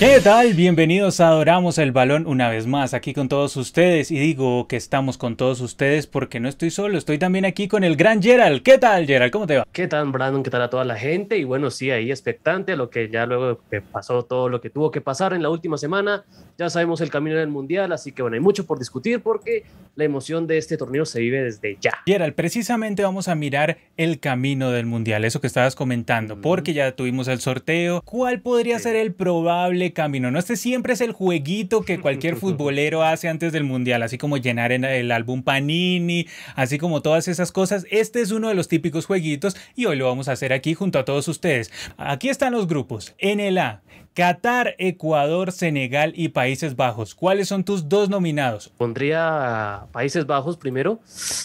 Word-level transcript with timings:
¿Qué 0.00 0.20
tal? 0.20 0.54
Bienvenidos 0.54 1.20
a 1.20 1.28
Adoramos 1.28 1.78
el 1.78 1.92
Balón 1.92 2.26
una 2.26 2.48
vez 2.48 2.66
más 2.66 2.94
aquí 2.94 3.14
con 3.14 3.28
todos 3.28 3.56
ustedes 3.56 4.10
y 4.10 4.18
digo 4.18 4.66
que 4.66 4.74
estamos 4.74 5.16
con 5.18 5.36
todos 5.36 5.60
ustedes 5.60 6.08
porque 6.08 6.40
no 6.40 6.48
estoy 6.48 6.70
solo, 6.70 6.98
estoy 6.98 7.16
también 7.16 7.44
aquí 7.44 7.68
con 7.68 7.84
el 7.84 7.94
gran 7.94 8.20
Gerald. 8.20 8.64
¿Qué 8.64 8.76
tal 8.78 9.06
Gerald? 9.06 9.30
¿Cómo 9.30 9.46
te 9.46 9.56
va? 9.56 9.68
¿Qué 9.72 9.86
tal 9.86 10.10
Brandon? 10.10 10.42
¿Qué 10.42 10.50
tal 10.50 10.62
a 10.62 10.68
toda 10.68 10.84
la 10.84 10.96
gente? 10.96 11.38
Y 11.38 11.44
bueno, 11.44 11.70
sí, 11.70 11.92
ahí 11.92 12.10
expectante 12.10 12.72
a 12.72 12.76
lo 12.76 12.90
que 12.90 13.08
ya 13.08 13.24
luego 13.24 13.60
que 13.70 13.82
pasó 13.82 14.24
todo 14.24 14.48
lo 14.48 14.60
que 14.60 14.68
tuvo 14.68 14.90
que 14.90 15.00
pasar 15.00 15.32
en 15.32 15.44
la 15.44 15.48
última 15.48 15.78
semana, 15.78 16.24
ya 16.58 16.68
sabemos 16.70 17.00
el 17.00 17.10
camino 17.10 17.36
del 17.36 17.48
Mundial, 17.48 17.92
así 17.92 18.10
que 18.10 18.22
bueno, 18.22 18.34
hay 18.34 18.40
mucho 18.40 18.66
por 18.66 18.80
discutir 18.80 19.20
porque 19.20 19.62
la 19.94 20.02
emoción 20.02 20.48
de 20.48 20.58
este 20.58 20.76
torneo 20.76 21.06
se 21.06 21.20
vive 21.20 21.40
desde 21.40 21.78
ya. 21.80 21.92
Gerald, 22.04 22.34
precisamente 22.34 23.04
vamos 23.04 23.28
a 23.28 23.36
mirar 23.36 23.78
el 23.96 24.18
camino 24.18 24.72
del 24.72 24.86
Mundial, 24.86 25.24
eso 25.24 25.40
que 25.40 25.46
estabas 25.46 25.76
comentando, 25.76 26.40
porque 26.40 26.74
ya 26.74 26.96
tuvimos 26.96 27.28
el 27.28 27.38
sorteo. 27.38 28.02
¿Cuál 28.04 28.40
podría 28.40 28.80
ser 28.80 28.96
el 28.96 29.14
probable 29.14 29.83
camino. 29.92 30.30
No, 30.30 30.38
este 30.38 30.56
siempre 30.56 30.94
es 30.94 31.00
el 31.00 31.12
jueguito 31.12 31.82
que 31.82 32.00
cualquier 32.00 32.36
futbolero 32.44 33.02
hace 33.02 33.28
antes 33.28 33.52
del 33.52 33.64
mundial, 33.64 34.02
así 34.02 34.18
como 34.18 34.36
llenar 34.36 34.72
en 34.72 34.84
el 34.84 35.10
álbum 35.10 35.42
Panini, 35.42 36.26
así 36.56 36.78
como 36.78 37.02
todas 37.02 37.28
esas 37.28 37.52
cosas. 37.52 37.86
Este 37.90 38.20
es 38.20 38.30
uno 38.30 38.48
de 38.48 38.54
los 38.54 38.68
típicos 38.68 39.06
jueguitos 39.06 39.56
y 39.74 39.86
hoy 39.86 39.96
lo 39.96 40.06
vamos 40.06 40.28
a 40.28 40.32
hacer 40.32 40.52
aquí 40.52 40.74
junto 40.74 40.98
a 40.98 41.04
todos 41.04 41.28
ustedes. 41.28 41.70
Aquí 41.96 42.28
están 42.28 42.52
los 42.52 42.66
grupos. 42.66 43.14
En 43.18 43.40
el 43.40 43.58
A, 43.58 43.82
Qatar, 44.14 44.76
Ecuador, 44.78 45.50
Senegal 45.52 46.12
y 46.16 46.28
Países 46.28 46.76
Bajos. 46.76 47.14
¿Cuáles 47.14 47.48
son 47.48 47.64
tus 47.64 47.88
dos 47.88 48.08
nominados? 48.08 48.68
Pondría 48.76 49.86
Países 49.92 50.24
Bajos 50.26 50.56
primero. 50.56 51.00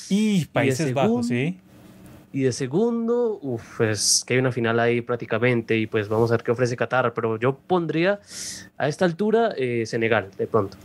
Y 0.10 0.46
Países 0.46 0.94
Bajos, 0.94 1.28
sí. 1.28 1.58
Y 2.32 2.44
de 2.44 2.52
segundo, 2.52 3.40
uff, 3.42 3.82
es 3.82 4.24
que 4.26 4.36
hay 4.36 4.40
una 4.40 4.52
final 4.52 4.80
ahí 4.80 5.02
prácticamente 5.02 5.78
y 5.78 5.88
pues 5.88 6.10
vamos 6.10 6.30
a 6.32 6.36
ver 6.36 6.44
qué 6.44 6.52
ofrece 6.52 6.76
Qatar, 6.76 7.14
pero 7.14 7.40
yo 7.40 7.58
pondría 7.58 8.20
a 8.78 8.88
esta 8.88 9.06
altura 9.06 9.54
eh, 9.58 9.86
Senegal, 9.88 10.30
de 10.38 10.46
pronto. 10.46 10.78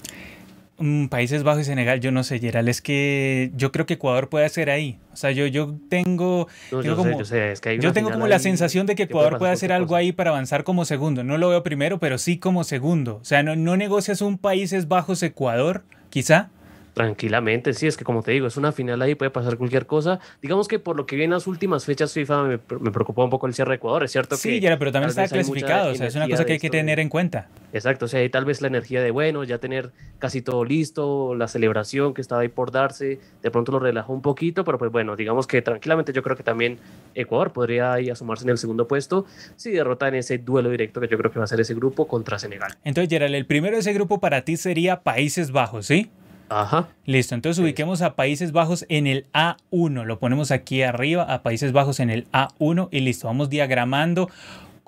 Mm, 0.78 1.06
Países 1.06 1.44
Bajos 1.44 1.62
y 1.62 1.64
Senegal, 1.64 2.00
yo 2.00 2.10
no 2.10 2.24
sé, 2.24 2.40
Gerald, 2.40 2.68
es 2.68 2.82
que 2.82 3.52
yo 3.54 3.70
creo 3.70 3.86
que 3.86 3.94
Ecuador 3.94 4.28
puede 4.28 4.44
hacer 4.44 4.70
ahí. 4.70 4.98
O 5.12 5.16
sea, 5.16 5.30
yo, 5.30 5.46
yo 5.46 5.76
tengo, 5.88 6.48
yo 6.70 6.96
como, 6.96 7.22
yo 7.22 7.92
tengo 7.92 8.10
como 8.10 8.26
la 8.26 8.40
sensación 8.40 8.86
de 8.86 8.96
que 8.96 9.04
Ecuador 9.04 9.38
puede 9.38 9.52
hacer 9.52 9.70
algo 9.70 9.94
ahí 9.94 10.10
para 10.12 10.30
avanzar 10.30 10.64
como 10.64 10.84
segundo. 10.84 11.22
No 11.22 11.38
lo 11.38 11.50
veo 11.50 11.62
primero, 11.62 12.00
pero 12.00 12.18
sí 12.18 12.38
como 12.38 12.64
segundo. 12.64 13.18
O 13.20 13.24
sea, 13.24 13.42
no, 13.44 13.54
no 13.54 13.76
negocias 13.76 14.20
un 14.20 14.36
Países 14.36 14.88
Bajos 14.88 15.22
Ecuador, 15.22 15.84
quizá. 16.10 16.50
Tranquilamente, 16.94 17.72
sí, 17.72 17.88
es 17.88 17.96
que 17.96 18.04
como 18.04 18.22
te 18.22 18.30
digo, 18.30 18.46
es 18.46 18.56
una 18.56 18.70
final 18.72 19.02
ahí, 19.02 19.16
puede 19.16 19.30
pasar 19.30 19.58
cualquier 19.58 19.86
cosa. 19.86 20.20
Digamos 20.40 20.68
que 20.68 20.78
por 20.78 20.96
lo 20.96 21.06
que 21.06 21.16
viene 21.16 21.34
las 21.34 21.46
últimas 21.46 21.84
fechas 21.84 22.12
FIFA 22.12 22.44
me, 22.44 22.60
me 22.80 22.90
preocupó 22.92 23.24
un 23.24 23.30
poco 23.30 23.46
el 23.48 23.54
cierre 23.54 23.70
de 23.70 23.76
Ecuador, 23.76 24.04
es 24.04 24.12
cierto 24.12 24.36
sí, 24.36 24.60
que... 24.60 24.68
Sí, 24.68 24.76
pero 24.78 24.92
también 24.92 25.10
está 25.10 25.26
clasificado, 25.28 25.90
o 25.90 25.94
sea, 25.94 26.06
es 26.06 26.14
una 26.14 26.28
cosa 26.28 26.44
que 26.44 26.52
hay 26.52 26.58
que 26.58 26.70
tener 26.70 27.00
en 27.00 27.08
cuenta. 27.08 27.48
Exacto, 27.72 28.04
o 28.04 28.08
sea, 28.08 28.20
hay 28.20 28.28
tal 28.28 28.44
vez 28.44 28.62
la 28.62 28.68
energía 28.68 29.02
de, 29.02 29.10
bueno, 29.10 29.42
ya 29.42 29.58
tener 29.58 29.90
casi 30.20 30.40
todo 30.40 30.64
listo, 30.64 31.34
la 31.34 31.48
celebración 31.48 32.14
que 32.14 32.20
estaba 32.20 32.42
ahí 32.42 32.48
por 32.48 32.70
darse, 32.70 33.18
de 33.42 33.50
pronto 33.50 33.72
lo 33.72 33.80
relajó 33.80 34.12
un 34.12 34.22
poquito, 34.22 34.64
pero 34.64 34.78
pues 34.78 34.92
bueno, 34.92 35.16
digamos 35.16 35.48
que 35.48 35.60
tranquilamente 35.62 36.12
yo 36.12 36.22
creo 36.22 36.36
que 36.36 36.44
también 36.44 36.78
Ecuador 37.14 37.52
podría 37.52 37.92
ahí 37.92 38.10
asomarse 38.10 38.44
en 38.44 38.50
el 38.50 38.58
segundo 38.58 38.86
puesto 38.86 39.26
si 39.56 39.72
derrota 39.72 40.06
en 40.06 40.14
ese 40.14 40.38
duelo 40.38 40.70
directo 40.70 41.00
que 41.00 41.08
yo 41.08 41.18
creo 41.18 41.32
que 41.32 41.40
va 41.40 41.44
a 41.44 41.48
ser 41.48 41.60
ese 41.60 41.74
grupo 41.74 42.06
contra 42.06 42.38
Senegal. 42.38 42.76
Entonces, 42.84 43.10
Gerald, 43.10 43.34
el 43.34 43.46
primero 43.46 43.74
de 43.74 43.80
ese 43.80 43.92
grupo 43.92 44.20
para 44.20 44.42
ti 44.42 44.56
sería 44.56 45.02
Países 45.02 45.50
Bajos, 45.50 45.86
¿sí? 45.86 46.10
Ajá. 46.48 46.88
Listo, 47.06 47.34
entonces 47.34 47.62
ubiquemos 47.62 48.02
a 48.02 48.14
Países 48.14 48.52
Bajos 48.52 48.86
en 48.88 49.06
el 49.06 49.26
A1. 49.32 50.04
Lo 50.04 50.18
ponemos 50.18 50.50
aquí 50.50 50.82
arriba, 50.82 51.22
a 51.24 51.42
Países 51.42 51.72
Bajos 51.72 52.00
en 52.00 52.10
el 52.10 52.26
A1 52.32 52.88
y 52.90 53.00
listo. 53.00 53.26
Vamos 53.26 53.50
diagramando 53.50 54.30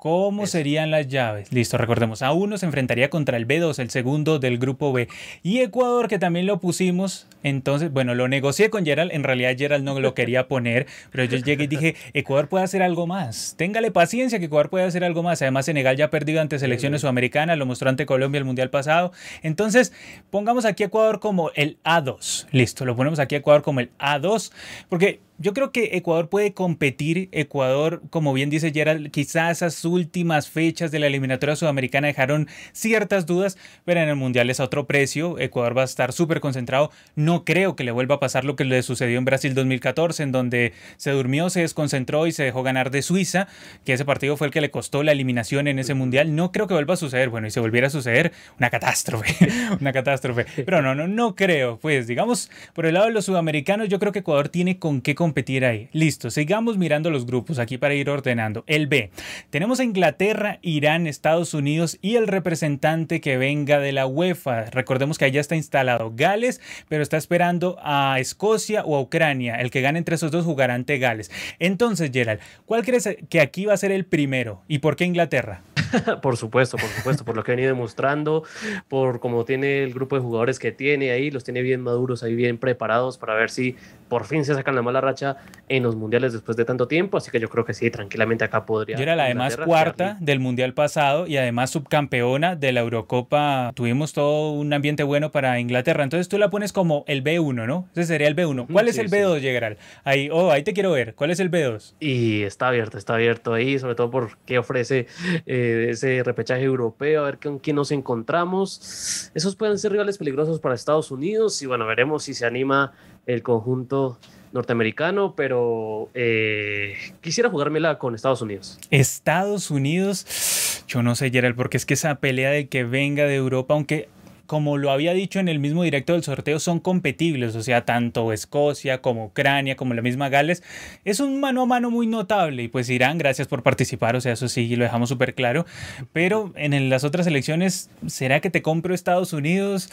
¿Cómo 0.09 0.47
serían 0.47 0.89
las 0.89 1.09
llaves? 1.09 1.51
Listo, 1.51 1.77
recordemos, 1.77 2.21
A1 2.21 2.59
se 2.59 2.65
enfrentaría 2.65 3.09
contra 3.09 3.35
el 3.35 3.45
B2, 3.45 3.77
el 3.79 3.89
segundo 3.89 4.39
del 4.39 4.57
grupo 4.57 4.93
B. 4.93 5.09
Y 5.43 5.59
Ecuador, 5.59 6.07
que 6.07 6.17
también 6.17 6.45
lo 6.45 6.61
pusimos, 6.61 7.27
entonces, 7.43 7.91
bueno, 7.91 8.15
lo 8.15 8.29
negocié 8.29 8.69
con 8.69 8.85
Gerald, 8.85 9.11
en 9.11 9.25
realidad 9.25 9.57
Gerald 9.57 9.83
no 9.83 9.99
lo 9.99 10.13
quería 10.13 10.47
poner, 10.47 10.87
pero 11.11 11.25
yo 11.25 11.37
llegué 11.39 11.65
y 11.65 11.67
dije, 11.67 11.95
Ecuador 12.13 12.47
puede 12.47 12.63
hacer 12.63 12.83
algo 12.83 13.05
más. 13.05 13.55
Téngale 13.57 13.91
paciencia 13.91 14.39
que 14.39 14.45
Ecuador 14.45 14.69
puede 14.69 14.85
hacer 14.85 15.03
algo 15.03 15.23
más. 15.23 15.41
Además, 15.41 15.65
Senegal 15.65 15.97
ya 15.97 16.05
ha 16.05 16.09
perdido 16.09 16.39
ante 16.39 16.57
selecciones 16.57 17.01
sudamericanas, 17.01 17.57
lo 17.57 17.65
mostró 17.65 17.89
ante 17.89 18.05
Colombia 18.05 18.39
el 18.39 18.45
Mundial 18.45 18.69
pasado. 18.69 19.11
Entonces, 19.43 19.91
pongamos 20.29 20.63
aquí 20.63 20.83
a 20.83 20.85
Ecuador 20.85 21.19
como 21.19 21.51
el 21.53 21.79
A2. 21.83 22.47
Listo, 22.51 22.85
lo 22.85 22.95
ponemos 22.95 23.19
aquí 23.19 23.35
a 23.35 23.39
Ecuador 23.39 23.61
como 23.61 23.81
el 23.81 23.91
A2, 23.99 24.53
porque 24.87 25.19
yo 25.39 25.53
creo 25.53 25.71
que 25.71 25.91
Ecuador 25.93 26.29
puede 26.29 26.53
competir. 26.53 27.29
Ecuador, 27.31 28.01
como 28.09 28.33
bien 28.33 28.49
dice 28.49 28.71
Gerald, 28.71 29.11
quizás 29.11 29.57
esas 29.57 29.85
últimas 29.85 30.49
fechas 30.49 30.91
de 30.91 30.99
la 30.99 31.07
eliminatoria 31.07 31.55
sudamericana 31.55 32.07
dejaron 32.07 32.47
ciertas 32.71 33.25
dudas, 33.25 33.57
pero 33.85 34.01
en 34.01 34.09
el 34.09 34.15
Mundial 34.15 34.49
es 34.49 34.59
a 34.59 34.63
otro 34.63 34.87
precio. 34.87 35.37
Ecuador 35.39 35.77
va 35.77 35.83
a 35.83 35.85
estar 35.85 36.11
súper 36.11 36.39
concentrado. 36.39 36.91
No 37.15 37.45
creo 37.45 37.75
que 37.75 37.83
le 37.83 37.91
vuelva 37.91 38.15
a 38.15 38.19
pasar 38.19 38.45
lo 38.45 38.55
que 38.55 38.65
le 38.65 38.81
sucedió 38.81 39.17
en 39.17 39.25
Brasil 39.25 39.53
2014, 39.53 40.23
en 40.23 40.31
donde 40.31 40.73
se 40.97 41.11
durmió, 41.11 41.49
se 41.49 41.61
desconcentró 41.61 42.25
y 42.25 42.31
se 42.31 42.43
dejó 42.43 42.63
ganar 42.63 42.89
de 42.89 43.01
Suiza, 43.01 43.47
que 43.85 43.93
ese 43.93 44.05
partido 44.05 44.37
fue 44.37 44.47
el 44.47 44.53
que 44.53 44.61
le 44.61 44.71
costó 44.71 45.03
la 45.03 45.11
eliminación 45.11 45.67
en 45.67 45.79
ese 45.79 45.93
Mundial. 45.93 46.35
No 46.35 46.51
creo 46.51 46.67
que 46.67 46.73
vuelva 46.73 46.95
a 46.95 46.97
suceder. 46.97 47.29
Bueno, 47.29 47.47
y 47.47 47.51
si 47.51 47.59
volviera 47.59 47.87
a 47.87 47.91
suceder, 47.91 48.31
una 48.57 48.69
catástrofe. 48.69 49.35
una 49.81 49.93
catástrofe. 49.93 50.45
Pero 50.65 50.81
no, 50.81 50.95
no, 50.95 51.07
no 51.07 51.35
creo. 51.35 51.77
Pues 51.79 52.07
digamos, 52.07 52.49
por 52.73 52.85
el 52.85 52.95
lado 52.95 53.07
de 53.07 53.13
los 53.13 53.25
sudamericanos, 53.25 53.89
yo 53.89 53.99
creo 53.99 54.11
que 54.11 54.19
Ecuador 54.19 54.49
tiene 54.49 54.79
con 54.79 55.01
qué 55.01 55.15
competir 55.15 55.26
ahí. 55.63 55.89
Listo, 55.93 56.29
sigamos 56.29 56.77
mirando 56.77 57.09
los 57.09 57.25
grupos 57.25 57.59
aquí 57.59 57.77
para 57.77 57.93
ir 57.93 58.09
ordenando. 58.09 58.63
El 58.67 58.87
B. 58.87 59.11
Tenemos 59.49 59.79
a 59.79 59.83
Inglaterra, 59.83 60.59
Irán, 60.61 61.07
Estados 61.07 61.53
Unidos 61.53 61.97
y 62.01 62.15
el 62.15 62.27
representante 62.27 63.21
que 63.21 63.37
venga 63.37 63.79
de 63.79 63.91
la 63.91 64.05
UEFA. 64.05 64.65
Recordemos 64.65 65.17
que 65.17 65.25
allá 65.25 65.41
está 65.41 65.55
instalado 65.55 66.13
Gales, 66.15 66.61
pero 66.89 67.03
está 67.03 67.17
esperando 67.17 67.77
a 67.81 68.19
Escocia 68.19 68.83
o 68.83 68.95
a 68.95 69.01
Ucrania. 69.01 69.55
El 69.55 69.71
que 69.71 69.81
gane 69.81 69.99
entre 69.99 70.15
esos 70.15 70.31
dos 70.31 70.45
jugará 70.45 70.73
ante 70.73 70.97
Gales. 70.97 71.31
Entonces, 71.59 72.11
Gerald, 72.11 72.39
¿cuál 72.65 72.83
crees 72.83 73.09
que 73.29 73.41
aquí 73.41 73.65
va 73.65 73.73
a 73.73 73.77
ser 73.77 73.91
el 73.91 74.05
primero? 74.05 74.63
¿Y 74.67 74.79
por 74.79 74.95
qué 74.95 75.05
Inglaterra? 75.05 75.61
por 76.21 76.37
supuesto, 76.37 76.77
por 76.77 76.89
supuesto, 76.89 77.25
por 77.25 77.35
lo 77.35 77.43
que 77.43 77.51
ha 77.51 77.55
venido 77.55 77.73
demostrando, 77.73 78.43
por 78.87 79.19
cómo 79.19 79.45
tiene 79.45 79.83
el 79.83 79.93
grupo 79.93 80.15
de 80.15 80.21
jugadores 80.21 80.59
que 80.59 80.71
tiene 80.71 81.11
ahí, 81.11 81.31
los 81.31 81.43
tiene 81.43 81.61
bien 81.61 81.81
maduros, 81.81 82.23
ahí 82.23 82.35
bien 82.35 82.57
preparados 82.57 83.17
para 83.17 83.35
ver 83.35 83.49
si 83.49 83.75
por 84.07 84.25
fin 84.25 84.45
se 84.45 84.53
sacan 84.53 84.75
la 84.75 84.81
mala 84.81 85.01
racha 85.01 85.37
en 85.69 85.83
los 85.83 85.95
mundiales 85.95 86.33
después 86.33 86.57
de 86.57 86.65
tanto 86.65 86.87
tiempo. 86.87 87.17
Así 87.17 87.31
que 87.31 87.39
yo 87.39 87.49
creo 87.49 87.65
que 87.65 87.73
sí, 87.73 87.89
tranquilamente 87.91 88.43
acá 88.43 88.65
podría. 88.65 88.97
Yo 88.97 89.03
era 89.03 89.15
la 89.15 89.25
además 89.25 89.57
cuarta 89.57 90.17
del 90.19 90.39
mundial 90.39 90.73
pasado 90.73 91.27
y 91.27 91.37
además 91.37 91.69
subcampeona 91.71 92.55
de 92.55 92.71
la 92.71 92.81
Eurocopa. 92.81 93.71
Tuvimos 93.75 94.13
todo 94.13 94.51
un 94.51 94.71
ambiente 94.73 95.03
bueno 95.03 95.31
para 95.31 95.59
Inglaterra. 95.59 96.03
Entonces 96.03 96.29
tú 96.29 96.37
la 96.37 96.49
pones 96.49 96.73
como 96.73 97.03
el 97.07 97.23
B1, 97.23 97.65
¿no? 97.67 97.87
Ese 97.93 98.05
sería 98.05 98.27
el 98.27 98.35
B1. 98.35 98.67
¿Cuál 98.71 98.87
es 98.87 98.97
el 98.97 99.09
B2, 99.09 99.39
Gerald? 99.41 99.77
Ahí, 100.03 100.29
oh, 100.31 100.51
ahí 100.51 100.63
te 100.63 100.73
quiero 100.73 100.91
ver. 100.91 101.15
¿Cuál 101.15 101.31
es 101.31 101.39
el 101.39 101.51
B2? 101.51 101.95
Y 101.99 102.43
está 102.43 102.67
abierto, 102.67 102.97
está 102.97 103.15
abierto 103.15 103.53
ahí, 103.53 103.79
sobre 103.79 103.95
todo 103.95 104.09
por 104.09 104.37
qué 104.45 104.59
ofrece. 104.59 105.07
Eh, 105.45 105.87
ese 105.91 106.23
repechaje 106.23 106.63
europeo, 106.63 107.21
a 107.21 107.25
ver 107.25 107.39
con 107.39 107.59
quién 107.59 107.75
nos 107.75 107.91
encontramos. 107.91 109.31
Esos 109.33 109.55
pueden 109.55 109.77
ser 109.77 109.91
rivales 109.91 110.17
peligrosos 110.17 110.59
para 110.59 110.75
Estados 110.75 111.11
Unidos 111.11 111.61
y 111.61 111.65
bueno, 111.65 111.85
veremos 111.85 112.23
si 112.23 112.33
se 112.33 112.45
anima 112.45 112.93
el 113.27 113.43
conjunto 113.43 114.17
norteamericano, 114.53 115.35
pero 115.35 116.09
eh, 116.13 116.95
quisiera 117.21 117.49
jugármela 117.49 117.99
con 117.99 118.15
Estados 118.15 118.41
Unidos. 118.41 118.79
Estados 118.89 119.69
Unidos, 119.69 120.83
yo 120.87 121.03
no 121.03 121.15
sé, 121.15 121.29
Gerald, 121.29 121.55
porque 121.55 121.77
es 121.77 121.85
que 121.85 121.93
esa 121.93 122.15
pelea 122.15 122.49
de 122.49 122.67
que 122.67 122.83
venga 122.83 123.25
de 123.25 123.35
Europa, 123.35 123.73
aunque 123.73 124.09
como 124.47 124.77
lo 124.77 124.91
había 124.91 125.13
dicho 125.13 125.39
en 125.39 125.49
el 125.49 125.59
mismo 125.59 125.83
directo 125.83 126.13
del 126.13 126.23
sorteo, 126.23 126.59
son 126.59 126.79
competibles, 126.79 127.55
o 127.55 127.61
sea, 127.61 127.85
tanto 127.85 128.33
Escocia 128.33 129.01
como 129.01 129.25
Ucrania, 129.25 129.75
como 129.75 129.93
la 129.93 130.01
misma 130.01 130.29
Gales, 130.29 130.63
es 131.05 131.19
un 131.19 131.39
mano 131.39 131.61
a 131.61 131.65
mano 131.65 131.91
muy 131.91 132.07
notable 132.07 132.63
y 132.63 132.67
pues 132.67 132.89
Irán, 132.89 133.17
gracias 133.17 133.47
por 133.47 133.61
participar, 133.61 134.15
o 134.15 134.21
sea, 134.21 134.33
eso 134.33 134.47
sí, 134.47 134.75
lo 134.75 134.83
dejamos 134.83 135.09
súper 135.09 135.35
claro, 135.35 135.65
pero 136.13 136.53
en 136.55 136.89
las 136.89 137.03
otras 137.03 137.27
elecciones, 137.27 137.89
¿será 138.07 138.39
que 138.39 138.49
te 138.49 138.61
compro 138.61 138.93
Estados 138.93 139.33
Unidos? 139.33 139.89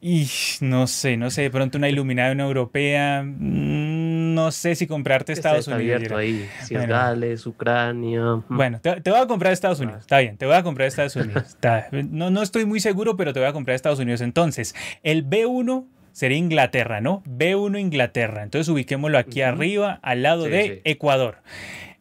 Y 0.00 0.28
no 0.60 0.86
sé, 0.86 1.16
no 1.16 1.30
sé, 1.30 1.42
de 1.42 1.50
pronto 1.50 1.78
una 1.78 1.88
iluminada, 1.88 2.32
una 2.32 2.44
europea, 2.44 3.22
mm, 3.22 3.93
no 4.34 4.50
sé 4.50 4.74
si 4.74 4.86
comprarte 4.86 5.32
Estados 5.32 5.68
Unidos. 5.68 6.12
ahí, 6.12 6.48
si 6.62 6.74
es 6.74 6.86
Gales, 6.86 7.46
Ucrania. 7.46 8.42
Bueno, 8.48 8.80
te, 8.80 9.10
voy 9.10 9.20
a 9.20 9.26
comprar 9.26 9.52
Estados 9.52 9.80
Unidos, 9.80 10.00
está 10.00 10.18
bien, 10.18 10.36
te 10.36 10.46
voy 10.46 10.56
a 10.56 10.62
comprar 10.62 10.88
Estados 10.88 11.16
Unidos. 11.16 11.56
no, 11.92 12.30
no 12.30 12.42
estoy 12.42 12.64
muy 12.64 12.80
seguro, 12.80 13.16
pero 13.16 13.32
te 13.32 13.40
voy 13.40 13.48
a 13.48 13.52
comprar 13.52 13.74
Estados 13.74 13.98
Unidos. 13.98 14.20
Entonces, 14.20 14.74
el 15.02 15.28
B1 15.28 15.86
sería 16.12 16.38
Inglaterra, 16.38 17.00
¿no? 17.00 17.22
B1 17.26 17.78
Inglaterra. 17.78 18.42
Entonces 18.42 18.68
ubiquémoslo 18.68 19.18
aquí 19.18 19.42
arriba, 19.42 19.98
al 20.02 20.22
lado 20.22 20.44
de 20.44 20.80
Ecuador. 20.84 21.38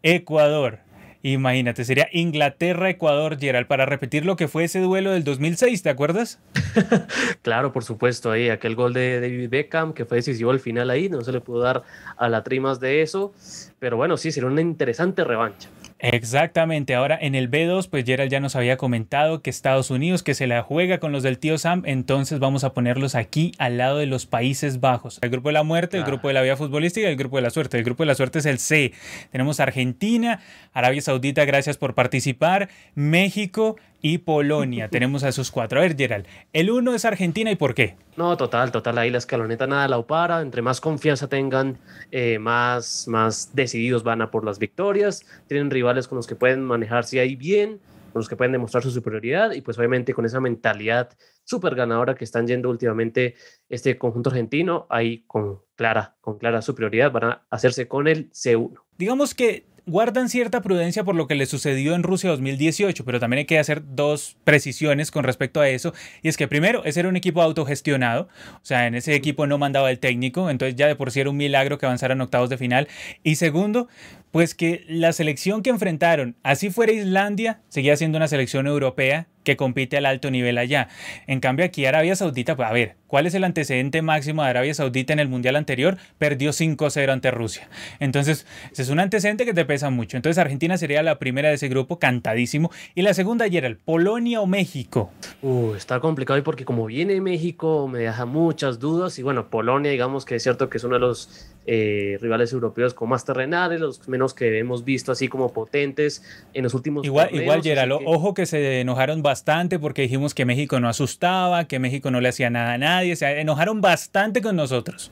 Ecuador. 0.04 0.80
Imagínate, 1.26 1.86
sería 1.86 2.10
Inglaterra-Ecuador, 2.12 3.40
Gerald, 3.40 3.66
para 3.66 3.86
repetir 3.86 4.26
lo 4.26 4.36
que 4.36 4.50
fue 4.50 4.66
ese 4.66 4.82
duelo 4.82 5.12
del 5.12 5.24
2006, 5.24 5.82
¿te 5.82 5.90
acuerdas? 5.90 6.42
claro, 7.42 7.72
por 7.72 7.86
supuesto, 7.86 8.30
ahí 8.30 8.50
aquel 8.50 8.76
gol 8.76 8.92
de 8.92 9.22
David 9.22 9.50
Beckham 9.50 9.94
que 9.94 10.04
fue 10.04 10.18
decisivo 10.18 10.52
al 10.52 10.60
final 10.60 10.90
ahí, 10.90 11.08
no 11.08 11.22
se 11.22 11.32
le 11.32 11.40
pudo 11.40 11.62
dar 11.62 11.84
a 12.18 12.28
la 12.28 12.44
trimas 12.44 12.82
de 12.82 13.02
eso, 13.02 13.34
pero 13.80 13.96
bueno, 13.96 14.18
sí, 14.18 14.34
sería 14.34 14.50
una 14.50 14.60
interesante 14.60 15.24
revancha. 15.24 15.70
Exactamente. 16.04 16.96
Ahora 16.96 17.18
en 17.20 17.34
el 17.34 17.50
B2, 17.50 17.88
pues 17.90 18.04
Gerald 18.04 18.30
ya 18.30 18.42
nos 18.42 18.58
había 18.58 18.76
comentado 18.76 19.42
que 19.42 19.50
Estados 19.50 19.90
Unidos, 19.90 20.22
que 20.22 20.34
se 20.34 20.48
la 20.48 20.62
juega 20.62 20.98
con 20.98 21.14
los 21.14 21.24
del 21.24 21.40
tío 21.40 21.58
Sam, 21.58 21.84
entonces 21.86 22.40
vamos 22.40 22.66
a 22.66 22.74
ponerlos 22.74 23.16
aquí 23.16 23.54
al 23.58 23.78
lado 23.78 24.00
de 24.00 24.06
los 24.06 24.26
Países 24.26 24.82
Bajos. 24.82 25.20
El 25.22 25.30
grupo 25.30 25.48
de 25.48 25.54
la 25.54 25.64
muerte, 25.64 25.96
el 25.98 26.04
grupo 26.04 26.28
de 26.28 26.34
la 26.34 26.42
vida 26.42 26.58
futbolística 26.58 27.08
y 27.08 27.12
el 27.12 27.16
grupo 27.16 27.38
de 27.38 27.44
la 27.44 27.52
suerte. 27.52 27.78
El 27.78 27.86
grupo 27.86 28.04
de 28.04 28.08
la 28.08 28.16
suerte 28.16 28.40
es 28.40 28.46
el 28.46 28.60
C. 28.60 28.92
Tenemos 29.32 29.62
Argentina, 29.62 30.42
Arabia 30.74 31.02
Saudita, 31.02 31.46
gracias 31.46 31.78
por 31.78 31.96
participar, 31.96 32.68
México, 32.96 33.78
y 34.04 34.20
Polonia. 34.20 34.88
Tenemos 34.92 35.24
a 35.24 35.30
esos 35.30 35.50
cuatro. 35.50 35.80
A 35.80 35.82
ver, 35.82 35.98
Gerald, 35.98 36.28
el 36.52 36.70
uno 36.70 36.94
es 36.94 37.06
Argentina 37.06 37.50
y 37.50 37.56
por 37.56 37.74
qué. 37.74 37.96
No, 38.16 38.38
total, 38.38 38.72
total. 38.72 39.00
Ahí 39.00 39.10
la 39.10 39.18
escaloneta 39.18 39.66
nada 39.66 39.88
la 39.88 40.00
para. 40.06 40.42
Entre 40.42 40.62
más 40.62 40.80
confianza 40.80 41.28
tengan, 41.28 41.80
eh, 42.12 42.38
más, 42.38 43.08
más 43.08 43.56
decididos 43.56 44.04
van 44.04 44.22
a 44.22 44.30
por 44.30 44.46
las 44.46 44.60
victorias. 44.60 45.26
Tienen 45.48 45.72
rivales 45.72 46.08
con 46.08 46.18
los 46.18 46.28
que 46.28 46.36
pueden 46.36 46.62
manejarse 46.64 47.20
ahí 47.20 47.36
bien, 47.36 47.80
con 48.12 48.20
los 48.20 48.30
que 48.30 48.36
pueden 48.36 48.52
demostrar 48.52 48.84
su 48.84 48.92
superioridad 48.92 49.54
y 49.54 49.62
pues 49.62 49.80
obviamente 49.80 50.14
con 50.14 50.26
esa 50.26 50.40
mentalidad 50.40 51.10
súper 51.46 51.74
ganadora 51.74 52.14
que 52.14 52.26
están 52.26 52.46
yendo 52.46 52.70
últimamente 52.70 53.36
este 53.70 53.98
conjunto 53.98 54.30
argentino, 54.30 54.86
ahí 54.90 55.24
con 55.26 55.62
clara, 55.76 56.16
con 56.22 56.38
clara 56.38 56.62
superioridad 56.62 57.12
van 57.12 57.24
a 57.24 57.46
hacerse 57.50 57.88
con 57.88 58.08
el 58.08 58.30
C1. 58.32 58.82
Digamos 58.98 59.34
que 59.34 59.66
guardan 59.86 60.30
cierta 60.30 60.62
prudencia 60.62 61.04
por 61.04 61.16
lo 61.16 61.28
que 61.28 61.36
le 61.36 61.46
sucedió 61.46 61.96
en 61.96 62.04
Rusia 62.04 62.30
2018, 62.30 63.04
pero 63.06 63.20
también 63.20 63.40
hay 63.40 63.46
que 63.46 63.60
hacer 63.60 63.84
dos 63.86 64.38
precisiones 64.44 65.12
con 65.12 65.24
respecto 65.24 65.60
a 65.62 65.70
eso. 65.70 65.94
Y 66.22 66.30
es 66.30 66.38
que 66.38 66.48
primero, 66.48 66.84
ese 66.86 67.02
era 67.02 67.10
un 67.10 67.16
equipo 67.16 67.42
autogestionado, 67.42 68.30
o 68.56 68.66
sea, 68.66 68.88
en 68.88 68.96
ese 68.96 69.14
equipo 69.16 69.48
no 69.48 69.58
mandaba 69.58 69.92
el 69.92 70.00
técnico, 70.00 70.50
entonces 70.50 70.76
ya 70.76 70.88
de 70.88 70.96
por 70.96 71.12
sí 71.12 71.20
era 71.20 71.30
un 71.30 71.38
milagro 71.38 71.78
que 71.78 71.86
avanzaran 71.86 72.22
octavos 72.22 72.50
de 72.50 72.58
final. 72.58 72.88
Y 73.24 73.36
segundo, 73.36 73.88
pues 74.34 74.56
que 74.56 74.84
la 74.88 75.14
selección 75.14 75.62
que 75.62 75.70
enfrentaron, 75.70 76.36
así 76.42 76.72
fuera 76.72 76.92
Islandia, 76.92 77.62
seguía 77.70 77.96
siendo 77.96 78.18
una 78.18 78.28
selección 78.28 78.66
europea 78.66 79.28
que 79.44 79.58
compite 79.58 79.98
al 79.98 80.08
alto 80.08 80.32
nivel 80.32 80.58
allá. 80.58 80.88
En 81.28 81.40
cambio, 81.40 81.66
aquí 81.66 81.86
Arabia 81.86 82.16
Saudita, 82.16 82.56
pues, 82.56 82.68
a 82.68 82.74
ver, 82.74 82.96
¿cuál 83.06 83.28
es 83.28 83.36
el 83.36 83.44
antecedente 83.44 84.02
máximo 84.02 84.42
de 84.42 84.50
Arabia 84.50 84.74
Saudita 84.74 85.14
en 85.14 85.20
el 85.20 85.28
Mundial 85.28 85.56
anterior? 85.56 85.98
Perdió 86.18 86.52
5-0 86.52 87.12
ante 87.12 87.30
Rusia. 87.30 87.70
Entonces, 88.00 88.48
ese 88.72 88.82
es 88.82 88.90
un 88.90 89.00
antecedente 89.00 89.46
que 89.46 89.54
te 89.54 89.66
pesa 89.66 89.92
mucho. 89.92 90.18
Entonces, 90.18 90.40
Argentina 90.40 90.78
sería 90.78 91.04
la 91.04 91.20
primera 91.20 91.50
de 91.50 91.56
ese 91.56 91.70
grupo, 91.70 92.00
cantadísimo. 92.00 92.72
Y 92.96 93.04
la 93.04 93.14
segunda, 93.14 93.48
Gerald, 93.48 93.78
¿Polonia 93.86 94.42
o 94.42 94.48
México? 94.48 95.12
Uh, 95.44 95.76
está 95.76 96.00
complicado 96.00 96.40
y 96.40 96.42
porque 96.42 96.66
como 96.66 96.88
viene 96.88 97.22
México, 97.22 97.88
me 97.88 98.00
deja 98.00 98.26
muchas 98.26 98.80
dudas. 98.80 99.20
Y 99.20 99.22
bueno, 99.22 99.50
Polonia, 99.52 99.92
digamos 99.92 100.26
que 100.26 100.36
es 100.36 100.42
cierto 100.42 100.72
que 100.72 100.78
es 100.78 100.84
uno 100.84 100.96
de 100.96 101.02
los 101.02 101.53
eh, 101.66 102.18
rivales 102.22 102.52
europeos 102.54 102.94
con 102.94 103.10
más 103.10 103.26
terrenales, 103.26 103.80
los 103.80 104.08
menos 104.08 104.34
que 104.34 104.60
hemos 104.60 104.84
visto 104.84 105.12
así 105.12 105.28
como 105.28 105.54
potentes 105.54 106.24
en 106.54 106.64
los 106.64 106.74
últimos 106.74 107.06
Igual, 107.06 107.30
igual 107.34 107.62
Gerald, 107.62 107.94
ojo 108.06 108.34
que 108.34 108.46
se 108.46 108.82
enojaron 108.82 109.22
bastante 109.22 109.80
porque 109.80 110.04
dijimos 110.04 110.34
que 110.34 110.46
México 110.46 110.80
no 110.80 110.90
asustaba, 110.90 111.66
que 111.66 111.80
México 111.80 112.12
no 112.12 112.22
le 112.22 112.30
hacía 112.30 112.50
nada 112.50 112.74
a 112.74 112.78
nadie, 112.78 113.16
se 113.16 113.40
enojaron 113.40 113.82
bastante 113.82 114.42
con 114.42 114.56
nosotros. 114.56 115.12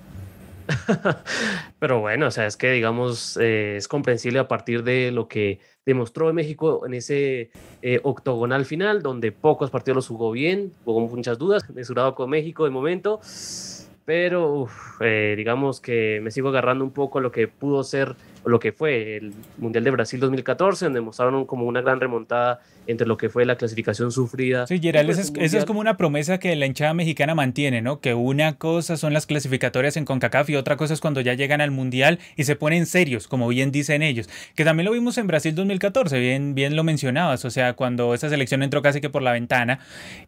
Pero 1.80 2.00
bueno, 2.00 2.28
o 2.28 2.32
sea, 2.32 2.46
es 2.48 2.58
que 2.58 2.72
digamos, 2.72 3.38
eh, 3.38 3.76
es 3.78 3.88
comprensible 3.88 4.40
a 4.40 4.48
partir 4.48 4.84
de 4.84 5.12
lo 5.12 5.28
que 5.28 5.60
demostró 5.86 6.32
México 6.34 6.86
en 6.86 6.94
ese 6.94 7.52
eh, 7.82 8.00
octogonal 8.04 8.66
final, 8.66 9.02
donde 9.02 9.32
pocos 9.32 9.70
partidos 9.70 9.96
los 9.96 10.08
jugó 10.08 10.32
bien, 10.32 10.74
hubo 10.86 11.08
muchas 11.08 11.38
dudas, 11.38 11.70
mesurado 11.70 12.16
con 12.16 12.30
México 12.30 12.66
de 12.66 12.70
momento 12.70 13.20
pero 14.12 14.68
eh, 15.00 15.36
digamos 15.38 15.80
que 15.80 16.20
me 16.22 16.32
sigo 16.32 16.50
agarrando 16.50 16.84
un 16.84 16.92
poco 16.92 17.20
a 17.20 17.22
lo 17.22 17.32
que 17.32 17.48
pudo 17.48 17.82
ser 17.82 18.18
lo 18.46 18.60
que 18.60 18.72
fue 18.72 19.18
el 19.18 19.34
Mundial 19.58 19.84
de 19.84 19.92
Brasil 19.92 20.20
2014, 20.20 20.86
donde 20.86 21.02
mostraron 21.02 21.46
como 21.46 21.66
una 21.66 21.82
gran 21.82 22.00
remontada 22.00 22.62
entre 22.88 23.06
lo 23.08 23.16
que 23.16 23.30
fue 23.30 23.46
la 23.46 23.56
clasificación 23.56 24.12
sufrida. 24.12 24.66
Sí, 24.66 24.80
Gerald, 24.82 25.12
esa 25.12 25.22
es, 25.22 25.54
es, 25.54 25.66
como 25.66 25.80
una 25.80 25.98
promesa 25.98 26.40
que 26.40 26.56
la 26.56 26.66
hinchada 26.66 26.94
mexicana 26.94 27.36
mantiene, 27.36 27.82
¿no? 27.82 28.00
Que 28.00 28.16
una 28.16 28.58
cosa 28.58 28.98
son 28.98 29.14
las 29.14 29.28
clasificatorias 29.28 29.98
en 29.98 30.06
CONCACAF 30.06 30.50
y 30.50 30.56
otra 30.56 30.78
cosa 30.78 30.96
es 30.96 31.00
cuando 31.00 31.22
ya 31.22 31.36
llegan 31.36 31.62
al 31.62 31.70
Mundial 31.70 32.20
y 32.36 32.46
se 32.46 32.56
ponen 32.56 32.88
serios, 32.88 33.28
como 33.28 33.48
bien 33.48 33.72
dicen 33.72 34.02
ellos. 34.02 34.28
Que 34.56 34.66
también 34.66 34.86
lo 34.86 34.92
vimos 34.94 35.18
en 35.20 35.28
Brasil 35.28 35.54
2014, 35.54 36.20
bien, 36.20 36.56
bien 36.56 36.76
lo 36.76 36.84
mencionabas, 36.84 37.46
o 37.46 37.52
sea, 37.52 37.74
cuando 37.74 38.16
esa 38.16 38.30
selección 38.30 38.64
entró 38.64 38.82
casi 38.82 39.00
que 39.00 39.10
por 39.10 39.22
la 39.22 39.32
ventana 39.32 39.80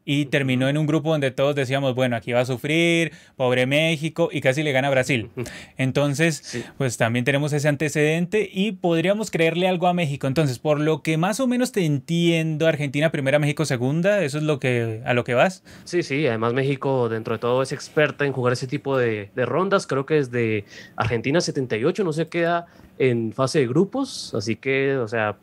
y 0.06 0.26
terminó 0.26 0.70
en 0.70 0.78
un 0.78 0.86
grupo 0.86 1.10
donde 1.10 1.32
todos 1.32 1.56
decíamos, 1.56 1.96
bueno, 1.96 2.16
aquí 2.16 2.32
va 2.32 2.42
a 2.42 2.46
sufrir, 2.46 3.12
pobre 3.36 3.66
México, 3.66 4.30
y 4.32 4.42
casi 4.42 4.62
le 4.62 4.72
gana 4.72 4.90
a 4.90 4.92
Brasil. 4.92 5.30
Entonces, 5.78 6.64
pues 6.78 6.98
también 6.98 7.26
tenemos 7.26 7.52
ese 7.54 7.68
antecedente 7.68 8.03
y 8.52 8.74
podríamos 8.74 9.32
creerle 9.32 9.68
algo 9.68 9.88
a 9.88 9.94
México. 9.94 10.28
Entonces, 10.28 10.60
por 10.60 10.80
lo 10.80 11.02
que 11.02 11.18
más 11.18 11.40
o 11.40 11.48
menos 11.48 11.72
te 11.72 11.86
entiendo, 11.86 12.68
Argentina 12.68 13.12
primera, 13.12 13.40
México 13.40 13.66
segunda, 13.66 14.24
¿eso 14.24 14.38
es 14.38 14.44
lo 14.44 14.60
que, 14.60 15.02
a 15.06 15.14
lo 15.14 15.24
que 15.24 15.34
vas? 15.34 15.64
Sí, 15.84 16.04
sí, 16.04 16.28
además 16.28 16.54
México 16.54 17.10
dentro 17.10 17.36
de 17.36 17.40
todo 17.40 17.62
es 17.62 17.72
experta 17.72 18.26
en 18.26 18.34
jugar 18.34 18.54
ese 18.54 18.68
tipo 18.68 18.98
de, 18.98 19.32
de 19.36 19.46
rondas. 19.46 19.88
Creo 19.88 20.06
que 20.06 20.16
desde 20.16 20.66
Argentina 20.96 21.42
78 21.42 22.04
no 22.04 22.14
se 22.14 22.28
queda 22.28 22.68
en 23.00 23.34
fase 23.34 23.60
de 23.60 23.68
grupos, 23.68 24.34
así 24.36 24.56
que, 24.56 24.98
o 24.98 25.08
sea, 25.08 25.36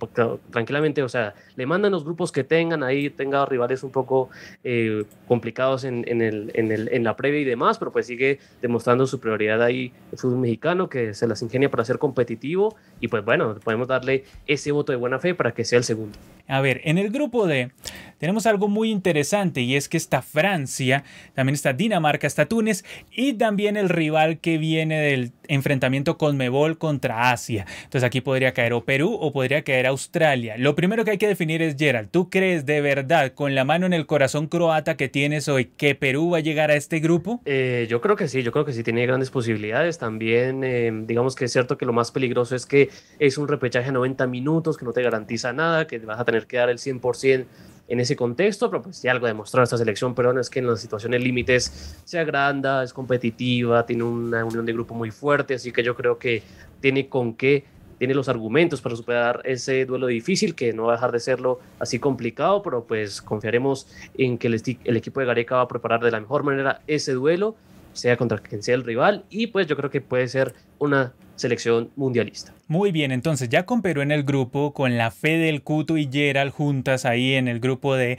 tranquilamente, 0.50 1.02
o 1.02 1.08
sea, 1.08 1.34
le 1.56 1.66
mandan 1.66 1.92
los 1.92 2.04
grupos 2.04 2.30
que 2.30 2.44
tengan, 2.44 2.82
ahí 2.82 3.10
tenga 3.10 3.44
rivales 3.44 3.82
un 3.82 3.90
poco 3.90 4.30
eh, 4.62 5.04
complicados 5.26 5.84
en, 5.84 6.04
en, 6.06 6.22
el, 6.22 6.52
en, 6.54 6.70
en, 6.70 7.04
la 7.04 7.16
previa 7.16 7.40
y 7.40 7.44
demás, 7.44 7.78
pero 7.78 7.92
pues 7.92 8.06
sigue 8.06 8.38
demostrando 8.62 9.06
su 9.06 9.18
prioridad 9.18 9.62
ahí 9.62 9.92
el 10.12 10.18
fútbol 10.18 10.38
mexicano, 10.38 10.88
que 10.88 11.12
se 11.12 11.26
las 11.26 11.42
ingenia 11.42 11.70
para 11.70 11.84
ser 11.84 11.98
competitivo, 11.98 12.76
y 13.00 13.08
pues 13.08 13.24
bueno, 13.24 13.56
podemos 13.64 13.88
darle 13.88 14.24
ese 14.46 14.70
voto 14.70 14.92
de 14.92 14.96
buena 14.96 15.18
fe 15.18 15.34
para 15.34 15.52
que 15.52 15.64
sea 15.64 15.78
el 15.78 15.84
segundo. 15.84 16.18
A 16.46 16.60
ver, 16.60 16.80
en 16.84 16.98
el 16.98 17.10
grupo 17.10 17.46
D 17.46 17.70
tenemos 18.18 18.46
algo 18.46 18.68
muy 18.68 18.90
interesante 18.90 19.60
y 19.60 19.76
es 19.76 19.88
que 19.88 19.96
está 19.96 20.20
Francia, 20.20 21.04
también 21.34 21.54
está 21.54 21.72
Dinamarca, 21.72 22.26
está 22.26 22.46
Túnez 22.46 22.84
y 23.12 23.34
también 23.34 23.76
el 23.76 23.88
rival 23.88 24.38
que 24.40 24.58
viene 24.58 25.00
del 25.00 25.32
enfrentamiento 25.48 26.18
con 26.18 26.36
Mebol 26.36 26.76
contra 26.76 27.30
Asia. 27.30 27.39
Entonces 27.48 28.04
aquí 28.04 28.20
podría 28.20 28.52
caer 28.52 28.72
o 28.72 28.84
Perú 28.84 29.16
o 29.20 29.32
podría 29.32 29.62
caer 29.62 29.86
Australia. 29.86 30.56
Lo 30.58 30.74
primero 30.74 31.04
que 31.04 31.12
hay 31.12 31.18
que 31.18 31.28
definir 31.28 31.62
es, 31.62 31.76
Gerald, 31.78 32.10
¿tú 32.10 32.30
crees 32.30 32.66
de 32.66 32.80
verdad, 32.80 33.32
con 33.34 33.54
la 33.54 33.64
mano 33.64 33.86
en 33.86 33.92
el 33.92 34.06
corazón 34.06 34.46
croata 34.46 34.96
que 34.96 35.08
tienes 35.08 35.48
hoy, 35.48 35.66
que 35.76 35.94
Perú 35.94 36.30
va 36.30 36.38
a 36.38 36.40
llegar 36.40 36.70
a 36.70 36.74
este 36.74 37.00
grupo? 37.00 37.40
Eh, 37.44 37.86
yo 37.88 38.00
creo 38.00 38.16
que 38.16 38.28
sí, 38.28 38.42
yo 38.42 38.52
creo 38.52 38.64
que 38.64 38.72
sí 38.72 38.82
tiene 38.82 39.06
grandes 39.06 39.30
posibilidades. 39.30 39.98
También, 39.98 40.62
eh, 40.64 40.90
digamos 41.06 41.34
que 41.34 41.46
es 41.46 41.52
cierto 41.52 41.78
que 41.78 41.86
lo 41.86 41.92
más 41.92 42.10
peligroso 42.10 42.54
es 42.54 42.66
que 42.66 42.90
es 43.18 43.38
un 43.38 43.48
repechaje 43.48 43.88
a 43.88 43.92
90 43.92 44.26
minutos, 44.26 44.76
que 44.76 44.84
no 44.84 44.92
te 44.92 45.02
garantiza 45.02 45.52
nada, 45.52 45.86
que 45.86 45.98
vas 45.98 46.20
a 46.20 46.24
tener 46.24 46.46
que 46.46 46.56
dar 46.56 46.70
el 46.70 46.78
100% 46.78 47.46
en 47.90 47.98
ese 47.98 48.14
contexto, 48.14 48.70
pero 48.70 48.82
pues 48.82 49.02
ya 49.02 49.10
algo 49.10 49.26
demostrado 49.26 49.64
esta 49.64 49.76
selección 49.76 50.14
peruana 50.14 50.40
es 50.40 50.48
que 50.48 50.60
en 50.60 50.68
las 50.68 50.80
situaciones 50.80 51.22
límites 51.22 51.98
se 52.04 52.20
agranda, 52.20 52.84
es 52.84 52.92
competitiva, 52.92 53.84
tiene 53.84 54.04
una 54.04 54.44
unión 54.44 54.64
de 54.64 54.72
grupo 54.72 54.94
muy 54.94 55.10
fuerte, 55.10 55.54
así 55.54 55.72
que 55.72 55.82
yo 55.82 55.96
creo 55.96 56.16
que 56.16 56.44
tiene 56.80 57.08
con 57.08 57.34
qué, 57.34 57.64
tiene 57.98 58.14
los 58.14 58.28
argumentos 58.28 58.80
para 58.80 58.94
superar 58.94 59.42
ese 59.44 59.84
duelo 59.86 60.06
difícil, 60.06 60.54
que 60.54 60.72
no 60.72 60.84
va 60.84 60.92
a 60.92 60.96
dejar 60.96 61.10
de 61.10 61.18
serlo 61.18 61.58
así 61.80 61.98
complicado, 61.98 62.62
pero 62.62 62.84
pues 62.84 63.20
confiaremos 63.20 63.88
en 64.16 64.38
que 64.38 64.46
el, 64.46 64.62
el 64.84 64.96
equipo 64.96 65.18
de 65.18 65.26
Gareca 65.26 65.56
va 65.56 65.62
a 65.62 65.68
preparar 65.68 66.00
de 66.00 66.12
la 66.12 66.20
mejor 66.20 66.44
manera 66.44 66.82
ese 66.86 67.12
duelo, 67.12 67.56
sea 67.92 68.16
contra 68.16 68.38
quien 68.38 68.62
sea 68.62 68.74
el 68.74 68.84
rival, 68.84 69.24
y 69.30 69.48
pues 69.48 69.66
yo 69.66 69.76
creo 69.76 69.90
que 69.90 70.00
puede 70.00 70.28
ser 70.28 70.54
una 70.78 71.12
selección 71.36 71.90
mundialista. 71.96 72.52
Muy 72.68 72.92
bien, 72.92 73.12
entonces 73.12 73.48
ya 73.48 73.64
con 73.64 73.82
Perú 73.82 74.02
en 74.02 74.10
el 74.12 74.24
grupo, 74.24 74.72
con 74.72 74.98
la 74.98 75.10
fe 75.10 75.38
del 75.38 75.62
Cuto 75.62 75.96
y 75.96 76.08
Gerald 76.10 76.52
juntas 76.52 77.04
ahí 77.04 77.34
en 77.34 77.48
el 77.48 77.60
grupo 77.60 77.94
de... 77.94 78.18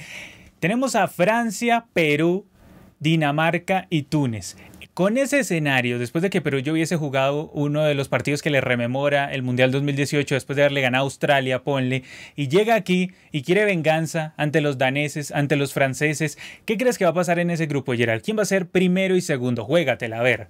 Tenemos 0.59 0.95
a 0.95 1.07
Francia, 1.07 1.85
Perú, 1.93 2.45
Dinamarca 2.99 3.87
y 3.89 4.03
Túnez. 4.03 4.57
Con 4.93 5.17
ese 5.17 5.39
escenario, 5.39 5.99
después 5.99 6.21
de 6.21 6.29
que 6.29 6.41
Perú 6.41 6.59
yo 6.59 6.73
hubiese 6.73 6.97
jugado 6.97 7.49
uno 7.53 7.83
de 7.83 7.95
los 7.95 8.09
partidos 8.09 8.41
que 8.41 8.49
le 8.49 8.59
rememora 8.59 9.33
el 9.33 9.41
Mundial 9.41 9.71
2018, 9.71 10.35
después 10.35 10.57
de 10.57 10.63
haberle 10.63 10.81
ganado 10.81 11.03
a 11.03 11.05
Australia, 11.05 11.63
ponle, 11.63 12.03
y 12.35 12.49
llega 12.49 12.75
aquí 12.75 13.13
y 13.31 13.43
quiere 13.43 13.63
venganza 13.63 14.33
ante 14.35 14.59
los 14.59 14.77
daneses, 14.77 15.31
ante 15.31 15.55
los 15.55 15.73
franceses, 15.73 16.37
¿qué 16.65 16.77
crees 16.77 16.97
que 16.97 17.05
va 17.05 17.11
a 17.11 17.13
pasar 17.13 17.39
en 17.39 17.51
ese 17.51 17.67
grupo, 17.67 17.93
Gerald? 17.93 18.21
¿Quién 18.21 18.37
va 18.37 18.41
a 18.41 18.45
ser 18.45 18.67
primero 18.67 19.15
y 19.15 19.21
segundo? 19.21 19.63
Juégatela, 19.63 20.19
a 20.19 20.23
ver. 20.23 20.49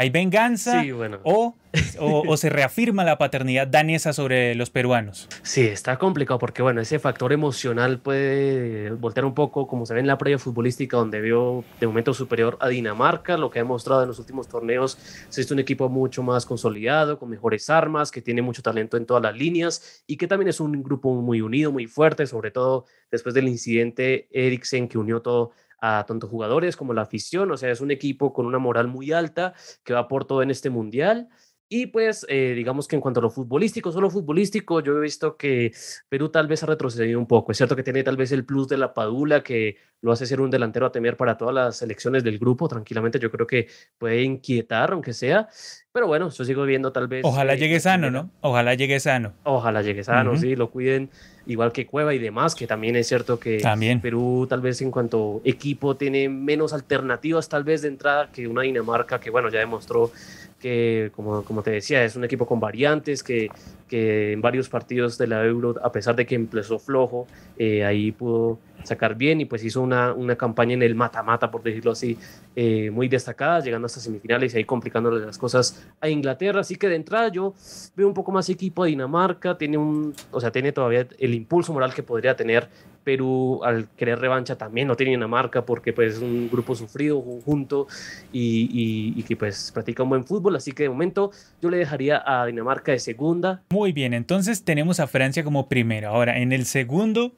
¿Hay 0.00 0.10
venganza 0.10 0.80
o, 1.24 1.56
o, 1.98 2.36
se 2.36 2.50
reafirma 2.50 3.02
la 3.02 3.18
paternidad 3.18 3.66
danesa 3.66 4.12
sobre 4.12 4.54
los 4.54 4.70
peruanos? 4.70 5.26
Sí, 5.42 5.62
está 5.62 5.98
complicado 5.98 6.38
porque 6.38 6.62
bueno, 6.62 6.80
ese 6.80 7.00
factor 7.00 7.32
emocional 7.32 7.98
puede 7.98 8.90
voltear 8.90 9.24
un 9.24 9.34
poco 9.34 9.66
como 9.66 9.86
se 9.86 9.94
ve 9.94 10.00
en 10.00 10.06
la 10.06 10.16
previa 10.16 10.38
futbolística 10.38 10.96
donde 10.96 11.20
veo 11.20 11.64
de 11.80 11.88
momento 11.88 12.14
superior 12.14 12.56
a 12.60 12.68
Dinamarca, 12.68 13.36
lo 13.36 13.50
que 13.50 13.58
ha 13.58 13.62
demostrado 13.62 14.02
en 14.02 14.08
los 14.08 14.20
últimos 14.20 14.46
torneos, 14.46 14.96
es 15.36 15.50
un 15.50 15.58
equipo 15.58 15.88
mucho 15.88 16.22
más 16.22 16.46
consolidado, 16.46 17.18
con 17.18 17.28
mejores 17.28 17.68
armas, 17.68 18.12
que 18.12 18.22
tiene 18.22 18.40
mucho 18.40 18.62
talento 18.62 18.96
en 18.96 19.04
todas 19.04 19.24
las 19.24 19.36
líneas 19.36 20.04
y 20.06 20.16
que 20.16 20.28
también 20.28 20.48
es 20.48 20.60
un 20.60 20.80
grupo 20.80 21.12
muy 21.12 21.40
unido, 21.40 21.72
muy 21.72 21.88
fuerte, 21.88 22.28
sobre 22.28 22.52
todo 22.52 22.84
después 23.10 23.34
del 23.34 23.48
incidente 23.48 24.28
Eriksen 24.30 24.86
que 24.86 24.96
unió 24.96 25.22
todo 25.22 25.50
a 25.80 26.04
tanto 26.06 26.28
jugadores 26.28 26.76
como 26.76 26.94
la 26.94 27.02
afición, 27.02 27.50
o 27.50 27.56
sea, 27.56 27.70
es 27.70 27.80
un 27.80 27.90
equipo 27.90 28.32
con 28.32 28.46
una 28.46 28.58
moral 28.58 28.88
muy 28.88 29.12
alta 29.12 29.54
que 29.84 29.92
va 29.94 30.08
por 30.08 30.24
todo 30.24 30.42
en 30.42 30.50
este 30.50 30.70
mundial 30.70 31.28
Y 31.70 31.88
pues, 31.88 32.24
eh, 32.30 32.54
digamos 32.56 32.88
que 32.88 32.96
en 32.96 33.02
cuanto 33.02 33.20
a 33.20 33.22
lo 33.22 33.28
futbolístico, 33.30 33.92
solo 33.92 34.08
futbolístico, 34.08 34.80
yo 34.80 34.96
he 34.96 35.00
visto 35.02 35.36
que 35.36 35.70
Perú 36.08 36.30
tal 36.30 36.46
vez 36.46 36.62
ha 36.62 36.66
retrocedido 36.66 37.18
un 37.18 37.26
poco. 37.26 37.52
Es 37.52 37.58
cierto 37.58 37.76
que 37.76 37.82
tiene 37.82 38.02
tal 38.02 38.16
vez 38.16 38.32
el 38.32 38.46
plus 38.46 38.68
de 38.68 38.78
la 38.78 38.94
Padula, 38.94 39.42
que 39.42 39.76
lo 40.00 40.10
hace 40.12 40.24
ser 40.24 40.40
un 40.40 40.50
delantero 40.50 40.86
a 40.86 40.92
temer 40.92 41.18
para 41.18 41.36
todas 41.36 41.54
las 41.54 41.76
selecciones 41.76 42.24
del 42.24 42.38
grupo. 42.38 42.68
Tranquilamente, 42.68 43.18
yo 43.18 43.30
creo 43.30 43.46
que 43.46 43.68
puede 43.98 44.22
inquietar, 44.22 44.92
aunque 44.92 45.12
sea. 45.12 45.48
Pero 45.98 46.06
bueno, 46.06 46.30
yo 46.30 46.44
sigo 46.44 46.62
viendo 46.62 46.92
tal 46.92 47.08
vez. 47.08 47.24
Ojalá 47.24 47.56
llegue 47.56 47.80
sano, 47.80 48.08
¿no? 48.08 48.30
Ojalá 48.40 48.74
llegue 48.74 49.00
sano. 49.00 49.32
Ojalá 49.42 49.82
llegue 49.82 50.04
sano, 50.04 50.36
sí, 50.36 50.54
lo 50.54 50.70
cuiden 50.70 51.10
igual 51.46 51.72
que 51.72 51.86
Cueva 51.86 52.14
y 52.14 52.20
demás, 52.20 52.54
que 52.54 52.68
también 52.68 52.94
es 52.94 53.08
cierto 53.08 53.40
que 53.40 53.58
también. 53.58 54.00
Perú 54.00 54.46
tal 54.48 54.60
vez 54.60 54.80
en 54.80 54.92
cuanto 54.92 55.40
equipo 55.44 55.96
tiene 55.96 56.28
menos 56.28 56.72
alternativas 56.72 57.48
tal 57.48 57.64
vez 57.64 57.82
de 57.82 57.88
entrada 57.88 58.30
que 58.30 58.46
una 58.46 58.62
Dinamarca 58.62 59.18
que 59.18 59.30
bueno, 59.30 59.48
ya 59.48 59.58
demostró 59.58 60.12
que, 60.60 61.10
como, 61.16 61.42
como 61.42 61.64
te 61.64 61.72
decía, 61.72 62.04
es 62.04 62.14
un 62.14 62.22
equipo 62.22 62.46
con 62.46 62.60
variantes, 62.60 63.24
que, 63.24 63.48
que 63.88 64.32
en 64.34 64.40
varios 64.40 64.68
partidos 64.68 65.18
de 65.18 65.26
la 65.26 65.44
Euro, 65.44 65.74
a 65.82 65.90
pesar 65.90 66.14
de 66.14 66.26
que 66.26 66.36
empezó 66.36 66.78
flojo, 66.78 67.26
eh, 67.58 67.84
ahí 67.84 68.12
pudo 68.12 68.60
sacar 68.84 69.16
bien 69.16 69.40
y 69.40 69.44
pues 69.44 69.64
hizo 69.64 69.82
una, 69.82 70.12
una 70.12 70.36
campaña 70.36 70.74
en 70.74 70.82
el 70.82 70.94
mata-mata, 70.94 71.50
por 71.50 71.62
decirlo 71.62 71.92
así, 71.92 72.18
eh, 72.56 72.90
muy 72.90 73.08
destacada, 73.08 73.60
llegando 73.60 73.86
hasta 73.86 74.00
semifinales 74.00 74.54
y 74.54 74.58
ahí 74.58 74.64
complicándole 74.64 75.24
las 75.24 75.38
cosas 75.38 75.86
a 76.00 76.08
Inglaterra. 76.08 76.60
Así 76.60 76.76
que 76.76 76.88
de 76.88 76.96
entrada 76.96 77.28
yo 77.28 77.54
veo 77.96 78.08
un 78.08 78.14
poco 78.14 78.32
más 78.32 78.48
equipo 78.48 78.82
a 78.82 78.86
Dinamarca, 78.86 79.56
tiene 79.58 79.78
un, 79.78 80.14
o 80.30 80.40
sea, 80.40 80.50
tiene 80.50 80.72
todavía 80.72 81.06
el 81.18 81.34
impulso 81.34 81.72
moral 81.72 81.94
que 81.94 82.02
podría 82.02 82.36
tener 82.36 82.68
Perú 83.04 83.60
al 83.64 83.88
querer 83.96 84.18
revancha 84.18 84.56
también 84.56 84.88
no 84.88 84.96
tiene 84.96 85.12
Dinamarca 85.12 85.64
porque 85.64 85.92
pues 85.92 86.16
es 86.16 86.20
un 86.20 86.48
grupo 86.50 86.74
sufrido 86.74 87.20
junto 87.20 87.86
y, 88.32 89.14
y, 89.16 89.22
que 89.22 89.36
pues 89.36 89.70
practica 89.72 90.02
un 90.02 90.10
buen 90.10 90.24
fútbol. 90.24 90.56
Así 90.56 90.72
que 90.72 90.84
de 90.84 90.88
momento 90.88 91.30
yo 91.60 91.70
le 91.70 91.78
dejaría 91.78 92.22
a 92.24 92.46
Dinamarca 92.46 92.92
de 92.92 92.98
segunda. 92.98 93.62
Muy 93.70 93.92
bien 93.92 94.14
entonces 94.14 94.64
tenemos 94.64 95.00
a 95.00 95.06
Francia 95.06 95.44
como 95.44 95.68
primero. 95.68 96.08
Ahora 96.08 96.38
en 96.38 96.52
el 96.52 96.66
segundo 96.66 97.32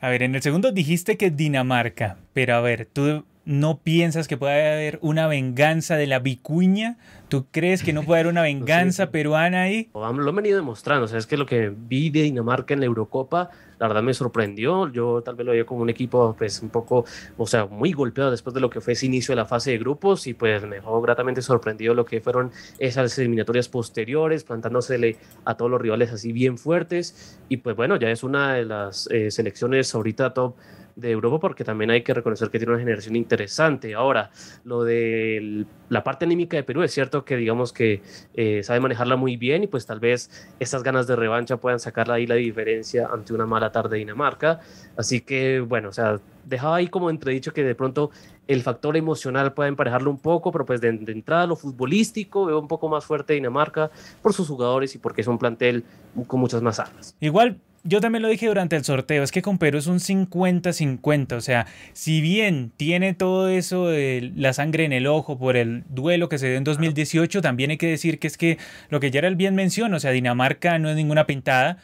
a 0.00 0.08
ver 0.08 0.22
en 0.22 0.34
el 0.34 0.42
segundo 0.42 0.72
dijiste 0.72 1.16
que 1.16 1.30
Dinamarca 1.30 2.16
pero 2.32 2.54
a 2.54 2.60
ver 2.60 2.86
tú 2.86 3.24
no 3.44 3.78
piensas 3.78 4.28
que 4.28 4.36
pueda 4.36 4.72
haber 4.72 4.98
una 5.02 5.26
venganza 5.26 5.96
de 5.96 6.06
la 6.06 6.18
vicuña? 6.18 6.98
¿Tú 7.28 7.46
crees 7.50 7.82
que 7.82 7.92
no 7.92 8.02
puede 8.02 8.20
haber 8.20 8.32
una 8.32 8.42
venganza 8.42 9.10
peruana 9.10 9.62
ahí? 9.62 9.88
Lo 9.94 10.04
han 10.04 10.36
venido 10.36 10.56
demostrando, 10.56 11.06
o 11.06 11.08
sea, 11.08 11.18
es 11.18 11.26
que 11.26 11.36
lo 11.36 11.46
que 11.46 11.72
vi 11.74 12.10
de 12.10 12.22
Dinamarca 12.22 12.74
en 12.74 12.80
la 12.80 12.86
Eurocopa, 12.86 13.50
la 13.82 13.88
verdad 13.88 14.02
me 14.04 14.14
sorprendió. 14.14 14.92
Yo 14.92 15.22
tal 15.22 15.34
vez 15.34 15.44
lo 15.44 15.50
veía 15.50 15.66
como 15.66 15.82
un 15.82 15.90
equipo, 15.90 16.36
pues 16.38 16.62
un 16.62 16.68
poco, 16.68 17.04
o 17.36 17.46
sea, 17.48 17.66
muy 17.66 17.92
golpeado 17.92 18.30
después 18.30 18.54
de 18.54 18.60
lo 18.60 18.70
que 18.70 18.80
fue 18.80 18.92
ese 18.92 19.06
inicio 19.06 19.32
de 19.32 19.36
la 19.36 19.44
fase 19.44 19.72
de 19.72 19.78
grupos 19.78 20.28
y 20.28 20.34
pues 20.34 20.62
me 20.62 20.76
dejó 20.76 21.00
gratamente 21.00 21.42
sorprendido 21.42 21.92
lo 21.92 22.04
que 22.04 22.20
fueron 22.20 22.52
esas 22.78 23.18
eliminatorias 23.18 23.68
posteriores, 23.68 24.44
plantándosele 24.44 25.16
a 25.44 25.56
todos 25.56 25.68
los 25.68 25.80
rivales 25.80 26.12
así 26.12 26.32
bien 26.32 26.58
fuertes. 26.58 27.40
Y 27.48 27.56
pues 27.56 27.74
bueno, 27.74 27.96
ya 27.96 28.10
es 28.10 28.22
una 28.22 28.54
de 28.54 28.66
las 28.66 29.08
eh, 29.10 29.32
selecciones 29.32 29.92
ahorita 29.94 30.32
top 30.32 30.54
de 30.96 31.10
Europa 31.10 31.38
porque 31.38 31.64
también 31.64 31.90
hay 31.90 32.02
que 32.02 32.14
reconocer 32.14 32.50
que 32.50 32.58
tiene 32.58 32.72
una 32.72 32.80
generación 32.80 33.16
interesante. 33.16 33.94
Ahora, 33.94 34.30
lo 34.64 34.84
de 34.84 35.66
la 35.88 36.04
parte 36.04 36.24
anímica 36.24 36.56
de 36.56 36.62
Perú 36.62 36.82
es 36.82 36.92
cierto 36.92 37.24
que 37.24 37.36
digamos 37.36 37.72
que 37.72 38.02
eh, 38.34 38.62
sabe 38.62 38.80
manejarla 38.80 39.16
muy 39.16 39.36
bien 39.36 39.64
y 39.64 39.66
pues 39.66 39.86
tal 39.86 40.00
vez 40.00 40.30
estas 40.58 40.82
ganas 40.82 41.06
de 41.06 41.16
revancha 41.16 41.56
puedan 41.56 41.80
sacar 41.80 42.10
ahí 42.10 42.26
la 42.26 42.34
diferencia 42.36 43.08
ante 43.12 43.32
una 43.32 43.46
mala 43.46 43.72
tarde 43.72 43.96
de 43.96 43.98
Dinamarca. 43.98 44.60
Así 44.96 45.20
que 45.20 45.60
bueno, 45.60 45.88
o 45.88 45.92
sea, 45.92 46.18
dejaba 46.44 46.76
ahí 46.76 46.88
como 46.88 47.10
entredicho 47.10 47.52
que 47.52 47.62
de 47.62 47.74
pronto 47.74 48.10
el 48.48 48.62
factor 48.62 48.96
emocional 48.96 49.52
puede 49.52 49.68
emparejarlo 49.68 50.10
un 50.10 50.18
poco, 50.18 50.52
pero 50.52 50.66
pues 50.66 50.80
de, 50.80 50.88
entrada 50.88 51.46
lo 51.46 51.56
futbolístico 51.56 52.46
veo 52.46 52.58
un 52.58 52.68
poco 52.68 52.88
más 52.88 53.04
fuerte 53.04 53.34
Dinamarca 53.34 53.90
por 54.20 54.32
sus 54.32 54.48
jugadores 54.48 54.94
y 54.94 54.98
porque 54.98 55.20
es 55.20 55.26
un 55.26 55.38
plantel 55.38 55.84
con 56.26 56.40
muchas 56.40 56.62
más 56.62 56.78
armas. 56.78 57.16
Igual 57.20 57.58
yo 57.84 58.00
también 58.00 58.22
lo 58.22 58.28
dije 58.28 58.46
durante 58.46 58.76
el 58.76 58.84
sorteo, 58.84 59.22
es 59.22 59.32
que 59.32 59.42
con 59.42 59.58
Perú 59.58 59.78
es 59.78 59.86
un 59.88 59.98
50-50, 59.98 61.32
o 61.32 61.40
sea, 61.40 61.66
si 61.92 62.20
bien 62.20 62.70
tiene 62.76 63.12
todo 63.12 63.48
eso 63.48 63.88
de 63.88 64.32
la 64.36 64.52
sangre 64.52 64.84
en 64.84 64.92
el 64.92 65.06
ojo 65.08 65.36
por 65.38 65.56
el 65.56 65.82
duelo 65.88 66.28
que 66.28 66.38
se 66.38 66.48
dio 66.48 66.56
en 66.56 66.64
2018, 66.64 67.42
también 67.42 67.70
hay 67.70 67.78
que 67.78 67.88
decir 67.88 68.18
que 68.20 68.28
es 68.28 68.36
que 68.36 68.58
lo 68.88 69.00
que 69.00 69.10
Gerald 69.10 69.36
bien 69.36 69.56
menciona, 69.56 69.96
o 69.96 70.00
sea, 70.00 70.12
Dinamarca 70.12 70.78
no 70.78 70.90
es 70.90 70.96
ninguna 70.96 71.26
pintada, 71.26 71.78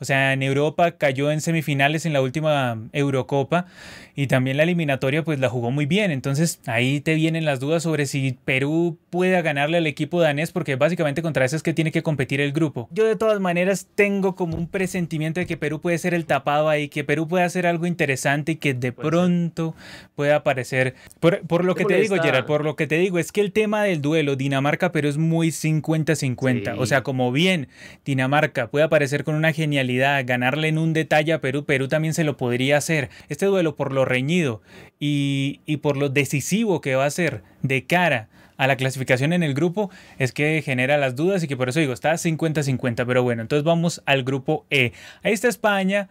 o 0.00 0.04
sea, 0.04 0.32
en 0.32 0.42
Europa 0.42 0.92
cayó 0.92 1.30
en 1.30 1.40
semifinales 1.40 2.04
en 2.04 2.12
la 2.12 2.20
última 2.20 2.78
Eurocopa 2.92 3.66
y 4.16 4.26
también 4.26 4.56
la 4.56 4.64
eliminatoria 4.64 5.22
pues 5.22 5.38
la 5.38 5.48
jugó 5.48 5.70
muy 5.70 5.86
bien, 5.86 6.10
entonces 6.10 6.60
ahí 6.66 7.00
te 7.00 7.14
vienen 7.14 7.44
las 7.44 7.60
dudas 7.60 7.84
sobre 7.84 8.06
si 8.06 8.36
Perú 8.44 8.98
pueda 9.10 9.40
ganarle 9.42 9.76
al 9.76 9.86
equipo 9.86 10.20
danés 10.20 10.50
porque 10.50 10.74
básicamente 10.74 11.22
contra 11.22 11.44
eso 11.44 11.54
es 11.54 11.62
que 11.62 11.74
tiene 11.74 11.92
que 11.92 12.02
competir 12.02 12.40
el 12.40 12.52
grupo. 12.52 12.88
Yo 12.90 13.04
de 13.04 13.14
todas 13.16 13.38
maneras 13.38 13.86
tengo 13.94 14.34
como 14.34 14.56
un 14.56 14.66
presentimiento 14.66 15.43
que 15.46 15.56
Perú 15.56 15.80
puede 15.80 15.98
ser 15.98 16.14
el 16.14 16.26
tapado 16.26 16.68
ahí, 16.68 16.88
que 16.88 17.04
Perú 17.04 17.28
puede 17.28 17.44
hacer 17.44 17.66
algo 17.66 17.86
interesante 17.86 18.52
y 18.52 18.56
que 18.56 18.74
de 18.74 18.92
pronto 18.92 19.74
pueda 20.14 20.36
aparecer. 20.36 20.94
Por, 21.20 21.64
lo 21.64 21.74
que 21.74 21.84
te 21.84 22.00
digo, 22.00 22.16
Gerard, 22.16 22.46
por 22.46 22.64
lo 22.64 22.76
que 22.76 22.86
te 22.86 22.98
digo, 22.98 23.18
es 23.18 23.32
que 23.32 23.40
el 23.40 23.52
tema 23.52 23.82
del 23.82 24.02
duelo 24.02 24.36
Dinamarca-Perú 24.36 25.08
es 25.08 25.18
muy 25.18 25.48
50-50. 25.48 26.76
O 26.78 26.86
sea, 26.86 27.02
como 27.02 27.32
bien 27.32 27.68
Dinamarca 28.04 28.68
puede 28.68 28.84
aparecer 28.84 29.24
con 29.24 29.34
una 29.34 29.52
genialidad, 29.52 30.24
ganarle 30.26 30.68
en 30.68 30.78
un 30.78 30.92
detalle 30.92 31.32
a 31.32 31.40
Perú, 31.40 31.64
Perú 31.64 31.88
también 31.88 32.14
se 32.14 32.24
lo 32.24 32.36
podría 32.36 32.76
hacer. 32.76 33.10
Este 33.28 33.46
duelo 33.46 33.76
por 33.76 33.92
lo 33.92 34.04
reñido 34.04 34.62
y, 34.98 35.60
y 35.66 35.78
por 35.78 35.96
lo 35.96 36.08
decisivo 36.08 36.80
que 36.80 36.94
va 36.94 37.06
a 37.06 37.10
ser 37.10 37.42
de 37.62 37.84
cara 37.84 38.28
a 38.56 38.66
la 38.66 38.76
clasificación 38.76 39.32
en 39.32 39.42
el 39.42 39.54
grupo 39.54 39.90
es 40.18 40.32
que 40.32 40.62
genera 40.62 40.96
las 40.98 41.16
dudas 41.16 41.42
y 41.42 41.48
que 41.48 41.56
por 41.56 41.68
eso 41.68 41.80
digo, 41.80 41.92
está 41.92 42.12
50-50, 42.12 43.04
pero 43.06 43.22
bueno, 43.22 43.42
entonces 43.42 43.64
vamos 43.64 44.02
al 44.06 44.24
grupo 44.24 44.64
E. 44.70 44.92
Ahí 45.22 45.32
está 45.32 45.48
España, 45.48 46.08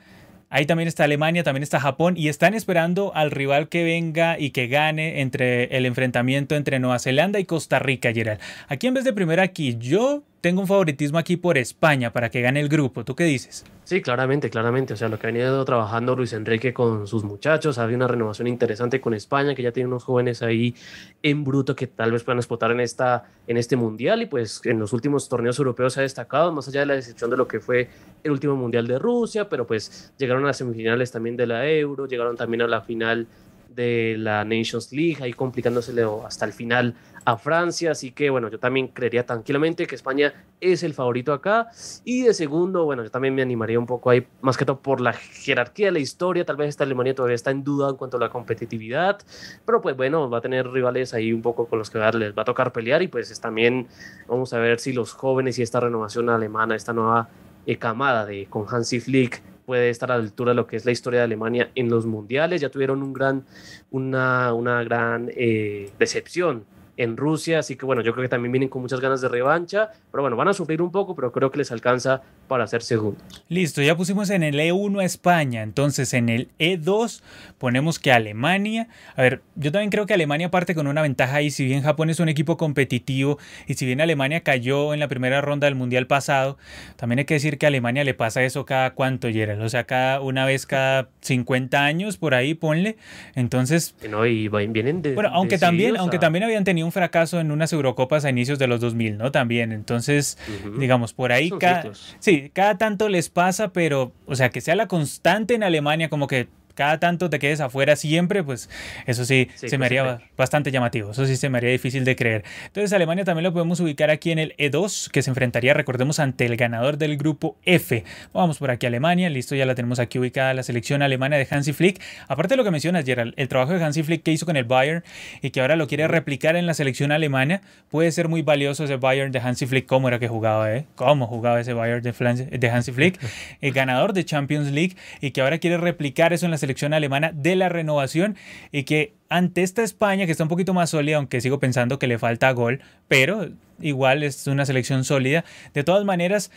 Ahí 0.53 0.67
también 0.67 0.87
está 0.87 1.05
Alemania, 1.05 1.41
también 1.41 1.63
está 1.63 1.79
Japón 1.79 2.13
y 2.15 2.27
están 2.27 2.53
esperando 2.53 3.11
al 3.15 3.31
rival 3.31 3.69
que 3.69 3.83
venga 3.83 4.37
y 4.37 4.51
que 4.51 4.67
gane 4.67 5.21
entre 5.21 5.63
el 5.75 5.87
enfrentamiento 5.87 6.53
entre 6.53 6.77
Nueva 6.77 6.99
Zelanda 6.99 7.39
y 7.39 7.45
Costa 7.45 7.79
Rica, 7.79 8.13
Gerald. 8.13 8.39
Aquí 8.67 8.85
en 8.85 8.93
vez 8.93 9.03
de 9.03 9.13
primero 9.13 9.41
aquí, 9.41 9.77
yo 9.79 10.21
tengo 10.43 10.59
un 10.59 10.67
favoritismo 10.67 11.17
aquí 11.17 11.37
por 11.37 11.57
España 11.57 12.11
para 12.11 12.29
que 12.29 12.41
gane 12.41 12.59
el 12.59 12.67
grupo. 12.67 13.05
¿Tú 13.05 13.15
qué 13.15 13.23
dices? 13.23 13.63
Sí, 13.85 14.01
claramente, 14.01 14.49
claramente. 14.49 14.93
O 14.93 14.97
sea, 14.97 15.07
lo 15.07 15.17
que 15.17 15.27
ha 15.27 15.31
venido 15.31 15.63
trabajando 15.63 16.17
Luis 16.17 16.33
Enrique 16.33 16.73
con 16.73 17.07
sus 17.07 17.23
muchachos, 17.23 17.77
había 17.77 17.95
una 17.95 18.09
renovación 18.09 18.49
interesante 18.49 18.99
con 18.99 19.13
España, 19.13 19.55
que 19.55 19.63
ya 19.63 19.71
tiene 19.71 19.87
unos 19.87 20.03
jóvenes 20.03 20.41
ahí 20.43 20.75
en 21.21 21.45
bruto 21.45 21.77
que 21.77 21.87
tal 21.87 22.11
vez 22.11 22.25
puedan 22.25 22.39
explotar 22.39 22.71
en, 22.71 22.81
esta, 22.81 23.23
en 23.47 23.55
este 23.55 23.77
mundial. 23.77 24.21
Y 24.21 24.25
pues 24.25 24.59
en 24.65 24.79
los 24.79 24.91
últimos 24.91 25.29
torneos 25.29 25.57
europeos 25.59 25.93
se 25.93 26.01
ha 26.01 26.03
destacado, 26.03 26.51
más 26.51 26.67
allá 26.67 26.81
de 26.81 26.87
la 26.87 26.95
decepción 26.95 27.29
de 27.29 27.37
lo 27.37 27.47
que 27.47 27.61
fue 27.61 27.87
el 28.21 28.31
último 28.33 28.57
mundial 28.57 28.85
de 28.85 28.99
Rusia, 28.99 29.47
pero 29.47 29.65
pues 29.65 30.11
llegaron 30.17 30.43
a 30.43 30.47
las 30.47 30.57
semifinales 30.57 31.09
también 31.09 31.37
de 31.37 31.47
la 31.47 31.65
Euro, 31.69 32.05
llegaron 32.05 32.35
también 32.35 32.63
a 32.63 32.67
la 32.67 32.81
final 32.81 33.27
de 33.75 34.15
la 34.17 34.43
Nations 34.43 34.91
League, 34.91 35.17
ahí 35.21 35.33
complicándosele 35.33 36.03
hasta 36.25 36.45
el 36.45 36.53
final 36.53 36.95
a 37.25 37.37
Francia, 37.37 37.91
así 37.91 38.11
que 38.11 38.29
bueno, 38.29 38.49
yo 38.49 38.59
también 38.59 38.89
creería 38.89 39.25
tranquilamente 39.25 39.87
que 39.87 39.95
España 39.95 40.33
es 40.59 40.83
el 40.83 40.93
favorito 40.93 41.33
acá, 41.33 41.69
y 42.03 42.23
de 42.23 42.33
segundo, 42.33 42.85
bueno, 42.85 43.03
yo 43.03 43.11
también 43.11 43.33
me 43.33 43.41
animaría 43.41 43.79
un 43.79 43.85
poco 43.85 44.09
ahí, 44.09 44.27
más 44.41 44.57
que 44.57 44.65
todo 44.65 44.79
por 44.81 44.99
la 44.99 45.13
jerarquía 45.13 45.87
de 45.87 45.93
la 45.93 45.99
historia, 45.99 46.45
tal 46.45 46.57
vez 46.57 46.69
esta 46.69 46.83
Alemania 46.83 47.15
todavía 47.15 47.35
está 47.35 47.51
en 47.51 47.63
duda 47.63 47.89
en 47.89 47.95
cuanto 47.95 48.17
a 48.17 48.19
la 48.19 48.29
competitividad, 48.29 49.19
pero 49.65 49.81
pues 49.81 49.95
bueno, 49.95 50.29
va 50.29 50.39
a 50.39 50.41
tener 50.41 50.69
rivales 50.69 51.13
ahí 51.13 51.31
un 51.31 51.41
poco 51.41 51.67
con 51.67 51.79
los 51.79 51.89
que 51.89 51.99
les 51.99 52.37
va 52.37 52.41
a 52.41 52.45
tocar 52.45 52.71
pelear, 52.73 53.01
y 53.01 53.07
pues 53.07 53.39
también 53.39 53.87
vamos 54.27 54.53
a 54.53 54.59
ver 54.59 54.79
si 54.79 54.93
los 54.93 55.13
jóvenes 55.13 55.57
y 55.59 55.61
esta 55.61 55.79
renovación 55.79 56.29
alemana, 56.29 56.75
esta 56.75 56.93
nueva 56.93 57.29
eh, 57.65 57.77
camada 57.77 58.25
de 58.25 58.47
con 58.47 58.65
Hansi 58.69 58.99
Flick, 58.99 59.41
puede 59.65 59.89
estar 59.89 60.11
a 60.11 60.17
la 60.17 60.23
altura 60.23 60.51
de 60.51 60.55
lo 60.55 60.67
que 60.67 60.75
es 60.75 60.85
la 60.85 60.91
historia 60.91 61.19
de 61.19 61.25
Alemania 61.25 61.71
en 61.75 61.89
los 61.89 62.05
mundiales. 62.05 62.61
Ya 62.61 62.69
tuvieron 62.69 63.01
un 63.01 63.13
gran, 63.13 63.45
una, 63.91 64.53
una 64.53 64.83
gran 64.83 65.29
eh, 65.35 65.91
decepción 65.99 66.65
en 66.97 67.17
Rusia, 67.17 67.59
así 67.59 67.75
que 67.75 67.85
bueno, 67.85 68.01
yo 68.01 68.13
creo 68.13 68.23
que 68.23 68.29
también 68.29 68.51
vienen 68.51 68.69
con 68.69 68.81
muchas 68.81 68.99
ganas 68.99 69.21
de 69.21 69.27
revancha, 69.27 69.89
pero 70.11 70.21
bueno, 70.21 70.35
van 70.35 70.49
a 70.49 70.53
sufrir 70.53 70.81
un 70.81 70.91
poco, 70.91 71.15
pero 71.15 71.31
creo 71.31 71.49
que 71.49 71.57
les 71.57 71.71
alcanza 71.71 72.21
para 72.53 72.67
ser 72.67 72.83
segundos. 72.83 73.23
Listo, 73.49 73.81
ya 73.81 73.97
pusimos 73.97 74.29
en 74.29 74.43
el 74.43 74.59
E1 74.59 75.01
a 75.01 75.05
España, 75.05 75.63
entonces 75.63 76.13
en 76.13 76.29
el 76.29 76.49
E2 76.59 77.23
ponemos 77.57 77.97
que 77.97 78.11
Alemania, 78.11 78.89
a 79.15 79.23
ver, 79.23 79.41
yo 79.55 79.71
también 79.71 79.89
creo 79.89 80.05
que 80.05 80.13
Alemania 80.13 80.51
parte 80.51 80.75
con 80.75 80.85
una 80.85 81.01
ventaja 81.01 81.41
y 81.41 81.49
si 81.49 81.65
bien 81.65 81.81
Japón 81.81 82.11
es 82.11 82.19
un 82.19 82.29
equipo 82.29 82.55
competitivo 82.55 83.39
y 83.65 83.73
si 83.73 83.87
bien 83.87 84.01
Alemania 84.01 84.41
cayó 84.41 84.93
en 84.93 84.99
la 84.99 85.07
primera 85.07 85.41
ronda 85.41 85.65
del 85.65 85.73
Mundial 85.73 86.05
pasado, 86.05 86.59
también 86.95 87.17
hay 87.17 87.25
que 87.25 87.33
decir 87.33 87.57
que 87.57 87.65
a 87.65 87.69
Alemania 87.69 88.03
le 88.03 88.13
pasa 88.13 88.43
eso 88.43 88.67
cada 88.67 88.93
cuánto, 88.93 89.29
Gerald, 89.29 89.63
o 89.63 89.69
sea, 89.69 89.85
cada 89.85 90.21
una 90.21 90.45
vez 90.45 90.67
cada 90.67 91.09
50 91.21 91.83
años 91.83 92.17
por 92.17 92.35
ahí, 92.35 92.53
ponle, 92.53 92.97
entonces... 93.33 93.95
No, 94.07 94.27
y 94.27 94.47
vienen 94.47 95.01
de... 95.01 95.15
Bueno, 95.15 95.31
aunque 95.33 95.57
también, 95.57 95.97
aunque 95.97 96.19
también 96.19 96.43
habían 96.43 96.65
tenido 96.65 96.85
un 96.85 96.91
fracaso 96.91 97.39
en 97.39 97.49
unas 97.49 97.73
Eurocopas 97.73 98.25
a 98.25 98.29
inicios 98.29 98.59
de 98.59 98.67
los 98.67 98.79
2000, 98.79 99.17
¿no? 99.17 99.31
También, 99.31 99.71
entonces, 99.71 100.37
digamos, 100.77 101.13
por 101.13 101.31
ahí, 101.31 101.49
cada, 101.49 101.89
sí, 102.19 102.42
cada 102.51 102.77
tanto 102.77 103.09
les 103.09 103.29
pasa, 103.29 103.73
pero, 103.73 104.11
o 104.25 104.35
sea, 104.35 104.49
que 104.49 104.61
sea 104.61 104.75
la 104.75 104.87
constante 104.87 105.53
en 105.53 105.63
Alemania, 105.63 106.09
como 106.09 106.27
que 106.27 106.47
cada 106.75 106.99
tanto 106.99 107.29
te 107.29 107.39
quedes 107.39 107.59
afuera 107.59 107.95
siempre, 107.95 108.43
pues 108.43 108.69
eso 109.05 109.25
sí, 109.25 109.49
se 109.55 109.77
me 109.77 109.85
haría 109.85 110.19
bastante 110.37 110.71
llamativo. 110.71 111.11
Eso 111.11 111.25
sí 111.25 111.35
se 111.35 111.49
me 111.49 111.57
haría 111.57 111.71
difícil 111.71 112.05
de 112.05 112.15
creer. 112.15 112.43
Entonces 112.65 112.93
Alemania 112.93 113.23
también 113.23 113.43
lo 113.43 113.53
podemos 113.53 113.79
ubicar 113.79 114.09
aquí 114.09 114.31
en 114.31 114.39
el 114.39 114.55
E2, 114.57 115.09
que 115.09 115.21
se 115.21 115.29
enfrentaría, 115.29 115.73
recordemos, 115.73 116.19
ante 116.19 116.45
el 116.45 116.57
ganador 116.57 116.97
del 116.97 117.17
grupo 117.17 117.57
F. 117.63 118.03
Vamos 118.33 118.57
por 118.57 118.71
aquí 118.71 118.85
Alemania, 118.85 119.29
listo, 119.29 119.55
ya 119.55 119.65
la 119.65 119.75
tenemos 119.75 119.99
aquí 119.99 120.19
ubicada 120.19 120.53
la 120.53 120.63
selección 120.63 121.01
alemana 121.01 121.37
de 121.37 121.47
Hansi 121.49 121.73
Flick. 121.73 122.01
Aparte 122.27 122.53
de 122.53 122.57
lo 122.57 122.63
que 122.63 122.71
mencionas, 122.71 123.05
Gerald, 123.05 123.33
el 123.37 123.47
trabajo 123.47 123.73
de 123.73 123.83
Hansi 123.83 124.03
Flick 124.03 124.23
que 124.23 124.31
hizo 124.31 124.45
con 124.45 124.57
el 124.57 124.63
Bayern 124.63 125.03
y 125.41 125.51
que 125.51 125.61
ahora 125.61 125.75
lo 125.75 125.87
quiere 125.87 126.07
replicar 126.07 126.55
en 126.55 126.65
la 126.65 126.73
selección 126.73 127.11
alemana, 127.11 127.61
puede 127.89 128.11
ser 128.11 128.27
muy 128.27 128.41
valioso 128.41 128.83
ese 128.83 128.95
Bayern 128.95 129.31
de 129.31 129.39
Hansi 129.39 129.65
Flick. 129.65 129.85
¿Cómo 129.85 130.07
era 130.07 130.19
que 130.19 130.27
jugaba, 130.27 130.73
eh? 130.73 130.85
¿Cómo 130.95 131.27
jugaba 131.27 131.59
ese 131.59 131.73
Bayern 131.73 132.01
de, 132.01 132.11
de 132.57 132.69
Hansi 132.69 132.91
Flick? 132.91 133.19
El 133.61 133.73
ganador 133.73 134.13
de 134.13 134.25
Champions 134.25 134.71
League 134.71 134.95
y 135.21 135.31
que 135.31 135.41
ahora 135.41 135.59
quiere 135.59 135.77
replicar 135.77 136.33
eso 136.33 136.45
en 136.45 136.51
la 136.51 136.57
selección 136.63 136.93
alemana 136.93 137.31
de 137.33 137.57
la 137.57 137.67
renovación 137.67 138.37
y 138.71 138.83
que 138.83 139.13
ante 139.27 139.63
esta 139.63 139.83
España, 139.83 140.25
que 140.25 140.31
está 140.31 140.43
un 140.43 140.49
poquito 140.49 140.73
más 140.73 140.91
sólida, 140.91 141.17
aunque 141.17 141.41
sigo 141.41 141.59
pensando 141.59 141.99
que 141.99 142.07
le 142.07 142.17
falta 142.17 142.49
gol, 142.51 142.79
pero 143.09 143.49
igual 143.81 144.23
es 144.23 144.47
una 144.47 144.65
selección 144.65 145.03
sólida, 145.03 145.43
de 145.73 145.83
todas 145.83 146.05
maneras 146.05 146.51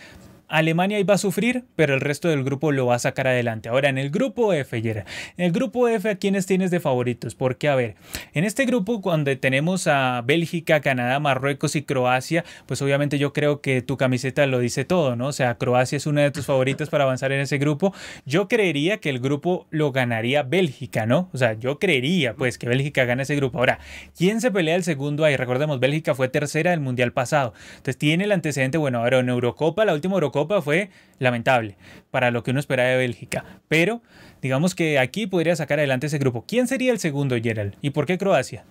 Alemania 0.48 1.00
iba 1.00 1.14
a 1.14 1.18
sufrir, 1.18 1.64
pero 1.74 1.94
el 1.94 2.00
resto 2.00 2.28
del 2.28 2.44
grupo 2.44 2.70
lo 2.70 2.86
va 2.86 2.94
a 2.94 2.98
sacar 2.98 3.26
adelante. 3.26 3.68
Ahora, 3.68 3.88
en 3.88 3.98
el 3.98 4.10
grupo 4.10 4.52
F, 4.52 4.76
En 4.76 5.04
el 5.36 5.52
grupo 5.52 5.88
F, 5.88 6.08
¿a 6.08 6.16
quiénes 6.16 6.46
tienes 6.46 6.70
de 6.70 6.78
favoritos? 6.78 7.34
Porque, 7.34 7.68
a 7.68 7.74
ver, 7.74 7.96
en 8.32 8.44
este 8.44 8.64
grupo, 8.64 9.00
cuando 9.00 9.36
tenemos 9.38 9.86
a 9.86 10.22
Bélgica, 10.24 10.80
Canadá, 10.80 11.18
Marruecos 11.18 11.74
y 11.74 11.82
Croacia, 11.82 12.44
pues 12.66 12.80
obviamente 12.80 13.18
yo 13.18 13.32
creo 13.32 13.60
que 13.60 13.82
tu 13.82 13.96
camiseta 13.96 14.46
lo 14.46 14.60
dice 14.60 14.84
todo, 14.84 15.16
¿no? 15.16 15.28
O 15.28 15.32
sea, 15.32 15.56
Croacia 15.56 15.96
es 15.96 16.06
una 16.06 16.22
de 16.22 16.30
tus 16.30 16.46
favoritas 16.46 16.90
para 16.90 17.04
avanzar 17.04 17.32
en 17.32 17.40
ese 17.40 17.58
grupo. 17.58 17.92
Yo 18.24 18.46
creería 18.46 18.98
que 18.98 19.10
el 19.10 19.18
grupo 19.18 19.66
lo 19.70 19.90
ganaría 19.90 20.44
Bélgica, 20.44 21.06
¿no? 21.06 21.28
O 21.32 21.38
sea, 21.38 21.54
yo 21.54 21.78
creería, 21.80 22.34
pues, 22.34 22.58
que 22.58 22.68
Bélgica 22.68 23.04
gana 23.04 23.22
ese 23.22 23.34
grupo. 23.34 23.58
Ahora, 23.58 23.80
¿quién 24.16 24.40
se 24.40 24.50
pelea 24.52 24.76
el 24.76 24.84
segundo 24.84 25.24
ahí? 25.24 25.36
Recordemos, 25.36 25.80
Bélgica 25.80 26.14
fue 26.14 26.28
tercera 26.28 26.70
del 26.70 26.80
Mundial 26.80 27.12
pasado. 27.12 27.52
Entonces, 27.70 27.98
tiene 27.98 28.24
el 28.24 28.32
antecedente, 28.32 28.78
bueno, 28.78 28.98
ahora 28.98 29.18
en 29.18 29.28
Eurocopa, 29.28 29.84
la 29.84 29.94
última 29.94 30.14
Eurocopa, 30.14 30.35
Copa 30.36 30.60
fue 30.60 30.90
lamentable 31.18 31.78
para 32.10 32.30
lo 32.30 32.42
que 32.42 32.50
uno 32.50 32.60
esperaba 32.60 32.90
de 32.90 32.98
Bélgica. 32.98 33.46
Pero 33.68 34.02
digamos 34.42 34.74
que 34.74 34.98
aquí 34.98 35.26
podría 35.26 35.56
sacar 35.56 35.78
adelante 35.78 36.08
ese 36.08 36.18
grupo. 36.18 36.44
¿Quién 36.46 36.66
sería 36.66 36.92
el 36.92 36.98
segundo, 36.98 37.36
Gerald? 37.42 37.74
¿Y 37.80 37.88
por 37.88 38.04
qué 38.04 38.18
Croacia? 38.18 38.66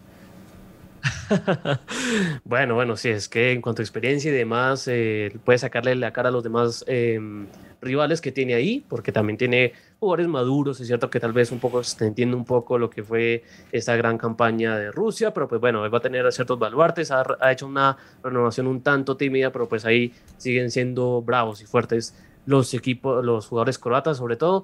bueno, 2.44 2.76
bueno, 2.76 2.96
sí, 2.98 3.10
es 3.10 3.28
que 3.28 3.52
en 3.52 3.62
cuanto 3.62 3.82
a 3.82 3.84
experiencia 3.84 4.30
y 4.30 4.34
demás, 4.36 4.88
eh, 4.88 5.36
puede 5.44 5.58
sacarle 5.58 5.96
la 5.96 6.14
cara 6.14 6.30
a 6.30 6.32
los 6.32 6.44
demás 6.44 6.86
em, 6.88 7.48
rivales 7.82 8.22
que 8.22 8.32
tiene 8.32 8.54
ahí, 8.54 8.86
porque 8.88 9.12
también 9.12 9.38
tiene 9.38 9.74
jugadores 10.00 10.28
maduros, 10.28 10.80
es 10.80 10.88
cierto 10.88 11.10
que 11.10 11.20
tal 11.20 11.34
vez 11.34 11.52
un 11.52 11.60
poco 11.60 11.84
se 11.84 12.06
entiende 12.06 12.36
un 12.36 12.46
poco 12.46 12.78
lo 12.78 12.90
que 12.90 13.04
fue 13.04 13.44
esta 13.72 13.96
gran 13.96 14.18
campaña 14.18 14.78
de 14.78 14.92
Rusia, 14.92 15.34
pero 15.34 15.48
pues 15.48 15.62
bueno, 15.62 15.90
va 15.90 15.98
a 15.98 16.02
tener 16.02 16.32
ciertos 16.32 16.60
baluartes, 16.60 17.12
ha, 17.12 17.24
ha 17.40 17.52
hecho 17.52 17.68
una 17.68 17.98
renovación 18.24 18.68
un 18.68 18.82
tanto 18.82 19.18
tímida, 19.18 19.52
pero 19.52 19.68
pues 19.68 19.86
ahí 19.86 20.14
siguen 20.38 20.72
siendo 20.72 21.22
bravos 21.22 21.62
y 21.62 21.66
fuertes 21.66 22.16
los 22.46 22.74
equipos, 22.74 23.24
los 23.24 23.48
jugadores 23.48 23.80
croatas 23.80 24.18
sobre 24.18 24.36
todo. 24.36 24.64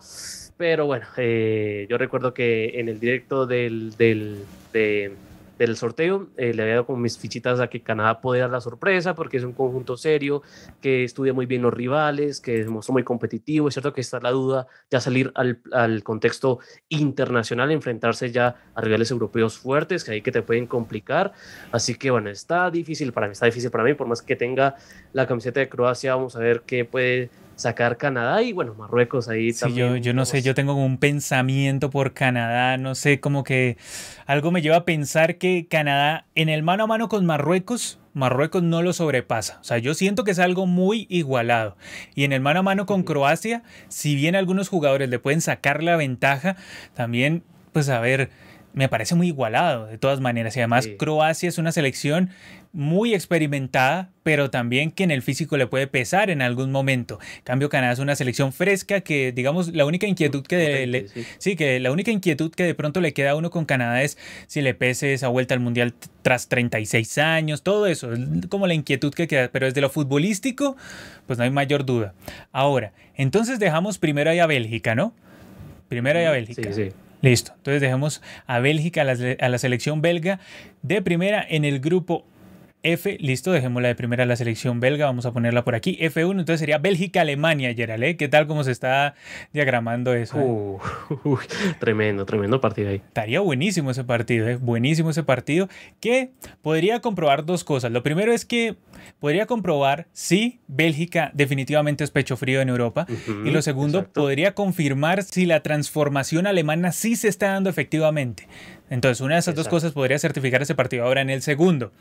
Pero 0.58 0.86
bueno, 0.86 1.06
eh, 1.18 1.88
yo 1.90 1.98
recuerdo 1.98 2.34
que 2.34 2.80
en 2.80 2.88
el 2.88 3.00
directo 3.00 3.48
del, 3.48 3.96
del 3.98 4.44
de, 4.72 5.16
del 5.66 5.78
sorteo. 5.78 6.30
Eh, 6.38 6.54
le 6.54 6.64
había 6.64 6.74
dado 6.74 6.86
como 6.88 7.00
mis 7.00 7.18
fichitas 7.18 7.60
a 7.60 7.68
que 7.68 7.82
Canadá 7.82 8.20
podía 8.20 8.44
dar 8.44 8.52
la 8.52 8.62
sorpresa 8.62 9.14
porque 9.14 9.38
es 9.38 9.44
un 9.44 9.54
conjunto 9.54 9.96
serio, 9.96 10.42
que 10.82 11.04
estudia 11.04 11.34
muy 11.34 11.46
bien 11.46 11.62
los 11.62 11.74
rivales, 11.74 12.42
que 12.42 12.64
demostró 12.64 12.94
muy 12.94 13.04
competitivo. 13.04 13.68
Es 13.68 13.76
cierto 13.76 13.94
que 13.94 14.02
está 14.02 14.20
la 14.20 14.32
duda 14.32 14.68
ya 14.90 15.00
salir 15.00 15.32
al, 15.36 15.62
al 15.72 16.04
contexto 16.04 16.60
internacional, 16.90 17.72
enfrentarse 17.72 18.32
ya 18.32 18.56
a 18.74 18.82
rivales 18.82 19.12
europeos 19.12 19.58
fuertes, 19.60 20.04
que 20.04 20.12
ahí 20.12 20.22
que 20.22 20.32
te 20.32 20.42
pueden 20.42 20.66
complicar. 20.66 21.34
Así 21.72 21.96
que 21.96 22.10
bueno, 22.10 22.32
está 22.32 22.72
difícil 22.72 23.14
para 23.14 23.28
mí, 23.28 23.34
está 23.34 23.46
difícil 23.46 23.70
para 23.70 23.84
mí, 23.84 23.94
por 23.94 24.08
más 24.08 24.22
que 24.22 24.36
tenga 24.36 24.76
la 25.14 25.28
camiseta 25.28 25.60
de 25.60 25.70
Croacia, 25.70 26.16
vamos 26.16 26.36
a 26.36 26.40
ver 26.40 26.64
qué 26.66 26.86
puede 26.86 27.30
sacar 27.62 27.98
Canadá 27.98 28.42
y 28.42 28.54
bueno, 28.54 28.74
Marruecos 28.74 29.30
ahí 29.30 29.54
sí, 29.54 29.74
Yo, 29.74 29.96
yo 29.96 30.14
no 30.14 30.26
sé, 30.26 30.42
yo 30.42 30.54
tengo 30.54 30.74
un 30.74 30.98
pensamiento 30.98 31.90
por 31.90 32.14
Canadá, 32.14 32.78
no 32.78 32.96
sé, 32.96 33.20
como 33.20 33.44
que 33.44 33.78
algo 34.26 34.52
me 34.52 34.62
lleva 34.62 34.78
a 34.78 34.86
pensar 34.86 35.38
que 35.38 35.68
Canadá 35.70 36.26
en 36.36 36.50
el 36.50 36.64
mano 36.64 36.84
a 36.84 36.88
mano 36.88 37.08
con 37.10 37.26
Marruecos, 37.26 38.00
Marruecos 38.14 38.62
no 38.64 38.82
lo 38.82 38.94
sobrepasa. 38.94 39.60
O 39.62 39.64
sea, 39.64 39.78
yo 39.78 39.94
siento 39.94 40.24
que 40.24 40.32
es 40.32 40.40
algo 40.40 40.66
muy 40.66 41.08
igualado. 41.10 41.78
Y 42.14 42.26
en 42.26 42.34
el 42.34 42.42
mano 42.42 42.60
a 42.60 42.64
mano 42.64 42.86
con 42.86 43.04
Croacia, 43.04 43.64
si 43.88 44.16
bien 44.16 44.36
algunos 44.36 44.68
jugadores 44.68 45.10
le 45.10 45.20
pueden 45.20 45.42
sacar 45.42 45.82
la 45.82 45.96
ventaja, 45.96 46.58
también, 46.94 47.44
pues 47.72 47.88
a 47.90 48.00
ver, 48.00 48.30
me 48.74 48.90
parece 48.90 49.16
muy 49.16 49.28
igualado 49.28 49.86
de 49.86 49.98
todas 49.98 50.20
maneras. 50.20 50.56
Y 50.56 50.60
además 50.60 50.90
Croacia 50.98 51.50
es 51.50 51.58
una 51.58 51.72
selección 51.72 52.32
muy 52.74 53.14
experimentada, 53.14 54.10
pero 54.24 54.50
también 54.50 54.92
que 54.92 55.04
en 55.04 55.12
el 55.12 55.22
físico 55.22 55.58
le 55.58 55.68
puede 55.68 55.88
pesar 55.88 56.30
en 56.30 56.42
algún 56.42 56.72
momento. 56.72 57.20
cambio, 57.44 57.70
Canadá 57.70 57.94
es 57.94 58.00
una 58.00 58.16
selección 58.16 58.54
fresca 58.54 59.02
que, 59.02 59.32
digamos, 59.32 59.74
la 59.74 59.86
única 59.86 60.08
inquietud 60.08 60.46
que, 60.46 60.88
le, 60.88 61.08
sí. 61.38 61.56
que 61.56 61.80
la 61.80 61.92
única 61.92 62.12
inquietud 62.12 62.52
que 62.52 62.64
de 62.64 62.74
pronto 62.74 63.02
le 63.02 63.14
queda 63.14 63.32
a 63.32 63.36
uno 63.36 63.50
con 63.50 63.66
Canadá 63.66 64.04
es 64.04 64.18
si 64.48 64.62
le 64.62 64.74
pese 64.74 65.14
esa 65.14 65.28
vuelta 65.28 65.54
al 65.54 65.60
mundial 65.60 65.94
tras 66.22 66.48
36 66.48 67.18
años, 67.18 67.64
todo 67.64 67.88
eso, 67.88 68.14
es 68.14 68.20
como 68.48 68.68
la 68.68 68.74
inquietud 68.74 69.14
que 69.14 69.28
queda. 69.28 69.50
Pero 69.52 69.66
desde 69.66 69.82
lo 69.82 69.90
futbolístico, 69.90 70.78
pues 71.28 71.38
no 71.40 71.44
hay 71.44 71.52
mayor 71.52 71.86
duda. 71.86 72.14
Ahora, 72.52 72.94
entonces 73.16 73.60
dejamos 73.60 73.98
primero 73.98 74.30
ahí 74.30 74.40
a 74.40 74.46
Bélgica, 74.46 74.96
¿no? 74.96 75.14
Primero 75.90 76.20
ahí 76.20 76.26
a 76.26 76.32
Bélgica. 76.32 76.72
Sí, 76.72 76.90
sí. 76.90 76.96
Listo. 77.22 77.54
Entonces 77.58 77.82
dejemos 77.82 78.22
a 78.48 78.60
Bélgica, 78.60 79.02
a 79.02 79.04
la, 79.04 79.16
a 79.40 79.50
la, 79.50 79.58
selección 79.58 80.02
belga 80.02 80.40
de 80.82 81.02
primera 81.02 81.46
en 81.48 81.66
el 81.66 81.80
grupo 81.80 82.26
F, 82.84 83.18
listo, 83.20 83.52
dejémosla 83.52 83.90
de 83.90 83.96
primera 83.96 84.26
la 84.26 84.36
selección 84.36 84.80
belga, 84.80 85.06
vamos 85.06 85.26
a 85.28 85.32
ponerla 85.32 85.64
por 85.64 85.76
aquí. 85.76 85.98
F1, 86.02 86.32
entonces 86.32 86.60
sería 86.60 86.80
Bélgica-Alemania, 86.80 87.74
Gerald, 87.76 88.04
¿eh? 88.04 88.18
¿Qué 88.18 88.28
tal 88.28 88.48
cómo 88.48 88.64
se 88.64 88.72
está 88.72 89.14
diagramando 89.54 90.14
eso? 90.14 90.38
Uh, 90.38 90.80
tremendo, 91.80 92.26
tremendo 92.26 92.60
partido 92.60 92.90
ahí. 92.90 92.96
Estaría 92.96 93.40
buenísimo 93.40 93.92
ese 93.92 94.04
partido, 94.04 94.48
¿eh? 94.48 94.56
Buenísimo 94.56 95.12
ese 95.12 95.22
partido, 95.22 95.70
que 96.00 96.32
podría 96.64 97.02
comprobar 97.02 97.46
dos 97.46 97.64
cosas. 97.64 97.92
Lo 97.92 98.02
primero 98.02 98.34
es 98.34 98.46
que 98.46 98.76
podría 99.20 99.46
comprobar 99.46 100.08
si 100.12 100.60
Bélgica 100.68 101.30
definitivamente 101.36 102.04
es 102.04 102.10
pecho 102.10 102.36
frío 102.36 102.62
en 102.62 102.70
Europa. 102.70 103.06
y 103.46 103.52
lo 103.52 103.62
segundo, 103.62 104.08
podría 104.08 104.56
confirmar 104.56 105.24
si 105.24 105.46
la 105.46 105.62
transformación 105.62 106.48
alemana 106.48 106.92
sí 106.92 107.16
se 107.16 107.28
está 107.28 107.52
dando 107.52 107.70
efectivamente. 107.70 108.48
Entonces, 108.90 109.22
una 109.22 109.36
de 109.36 109.40
esas 109.40 109.56
dos 109.56 109.68
cosas 109.68 109.94
podría 109.94 110.20
certificar 110.20 110.62
ese 110.62 110.76
partido. 110.76 111.06
Ahora, 111.06 111.22
en 111.22 111.30
el 111.30 111.42
segundo, 111.42 111.94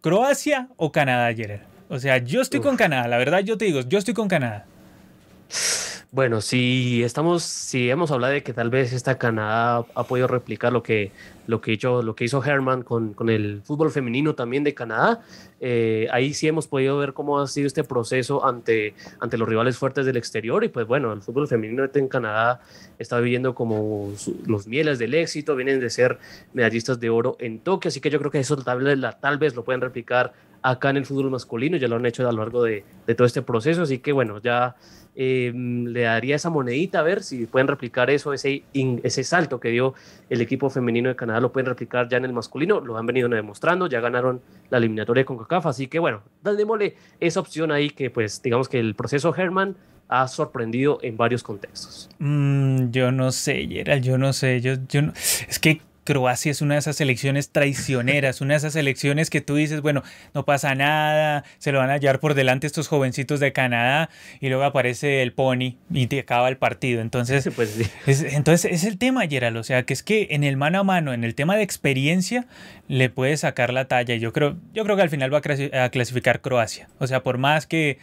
¿Croacia 0.00 0.68
o 0.76 0.92
Canadá, 0.92 1.34
Gerard? 1.34 1.62
O 1.88 1.98
sea, 1.98 2.18
yo 2.18 2.40
estoy 2.40 2.60
con 2.60 2.76
Canadá, 2.76 3.06
la 3.06 3.16
verdad 3.16 3.40
yo 3.40 3.56
te 3.56 3.64
digo, 3.64 3.80
yo 3.80 3.98
estoy 3.98 4.14
con 4.14 4.28
Canadá. 4.28 4.66
Bueno, 6.16 6.40
si 6.40 7.02
estamos, 7.02 7.42
si 7.42 7.90
hemos 7.90 8.10
hablado 8.10 8.32
de 8.32 8.42
que 8.42 8.54
tal 8.54 8.70
vez 8.70 8.94
esta 8.94 9.18
Canadá 9.18 9.84
ha 9.94 10.04
podido 10.04 10.26
replicar 10.26 10.72
lo 10.72 10.82
que, 10.82 11.12
lo 11.46 11.60
que, 11.60 11.74
hizo, 11.74 12.00
lo 12.02 12.16
que 12.16 12.24
hizo 12.24 12.42
Herman 12.42 12.84
con, 12.84 13.12
con 13.12 13.28
el 13.28 13.60
fútbol 13.62 13.90
femenino 13.90 14.34
también 14.34 14.64
de 14.64 14.72
Canadá, 14.72 15.20
eh, 15.60 16.08
ahí 16.10 16.32
sí 16.32 16.48
hemos 16.48 16.68
podido 16.68 16.96
ver 16.96 17.12
cómo 17.12 17.38
ha 17.38 17.46
sido 17.46 17.66
este 17.66 17.84
proceso 17.84 18.46
ante, 18.46 18.94
ante 19.20 19.36
los 19.36 19.46
rivales 19.46 19.76
fuertes 19.76 20.06
del 20.06 20.16
exterior. 20.16 20.64
Y 20.64 20.70
pues 20.70 20.86
bueno, 20.86 21.12
el 21.12 21.20
fútbol 21.20 21.48
femenino 21.48 21.86
en 21.92 22.08
Canadá 22.08 22.62
está 22.98 23.20
viviendo 23.20 23.54
como 23.54 24.10
los 24.46 24.66
mieles 24.66 24.98
del 24.98 25.12
éxito, 25.12 25.54
vienen 25.54 25.80
de 25.80 25.90
ser 25.90 26.18
medallistas 26.54 26.98
de 26.98 27.10
oro 27.10 27.36
en 27.40 27.58
Tokio, 27.58 27.90
así 27.90 28.00
que 28.00 28.08
yo 28.08 28.18
creo 28.20 28.30
que 28.30 28.38
eso 28.38 28.56
tal 28.56 28.82
vez, 28.82 28.98
tal 29.20 29.36
vez 29.36 29.54
lo 29.54 29.64
pueden 29.64 29.82
replicar 29.82 30.32
acá 30.62 30.88
en 30.88 30.96
el 30.96 31.04
fútbol 31.04 31.30
masculino, 31.30 31.76
ya 31.76 31.88
lo 31.88 31.96
han 31.96 32.06
hecho 32.06 32.26
a 32.26 32.32
lo 32.32 32.38
largo 32.38 32.62
de, 32.62 32.84
de 33.06 33.14
todo 33.14 33.26
este 33.26 33.42
proceso, 33.42 33.82
así 33.82 33.98
que 33.98 34.12
bueno, 34.12 34.40
ya 34.40 34.76
Em, 35.18 35.86
le 35.86 36.02
daría 36.02 36.36
esa 36.36 36.50
monedita 36.50 36.98
a 36.98 37.02
ver 37.02 37.22
si 37.22 37.46
pueden 37.46 37.68
replicar 37.68 38.10
eso, 38.10 38.34
ese, 38.34 38.64
ese 38.74 39.24
salto 39.24 39.58
que 39.58 39.70
dio 39.70 39.94
el 40.28 40.42
equipo 40.42 40.68
femenino 40.68 41.08
de 41.08 41.16
Canadá, 41.16 41.40
lo 41.40 41.52
pueden 41.52 41.66
replicar 41.66 42.06
ya 42.10 42.18
en 42.18 42.26
el 42.26 42.34
masculino, 42.34 42.80
lo 42.80 42.98
han 42.98 43.06
venido 43.06 43.26
demostrando, 43.26 43.86
ya 43.86 44.00
ganaron 44.00 44.42
la 44.68 44.76
eliminatoria 44.76 45.22
de 45.22 45.24
CONCACAF, 45.24 45.66
así 45.66 45.86
que 45.86 45.98
bueno, 45.98 46.20
démosle 46.42 46.96
esa 47.18 47.40
opción 47.40 47.72
ahí 47.72 47.88
que 47.88 48.10
pues 48.10 48.42
digamos 48.42 48.68
que 48.68 48.78
el 48.78 48.94
proceso 48.94 49.34
Herman 49.34 49.74
ha 50.08 50.28
sorprendido 50.28 50.98
en 51.00 51.16
varios 51.16 51.42
contextos. 51.42 52.10
Mm, 52.18 52.90
yo 52.90 53.10
no 53.10 53.32
sé, 53.32 53.66
Gerald, 53.66 54.04
yo 54.04 54.18
no 54.18 54.34
sé, 54.34 54.60
yo, 54.60 54.74
yo 54.86 55.00
no, 55.00 55.12
es 55.14 55.58
que 55.58 55.80
Croacia 56.06 56.50
es 56.50 56.62
una 56.62 56.74
de 56.74 56.80
esas 56.80 56.96
selecciones 56.96 57.50
traicioneras, 57.50 58.40
una 58.40 58.54
de 58.54 58.58
esas 58.58 58.72
selecciones 58.72 59.28
que 59.28 59.42
tú 59.42 59.56
dices, 59.56 59.82
bueno, 59.82 60.02
no 60.32 60.46
pasa 60.46 60.74
nada, 60.74 61.44
se 61.58 61.72
lo 61.72 61.80
van 61.80 61.90
a 61.90 61.98
llevar 61.98 62.20
por 62.20 62.32
delante 62.32 62.66
estos 62.66 62.88
jovencitos 62.88 63.40
de 63.40 63.52
Canadá 63.52 64.08
y 64.40 64.48
luego 64.48 64.64
aparece 64.64 65.22
el 65.22 65.32
pony 65.32 65.76
y 65.90 66.06
te 66.06 66.20
acaba 66.20 66.48
el 66.48 66.56
partido. 66.56 67.02
Entonces, 67.02 67.50
pues 67.54 67.76
es, 68.06 68.22
entonces 68.22 68.72
es 68.72 68.84
el 68.84 68.96
tema, 68.96 69.26
Gerald, 69.26 69.58
o 69.58 69.62
sea, 69.64 69.82
que 69.82 69.92
es 69.92 70.02
que 70.02 70.28
en 70.30 70.44
el 70.44 70.56
mano 70.56 70.80
a 70.80 70.84
mano, 70.84 71.12
en 71.12 71.24
el 71.24 71.34
tema 71.34 71.56
de 71.56 71.62
experiencia, 71.62 72.46
le 72.88 73.10
puede 73.10 73.36
sacar 73.36 73.72
la 73.72 73.86
talla. 73.86 74.14
Yo 74.14 74.32
creo, 74.32 74.56
yo 74.72 74.84
creo 74.84 74.96
que 74.96 75.02
al 75.02 75.10
final 75.10 75.34
va 75.34 75.38
a 75.38 75.90
clasificar 75.90 76.40
Croacia. 76.40 76.88
O 76.98 77.06
sea, 77.06 77.22
por 77.22 77.38
más 77.38 77.66
que, 77.66 77.98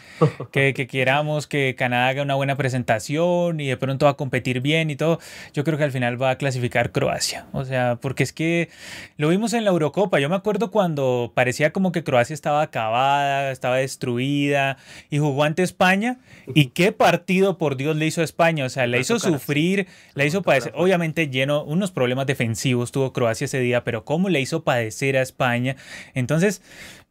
que, 0.52 0.74
que 0.74 0.88
queramos 0.88 1.48
que 1.48 1.76
Canadá 1.76 2.10
haga 2.10 2.22
una 2.22 2.36
buena 2.36 2.56
presentación 2.58 3.60
y 3.60 3.68
de 3.68 3.78
pronto 3.78 4.06
va 4.06 4.12
a 4.12 4.16
competir 4.16 4.62
bien 4.62 4.90
y 4.90 4.96
todo, 4.96 5.20
yo 5.54 5.64
creo 5.64 5.78
que 5.78 5.86
al 5.86 5.92
final 5.92 6.22
va 6.22 6.32
a 6.32 6.38
clasificar 6.38 6.92
Croacia. 6.92 7.46
O 7.54 7.64
sea, 7.66 7.93
porque 8.00 8.24
es 8.24 8.34
que 8.34 8.70
lo 9.18 9.30
vimos 9.30 9.54
en 9.54 9.64
la 9.64 9.72
Eurocopa. 9.72 10.20
Yo 10.20 10.30
me 10.30 10.36
acuerdo 10.36 10.72
cuando 10.72 11.32
parecía 11.34 11.72
como 11.72 11.92
que 11.92 12.04
Croacia 12.04 12.34
estaba 12.34 12.62
acabada, 12.62 13.52
estaba 13.52 13.78
destruida 13.78 14.78
y 15.10 15.20
jugó 15.20 15.44
ante 15.44 15.64
España. 15.64 16.20
¿Y 16.54 16.68
qué 16.68 16.92
partido, 16.92 17.58
por 17.58 17.78
Dios, 17.78 17.96
le 17.96 18.06
hizo 18.06 18.22
a 18.22 18.24
España? 18.24 18.66
O 18.66 18.70
sea, 18.70 18.88
le 18.88 19.00
hizo 19.00 19.20
sufrir, 19.20 19.88
le 20.16 20.26
hizo 20.26 20.42
padecer. 20.42 20.74
Obviamente 20.76 21.30
lleno 21.30 21.64
unos 21.64 21.92
problemas 21.92 22.26
defensivos 22.26 22.92
tuvo 22.92 23.14
Croacia 23.14 23.46
ese 23.46 23.60
día, 23.60 23.84
pero 23.84 24.06
¿cómo 24.06 24.30
le 24.30 24.42
hizo 24.42 24.64
padecer 24.64 25.18
a 25.18 25.22
España? 25.22 25.76
Entonces, 26.14 26.62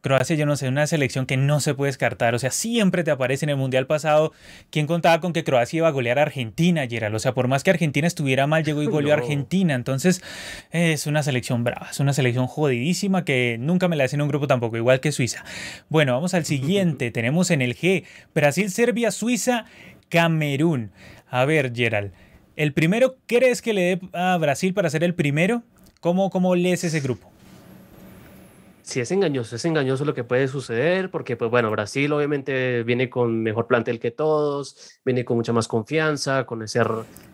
Croacia, 0.03 0.35
yo 0.35 0.45
no 0.45 0.57
sé, 0.57 0.67
una 0.67 0.85
selección 0.85 1.25
que 1.25 1.37
no 1.37 1.61
se 1.61 1.75
puede 1.75 1.87
descartar. 1.87 2.35
O 2.35 2.39
sea, 2.39 2.51
siempre 2.51 3.05
te 3.05 3.11
aparece 3.11 3.45
en 3.45 3.51
el 3.51 3.55
Mundial 3.55 3.87
pasado. 3.87 4.33
¿Quién 4.69 4.85
contaba 4.85 5.21
con 5.21 5.31
que 5.31 5.45
Croacia 5.45 5.77
iba 5.77 5.87
a 5.87 5.91
golear 5.91 6.19
a 6.19 6.23
Argentina, 6.23 6.85
Gerald? 6.85 7.15
O 7.15 7.19
sea, 7.19 7.33
por 7.33 7.47
más 7.47 7.63
que 7.63 7.69
Argentina 7.69 8.05
estuviera 8.05 8.45
mal, 8.45 8.65
llegó 8.65 8.83
y 8.83 8.85
goleó 8.87 9.13
a 9.13 9.17
Argentina. 9.17 9.75
Entonces, 9.75 10.21
es 10.71 11.07
una 11.07 11.23
selección 11.23 11.63
brava. 11.63 11.87
Es 11.89 12.01
una 12.01 12.11
selección 12.11 12.47
jodidísima 12.47 13.23
que 13.23 13.55
nunca 13.61 13.87
me 13.87 13.95
la 13.95 14.03
hacen 14.03 14.19
en 14.19 14.23
un 14.23 14.27
grupo 14.27 14.45
tampoco, 14.45 14.75
igual 14.75 14.99
que 14.99 15.13
Suiza. 15.13 15.45
Bueno, 15.87 16.11
vamos 16.11 16.33
al 16.33 16.43
siguiente. 16.43 17.09
Tenemos 17.11 17.49
en 17.49 17.61
el 17.61 17.73
G 17.73 18.03
Brasil, 18.35 18.69
Serbia, 18.71 19.09
Suiza, 19.09 19.67
Camerún. 20.09 20.91
A 21.29 21.45
ver, 21.45 21.71
Gerald. 21.73 22.11
¿El 22.57 22.73
primero 22.73 23.15
crees 23.25 23.61
que 23.61 23.71
le 23.71 23.81
dé 23.81 23.99
a 24.11 24.35
Brasil 24.35 24.73
para 24.73 24.89
ser 24.89 25.05
el 25.05 25.15
primero? 25.15 25.63
¿Cómo, 26.01 26.29
cómo 26.29 26.55
lees 26.55 26.83
ese 26.83 26.99
grupo? 26.99 27.32
Sí, 28.85 28.99
es 28.99 29.11
engañoso, 29.11 29.55
es 29.55 29.63
engañoso 29.63 30.03
lo 30.03 30.13
que 30.13 30.25
puede 30.25 30.49
suceder, 30.49 31.09
porque 31.09 31.37
pues 31.37 31.49
bueno, 31.49 31.71
Brasil 31.71 32.11
obviamente 32.11 32.83
viene 32.83 33.09
con 33.09 33.41
mejor 33.41 33.65
plantel 33.65 33.97
que 33.97 34.11
todos, 34.11 34.99
viene 35.05 35.23
con 35.23 35.37
mucha 35.37 35.53
más 35.53 35.69
confianza, 35.69 36.45
con 36.45 36.61
ese, 36.63 36.81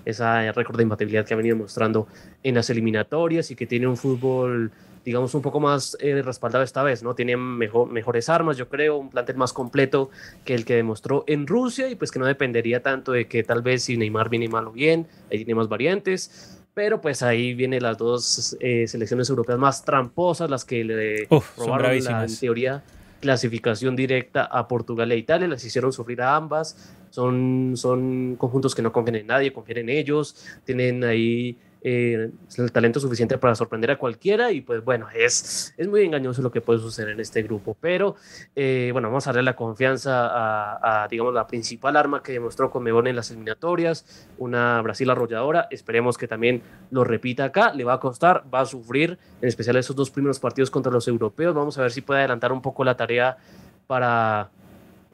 esa 0.05 0.51
récord 0.51 0.77
de 0.77 0.83
imbatibilidad 0.83 1.25
que 1.25 1.33
ha 1.33 1.37
venido 1.37 1.57
mostrando 1.57 2.07
en 2.43 2.53
las 2.53 2.69
eliminatorias 2.69 3.49
y 3.49 3.55
que 3.55 3.65
tiene 3.65 3.87
un 3.87 3.97
fútbol, 3.97 4.71
digamos, 5.03 5.33
un 5.33 5.41
poco 5.41 5.59
más 5.59 5.97
eh, 6.01 6.21
respaldado 6.21 6.63
esta 6.63 6.83
vez, 6.83 7.01
¿no? 7.01 7.15
Tiene 7.15 7.35
mejor, 7.35 7.89
mejores 7.89 8.29
armas, 8.29 8.55
yo 8.55 8.69
creo, 8.69 8.97
un 8.97 9.09
plantel 9.09 9.37
más 9.37 9.51
completo 9.51 10.11
que 10.45 10.53
el 10.53 10.65
que 10.65 10.75
demostró 10.75 11.23
en 11.25 11.47
Rusia 11.47 11.89
y 11.89 11.95
pues 11.95 12.11
que 12.11 12.19
no 12.19 12.27
dependería 12.27 12.83
tanto 12.83 13.11
de 13.11 13.27
que 13.27 13.41
tal 13.43 13.63
vez 13.63 13.81
si 13.83 13.97
Neymar 13.97 14.29
viene 14.29 14.49
mal 14.49 14.67
o 14.67 14.71
bien, 14.71 15.07
ahí 15.31 15.39
tiene 15.39 15.55
más 15.55 15.67
variantes 15.67 16.58
pero 16.73 17.01
pues 17.01 17.23
ahí 17.23 17.53
vienen 17.53 17.83
las 17.83 17.97
dos 17.97 18.57
eh, 18.59 18.87
selecciones 18.87 19.29
europeas 19.29 19.59
más 19.59 19.83
tramposas, 19.83 20.49
las 20.49 20.65
que 20.65 20.83
le 20.83 21.27
robaron 21.57 22.03
la, 22.03 22.23
en 22.25 22.37
teoría 22.37 22.83
clasificación 23.19 23.95
directa 23.95 24.45
a 24.45 24.67
Portugal 24.67 25.11
e 25.11 25.17
Italia, 25.17 25.47
las 25.47 25.63
hicieron 25.63 25.91
sufrir 25.91 26.21
a 26.21 26.35
ambas, 26.35 26.95
son, 27.09 27.73
son 27.75 28.35
conjuntos 28.37 28.75
que 28.75 28.81
no 28.81 28.91
confían 28.91 29.15
en 29.15 29.27
nadie, 29.27 29.51
confían 29.51 29.79
en 29.79 29.89
ellos, 29.89 30.35
tienen 30.63 31.03
ahí 31.03 31.57
eh, 31.81 32.31
el 32.57 32.71
talento 32.71 32.99
suficiente 32.99 33.37
para 33.37 33.55
sorprender 33.55 33.91
a 33.91 33.97
cualquiera 33.97 34.51
y 34.51 34.61
pues 34.61 34.83
bueno, 34.83 35.07
es, 35.15 35.73
es 35.77 35.87
muy 35.87 36.03
engañoso 36.03 36.41
lo 36.41 36.51
que 36.51 36.59
puede 36.59 36.79
suceder 36.79 37.09
en 37.09 37.19
este 37.19 37.41
grupo, 37.41 37.77
pero 37.79 38.15
eh, 38.55 38.89
bueno, 38.91 39.07
vamos 39.07 39.27
a 39.27 39.29
darle 39.29 39.43
la 39.43 39.55
confianza 39.55 41.03
a, 41.03 41.07
digamos, 41.07 41.33
la 41.33 41.47
principal 41.47 41.95
arma 41.95 42.21
que 42.21 42.33
demostró 42.33 42.69
Conmebol 42.69 43.07
en 43.07 43.15
las 43.15 43.31
eliminatorias, 43.31 44.27
una 44.37 44.81
Brasil 44.81 45.09
arrolladora, 45.09 45.67
esperemos 45.71 46.17
que 46.17 46.27
también 46.27 46.61
lo 46.91 47.03
repita 47.03 47.45
acá, 47.45 47.73
le 47.73 47.85
va 47.85 47.93
a 47.93 47.99
costar, 47.99 48.43
va 48.53 48.61
a 48.61 48.65
sufrir, 48.65 49.17
en 49.41 49.47
especial 49.47 49.77
esos 49.77 49.95
dos 49.95 50.11
primeros 50.11 50.39
partidos 50.39 50.69
contra 50.69 50.91
los 50.91 51.07
europeos, 51.07 51.55
vamos 51.55 51.77
a 51.77 51.81
ver 51.81 51.91
si 51.91 52.01
puede 52.01 52.19
adelantar 52.19 52.51
un 52.51 52.61
poco 52.61 52.83
la 52.83 52.97
tarea 52.97 53.37
para 53.87 54.51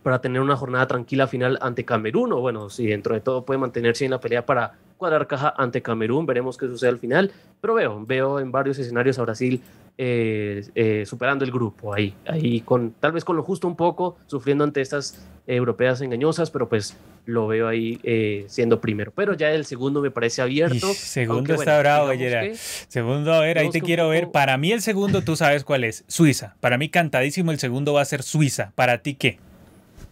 para 0.05 0.21
tener 0.21 0.39
una 0.39 0.55
jornada 0.55 0.85
tranquila 0.85 1.25
final 1.25 1.57
ante 1.61 1.83
Camerún, 1.83 2.31
o 2.33 2.39
bueno, 2.39 2.69
si 2.69 2.85
dentro 2.85 3.15
de 3.15 3.21
todo 3.21 3.43
puede 3.43 3.57
mantenerse 3.57 4.05
en 4.05 4.11
la 4.11 4.19
pelea 4.19 4.45
para 4.45 4.73
cuadrar 4.97 5.27
caja 5.27 5.53
ante 5.57 5.81
Camerún, 5.81 6.25
veremos 6.25 6.57
qué 6.57 6.67
sucede 6.67 6.89
al 6.89 6.99
final, 6.99 7.31
pero 7.61 7.73
veo, 7.73 8.05
veo 8.05 8.39
en 8.39 8.51
varios 8.51 8.77
escenarios 8.79 9.19
a 9.19 9.23
Brasil 9.23 9.61
eh, 9.97 10.65
eh, 10.75 11.03
superando 11.05 11.45
el 11.45 11.51
grupo 11.51 11.93
ahí, 11.93 12.13
ahí 12.27 12.59
con 12.61 12.91
tal 12.91 13.13
vez 13.13 13.23
con 13.23 13.37
lo 13.37 13.43
justo 13.43 13.67
un 13.67 13.77
poco, 13.77 14.17
sufriendo 14.27 14.63
ante 14.63 14.81
estas 14.81 15.25
europeas 15.47 16.01
engañosas, 16.01 16.51
pero 16.51 16.67
pues 16.67 16.97
lo 17.25 17.47
veo 17.47 17.67
ahí 17.67 17.99
eh, 18.03 18.45
siendo 18.47 18.81
primero. 18.81 19.13
Pero 19.15 19.33
ya 19.33 19.51
el 19.51 19.65
segundo 19.65 20.01
me 20.01 20.11
parece 20.11 20.41
abierto. 20.41 20.93
segundo 20.93 21.53
está 21.53 21.79
bravo, 21.79 22.09
Gerard. 22.09 22.55
Segundo, 22.55 23.33
a 23.33 23.39
ver, 23.39 23.57
ahí 23.57 23.69
te 23.69 23.81
quiero 23.81 24.09
ver. 24.09 24.31
Para 24.31 24.57
mí 24.57 24.71
el 24.71 24.81
segundo, 24.81 25.21
tú 25.21 25.35
sabes 25.35 25.63
cuál 25.63 25.83
es, 25.83 26.03
Suiza. 26.07 26.55
Para 26.59 26.77
mí 26.77 26.89
cantadísimo 26.89 27.51
el 27.51 27.59
segundo 27.59 27.93
va 27.93 28.01
a 28.01 28.05
ser 28.05 28.21
Suiza. 28.21 28.73
¿Para 28.75 28.99
ti 28.99 29.15
qué? 29.15 29.39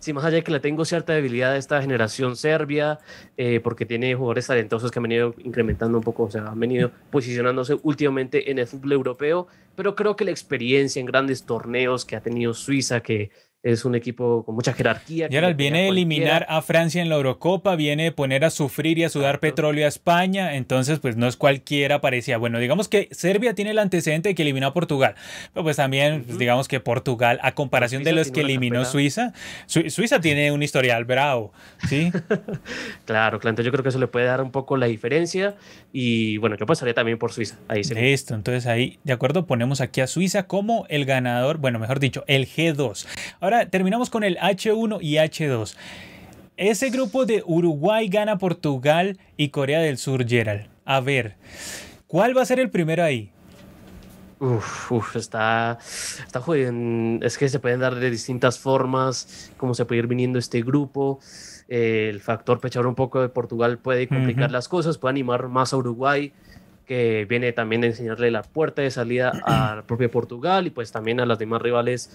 Sí, 0.03 0.11
más 0.11 0.25
allá 0.25 0.35
de 0.35 0.43
que 0.43 0.51
le 0.51 0.59
tengo 0.59 0.83
cierta 0.83 1.13
debilidad 1.13 1.53
a 1.53 1.57
esta 1.57 1.81
generación 1.81 2.35
serbia, 2.35 2.99
eh, 3.37 3.61
porque 3.63 3.85
tiene 3.85 4.13
jugadores 4.15 4.47
talentosos 4.47 4.91
que 4.91 4.99
han 4.99 5.03
venido 5.03 5.33
incrementando 5.37 5.97
un 5.97 6.03
poco, 6.03 6.23
o 6.23 6.29
sea, 6.29 6.45
han 6.47 6.59
venido 6.59 6.91
posicionándose 7.09 7.77
últimamente 7.83 8.51
en 8.51 8.59
el 8.59 8.67
fútbol 8.67 8.91
europeo, 8.91 9.47
pero 9.77 9.95
creo 9.95 10.17
que 10.17 10.25
la 10.25 10.31
experiencia 10.31 10.99
en 10.99 11.05
grandes 11.05 11.45
torneos 11.45 12.03
que 12.03 12.17
ha 12.17 12.21
tenido 12.21 12.53
Suiza, 12.53 12.99
que 12.99 13.31
es 13.63 13.85
un 13.85 13.95
equipo 13.95 14.43
con 14.43 14.55
mucha 14.55 14.73
jerarquía. 14.73 15.27
Y 15.31 15.35
ahora 15.35 15.53
viene 15.53 15.85
a 15.85 15.87
eliminar 15.87 16.45
a 16.49 16.61
Francia 16.61 17.01
en 17.01 17.07
la 17.07 17.15
Eurocopa, 17.15 17.77
viene 17.77 18.07
a 18.07 18.15
poner 18.15 18.43
a 18.43 18.49
sufrir 18.49 18.99
y 18.99 19.05
a 19.05 19.09
sudar 19.09 19.39
petróleo 19.39 19.85
a 19.85 19.87
España, 19.87 20.55
entonces 20.55 20.99
pues 20.99 21.15
no 21.15 21.27
es 21.27 21.37
cualquiera 21.37 22.01
parecía. 22.01 22.37
Bueno, 22.37 22.59
digamos 22.59 22.89
que 22.89 23.07
Serbia 23.11 23.55
tiene 23.55 23.71
el 23.71 23.79
antecedente 23.79 24.29
de 24.29 24.35
que 24.35 24.41
eliminó 24.41 24.67
a 24.67 24.73
Portugal, 24.73 25.15
pero 25.53 25.63
pues 25.63 25.77
también 25.77 26.25
pues, 26.25 26.37
digamos 26.37 26.67
que 26.67 26.81
Portugal, 26.81 27.39
a 27.41 27.55
comparación 27.55 28.03
de 28.03 28.11
los 28.11 28.31
que 28.31 28.41
eliminó 28.41 28.83
Suiza, 28.83 29.31
Suiza 29.65 30.19
tiene 30.19 30.51
un 30.51 30.61
historial 30.61 31.05
bravo, 31.05 31.53
¿sí? 31.87 32.11
claro, 33.05 33.39
claro, 33.39 33.49
entonces 33.49 33.65
yo 33.65 33.71
creo 33.71 33.83
que 33.83 33.89
eso 33.89 33.99
le 33.99 34.07
puede 34.07 34.25
dar 34.25 34.41
un 34.41 34.51
poco 34.51 34.75
la 34.75 34.87
diferencia 34.87 35.55
y 35.93 36.37
bueno, 36.37 36.57
yo 36.57 36.65
pasaría 36.65 36.93
también 36.93 37.17
por 37.17 37.31
Suiza. 37.31 37.57
Ahí 37.69 37.85
sí. 37.85 37.95
Listo, 37.95 38.35
entonces 38.35 38.65
ahí, 38.65 38.99
de 39.05 39.13
acuerdo, 39.13 39.45
ponemos 39.45 39.79
aquí 39.79 40.01
a 40.01 40.07
Suiza 40.07 40.47
como 40.47 40.85
el 40.89 41.05
ganador, 41.05 41.59
bueno, 41.59 41.79
mejor 41.79 42.01
dicho, 42.01 42.25
el 42.27 42.45
G2. 42.45 43.07
Ahora 43.39 43.52
terminamos 43.69 44.09
con 44.09 44.23
el 44.23 44.37
H1 44.37 44.99
y 45.01 45.15
H2. 45.15 45.75
Ese 46.57 46.89
grupo 46.89 47.25
de 47.25 47.43
Uruguay 47.45 48.07
gana 48.07 48.37
Portugal 48.37 49.17
y 49.37 49.49
Corea 49.49 49.79
del 49.79 49.97
Sur, 49.97 50.27
Gerald. 50.27 50.67
A 50.85 50.99
ver, 50.99 51.35
¿cuál 52.07 52.37
va 52.37 52.41
a 52.41 52.45
ser 52.45 52.59
el 52.59 52.69
primero 52.69 53.03
ahí? 53.03 53.31
Uf, 54.39 54.91
uf, 54.91 55.15
está, 55.15 55.77
está 56.25 56.41
jodido. 56.41 56.71
Es 57.21 57.37
que 57.37 57.47
se 57.47 57.59
pueden 57.59 57.79
dar 57.79 57.95
de 57.95 58.11
distintas 58.11 58.59
formas, 58.59 59.51
cómo 59.57 59.73
se 59.73 59.85
puede 59.85 59.99
ir 59.99 60.07
viniendo 60.07 60.37
este 60.37 60.61
grupo. 60.61 61.19
el 61.69 62.19
factor 62.19 62.59
pechar 62.59 62.85
un 62.85 62.95
poco 62.95 63.21
de 63.21 63.29
Portugal 63.29 63.77
puede 63.77 64.07
complicar 64.07 64.51
las 64.51 64.67
cosas, 64.67 64.97
puede 64.97 65.11
animar 65.11 65.47
más 65.47 65.73
a 65.73 65.77
Uruguay, 65.77 66.33
que 66.85 67.25
viene 67.29 67.53
también 67.53 67.83
a 67.83 67.87
enseñarle 67.87 68.31
la 68.31 68.43
puerta 68.43 68.81
de 68.81 68.91
salida 68.91 69.31
al 69.45 69.85
propio 69.85 70.11
Portugal 70.11 70.67
y 70.67 70.69
pues 70.69 70.91
también 70.91 71.19
a 71.19 71.25
las 71.25 71.39
demás 71.39 71.61
rivales 71.61 72.11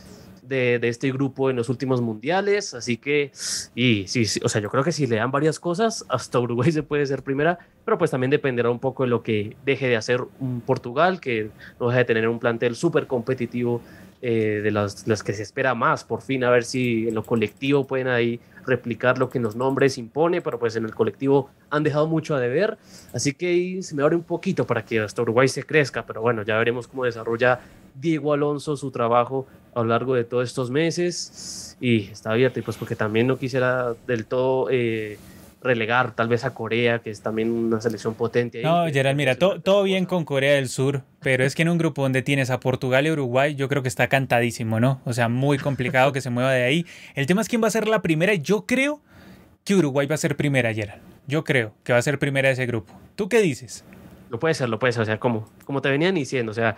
de, 0.48 0.80
este 0.82 1.12
grupo 1.12 1.50
en 1.50 1.56
los 1.56 1.68
últimos 1.68 2.00
mundiales, 2.00 2.74
así 2.74 2.96
que, 2.96 3.30
y 3.74 4.06
sí, 4.08 4.24
o 4.42 4.48
sea, 4.48 4.60
yo 4.60 4.70
creo 4.70 4.82
que 4.82 4.92
si 4.92 5.06
le 5.06 5.16
dan 5.16 5.30
varias 5.30 5.60
cosas, 5.60 6.04
hasta 6.08 6.40
Uruguay 6.40 6.72
se 6.72 6.82
puede 6.82 7.06
ser 7.06 7.22
primera, 7.22 7.58
pero 7.84 7.98
pues 7.98 8.10
también 8.10 8.30
dependerá 8.30 8.70
un 8.70 8.78
poco 8.78 9.04
de 9.04 9.10
lo 9.10 9.22
que 9.22 9.56
deje 9.64 9.88
de 9.88 9.96
hacer 9.96 10.22
un 10.40 10.60
Portugal, 10.60 11.20
que 11.20 11.50
no 11.78 11.88
deja 11.88 11.98
de 11.98 12.04
tener 12.04 12.28
un 12.28 12.38
plantel 12.38 12.74
súper 12.74 13.06
competitivo 13.06 13.80
eh, 14.20 14.60
de 14.62 14.70
las, 14.70 15.06
las, 15.06 15.22
que 15.22 15.32
se 15.32 15.42
espera 15.42 15.74
más, 15.74 16.02
por 16.04 16.22
fin, 16.22 16.42
a 16.44 16.50
ver 16.50 16.64
si 16.64 17.08
en 17.08 17.14
lo 17.14 17.22
colectivo 17.22 17.86
pueden 17.86 18.08
ahí 18.08 18.40
replicar 18.68 19.18
lo 19.18 19.28
que 19.28 19.38
en 19.38 19.44
los 19.44 19.56
nombres 19.56 19.98
impone, 19.98 20.40
pero 20.40 20.58
pues 20.58 20.76
en 20.76 20.84
el 20.84 20.94
colectivo 20.94 21.50
han 21.70 21.82
dejado 21.82 22.06
mucho 22.06 22.36
a 22.36 22.40
deber, 22.40 22.78
así 23.12 23.32
que 23.32 23.82
se 23.82 23.94
me 23.94 24.02
abre 24.02 24.14
un 24.14 24.22
poquito 24.22 24.66
para 24.66 24.84
que 24.84 25.00
hasta 25.00 25.22
Uruguay 25.22 25.48
se 25.48 25.64
crezca, 25.64 26.06
pero 26.06 26.20
bueno, 26.20 26.42
ya 26.42 26.56
veremos 26.58 26.86
cómo 26.86 27.04
desarrolla 27.04 27.60
Diego 27.94 28.32
Alonso 28.32 28.76
su 28.76 28.90
trabajo 28.90 29.46
a 29.74 29.80
lo 29.80 29.86
largo 29.86 30.14
de 30.14 30.24
todos 30.24 30.48
estos 30.48 30.70
meses. 30.70 31.76
Y 31.80 32.08
está 32.10 32.32
abierto, 32.32 32.58
y 32.58 32.62
pues 32.62 32.76
porque 32.76 32.96
también 32.96 33.26
no 33.26 33.38
quisiera 33.38 33.94
del 34.06 34.26
todo 34.26 34.68
eh, 34.70 35.18
relegar 35.62 36.14
tal 36.14 36.28
vez 36.28 36.44
a 36.44 36.54
Corea, 36.54 37.00
que 37.00 37.10
es 37.10 37.20
también 37.20 37.50
una 37.50 37.80
selección 37.80 38.14
potente. 38.14 38.62
no, 38.62 38.86
Gerald, 38.86 39.16
mira, 39.16 39.36
todo 39.36 39.82
bien 39.82 40.06
con 40.06 40.24
Corea 40.24 40.54
del 40.54 40.68
Sur, 40.68 41.02
pero 41.20 41.44
es 41.44 41.54
que 41.54 41.62
en 41.62 41.68
un 41.68 41.78
grupo 41.78 42.02
donde 42.02 42.22
tienes 42.22 42.50
a 42.50 42.60
Portugal 42.60 43.06
y 43.06 43.10
Uruguay, 43.10 43.54
yo 43.54 43.68
creo 43.68 43.82
que 43.82 43.88
está 43.88 44.08
cantadísimo, 44.08 44.80
¿no? 44.80 45.00
O 45.04 45.12
sea, 45.12 45.28
muy 45.28 45.58
complicado 45.58 46.12
que 46.12 46.20
se 46.20 46.30
mueva 46.30 46.52
de 46.52 46.64
ahí. 46.64 46.86
El 47.14 47.26
tema 47.26 47.42
es 47.42 47.48
quién 47.48 47.62
va 47.62 47.68
a 47.68 47.72
ser 47.72 47.88
la 47.88 48.02
primera. 48.02 48.34
Yo 48.34 48.66
creo 48.66 49.00
que 49.64 49.74
Uruguay 49.74 50.06
va 50.06 50.14
a 50.14 50.18
ser 50.18 50.36
primera, 50.36 50.72
Gerald. 50.72 51.02
Yo 51.26 51.44
creo 51.44 51.74
que 51.84 51.92
va 51.92 51.98
a 51.98 52.02
ser 52.02 52.18
primera 52.18 52.48
de 52.48 52.54
ese 52.54 52.66
grupo. 52.66 52.98
¿Tú 53.16 53.28
qué 53.28 53.40
dices? 53.40 53.84
Lo 54.30 54.38
puede 54.38 54.54
ser, 54.54 54.68
lo 54.68 54.78
puede 54.78 54.92
ser. 54.92 55.02
O 55.02 55.06
sea, 55.06 55.18
¿cómo? 55.18 55.48
Como 55.68 55.82
te 55.82 55.90
venían 55.90 56.14
diciendo, 56.14 56.50
o 56.50 56.54
sea, 56.54 56.76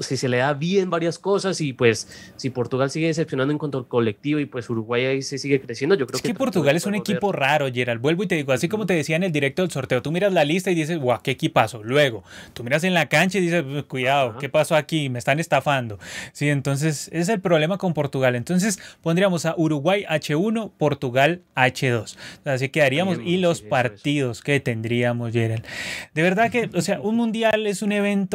si 0.00 0.16
se 0.16 0.28
le 0.28 0.38
da 0.38 0.52
bien 0.52 0.90
varias 0.90 1.16
cosas 1.16 1.60
y 1.60 1.72
pues 1.74 2.32
si 2.34 2.50
Portugal 2.50 2.90
sigue 2.90 3.06
decepcionando 3.06 3.52
en 3.52 3.58
cuanto 3.58 3.78
al 3.78 3.86
colectivo 3.86 4.40
y 4.40 4.46
pues 4.46 4.68
Uruguay 4.68 5.04
ahí 5.04 5.22
se 5.22 5.38
sigue 5.38 5.60
creciendo, 5.60 5.94
yo 5.94 6.08
creo 6.08 6.16
es 6.16 6.22
que, 6.22 6.34
Portugal 6.34 6.74
es 6.74 6.84
un 6.84 6.96
equipo 6.96 7.30
raro, 7.30 7.72
Gerald. 7.72 8.00
Vuelvo 8.00 8.24
y 8.24 8.26
te 8.26 8.34
digo, 8.34 8.52
así 8.52 8.68
como 8.68 8.84
te 8.84 8.94
decía 8.94 9.14
en 9.14 9.22
el 9.22 9.30
directo 9.30 9.62
del 9.62 9.70
sorteo, 9.70 10.02
tú 10.02 10.10
miras 10.10 10.32
la 10.32 10.44
lista 10.44 10.72
y 10.72 10.74
dices, 10.74 10.98
guau, 10.98 11.20
qué 11.22 11.30
equipazo. 11.30 11.84
Luego, 11.84 12.24
tú 12.52 12.64
miras 12.64 12.82
en 12.82 12.94
la 12.94 13.08
cancha 13.08 13.38
y 13.38 13.42
dices, 13.42 13.64
cuidado, 13.86 14.36
¿qué 14.38 14.48
pasó 14.48 14.74
aquí? 14.74 15.08
Me 15.08 15.20
están 15.20 15.38
estafando. 15.38 16.00
Sí, 16.32 16.48
entonces 16.48 17.10
ese 17.12 17.20
es 17.20 17.28
el 17.28 17.40
problema 17.40 17.78
con 17.78 17.94
Portugal. 17.94 18.34
Entonces 18.34 18.80
pondríamos 19.02 19.46
a 19.46 19.54
Uruguay 19.56 20.04
H1, 20.10 20.72
Portugal 20.76 21.42
H2. 21.54 22.16
Así 22.44 22.70
quedaríamos 22.70 23.18
y 23.24 23.36
los 23.36 23.62
partidos 23.62 24.42
que 24.42 24.58
tendríamos, 24.58 25.32
Gerald. 25.32 25.64
De 26.12 26.22
verdad 26.22 26.50
que, 26.50 26.68
o 26.74 26.80
sea, 26.80 27.00
un 27.00 27.14
mundial 27.14 27.68
es 27.68 27.82
un 27.82 27.92
evento 27.92 28.31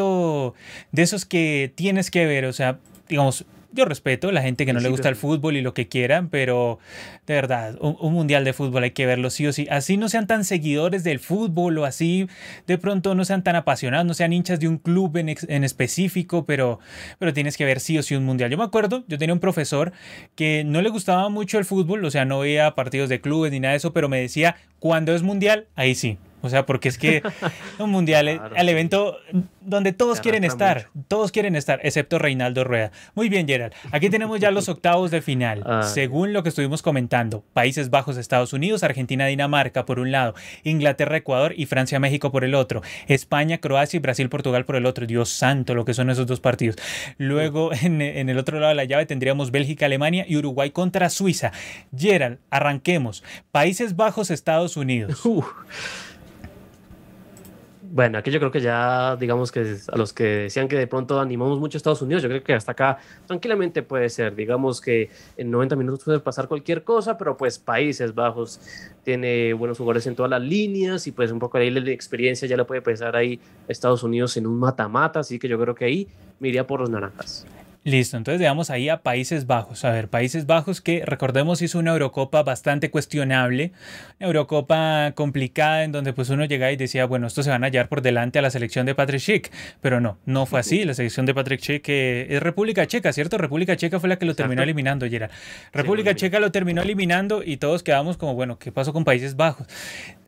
de 0.91 1.01
esos 1.01 1.25
que 1.25 1.71
tienes 1.75 2.11
que 2.11 2.25
ver, 2.25 2.45
o 2.45 2.53
sea, 2.53 2.79
digamos, 3.07 3.45
yo 3.77 3.85
respeto 3.85 4.29
a 4.29 4.31
la 4.31 4.41
gente 4.41 4.65
que 4.65 4.73
no 4.73 4.79
le 4.79 4.89
gusta 4.89 5.07
el 5.07 5.15
fútbol 5.15 5.55
y 5.55 5.61
lo 5.61 5.73
que 5.73 5.87
quieran, 5.87 6.29
pero 6.29 6.79
de 7.25 7.35
verdad, 7.35 7.77
un, 7.79 8.13
mundial 8.13 8.43
de 8.43 8.53
fútbol 8.53 8.83
hay 8.83 8.91
que 8.91 9.05
verlo 9.05 9.29
sí 9.29 9.45
o 9.45 9.53
sí. 9.53 9.67
Así 9.69 9.97
no 9.97 10.09
sean 10.09 10.25
tan 10.25 10.45
seguidores 10.45 11.03
del 11.03 11.19
fútbol 11.19 11.77
o 11.77 11.85
así 11.85 12.27
de 12.65 12.77
pronto 12.77 13.13
no 13.13 13.23
sean 13.23 13.43
tan 13.43 13.55
apasionados, 13.55 14.05
no 14.05 14.13
sean 14.13 14.33
hinchas 14.33 14.59
de 14.59 14.67
un 14.67 14.77
club 14.77 15.17
en, 15.17 15.29
en 15.29 15.63
específico, 15.63 16.45
pero, 16.45 16.79
pero 17.19 17.33
tienes 17.33 17.55
que 17.55 17.65
ver 17.65 17.79
sí 17.79 17.97
o 17.97 18.03
sí 18.03 18.15
un 18.15 18.25
mundial. 18.25 18.49
Yo 18.49 18.57
me 18.57 18.63
acuerdo, 18.63 19.03
yo 19.07 19.17
tenía 19.17 19.33
un 19.33 19.39
profesor 19.39 19.93
que 20.35 20.63
no 20.65 20.81
le 20.81 20.89
gustaba 20.89 21.29
mucho 21.29 21.59
el 21.59 21.65
fútbol, 21.65 22.03
o 22.03 22.11
sea, 22.11 22.25
no 22.25 22.39
veía 22.39 22.73
partidos 22.73 23.09
de 23.09 23.21
clubes 23.21 23.51
ni 23.51 23.59
nada 23.59 23.73
de 23.73 23.77
eso, 23.77 23.93
pero 23.93 24.09
me 24.09 24.19
decía, 24.19 24.55
cuando 24.79 25.13
es 25.13 25.21
mundial, 25.21 25.67
ahí 25.75 25.93
sí. 25.93 26.17
O 26.41 26.49
sea, 26.49 26.65
porque 26.65 26.89
es 26.89 26.97
que 26.97 27.23
un 27.79 27.89
mundial, 27.91 28.27
eh, 28.27 28.39
al 28.55 28.69
evento 28.69 29.17
donde 29.61 29.91
todos 29.91 30.21
quieren 30.21 30.43
estar, 30.43 30.89
todos 31.07 31.31
quieren 31.31 31.55
estar, 31.55 31.79
excepto 31.83 32.19
Reinaldo 32.19 32.63
Rueda. 32.63 32.91
Muy 33.15 33.27
bien, 33.27 33.47
Gerald. 33.47 33.73
Aquí 33.91 34.09
tenemos 34.09 34.39
ya 34.39 34.51
los 34.51 34.69
octavos 34.69 35.11
de 35.11 35.21
final. 35.21 35.65
Según 35.83 36.33
lo 36.33 36.43
que 36.43 36.49
estuvimos 36.49 36.81
comentando, 36.81 37.43
Países 37.53 37.89
Bajos, 37.89 38.17
Estados 38.17 38.53
Unidos, 38.53 38.83
Argentina, 38.83 39.25
Dinamarca 39.25 39.85
por 39.85 39.99
un 39.99 40.11
lado, 40.11 40.35
Inglaterra, 40.63 41.17
Ecuador 41.17 41.53
y 41.57 41.65
Francia, 41.65 41.99
México 41.99 42.31
por 42.31 42.43
el 42.43 42.55
otro, 42.55 42.81
España, 43.07 43.57
Croacia 43.57 43.97
y 43.97 43.99
Brasil, 43.99 44.29
Portugal 44.29 44.65
por 44.65 44.75
el 44.75 44.85
otro. 44.85 45.05
Dios 45.05 45.29
santo, 45.29 45.75
lo 45.75 45.85
que 45.85 45.93
son 45.93 46.09
esos 46.09 46.27
dos 46.27 46.39
partidos. 46.39 46.77
Luego, 47.17 47.71
en, 47.73 48.01
el 48.01 48.37
otro 48.37 48.59
lado 48.59 48.69
de 48.69 48.75
la 48.75 48.83
llave 48.85 49.05
tendríamos 49.05 49.51
Bélgica, 49.51 49.85
Alemania 49.85 50.25
y 50.27 50.37
Uruguay 50.37 50.71
contra 50.71 51.09
Suiza. 51.09 51.51
Gerald, 51.95 52.39
arranquemos. 52.49 53.23
Países 53.51 53.95
Bajos, 53.95 54.31
Estados 54.31 54.77
Unidos. 54.77 55.21
Bueno, 57.89 58.17
aquí 58.17 58.31
yo 58.31 58.39
creo 58.39 58.51
que 58.51 58.59
ya, 58.59 59.15
digamos 59.15 59.51
que 59.51 59.77
a 59.87 59.97
los 59.97 60.11
que 60.11 60.23
decían 60.23 60.67
que 60.67 60.75
de 60.75 60.87
pronto 60.87 61.19
animamos 61.19 61.59
mucho 61.59 61.77
a 61.77 61.79
Estados 61.79 62.01
Unidos, 62.01 62.21
yo 62.21 62.29
creo 62.29 62.43
que 62.43 62.53
hasta 62.53 62.73
acá 62.73 62.97
tranquilamente 63.25 63.81
puede 63.81 64.09
ser. 64.09 64.35
Digamos 64.35 64.81
que 64.81 65.09
en 65.37 65.49
90 65.49 65.75
minutos 65.75 66.03
puede 66.03 66.19
pasar 66.19 66.47
cualquier 66.47 66.83
cosa, 66.83 67.17
pero 67.17 67.37
pues 67.37 67.59
Países 67.59 68.13
Bajos 68.13 68.59
tiene 69.03 69.53
buenos 69.53 69.77
jugadores 69.77 70.05
en 70.07 70.15
todas 70.15 70.29
las 70.29 70.41
líneas 70.41 71.07
y 71.07 71.11
pues 71.11 71.31
un 71.31 71.39
poco 71.39 71.57
ahí 71.57 71.69
la 71.69 71.79
experiencia 71.89 72.47
ya 72.47 72.57
le 72.57 72.65
puede 72.65 72.81
pesar 72.81 73.15
ahí 73.15 73.39
Estados 73.67 74.03
Unidos 74.03 74.35
en 74.37 74.47
un 74.47 74.59
mata-mata, 74.59 75.21
así 75.21 75.39
que 75.39 75.47
yo 75.47 75.57
creo 75.59 75.73
que 75.73 75.85
ahí 75.85 76.07
me 76.39 76.51
por 76.65 76.81
los 76.81 76.89
naranjas. 76.89 77.45
Listo, 77.87 78.17
entonces 78.17 78.41
veamos 78.41 78.69
ahí 78.69 78.89
a 78.89 79.01
Países 79.01 79.47
Bajos. 79.47 79.85
A 79.85 79.91
ver, 79.91 80.09
Países 80.09 80.45
Bajos 80.45 80.81
que 80.81 81.05
recordemos 81.05 81.61
hizo 81.61 81.79
una 81.79 81.91
Eurocopa 81.91 82.43
bastante 82.43 82.91
cuestionable, 82.91 83.71
una 84.19 84.27
Eurocopa 84.27 85.13
complicada 85.15 85.85
en 85.85 85.93
donde 85.93 86.11
pues 86.11 86.29
uno 86.29 86.43
llegaba 86.43 86.73
y 86.73 86.75
decía, 86.75 87.05
bueno, 87.05 87.27
esto 87.27 87.43
se 87.43 87.49
van 87.49 87.63
a 87.63 87.67
hallar 87.67 87.87
por 87.87 88.01
delante 88.01 88.39
a 88.39 88.41
la 88.41 88.49
selección 88.49 88.85
de 88.85 88.93
Patrick 88.93 89.21
Schick, 89.21 89.53
pero 89.79 90.01
no, 90.01 90.17
no 90.25 90.45
fue 90.45 90.59
así. 90.59 90.83
La 90.83 90.95
selección 90.95 91.25
de 91.25 91.33
Patrick 91.33 91.61
Schick 91.61 91.87
es 91.87 92.43
República 92.43 92.85
Checa, 92.85 93.13
¿cierto? 93.13 93.37
República 93.37 93.77
Checa 93.77 94.01
fue 94.01 94.09
la 94.09 94.19
que 94.19 94.25
lo 94.25 94.35
terminó 94.35 94.63
eliminando, 94.63 95.07
Gerard. 95.07 95.31
República 95.71 96.13
Checa 96.13 96.41
lo 96.41 96.51
terminó 96.51 96.81
eliminando 96.81 97.41
y 97.41 97.55
todos 97.55 97.83
quedamos 97.83 98.17
como, 98.17 98.35
bueno, 98.35 98.59
¿qué 98.59 98.73
pasó 98.73 98.91
con 98.91 99.05
Países 99.05 99.37
Bajos? 99.37 99.65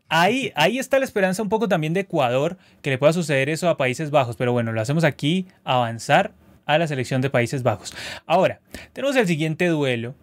Ahí, 0.08 0.50
ahí, 0.54 0.78
está 0.78 0.98
la 0.98 1.04
esperanza 1.04 1.42
un 1.42 1.50
poco 1.50 1.68
también 1.68 1.92
de 1.92 2.00
Ecuador, 2.00 2.56
que 2.80 2.88
le 2.88 2.96
pueda 2.96 3.12
suceder 3.12 3.50
eso 3.50 3.68
a 3.68 3.76
Países 3.76 4.10
Bajos, 4.10 4.36
pero 4.36 4.50
bueno, 4.52 4.72
lo 4.72 4.80
hacemos 4.80 5.04
aquí, 5.04 5.46
avanzar 5.62 6.32
a 6.74 6.78
la 6.78 6.86
selección 6.86 7.20
de 7.20 7.30
Países 7.30 7.62
Bajos. 7.62 7.94
Ahora, 8.26 8.60
tenemos 8.92 9.16
el 9.16 9.26
siguiente 9.26 9.66
duelo. 9.66 10.14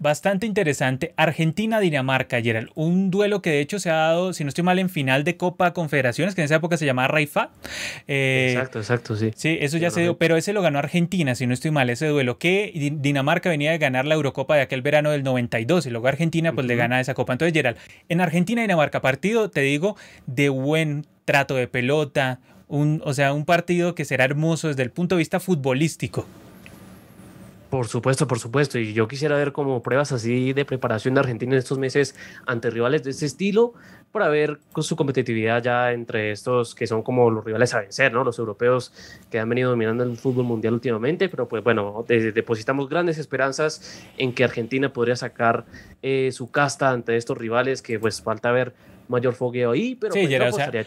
Bastante 0.00 0.44
interesante, 0.44 1.14
Argentina-Dinamarca, 1.16 2.42
Gerald. 2.42 2.68
Un 2.74 3.10
duelo 3.10 3.40
que 3.40 3.50
de 3.50 3.60
hecho 3.60 3.78
se 3.78 3.90
ha 3.90 3.94
dado, 3.94 4.32
si 4.34 4.44
no 4.44 4.48
estoy 4.48 4.62
mal, 4.64 4.78
en 4.78 4.90
final 4.90 5.24
de 5.24 5.36
Copa 5.36 5.72
Confederaciones, 5.72 6.34
que 6.34 6.42
en 6.42 6.46
esa 6.46 6.56
época 6.56 6.76
se 6.76 6.84
llamaba 6.84 7.08
Raifa. 7.08 7.50
Eh, 8.06 8.50
exacto, 8.54 8.80
exacto, 8.80 9.16
sí. 9.16 9.30
Sí, 9.34 9.56
eso 9.60 9.78
ya 9.78 9.90
se 9.90 10.02
dio, 10.02 10.18
pero 10.18 10.36
ese 10.36 10.52
lo 10.52 10.60
ganó 10.62 10.78
Argentina, 10.78 11.34
si 11.34 11.46
no 11.46 11.54
estoy 11.54 11.70
mal, 11.70 11.88
ese 11.88 12.06
duelo. 12.06 12.38
Que 12.38 12.72
Dinamarca 12.96 13.48
venía 13.48 13.70
de 13.70 13.78
ganar 13.78 14.04
la 14.04 14.14
Eurocopa 14.16 14.56
de 14.56 14.62
aquel 14.62 14.82
verano 14.82 15.10
del 15.10 15.22
92 15.22 15.86
y 15.86 15.90
luego 15.90 16.08
Argentina 16.08 16.52
pues 16.52 16.66
le 16.66 16.76
gana 16.76 17.00
esa 17.00 17.14
copa. 17.14 17.32
Entonces, 17.32 17.54
Gerald, 17.54 17.78
en 18.08 18.20
Argentina-Dinamarca, 18.20 19.00
partido, 19.00 19.48
te 19.48 19.60
digo, 19.60 19.96
de 20.26 20.48
buen 20.50 21.06
trato 21.24 21.54
de 21.54 21.68
pelota, 21.68 22.40
un, 22.68 23.02
o 23.04 23.14
sea, 23.14 23.32
un 23.32 23.44
partido 23.44 23.94
que 23.94 24.04
será 24.04 24.24
hermoso 24.24 24.68
desde 24.68 24.82
el 24.82 24.90
punto 24.90 25.14
de 25.16 25.20
vista 25.20 25.40
futbolístico. 25.40 26.26
Por 27.70 27.88
supuesto, 27.88 28.28
por 28.28 28.38
supuesto. 28.38 28.78
Y 28.78 28.92
yo 28.92 29.08
quisiera 29.08 29.36
ver 29.36 29.50
como 29.50 29.82
pruebas 29.82 30.12
así 30.12 30.52
de 30.52 30.64
preparación 30.64 31.14
de 31.14 31.20
Argentina 31.20 31.54
en 31.54 31.58
estos 31.58 31.76
meses 31.76 32.14
ante 32.46 32.70
rivales 32.70 33.02
de 33.02 33.10
este 33.10 33.26
estilo 33.26 33.74
para 34.12 34.28
ver 34.28 34.60
su 34.78 34.94
competitividad 34.94 35.60
ya 35.60 35.90
entre 35.90 36.30
estos 36.30 36.76
que 36.76 36.86
son 36.86 37.02
como 37.02 37.30
los 37.30 37.44
rivales 37.44 37.74
a 37.74 37.80
vencer, 37.80 38.12
¿no? 38.12 38.22
Los 38.22 38.38
europeos 38.38 38.92
que 39.28 39.40
han 39.40 39.48
venido 39.48 39.70
dominando 39.70 40.04
el 40.04 40.16
fútbol 40.16 40.44
mundial 40.44 40.74
últimamente, 40.74 41.28
pero 41.28 41.48
pues 41.48 41.64
bueno, 41.64 42.04
depositamos 42.06 42.88
grandes 42.88 43.18
esperanzas 43.18 44.06
en 44.16 44.32
que 44.32 44.44
Argentina 44.44 44.92
podría 44.92 45.16
sacar 45.16 45.64
eh, 46.00 46.30
su 46.30 46.48
casta 46.52 46.90
ante 46.90 47.16
estos 47.16 47.36
rivales 47.36 47.82
que 47.82 47.98
pues 47.98 48.22
falta 48.22 48.52
ver 48.52 48.72
mayor 49.08 49.34
fogueo 49.34 49.72
ahí, 49.72 49.94
pero 49.94 50.12
pues, 50.12 50.28
yo, 50.28 50.38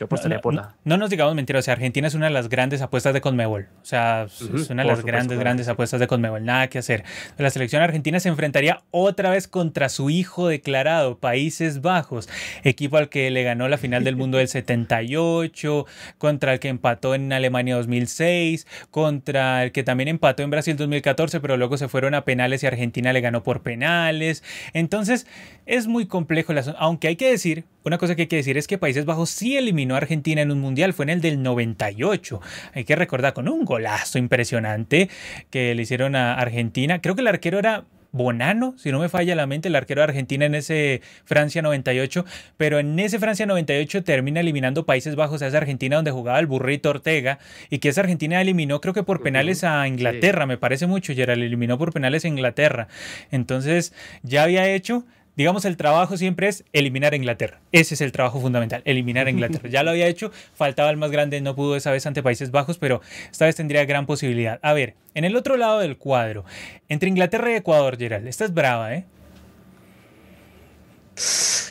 apostaría, 0.06 0.42
por 0.42 0.54
la... 0.54 0.76
No 0.84 0.98
nos 0.98 1.10
digamos 1.10 1.36
mentiras, 1.36 1.64
o 1.64 1.66
sea, 1.66 1.74
Argentina 1.74 2.08
es 2.08 2.14
una 2.14 2.26
de 2.28 2.32
las 2.32 2.50
grandes 2.50 2.82
apuestas 2.82 3.14
de 3.14 3.22
Conmebol, 3.22 3.68
o 3.82 3.86
sea, 3.86 4.24
es 4.24 4.70
una 4.70 4.84
de 4.84 4.90
las 4.90 5.04
grandes, 5.04 5.38
grandes 5.38 5.68
apuestas 5.68 6.00
de 6.00 6.08
Conmebol, 6.08 6.44
nada 6.44 6.68
que 6.68 6.80
hacer. 6.80 7.04
La 7.38 7.50
selección 7.50 7.82
argentina 7.82 8.20
se 8.20 8.30
enfrentaría 8.30 8.82
otra 8.92 9.30
vez 9.30 9.48
contra 9.48 9.90
su 9.90 10.10
hijo 10.10 10.48
declarado, 10.48 11.18
Países 11.20 11.82
Bajos, 11.82 12.30
equipo 12.64 12.98
al 12.98 13.10
que 13.10 13.30
le 13.30 13.44
ganó 13.44 13.68
la 13.68 13.78
final 13.78 14.04
del 14.04 14.16
mundo 14.16 14.38
del 14.38 14.48
78, 14.48 15.86
contra 16.18 16.54
el 16.54 16.60
que 16.60 16.70
empató 16.70 17.16
en 17.16 17.32
Alemania 17.32 17.76
2006, 17.76 18.68
contra 18.92 19.64
el 19.64 19.72
que 19.72 19.84
también 19.84 20.08
empató 20.08 20.44
en 20.44 20.50
Brasil 20.50 20.76
2014, 20.76 21.40
pero 21.40 21.58
luego 21.58 21.78
se 21.78 21.88
fueron 21.88 22.14
a 22.14 22.26
penales 22.26 22.64
y 22.64 22.68
Argentina 22.68 23.14
le 23.14 23.22
ganó 23.22 23.44
por 23.44 23.62
penales. 23.62 24.44
Entonces, 24.74 25.28
es 25.66 25.88
muy 25.88 26.06
complejo, 26.08 26.54
aunque 26.78 27.10
hay 27.10 27.16
que 27.16 27.30
decir, 27.30 27.66
una 27.88 27.98
cosa 27.98 28.16
que 28.16 28.24
hay 28.24 28.28
que 28.28 28.36
decir 28.36 28.58
es 28.58 28.68
que 28.68 28.78
Países 28.78 29.06
Bajos 29.06 29.30
sí 29.30 29.58
eliminó 29.58 29.96
a 29.96 29.98
Argentina 29.98 30.42
en 30.42 30.52
un 30.52 30.60
mundial, 30.60 30.94
fue 30.94 31.06
en 31.06 31.10
el 31.10 31.22
del 31.22 31.42
98. 31.42 32.42
Hay 32.74 32.84
que 32.84 32.96
recordar 32.96 33.34
con 33.34 33.48
un 33.48 33.66
golazo 33.66 34.18
impresionante 34.18 35.10
que 35.50 35.74
le 35.74 35.82
hicieron 35.82 36.16
a 36.16 36.36
Argentina. 36.36 37.02
Creo 37.02 37.16
que 37.16 37.22
el 37.22 37.28
arquero 37.28 37.60
era 37.60 37.86
Bonano, 38.12 38.74
si 38.78 38.92
no 38.92 39.00
me 39.00 39.10
falla 39.10 39.36
la 39.36 39.48
mente, 39.48 39.68
el 39.68 39.76
arquero 39.76 40.02
de 40.02 40.06
Argentina 40.06 40.46
en 40.46 40.56
ese 40.56 41.02
Francia 41.26 41.62
98, 41.62 42.26
pero 42.58 42.80
en 42.80 42.98
ese 43.00 43.20
Francia 43.20 43.46
98 43.46 44.04
termina 44.04 44.40
eliminando 44.40 44.86
Países 44.86 45.16
Bajos 45.16 45.42
a 45.42 45.48
esa 45.48 45.58
Argentina 45.58 45.98
donde 45.98 46.12
jugaba 46.12 46.40
el 46.40 46.48
burrito 46.48 46.90
Ortega 46.90 47.40
y 47.70 47.80
que 47.80 47.90
esa 47.90 48.02
Argentina 48.02 48.42
eliminó 48.42 48.82
creo 48.82 48.94
que 48.94 49.04
por 49.04 49.22
penales 49.22 49.64
a 49.64 49.88
Inglaterra, 49.88 50.46
me 50.46 50.58
parece 50.58 50.88
mucho, 50.88 51.14
le 51.14 51.34
eliminó 51.34 51.78
por 51.78 51.94
penales 51.94 52.26
a 52.26 52.28
Inglaterra. 52.28 52.88
Entonces 53.32 53.94
ya 54.24 54.44
había 54.44 54.68
hecho 54.68 55.06
digamos, 55.38 55.64
el 55.66 55.78
trabajo 55.78 56.18
siempre 56.18 56.48
es 56.48 56.66
eliminar 56.74 57.14
a 57.14 57.16
Inglaterra. 57.16 57.62
Ese 57.72 57.94
es 57.94 58.02
el 58.02 58.12
trabajo 58.12 58.42
fundamental, 58.42 58.82
eliminar 58.86 59.28
a 59.28 59.30
Inglaterra. 59.30 59.70
Ya 59.70 59.84
lo 59.84 59.92
había 59.92 60.08
hecho, 60.08 60.32
faltaba 60.56 60.90
el 60.90 60.98
más 60.98 61.12
grande, 61.12 61.40
no 61.40 61.56
pudo 61.56 61.76
esa 61.76 61.92
vez 61.92 62.06
ante 62.08 62.24
Países 62.24 62.52
Bajos, 62.52 62.80
pero 62.80 63.02
esta 63.32 63.46
vez 63.46 63.56
tendría 63.56 63.86
gran 63.86 64.08
posibilidad. 64.08 64.60
A 64.64 64.74
ver, 64.74 64.96
en 65.14 65.24
el 65.24 65.36
otro 65.36 65.56
lado 65.56 65.80
del 65.80 65.98
cuadro, 65.98 66.44
entre 66.90 67.08
Inglaterra 67.08 67.52
y 67.52 67.56
Ecuador, 67.56 67.98
Gerald, 67.98 68.28
esta 68.28 68.46
es 68.46 68.54
brava, 68.54 68.96
¿eh? 68.96 69.06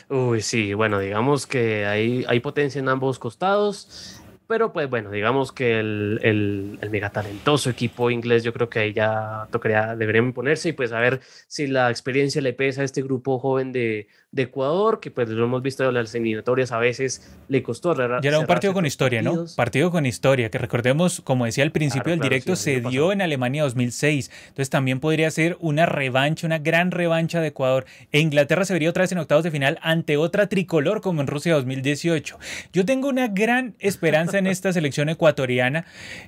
Uy, 0.09 0.41
sí, 0.41 0.73
bueno, 0.73 0.99
digamos 0.99 1.45
que 1.45 1.85
hay, 1.85 2.23
hay 2.29 2.39
potencia 2.39 2.79
en 2.79 2.87
ambos 2.87 3.19
costados. 3.19 4.16
Pero 4.47 4.71
pues 4.71 4.89
bueno, 4.89 5.11
digamos 5.11 5.51
que 5.51 5.79
el, 5.79 6.19
el, 6.23 6.79
el, 6.81 6.89
mega 6.89 7.09
talentoso 7.09 7.69
equipo 7.69 8.09
inglés 8.09 8.43
yo 8.43 8.53
creo 8.53 8.69
que 8.69 8.79
ahí 8.79 8.93
ya 8.93 9.47
tocaría, 9.51 9.95
deberían 9.95 10.31
ponerse 10.31 10.69
y 10.69 10.73
pues 10.73 10.93
a 10.93 10.99
ver 11.01 11.19
si 11.47 11.67
la 11.67 11.89
experiencia 11.89 12.41
le 12.41 12.53
pesa 12.53 12.81
a 12.81 12.85
este 12.85 13.01
grupo 13.01 13.39
joven 13.39 13.73
de 13.73 14.07
de 14.31 14.43
Ecuador, 14.43 14.99
que 14.99 15.09
pues 15.09 15.29
lo 15.29 15.45
hemos 15.45 15.61
visto 15.61 15.87
en 15.87 15.93
las 15.93 16.13
eliminatorias 16.13 16.71
a 16.73 16.79
veces 16.79 17.37
le 17.47 17.63
costó. 17.63 17.95
Ya 17.95 18.29
era 18.29 18.39
un 18.39 18.45
partido 18.45 18.73
con 18.73 18.85
historia, 18.85 19.21
¿no? 19.21 19.45
Partido 19.55 19.89
con 19.89 20.05
historia, 20.05 20.51
que 20.51 20.57
recordemos, 20.57 21.21
como 21.21 21.45
decía 21.45 21.63
al 21.63 21.71
principio 21.71 22.11
del 22.11 22.19
directo, 22.19 22.57
se 22.57 22.81
dio 22.81 23.13
en 23.13 23.21
Alemania 23.21 23.63
2006. 23.63 24.29
Entonces 24.49 24.69
también 24.69 24.99
podría 24.99 25.31
ser 25.31 25.57
una 25.61 25.85
revancha, 25.85 26.45
una 26.45 26.59
gran 26.59 26.91
revancha 26.91 27.39
de 27.39 27.47
Ecuador. 27.47 27.85
E 28.11 28.19
Inglaterra 28.19 28.65
se 28.65 28.73
vería 28.73 28.89
otra 28.89 29.03
vez 29.03 29.11
en 29.13 29.19
octavos 29.19 29.45
de 29.45 29.51
final 29.51 29.79
ante 29.81 30.17
otra 30.17 30.47
tricolor 30.47 30.99
como 30.99 31.21
en 31.21 31.27
Rusia 31.27 31.53
2018. 31.53 32.37
Yo 32.73 32.85
tengo 32.85 33.07
una 33.07 33.29
gran 33.29 33.75
esperanza 33.79 34.37
en 34.37 34.47
esta 34.47 34.73
selección 34.73 35.07
ecuatoriana. 35.07 35.85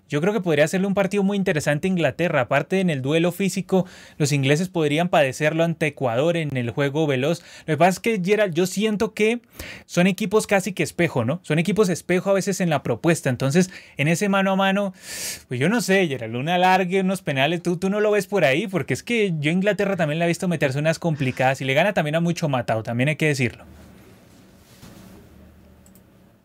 Yo 0.08 0.22
creo 0.22 0.32
que 0.32 0.42
podría 0.42 0.70
serle 0.70 0.88
un 0.88 0.94
partido 0.94 1.24
muy 1.24 1.36
interesante 1.36 1.88
a 1.88 1.92
Inglaterra. 1.92 2.42
Aparte 2.42 2.80
en 2.80 2.90
el 2.90 3.02
duelo 3.02 3.34
físico, 3.34 3.86
los 4.18 4.32
ingleses 4.32 4.70
podrían 4.70 5.10
padecerlo 5.10 5.66
ante 5.66 5.88
Ecuador 5.88 6.38
en 6.38 6.56
el 6.56 6.70
juego 6.70 7.06
veloz. 7.06 7.44
Lo 7.66 7.74
que 7.74 7.89
es 7.90 8.00
que, 8.00 8.22
Gerald, 8.24 8.54
yo 8.54 8.66
siento 8.66 9.14
que 9.14 9.42
son 9.86 10.08
equipos 10.08 10.48
casi 10.48 10.74
que 10.74 10.84
espejo, 10.84 11.26
¿no? 11.26 11.40
Son 11.44 11.60
equipos 11.60 11.90
espejo 11.90 12.30
a 12.30 12.34
veces 12.34 12.62
en 12.62 12.70
la 12.70 12.84
propuesta. 12.84 13.30
Entonces, 13.30 13.70
en 13.98 14.08
ese 14.08 14.30
mano 14.30 14.52
a 14.52 14.56
mano, 14.56 14.94
pues 15.48 15.60
yo 15.60 15.70
no 15.70 15.82
sé, 15.82 16.08
Gerald, 16.08 16.36
una 16.36 16.58
larga, 16.58 17.02
unos 17.02 17.22
penales, 17.22 17.62
tú, 17.62 17.78
tú 17.78 17.90
no 17.90 18.00
lo 18.00 18.12
ves 18.12 18.28
por 18.28 18.46
ahí, 18.46 18.68
porque 18.68 18.94
es 18.94 19.04
que 19.04 19.34
yo 19.40 19.52
Inglaterra 19.52 19.96
también 19.96 20.20
la 20.20 20.26
he 20.26 20.28
visto 20.28 20.48
meterse 20.48 20.80
unas 20.80 21.00
complicadas 21.00 21.62
y 21.62 21.66
le 21.66 21.74
gana 21.74 21.94
también 21.94 22.16
a 22.16 22.20
mucho 22.20 22.50
matado, 22.50 22.84
también 22.84 23.10
hay 23.10 23.16
que 23.16 23.28
decirlo. 23.28 23.66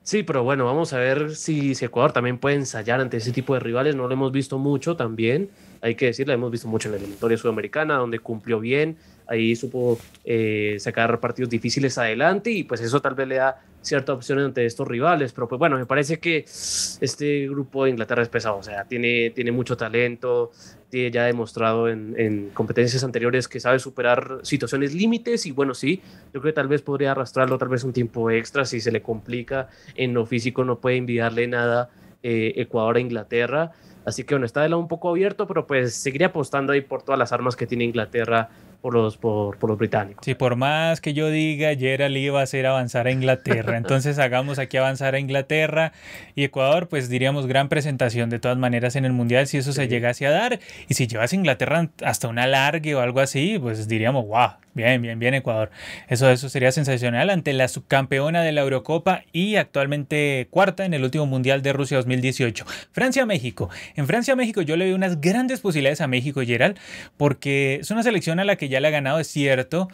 Sí, 0.04 0.22
pero 0.22 0.44
bueno, 0.44 0.66
vamos 0.66 0.92
a 0.92 0.98
ver 0.98 1.34
si, 1.34 1.74
si, 1.74 1.86
Ecuador 1.86 2.12
también 2.12 2.36
puede 2.36 2.56
ensayar 2.56 3.00
ante 3.00 3.16
ese 3.16 3.32
tipo 3.32 3.54
de 3.54 3.60
rivales. 3.60 3.96
No 3.96 4.06
lo 4.06 4.12
hemos 4.12 4.32
visto 4.32 4.58
mucho 4.58 4.96
también, 4.96 5.48
hay 5.80 5.94
que 5.94 6.04
decirlo, 6.04 6.34
hemos 6.34 6.50
visto 6.50 6.68
mucho 6.68 6.88
en 6.88 6.92
la 6.92 6.98
eliminatoria 6.98 7.38
sudamericana, 7.38 7.94
donde 7.94 8.18
cumplió 8.18 8.60
bien, 8.60 8.98
ahí 9.26 9.56
supo 9.56 9.98
eh, 10.24 10.76
sacar 10.78 11.20
partidos 11.20 11.50
difíciles 11.50 11.96
adelante 11.98 12.50
y 12.50 12.64
pues 12.64 12.80
eso 12.80 13.00
tal 13.00 13.14
vez 13.14 13.28
le 13.28 13.36
da 13.36 13.62
cierta 13.80 14.12
opción 14.12 14.38
ante 14.38 14.64
estos 14.64 14.88
rivales, 14.88 15.32
pero 15.32 15.46
pues 15.46 15.58
bueno, 15.58 15.76
me 15.76 15.86
parece 15.86 16.18
que 16.18 16.38
este 16.38 17.48
grupo 17.48 17.84
de 17.84 17.90
Inglaterra 17.90 18.22
es 18.22 18.28
pesado, 18.28 18.56
o 18.56 18.62
sea, 18.62 18.84
tiene, 18.84 19.30
tiene 19.30 19.52
mucho 19.52 19.76
talento, 19.76 20.52
tiene 20.88 21.10
ya 21.10 21.24
demostrado 21.24 21.88
en, 21.88 22.14
en 22.18 22.50
competencias 22.50 23.04
anteriores 23.04 23.46
que 23.46 23.60
sabe 23.60 23.78
superar 23.78 24.40
situaciones 24.42 24.94
límites 24.94 25.44
y 25.44 25.52
bueno, 25.52 25.74
sí, 25.74 26.00
yo 26.32 26.40
creo 26.40 26.52
que 26.52 26.52
tal 26.52 26.68
vez 26.68 26.82
podría 26.82 27.12
arrastrarlo 27.12 27.58
tal 27.58 27.68
vez 27.68 27.84
un 27.84 27.92
tiempo 27.92 28.30
extra 28.30 28.64
si 28.64 28.80
se 28.80 28.90
le 28.90 29.02
complica. 29.02 29.68
En 29.94 30.14
lo 30.14 30.24
físico, 30.24 30.64
no 30.64 30.78
puede 30.78 30.96
envidiarle 30.96 31.46
nada 31.46 31.90
eh, 32.22 32.54
Ecuador 32.56 32.96
a 32.96 33.00
Inglaterra. 33.00 33.72
Así 34.04 34.24
que 34.24 34.34
bueno, 34.34 34.46
está 34.46 34.62
de 34.62 34.68
lado 34.68 34.80
un 34.80 34.88
poco 34.88 35.10
abierto, 35.10 35.46
pero 35.46 35.66
pues 35.66 35.94
seguiría 35.94 36.28
apostando 36.28 36.72
ahí 36.72 36.80
por 36.80 37.02
todas 37.02 37.18
las 37.18 37.32
armas 37.32 37.56
que 37.56 37.66
tiene 37.66 37.84
Inglaterra 37.84 38.50
por 38.84 38.92
los, 38.92 39.16
por, 39.16 39.56
por, 39.56 39.70
los 39.70 39.78
británicos. 39.78 40.22
Sí, 40.26 40.34
por 40.34 40.56
más 40.56 41.00
que 41.00 41.14
yo 41.14 41.30
diga, 41.30 41.74
Gerald 41.74 42.14
iba 42.18 42.40
a 42.40 42.42
hacer 42.42 42.66
avanzar 42.66 43.06
a 43.06 43.12
Inglaterra. 43.12 43.76
Entonces 43.78 44.18
hagamos 44.18 44.58
aquí 44.58 44.76
avanzar 44.76 45.14
a 45.14 45.18
Inglaterra 45.18 45.92
y 46.34 46.44
Ecuador, 46.44 46.86
pues 46.86 47.08
diríamos 47.08 47.46
gran 47.46 47.70
presentación 47.70 48.28
de 48.28 48.40
todas 48.40 48.58
maneras 48.58 48.94
en 48.96 49.06
el 49.06 49.14
Mundial 49.14 49.46
si 49.46 49.56
eso 49.56 49.72
se 49.72 49.88
llegase 49.88 50.26
a 50.26 50.32
dar. 50.32 50.60
Y 50.86 50.92
si 50.92 51.06
llevas 51.06 51.32
a 51.32 51.36
Inglaterra 51.36 51.88
hasta 52.04 52.28
un 52.28 52.38
alargue 52.38 52.94
o 52.94 53.00
algo 53.00 53.20
así, 53.20 53.58
pues 53.58 53.88
diríamos, 53.88 54.26
wow, 54.26 54.50
bien, 54.74 55.00
bien, 55.02 55.18
bien 55.18 55.34
Ecuador. 55.34 55.70
Eso, 56.08 56.30
eso 56.30 56.48
sería 56.48 56.72
sensacional 56.72 57.30
ante 57.30 57.52
la 57.52 57.68
subcampeona 57.68 58.42
de 58.42 58.52
la 58.52 58.62
Eurocopa 58.62 59.22
y 59.32 59.56
actualmente 59.56 60.48
cuarta 60.50 60.84
en 60.84 60.94
el 60.94 61.04
último 61.04 61.26
Mundial 61.26 61.62
de 61.62 61.72
Rusia 61.72 61.96
2018. 61.96 62.64
Francia-México. 62.92 63.70
En 63.96 64.06
Francia-México 64.06 64.62
yo 64.62 64.76
le 64.76 64.86
veo 64.86 64.96
unas 64.96 65.20
grandes 65.20 65.60
posibilidades 65.60 66.00
a 66.00 66.06
México, 66.06 66.42
Gerald, 66.42 66.76
porque 67.16 67.78
es 67.80 67.90
una 67.90 68.02
selección 68.02 68.40
a 68.40 68.44
la 68.44 68.56
que 68.56 68.68
ya 68.68 68.80
le 68.80 68.88
ha 68.88 68.90
ganado, 68.90 69.18
es 69.18 69.28
cierto. 69.28 69.88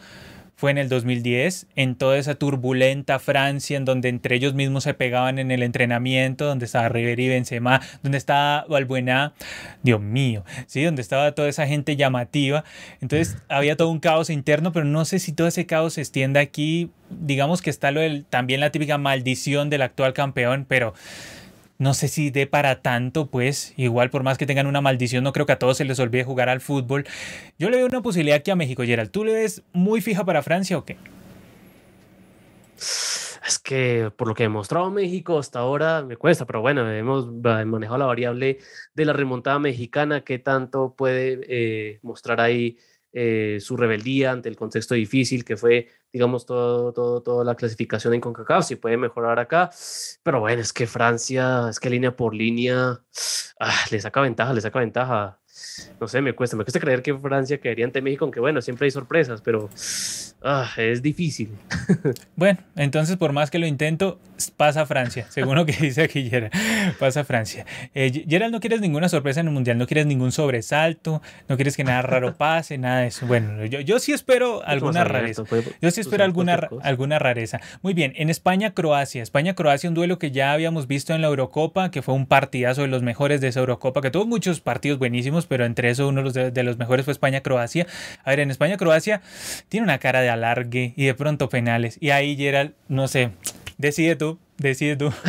Fue 0.61 0.69
en 0.69 0.77
el 0.77 0.89
2010, 0.89 1.65
en 1.75 1.95
toda 1.95 2.19
esa 2.19 2.35
turbulenta 2.35 3.17
Francia, 3.17 3.77
en 3.77 3.83
donde 3.83 4.09
entre 4.09 4.35
ellos 4.35 4.53
mismos 4.53 4.83
se 4.83 4.93
pegaban 4.93 5.39
en 5.39 5.49
el 5.49 5.63
entrenamiento, 5.63 6.45
donde 6.45 6.65
estaba 6.65 6.87
Riveri 6.87 7.29
Benzema, 7.29 7.81
donde 8.03 8.19
estaba 8.19 8.67
Valbuena, 8.69 9.33
Dios 9.81 9.99
mío, 10.01 10.45
sí, 10.67 10.83
donde 10.83 11.01
estaba 11.01 11.31
toda 11.31 11.49
esa 11.49 11.65
gente 11.65 11.95
llamativa. 11.95 12.63
Entonces 13.01 13.37
había 13.49 13.75
todo 13.75 13.89
un 13.89 13.99
caos 13.99 14.29
interno, 14.29 14.71
pero 14.71 14.85
no 14.85 15.03
sé 15.03 15.17
si 15.17 15.33
todo 15.33 15.47
ese 15.47 15.65
caos 15.65 15.93
se 15.93 16.01
extiende 16.01 16.39
aquí. 16.39 16.91
Digamos 17.09 17.63
que 17.63 17.71
está 17.71 17.89
lo 17.89 18.01
del, 18.01 18.25
también 18.25 18.59
la 18.59 18.71
típica 18.71 18.99
maldición 18.99 19.71
del 19.71 19.81
actual 19.81 20.13
campeón, 20.13 20.67
pero 20.69 20.93
no 21.81 21.95
sé 21.95 22.09
si 22.09 22.29
dé 22.29 22.45
para 22.45 22.83
tanto, 22.83 23.31
pues 23.31 23.73
igual 23.75 24.11
por 24.11 24.21
más 24.21 24.37
que 24.37 24.45
tengan 24.45 24.67
una 24.67 24.81
maldición, 24.81 25.23
no 25.23 25.33
creo 25.33 25.47
que 25.47 25.53
a 25.53 25.57
todos 25.57 25.77
se 25.77 25.83
les 25.83 25.99
olvide 25.99 26.23
jugar 26.23 26.47
al 26.47 26.61
fútbol. 26.61 27.07
Yo 27.57 27.71
le 27.71 27.77
veo 27.77 27.87
una 27.87 28.03
posibilidad 28.03 28.37
aquí 28.37 28.51
a 28.51 28.55
México, 28.55 28.83
Gerald. 28.83 29.09
¿Tú 29.09 29.25
le 29.25 29.33
ves 29.33 29.63
muy 29.73 29.99
fija 29.99 30.23
para 30.23 30.43
Francia 30.43 30.77
o 30.77 30.85
qué? 30.85 30.97
Es 32.77 33.57
que 33.57 34.11
por 34.15 34.27
lo 34.27 34.35
que 34.35 34.43
ha 34.43 34.45
demostrado 34.45 34.91
México 34.91 35.39
hasta 35.39 35.57
ahora 35.57 36.03
me 36.03 36.17
cuesta, 36.17 36.45
pero 36.45 36.61
bueno, 36.61 36.87
hemos 36.91 37.31
manejado 37.31 37.97
la 37.97 38.05
variable 38.05 38.59
de 38.93 39.05
la 39.05 39.13
remontada 39.13 39.57
mexicana, 39.57 40.21
que 40.21 40.37
tanto 40.37 40.93
puede 40.95 41.41
eh, 41.49 41.99
mostrar 42.03 42.41
ahí 42.41 42.77
eh, 43.13 43.57
su 43.59 43.75
rebeldía 43.75 44.31
ante 44.31 44.47
el 44.47 44.55
contexto 44.55 44.95
difícil 44.95 45.43
que 45.43 45.57
fue, 45.57 45.89
digamos, 46.13 46.45
todo, 46.45 46.93
todo, 46.93 47.21
toda 47.21 47.43
la 47.43 47.55
clasificación 47.55 48.13
en 48.13 48.21
CONCACAF, 48.21 48.65
si 48.65 48.75
puede 48.77 48.97
mejorar 48.97 49.39
acá. 49.39 49.69
Pero 50.23 50.39
bueno, 50.39 50.61
es 50.61 50.71
que 50.71 50.87
Francia, 50.87 51.67
es 51.69 51.79
que 51.79 51.89
línea 51.89 52.15
por 52.15 52.33
línea, 52.33 53.01
ah, 53.59 53.79
le 53.91 53.99
saca 53.99 54.21
ventaja, 54.21 54.53
le 54.53 54.61
saca 54.61 54.79
ventaja. 54.79 55.40
No 55.99 56.07
sé, 56.07 56.21
me 56.21 56.33
cuesta, 56.33 56.55
me 56.55 56.63
cuesta 56.63 56.79
creer 56.79 57.01
que 57.01 57.17
Francia 57.17 57.59
quedaría 57.59 57.85
ante 57.85 58.01
México, 58.01 58.25
aunque 58.25 58.39
bueno, 58.39 58.61
siempre 58.61 58.85
hay 58.85 58.91
sorpresas, 58.91 59.41
pero 59.41 59.69
Ah, 60.43 60.71
es 60.77 61.03
difícil. 61.03 61.49
bueno, 62.35 62.57
entonces 62.75 63.15
por 63.17 63.31
más 63.31 63.51
que 63.51 63.59
lo 63.59 63.67
intento, 63.67 64.19
pasa 64.57 64.87
Francia, 64.87 65.27
según 65.29 65.55
lo 65.55 65.67
que 65.67 65.73
dice 65.79 66.01
aquí 66.01 66.29
Gerald, 66.29 66.51
pasa 66.97 67.23
Francia. 67.23 67.65
Eh, 67.93 68.25
Gerald, 68.27 68.51
no 68.51 68.59
quieres 68.59 68.81
ninguna 68.81 69.07
sorpresa 69.07 69.41
en 69.41 69.47
el 69.47 69.53
Mundial, 69.53 69.77
no 69.77 69.85
quieres 69.85 70.07
ningún 70.07 70.31
sobresalto, 70.31 71.21
no 71.47 71.57
quieres 71.57 71.77
que 71.77 71.83
nada 71.83 72.01
raro 72.01 72.35
pase, 72.37 72.79
nada 72.79 73.01
de 73.01 73.07
eso. 73.07 73.27
Bueno, 73.27 73.65
yo, 73.65 73.81
yo 73.81 73.99
sí 73.99 74.13
espero 74.13 74.65
alguna 74.65 75.03
rareza. 75.03 75.43
Yo 75.79 75.91
sí 75.91 76.01
espero 76.01 76.23
alguna, 76.23 76.59
alguna 76.81 77.19
rareza. 77.19 77.61
Muy 77.83 77.93
bien, 77.93 78.13
en 78.15 78.31
España-Croacia. 78.31 79.21
España-Croacia, 79.21 79.89
un 79.89 79.93
duelo 79.93 80.17
que 80.17 80.31
ya 80.31 80.53
habíamos 80.53 80.87
visto 80.87 81.13
en 81.13 81.21
la 81.21 81.27
Eurocopa, 81.27 81.91
que 81.91 82.01
fue 82.01 82.15
un 82.15 82.25
partidazo 82.25 82.81
de 82.81 82.87
los 82.87 83.03
mejores 83.03 83.41
de 83.41 83.49
esa 83.49 83.59
Eurocopa, 83.59 84.01
que 84.01 84.09
tuvo 84.09 84.25
muchos 84.25 84.59
partidos 84.59 84.97
buenísimos, 84.97 85.45
pero 85.51 85.65
entre 85.65 85.89
eso 85.89 86.07
uno 86.07 86.21
de 86.21 86.23
los, 86.23 86.53
de 86.53 86.75
mejores 86.77 87.03
fue 87.03 87.11
España-Croacia. 87.11 87.85
A 88.23 88.29
ver, 88.29 88.39
en 88.39 88.51
España-Croacia 88.51 89.21
tiene 89.67 89.83
una 89.83 89.97
cara 89.97 90.21
de 90.21 90.29
alargue 90.29 90.93
y 90.95 91.03
de 91.03 91.13
pronto 91.13 91.49
penales. 91.49 91.97
Y 91.99 92.11
ahí 92.11 92.37
Gerald, 92.37 92.71
no 92.87 93.09
sé, 93.09 93.31
decide 93.77 94.15
tú, 94.15 94.39
decide 94.57 94.95
tú. 94.95 95.11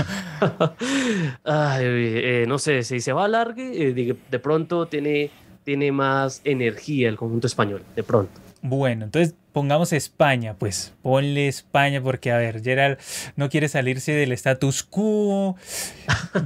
Eh, 1.45 2.45
no 2.47 2.59
sé, 2.59 2.85
si 2.85 3.01
se 3.01 3.13
va 3.13 3.25
alargue, 3.25 3.89
eh, 3.89 4.17
de, 4.31 4.39
pronto 4.39 4.87
tiene, 4.87 5.31
tiene 5.65 5.91
más 5.91 6.41
energía 6.45 7.09
el 7.09 7.17
conjunto 7.17 7.49
español, 7.49 7.83
de 7.97 8.05
pronto. 8.05 8.41
Bueno, 8.65 9.07
entonces 9.07 9.35
pongamos 9.53 9.93
España, 9.93 10.55
pues 10.57 10.95
ponle 11.03 11.49
España 11.49 12.01
porque, 12.01 12.31
a 12.31 12.37
ver, 12.37 12.63
Gerald 12.63 12.97
no 13.35 13.51
quiere 13.51 13.69
salirse 13.69 14.13
del 14.13 14.31
status 14.33 14.85
quo. 14.85 15.57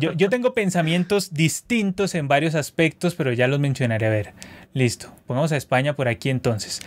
Yo, 0.00 0.12
yo, 0.12 0.30
tengo 0.30 0.54
pensamientos 0.54 1.34
distintos 1.34 2.14
en 2.14 2.26
varios 2.26 2.54
aspectos, 2.54 3.14
pero 3.14 3.32
ya 3.32 3.46
los 3.48 3.60
mencionaré. 3.60 4.06
A 4.06 4.10
ver, 4.10 4.32
listo, 4.72 5.12
pongamos 5.26 5.52
a 5.52 5.56
España 5.56 5.94
por 5.94 6.08
aquí 6.08 6.30
entonces. 6.30 6.80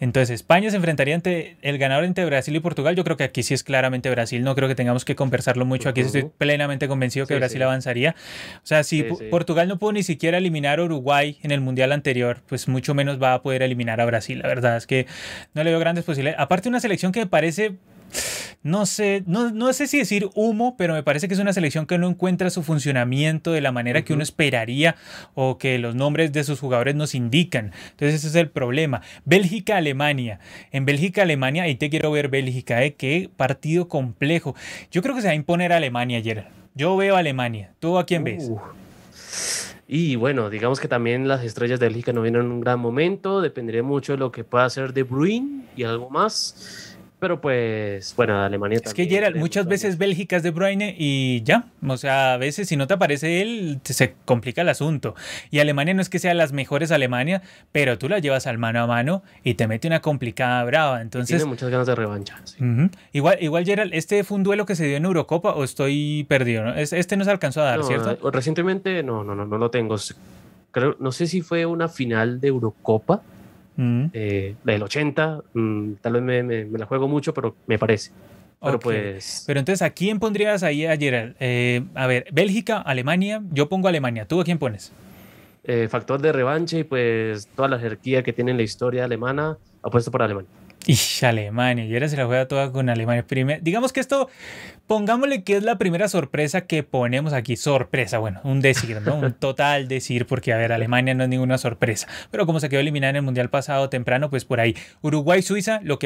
Entonces 0.00 0.30
España 0.30 0.70
se 0.70 0.76
enfrentaría 0.76 1.14
ante 1.14 1.56
el 1.60 1.78
ganador 1.78 2.04
entre 2.04 2.24
Brasil 2.24 2.56
y 2.56 2.60
Portugal. 2.60 2.96
Yo 2.96 3.04
creo 3.04 3.18
que 3.18 3.24
aquí 3.24 3.42
sí 3.42 3.52
es 3.52 3.62
claramente 3.62 4.10
Brasil. 4.10 4.42
No 4.42 4.54
creo 4.54 4.66
que 4.66 4.74
tengamos 4.74 5.04
que 5.04 5.14
conversarlo 5.14 5.66
mucho. 5.66 5.90
Aquí 5.90 6.00
estoy 6.00 6.30
plenamente 6.38 6.88
convencido 6.88 7.26
que 7.26 7.36
Brasil 7.36 7.62
avanzaría. 7.62 8.14
O 8.56 8.66
sea, 8.66 8.82
si 8.82 9.02
Portugal 9.30 9.68
no 9.68 9.78
pudo 9.78 9.92
ni 9.92 10.02
siquiera 10.02 10.38
eliminar 10.38 10.80
a 10.80 10.84
Uruguay 10.84 11.38
en 11.42 11.50
el 11.50 11.60
Mundial 11.60 11.92
anterior, 11.92 12.38
pues 12.46 12.66
mucho 12.66 12.94
menos 12.94 13.22
va 13.22 13.34
a 13.34 13.42
poder 13.42 13.62
eliminar 13.62 14.00
a 14.00 14.06
Brasil. 14.06 14.40
La 14.40 14.48
verdad 14.48 14.76
es 14.78 14.86
que 14.86 15.06
no 15.52 15.62
le 15.62 15.70
veo 15.70 15.78
grandes 15.78 16.04
posibilidades. 16.04 16.40
Aparte 16.40 16.70
una 16.70 16.80
selección 16.80 17.12
que 17.12 17.20
me 17.20 17.26
parece 17.26 17.76
no 18.62 18.84
sé, 18.84 19.22
no, 19.26 19.50
no, 19.50 19.72
sé 19.72 19.86
si 19.86 19.98
decir 19.98 20.28
humo, 20.34 20.76
pero 20.76 20.94
me 20.94 21.02
parece 21.02 21.28
que 21.28 21.34
es 21.34 21.40
una 21.40 21.52
selección 21.52 21.86
que 21.86 21.98
no 21.98 22.08
encuentra 22.08 22.50
su 22.50 22.62
funcionamiento 22.62 23.52
de 23.52 23.60
la 23.60 23.72
manera 23.72 24.02
que 24.02 24.12
uno 24.12 24.22
esperaría 24.22 24.96
o 25.34 25.56
que 25.56 25.78
los 25.78 25.94
nombres 25.94 26.32
de 26.32 26.44
sus 26.44 26.60
jugadores 26.60 26.94
nos 26.94 27.14
indican. 27.14 27.72
Entonces 27.92 28.16
ese 28.16 28.28
es 28.28 28.34
el 28.34 28.50
problema. 28.50 29.02
Bélgica-Alemania. 29.24 30.40
En 30.72 30.84
Bélgica-Alemania, 30.84 31.62
ahí 31.62 31.76
te 31.76 31.88
quiero 31.88 32.10
ver 32.10 32.28
Bélgica, 32.28 32.84
¿eh? 32.84 32.94
Qué 32.94 33.30
partido 33.34 33.88
complejo. 33.88 34.54
Yo 34.90 35.02
creo 35.02 35.14
que 35.14 35.22
se 35.22 35.28
va 35.28 35.32
a 35.32 35.36
imponer 35.36 35.72
a 35.72 35.78
Alemania 35.78 36.18
ayer. 36.18 36.46
Yo 36.74 36.96
veo 36.96 37.16
a 37.16 37.20
Alemania. 37.20 37.72
¿Tú 37.80 37.98
a 37.98 38.06
quién 38.06 38.24
ves? 38.24 38.48
Uh. 38.48 38.60
Y 39.92 40.14
bueno, 40.14 40.50
digamos 40.50 40.78
que 40.78 40.86
también 40.86 41.26
las 41.26 41.42
estrellas 41.42 41.80
de 41.80 41.86
Bélgica 41.86 42.12
no 42.12 42.22
vienen 42.22 42.42
en 42.42 42.52
un 42.52 42.60
gran 42.60 42.78
momento. 42.78 43.40
Dependería 43.40 43.82
mucho 43.82 44.12
de 44.12 44.18
lo 44.18 44.30
que 44.30 44.44
pueda 44.44 44.64
hacer 44.64 44.92
De 44.92 45.02
Bruyne 45.02 45.64
y 45.74 45.82
algo 45.82 46.08
más. 46.10 46.89
Pero 47.20 47.38
pues, 47.42 48.14
bueno, 48.16 48.42
Alemania 48.42 48.76
es 48.76 48.82
también. 48.82 49.06
Es 49.06 49.08
que 49.08 49.14
Gerald, 49.14 49.36
muchas 49.36 49.66
veces 49.66 49.98
Bélgica 49.98 50.36
es 50.36 50.42
de 50.42 50.50
Bruyne 50.50 50.96
y 50.98 51.42
ya. 51.44 51.66
O 51.86 51.98
sea, 51.98 52.32
a 52.32 52.36
veces 52.38 52.66
si 52.66 52.76
no 52.76 52.86
te 52.86 52.94
aparece 52.94 53.42
él, 53.42 53.78
se 53.84 54.14
complica 54.24 54.62
el 54.62 54.70
asunto. 54.70 55.14
Y 55.50 55.58
Alemania 55.58 55.92
no 55.92 56.00
es 56.00 56.08
que 56.08 56.18
sea 56.18 56.32
las 56.32 56.52
mejores 56.52 56.90
Alemania, 56.90 57.42
pero 57.72 57.98
tú 57.98 58.08
la 58.08 58.20
llevas 58.20 58.46
al 58.46 58.56
mano 58.56 58.80
a 58.80 58.86
mano 58.86 59.22
y 59.44 59.54
te 59.54 59.68
mete 59.68 59.86
una 59.86 60.00
complicada 60.00 60.64
brava. 60.64 61.02
Entonces, 61.02 61.36
Tiene 61.36 61.50
muchas 61.50 61.68
ganas 61.68 61.86
de 61.86 61.94
revancha. 61.94 62.40
igual, 63.12 63.36
igual, 63.42 63.66
Gerald, 63.66 63.92
¿este 63.92 64.24
fue 64.24 64.38
un 64.38 64.42
duelo 64.42 64.64
que 64.64 64.74
se 64.74 64.86
dio 64.86 64.96
en 64.96 65.04
Eurocopa 65.04 65.52
o 65.52 65.62
estoy 65.62 66.24
perdido? 66.26 66.64
¿no? 66.64 66.74
Este 66.74 67.16
no 67.18 67.24
se 67.24 67.30
alcanzó 67.30 67.60
a 67.60 67.64
dar, 67.64 67.84
¿cierto? 67.84 68.30
Recientemente, 68.30 69.02
no, 69.02 69.24
no, 69.24 69.34
no, 69.34 69.44
no 69.44 69.58
lo 69.58 69.70
tengo. 69.70 69.96
Creo, 70.70 70.96
no 71.00 71.12
sé 71.12 71.26
si 71.26 71.42
fue 71.42 71.66
una 71.66 71.88
final 71.88 72.40
de 72.40 72.48
Eurocopa 72.48 73.20
eh, 73.78 74.54
del 74.64 74.82
80, 74.82 75.42
mm, 75.54 75.92
tal 76.00 76.20
vez 76.20 76.44
me, 76.44 76.78
la 76.78 76.86
juego 76.86 77.08
mucho, 77.08 77.32
pero 77.32 77.54
me 77.66 77.78
parece. 77.78 78.12
Pero 78.62 78.78
pues. 78.78 79.44
Pero 79.46 79.58
entonces, 79.58 79.80
¿a 79.82 79.90
quién 79.90 80.18
pondrías 80.18 80.62
ahí 80.62 80.84
a 80.84 80.96
Gerald? 80.96 81.34
Eh, 81.40 81.82
a 81.94 82.06
ver, 82.06 82.26
Bélgica, 82.30 82.78
Alemania. 82.78 83.42
Yo 83.52 83.68
pongo 83.68 83.88
Alemania. 83.88 84.26
¿Tú 84.26 84.40
a 84.40 84.44
quién 84.44 84.58
pones? 84.58 84.92
Eh, 85.64 85.88
factor 85.88 86.20
de 86.20 86.32
revancha 86.32 86.78
y 86.78 86.84
pues 86.84 87.48
toda 87.54 87.68
la 87.68 87.78
jerarquía 87.78 88.22
que 88.22 88.32
tiene 88.32 88.50
en 88.50 88.58
la 88.58 88.62
historia 88.62 89.04
alemana, 89.04 89.56
apuesto 89.82 90.10
por 90.10 90.22
Alemania. 90.22 90.50
Y 90.86 90.98
Alemania, 91.24 91.84
y 91.84 91.92
ahora 91.92 92.08
se 92.08 92.16
la 92.16 92.26
juega 92.26 92.48
toda 92.48 92.72
con 92.72 92.88
Alemania. 92.88 93.24
digamos 93.60 93.92
que 93.92 94.00
esto, 94.00 94.28
pongámosle 94.86 95.44
que 95.44 95.56
es 95.56 95.62
la 95.62 95.76
primera 95.76 96.08
sorpresa 96.08 96.62
que 96.62 96.82
ponemos 96.82 97.32
aquí. 97.32 97.56
Sorpresa, 97.56 98.18
bueno, 98.18 98.40
un 98.44 98.60
decir, 98.60 99.00
¿no? 99.02 99.16
Un 99.16 99.32
total 99.34 99.88
decir, 99.88 100.26
porque 100.26 100.52
a 100.52 100.56
ver, 100.56 100.72
Alemania 100.72 101.14
no 101.14 101.24
es 101.24 101.28
ninguna 101.28 101.58
sorpresa. 101.58 102.08
Pero 102.30 102.46
como 102.46 102.60
se 102.60 102.68
quedó 102.68 102.80
eliminada 102.80 103.10
en 103.10 103.16
el 103.16 103.22
Mundial 103.22 103.50
pasado 103.50 103.90
temprano, 103.90 104.30
pues 104.30 104.44
por 104.44 104.58
ahí. 104.58 104.74
Uruguay-Suiza, 105.02 105.80
lo, 105.82 105.98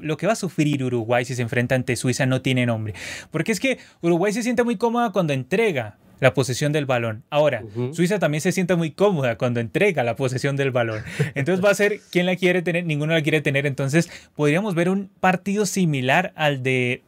lo 0.00 0.16
que 0.16 0.26
va 0.26 0.32
a 0.32 0.36
sufrir 0.36 0.82
Uruguay 0.82 1.24
si 1.24 1.34
se 1.34 1.42
enfrenta 1.42 1.74
ante 1.74 1.94
Suiza 1.94 2.24
no 2.24 2.40
tiene 2.40 2.64
nombre. 2.66 2.94
Porque 3.30 3.52
es 3.52 3.60
que 3.60 3.78
Uruguay 4.00 4.32
se 4.32 4.42
siente 4.42 4.64
muy 4.64 4.76
cómoda 4.76 5.12
cuando 5.12 5.32
entrega 5.32 5.98
la 6.20 6.34
posesión 6.34 6.72
del 6.72 6.86
balón. 6.86 7.24
Ahora, 7.30 7.62
Suiza 7.92 8.18
también 8.18 8.40
se 8.40 8.52
siente 8.52 8.76
muy 8.76 8.90
cómoda 8.90 9.36
cuando 9.36 9.60
entrega 9.60 10.02
la 10.04 10.16
posesión 10.16 10.56
del 10.56 10.70
balón. 10.70 11.02
Entonces 11.34 11.64
va 11.64 11.70
a 11.70 11.74
ser 11.74 12.00
quien 12.10 12.26
la 12.26 12.36
quiere 12.36 12.62
tener, 12.62 12.84
ninguno 12.84 13.12
la 13.12 13.22
quiere 13.22 13.40
tener. 13.40 13.66
Entonces 13.66 14.10
podríamos 14.34 14.74
ver 14.74 14.88
un 14.88 15.10
partido 15.20 15.66
similar 15.66 16.32
al 16.36 16.62
de 16.62 17.02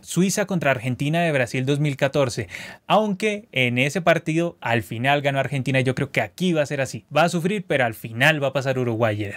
Suiza 0.00 0.44
contra 0.46 0.70
Argentina 0.70 1.22
de 1.22 1.32
Brasil 1.32 1.64
2014. 1.64 2.48
Aunque 2.86 3.48
en 3.52 3.78
ese 3.78 4.02
partido 4.02 4.56
al 4.60 4.82
final 4.82 5.22
ganó 5.22 5.40
Argentina, 5.40 5.80
yo 5.80 5.94
creo 5.94 6.10
que 6.10 6.20
aquí 6.20 6.52
va 6.52 6.62
a 6.62 6.66
ser 6.66 6.80
así. 6.80 7.04
Va 7.14 7.24
a 7.24 7.28
sufrir, 7.28 7.64
pero 7.66 7.84
al 7.84 7.94
final 7.94 8.42
va 8.42 8.48
a 8.48 8.52
pasar 8.52 8.78
Uruguay. 8.78 9.32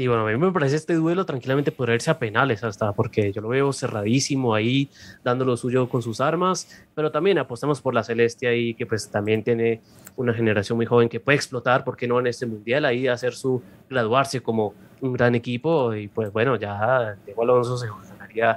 Y 0.00 0.06
bueno, 0.06 0.26
a 0.26 0.30
mí 0.30 0.38
me 0.38 0.50
parece 0.50 0.76
este 0.76 0.94
duelo 0.94 1.26
tranquilamente 1.26 1.72
podría 1.72 1.94
irse 1.94 2.10
a 2.10 2.18
penales 2.18 2.64
hasta, 2.64 2.90
porque 2.92 3.32
yo 3.32 3.42
lo 3.42 3.48
veo 3.48 3.70
cerradísimo 3.70 4.54
ahí, 4.54 4.88
dando 5.22 5.44
lo 5.44 5.58
suyo 5.58 5.90
con 5.90 6.00
sus 6.00 6.22
armas, 6.22 6.86
pero 6.94 7.10
también 7.10 7.36
apostamos 7.36 7.82
por 7.82 7.92
la 7.92 8.02
Celeste 8.02 8.48
ahí, 8.48 8.72
que 8.72 8.86
pues 8.86 9.10
también 9.10 9.42
tiene 9.42 9.82
una 10.16 10.32
generación 10.32 10.76
muy 10.76 10.86
joven 10.86 11.10
que 11.10 11.20
puede 11.20 11.36
explotar, 11.36 11.84
¿por 11.84 11.98
qué 11.98 12.08
no 12.08 12.18
en 12.18 12.28
este 12.28 12.46
mundial? 12.46 12.86
Ahí 12.86 13.08
hacer 13.08 13.34
su, 13.34 13.62
graduarse 13.90 14.40
como 14.40 14.72
un 15.02 15.12
gran 15.12 15.34
equipo 15.34 15.94
y 15.94 16.08
pues 16.08 16.32
bueno, 16.32 16.56
ya 16.56 17.18
Diego 17.26 17.42
Alonso 17.42 17.76
se 17.76 17.86
ganaría 17.86 18.56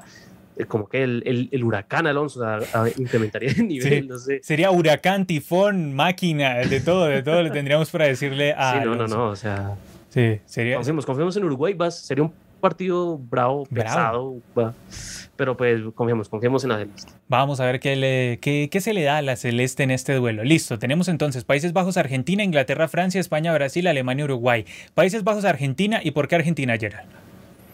eh, 0.56 0.64
como 0.64 0.88
que 0.88 1.04
el, 1.04 1.50
el, 1.52 1.62
huracán 1.62 2.08
Alonso 2.08 2.42
incrementaría 2.96 3.52
el 3.52 3.68
nivel, 3.68 4.08
no 4.08 4.18
sé. 4.18 4.40
Sería 4.44 4.72
huracán, 4.72 5.26
tifón, 5.26 5.94
máquina, 5.94 6.60
de 6.60 6.80
todo, 6.80 7.04
de 7.04 7.22
todo 7.22 7.44
le 7.44 7.50
tendríamos 7.50 7.90
para 7.90 8.06
decirle 8.06 8.54
a. 8.54 8.80
Sí, 8.80 8.86
no, 8.86 8.96
no, 8.96 9.08
no, 9.08 9.28
o 9.28 9.36
sea. 9.36 9.76
Sí, 10.14 10.40
sería. 10.46 10.76
Confiemos, 10.76 11.08
confiemos 11.08 11.36
en 11.38 11.44
Uruguay, 11.46 11.74
vas, 11.74 11.98
sería 11.98 12.24
un 12.24 12.34
partido 12.62 13.18
bravo, 13.18 13.66
pesado, 13.66 14.36
pero 15.36 15.58
pues 15.58 15.82
confiemos, 15.96 16.30
confiemos 16.30 16.64
en 16.64 16.70
la 16.70 16.78
Celeste. 16.78 17.14
Vamos 17.28 17.60
a 17.60 17.66
ver 17.66 17.80
qué, 17.80 17.96
le, 17.96 18.38
qué, 18.40 18.70
qué, 18.72 18.80
se 18.80 18.94
le 18.94 19.02
da 19.02 19.18
a 19.18 19.22
la 19.24 19.36
Celeste 19.36 19.82
en 19.82 19.90
este 19.90 20.14
duelo. 20.14 20.44
Listo, 20.44 20.78
tenemos 20.78 21.08
entonces 21.08 21.46
Países 21.46 21.74
Bajos, 21.74 21.98
Argentina, 21.98 22.44
Inglaterra, 22.44 22.88
Francia, 22.88 23.20
España, 23.20 23.52
Brasil, 23.54 23.88
Alemania, 23.88 24.26
Uruguay. 24.26 24.66
Países 24.94 25.24
Bajos, 25.24 25.46
Argentina, 25.46 26.00
¿y 26.04 26.12
por 26.12 26.28
qué 26.28 26.36
Argentina, 26.36 26.78
Gerald? 26.78 27.10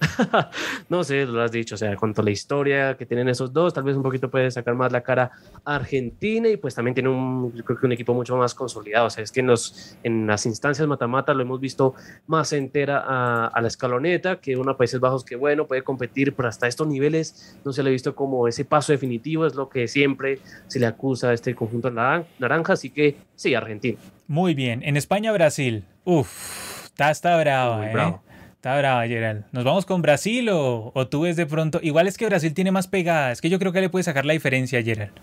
no 0.89 1.03
sé, 1.03 1.25
lo 1.25 1.41
has 1.41 1.51
dicho, 1.51 1.75
o 1.75 1.77
sea, 1.77 1.95
cuanto 1.95 2.21
a 2.21 2.23
la 2.23 2.31
historia 2.31 2.95
que 2.97 3.05
tienen 3.05 3.29
esos 3.29 3.51
dos, 3.51 3.73
tal 3.73 3.83
vez 3.83 3.95
un 3.95 4.03
poquito 4.03 4.29
puede 4.29 4.49
sacar 4.51 4.75
más 4.75 4.91
la 4.91 5.01
cara 5.01 5.31
Argentina 5.65 6.47
y 6.47 6.57
pues 6.57 6.75
también 6.75 6.93
tiene 6.93 7.09
un, 7.09 7.53
yo 7.53 7.63
creo 7.63 7.79
que 7.79 7.85
un 7.85 7.91
equipo 7.91 8.13
mucho 8.13 8.35
más 8.37 8.53
consolidado, 8.55 9.07
o 9.07 9.09
sea, 9.09 9.23
es 9.23 9.31
que 9.31 9.41
en, 9.41 9.47
los, 9.47 9.97
en 10.03 10.27
las 10.27 10.45
instancias 10.45 10.87
mata-mata 10.87 11.33
lo 11.33 11.41
hemos 11.41 11.59
visto 11.59 11.93
más 12.27 12.53
entera 12.53 13.03
a, 13.05 13.47
a, 13.47 13.61
la 13.61 13.67
escaloneta 13.67 14.39
que 14.39 14.55
una 14.55 14.77
Países 14.77 14.99
Bajos 14.99 15.23
que 15.23 15.35
bueno, 15.35 15.67
puede 15.67 15.83
competir, 15.83 16.33
pero 16.33 16.47
hasta 16.47 16.67
estos 16.67 16.87
niveles 16.87 17.59
no 17.65 17.73
se 17.73 17.83
le 17.83 17.89
ha 17.89 17.91
visto 17.91 18.15
como 18.15 18.47
ese 18.47 18.65
paso 18.65 18.91
definitivo, 18.91 19.45
es 19.45 19.55
lo 19.55 19.69
que 19.69 19.87
siempre 19.87 20.39
se 20.67 20.79
le 20.79 20.85
acusa 20.85 21.29
a 21.29 21.33
este 21.33 21.55
conjunto 21.55 21.91
naranja, 21.91 22.73
así 22.73 22.89
que 22.89 23.17
sí, 23.35 23.55
Argentina. 23.55 23.97
Muy 24.27 24.53
bien, 24.53 24.83
en 24.83 24.97
España, 24.97 25.31
Brasil, 25.31 25.83
uff, 26.03 26.85
está, 26.85 27.11
está 27.11 27.37
bravo, 27.37 27.83
¿eh? 27.83 27.91
bravo. 27.93 28.28
Está 28.59 28.77
brava, 28.77 29.07
Gerald. 29.07 29.45
¿Nos 29.53 29.63
vamos 29.63 29.85
con 29.85 30.01
Brasil 30.01 30.49
o, 30.49 30.91
o, 30.93 31.07
tú 31.07 31.21
ves 31.21 31.37
de 31.37 31.45
pronto? 31.45 31.79
Igual 31.81 32.07
es 32.07 32.17
que 32.17 32.25
Brasil 32.25 32.53
tiene 32.53 32.73
más 32.73 32.87
pegadas. 32.87 33.37
Es 33.37 33.41
que 33.41 33.49
yo 33.49 33.57
creo 33.57 33.71
que 33.71 33.79
le 33.79 33.87
puede 33.87 34.03
sacar 34.03 34.25
la 34.25 34.33
diferencia, 34.33 34.83
Gerald. 34.83 35.13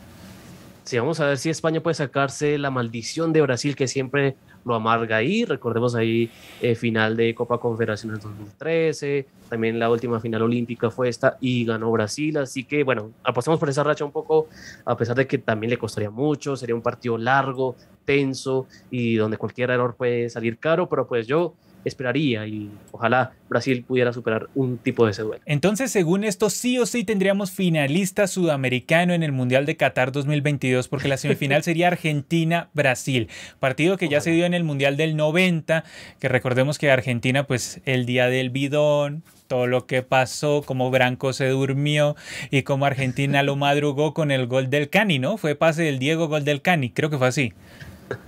Sí, 0.84 0.98
vamos 0.98 1.20
a 1.20 1.26
ver 1.26 1.36
si 1.36 1.50
España 1.50 1.82
puede 1.82 1.92
sacarse 1.92 2.56
la 2.56 2.70
maldición 2.70 3.34
de 3.34 3.42
Brasil 3.42 3.76
que 3.76 3.88
siempre 3.88 4.36
lo 4.64 4.74
amarga 4.74 5.16
ahí. 5.16 5.44
Recordemos 5.44 5.94
ahí 5.94 6.30
eh, 6.62 6.74
final 6.76 7.14
de 7.14 7.34
Copa 7.34 7.58
Confederaciones 7.58 8.20
2013, 8.20 9.26
también 9.50 9.78
la 9.78 9.90
última 9.90 10.18
final 10.18 10.40
olímpica 10.40 10.90
fue 10.90 11.10
esta 11.10 11.36
y 11.38 11.66
ganó 11.66 11.90
Brasil. 11.90 12.38
Así 12.38 12.64
que 12.64 12.84
bueno, 12.84 13.10
apostamos 13.22 13.60
por 13.60 13.68
esa 13.68 13.84
racha 13.84 14.06
un 14.06 14.12
poco, 14.12 14.48
a 14.86 14.96
pesar 14.96 15.14
de 15.14 15.26
que 15.26 15.36
también 15.36 15.68
le 15.68 15.76
costaría 15.76 16.08
mucho, 16.08 16.56
sería 16.56 16.74
un 16.74 16.80
partido 16.80 17.18
largo, 17.18 17.76
tenso 18.06 18.66
y 18.90 19.16
donde 19.16 19.36
cualquier 19.36 19.72
error 19.72 19.94
puede 19.94 20.30
salir 20.30 20.56
caro, 20.56 20.88
pero 20.88 21.06
pues 21.06 21.26
yo 21.26 21.52
esperaría 21.84 22.46
y 22.46 22.70
ojalá 22.92 23.32
Brasil 23.48 23.84
pudiera 23.86 24.12
superar 24.12 24.48
un 24.54 24.78
tipo 24.78 25.04
de 25.04 25.12
ese 25.12 25.22
duelo. 25.22 25.42
Entonces, 25.46 25.90
según 25.90 26.24
esto, 26.24 26.50
sí 26.50 26.78
o 26.78 26.86
sí 26.86 27.04
tendríamos 27.04 27.52
finalista 27.52 28.26
sudamericano 28.26 29.14
en 29.14 29.22
el 29.22 29.32
Mundial 29.32 29.66
de 29.66 29.76
Qatar 29.76 30.12
2022 30.12 30.88
porque 30.88 31.08
la 31.08 31.16
semifinal 31.16 31.62
sería 31.64 31.88
Argentina-Brasil, 31.88 33.28
partido 33.60 33.96
que 33.96 34.08
ya 34.08 34.20
se 34.20 34.30
dio 34.30 34.46
en 34.46 34.54
el 34.54 34.64
Mundial 34.64 34.96
del 34.96 35.16
90, 35.16 35.84
que 36.18 36.28
recordemos 36.28 36.78
que 36.78 36.90
Argentina 36.90 37.46
pues 37.46 37.80
el 37.84 38.06
día 38.06 38.28
del 38.28 38.50
bidón, 38.50 39.22
todo 39.46 39.66
lo 39.66 39.86
que 39.86 40.02
pasó, 40.02 40.62
cómo 40.66 40.90
Branco 40.90 41.32
se 41.32 41.48
durmió 41.48 42.16
y 42.50 42.62
cómo 42.62 42.86
Argentina 42.86 43.42
lo 43.42 43.56
madrugó 43.56 44.14
con 44.14 44.30
el 44.30 44.46
gol 44.46 44.70
del 44.70 44.90
Cani, 44.90 45.18
¿no? 45.18 45.36
Fue 45.36 45.54
pase 45.54 45.84
del 45.84 45.98
Diego, 45.98 46.28
gol 46.28 46.44
del 46.44 46.62
Cani, 46.62 46.90
creo 46.90 47.10
que 47.10 47.18
fue 47.18 47.28
así. 47.28 47.52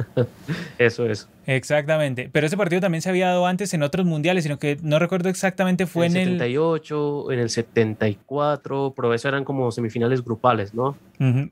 Eso 0.79 1.07
es. 1.07 1.29
Exactamente. 1.49 2.29
Pero 2.31 2.47
ese 2.47 2.59
partido 2.59 2.83
también 2.83 3.01
se 3.01 3.09
había 3.09 3.29
dado 3.29 3.47
antes 3.47 3.73
en 3.73 3.83
otros 3.83 4.05
mundiales, 4.05 4.45
sino 4.45 4.59
que 4.59 4.77
no 4.83 4.99
recuerdo 4.99 5.31
exactamente, 5.31 5.87
fue 5.87 6.05
en, 6.05 6.17
el 6.17 6.33
78, 6.33 7.33
en 7.33 7.39
el 7.39 7.49
74, 7.49 8.93
pero 8.95 9.15
eso 9.15 9.29
eran 9.29 9.45
como 9.45 9.73
semifinales 9.73 10.23
grupales, 10.23 10.75
¿no? 10.75 10.99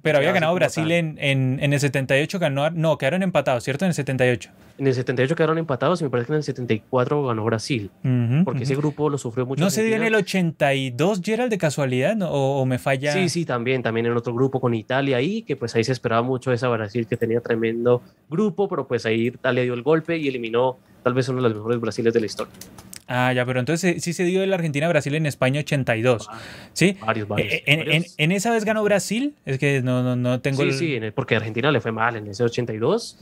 Pero 0.02 0.18
había 0.18 0.32
ganado 0.32 0.54
Brasil 0.54 0.92
en, 0.92 1.16
en, 1.18 1.72
el 1.72 1.80
78, 1.80 2.38
ganó, 2.38 2.70
no, 2.70 2.98
quedaron 2.98 3.22
empatados, 3.22 3.64
¿cierto? 3.64 3.86
En 3.86 3.88
el 3.88 3.94
78. 3.94 4.50
En 4.78 4.86
el 4.86 4.94
78 4.94 5.34
quedaron 5.34 5.56
empatados 5.56 6.02
y 6.02 6.04
me 6.04 6.10
parece 6.10 6.26
que 6.26 6.32
en 6.34 6.36
el 6.36 6.42
74 6.42 7.24
ganó 7.24 7.44
Brasil, 7.44 7.90
porque 8.44 8.64
ese 8.64 8.76
grupo 8.76 9.08
lo 9.08 9.16
sufrió 9.16 9.46
mucho. 9.46 9.64
¿No 9.64 9.70
se 9.70 9.82
dio 9.82 9.96
en 9.96 10.02
el 10.02 10.14
82, 10.14 11.22
Gerald, 11.24 11.50
de 11.50 11.56
casualidad? 11.56 12.16
O, 12.20 12.66
me 12.66 12.78
falla? 12.78 13.12
Sí, 13.12 13.30
sí, 13.30 13.46
también, 13.46 13.82
también 13.82 14.04
en 14.04 14.16
otro 14.16 14.34
grupo 14.34 14.60
con 14.60 14.74
Italia 14.74 15.16
ahí, 15.16 15.40
que 15.40 15.56
pues 15.56 15.74
ahí 15.74 15.84
se 15.84 15.92
esperaba 15.92 16.20
mucho 16.20 16.52
esa 16.52 16.68
Brasil 16.68 17.06
que 17.06 17.16
tenía 17.16 17.40
tremendo 17.40 18.02
grupo, 18.28 18.68
pero 18.68 18.86
pues 18.86 19.06
ahí 19.06 19.28
Italia 19.28 19.62
dio 19.62 19.72
el 19.72 19.82
golpe 19.86 20.18
y 20.18 20.28
eliminó 20.28 20.76
tal 21.02 21.14
vez 21.14 21.28
uno 21.28 21.40
de 21.40 21.48
los 21.48 21.58
mejores 21.58 21.80
Brasiles 21.80 22.12
de 22.12 22.20
la 22.20 22.26
historia. 22.26 22.52
Ah, 23.08 23.32
ya, 23.32 23.46
pero 23.46 23.60
entonces 23.60 24.02
sí 24.02 24.12
se 24.12 24.24
dio 24.24 24.42
el 24.42 24.52
Argentina-Brasil 24.52 25.14
en 25.14 25.26
España 25.26 25.60
82. 25.60 26.26
Ah, 26.28 26.38
¿Sí? 26.72 26.96
Varios, 27.00 27.28
varios. 27.28 27.52
Eh, 27.52 27.62
en, 27.66 28.04
En, 28.18 28.32
esa 28.32 28.50
vez 28.50 28.64
ganó 28.64 28.82
Brasil? 28.82 29.36
Es 29.44 29.58
que 29.58 29.80
no, 29.80 30.02
no, 30.02 30.16
no 30.16 30.40
tengo. 30.40 30.64
Sí, 30.64 30.72
sí, 30.72 30.98
porque 31.14 31.36
Argentina 31.36 31.70
le 31.70 31.80
fue 31.80 31.92
mal 31.92 32.16
en 32.16 32.26
ese 32.26 32.42
82. 32.42 33.18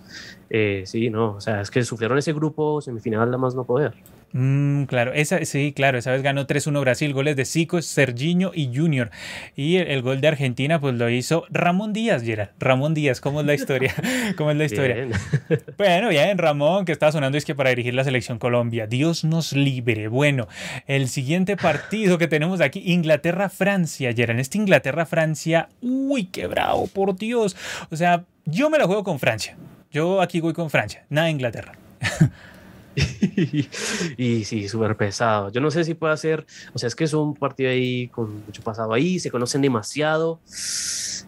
Eh, 0.49 0.85
sí, 0.87 1.11
no, 1.11 1.35
o 1.35 1.41
sea, 1.41 1.61
es 1.61 1.71
que 1.71 1.85
sufrieron 1.85 2.17
ese 2.17 2.33
grupo 2.33 2.81
semifinal 2.81 3.31
la 3.31 3.37
más 3.37 3.55
no 3.55 3.65
poder. 3.65 3.93
Mm, 4.37 4.87
claro, 4.87 5.13
esa, 5.13 5.45
sí, 5.45 5.73
claro, 5.73 5.97
esa 5.97 6.11
vez 6.11 6.23
ganó 6.23 6.45
3-1 6.45 6.81
Brasil, 6.81 7.13
goles 7.13 7.37
de 7.37 7.45
Zico, 7.45 7.81
Serginho 7.81 8.51
y 8.53 8.75
Junior. 8.75 9.13
Y 9.55 9.77
el, 9.77 10.03
gol 10.03 10.21
de 10.21 10.27
Argentina, 10.27 10.81
pues 10.81 10.97
lo 10.97 11.09
hizo 11.09 11.45
Ramón 11.51 11.93
Díaz, 11.93 12.25
Gerard. 12.25 12.51
Ramón 12.59 12.95
Díaz, 12.95 13.21
¿cómo 13.21 13.41
es 13.41 13.47
la 13.47 13.55
historia? 13.55 13.95
¿Cómo 14.37 14.51
es 14.51 14.57
la 14.57 14.65
historia? 14.65 15.09
Bueno, 15.79 16.09
bien, 16.09 16.37
Ramón, 16.37 16.85
que 16.85 16.93
estaba 16.93 17.13
sonando 17.13 17.39
es 17.39 17.45
que 17.45 17.55
para 17.55 17.71
dirigir 17.71 17.95
la 17.95 18.03
selección 18.03 18.39
Colombia. 18.39 18.87
Dios 18.89 19.25
nos 19.25 19.53
libre. 19.53 20.09
Bueno, 20.09 20.49
el 20.87 21.09
siguiente 21.09 21.57
partido 21.57 22.19
que 22.19 22.27
tenemos 22.27 22.61
aquí, 22.61 22.83
Inglaterra-Francia, 22.85 24.13
Gerard. 24.13 24.35
En 24.35 24.41
este 24.41 24.59
Inglaterra-Francia, 24.59 25.69
uy, 25.81 26.25
qué 26.25 26.49
bravo, 26.49 26.89
por 26.89 27.17
Dios. 27.17 27.57
O 27.91 27.97
sea, 27.97 28.25
yo 28.47 28.69
me 28.69 28.79
la 28.79 28.87
juego 28.87 29.05
con 29.05 29.21
Francia. 29.21 29.57
Yo 29.93 30.21
aquí 30.21 30.41
voy 30.41 30.55
con 30.55 30.71
Francia, 30.71 31.05
nada 31.09 31.31
Inglaterra. 31.31 31.75
y, 34.17 34.45
sí, 34.45 34.69
súper 34.69 34.97
pesado. 34.97 35.51
Yo 35.51 35.61
no 35.61 35.71
sé 35.71 35.85
si 35.85 35.95
puede 35.95 36.13
hacer, 36.13 36.47
o 36.73 36.79
sea, 36.79 36.87
es 36.87 36.95
que 36.95 37.05
es 37.05 37.15
un 37.15 37.35
partido 37.35 37.71
ahí 37.71 38.09
con 38.09 38.45
mucho 38.45 38.63
pasado 38.63 38.93
ahí, 38.93 39.19
se 39.19 39.31
conocen 39.31 39.63
demasiado. 39.63 40.41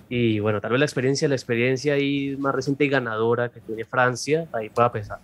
Y 0.09 0.39
bueno, 0.39 0.61
tal 0.61 0.73
vez 0.73 0.81
la 0.81 0.87
experiencia, 0.87 1.29
la 1.29 1.35
experiencia 1.35 1.95
ahí 1.95 2.37
más 2.39 2.55
reciente 2.55 2.85
y 2.85 2.89
ganadora 2.89 3.49
que 3.49 3.61
tiene 3.61 3.85
Francia, 3.85 4.47
ahí 4.53 4.69
pueda 4.69 4.93
pesar. 4.93 5.19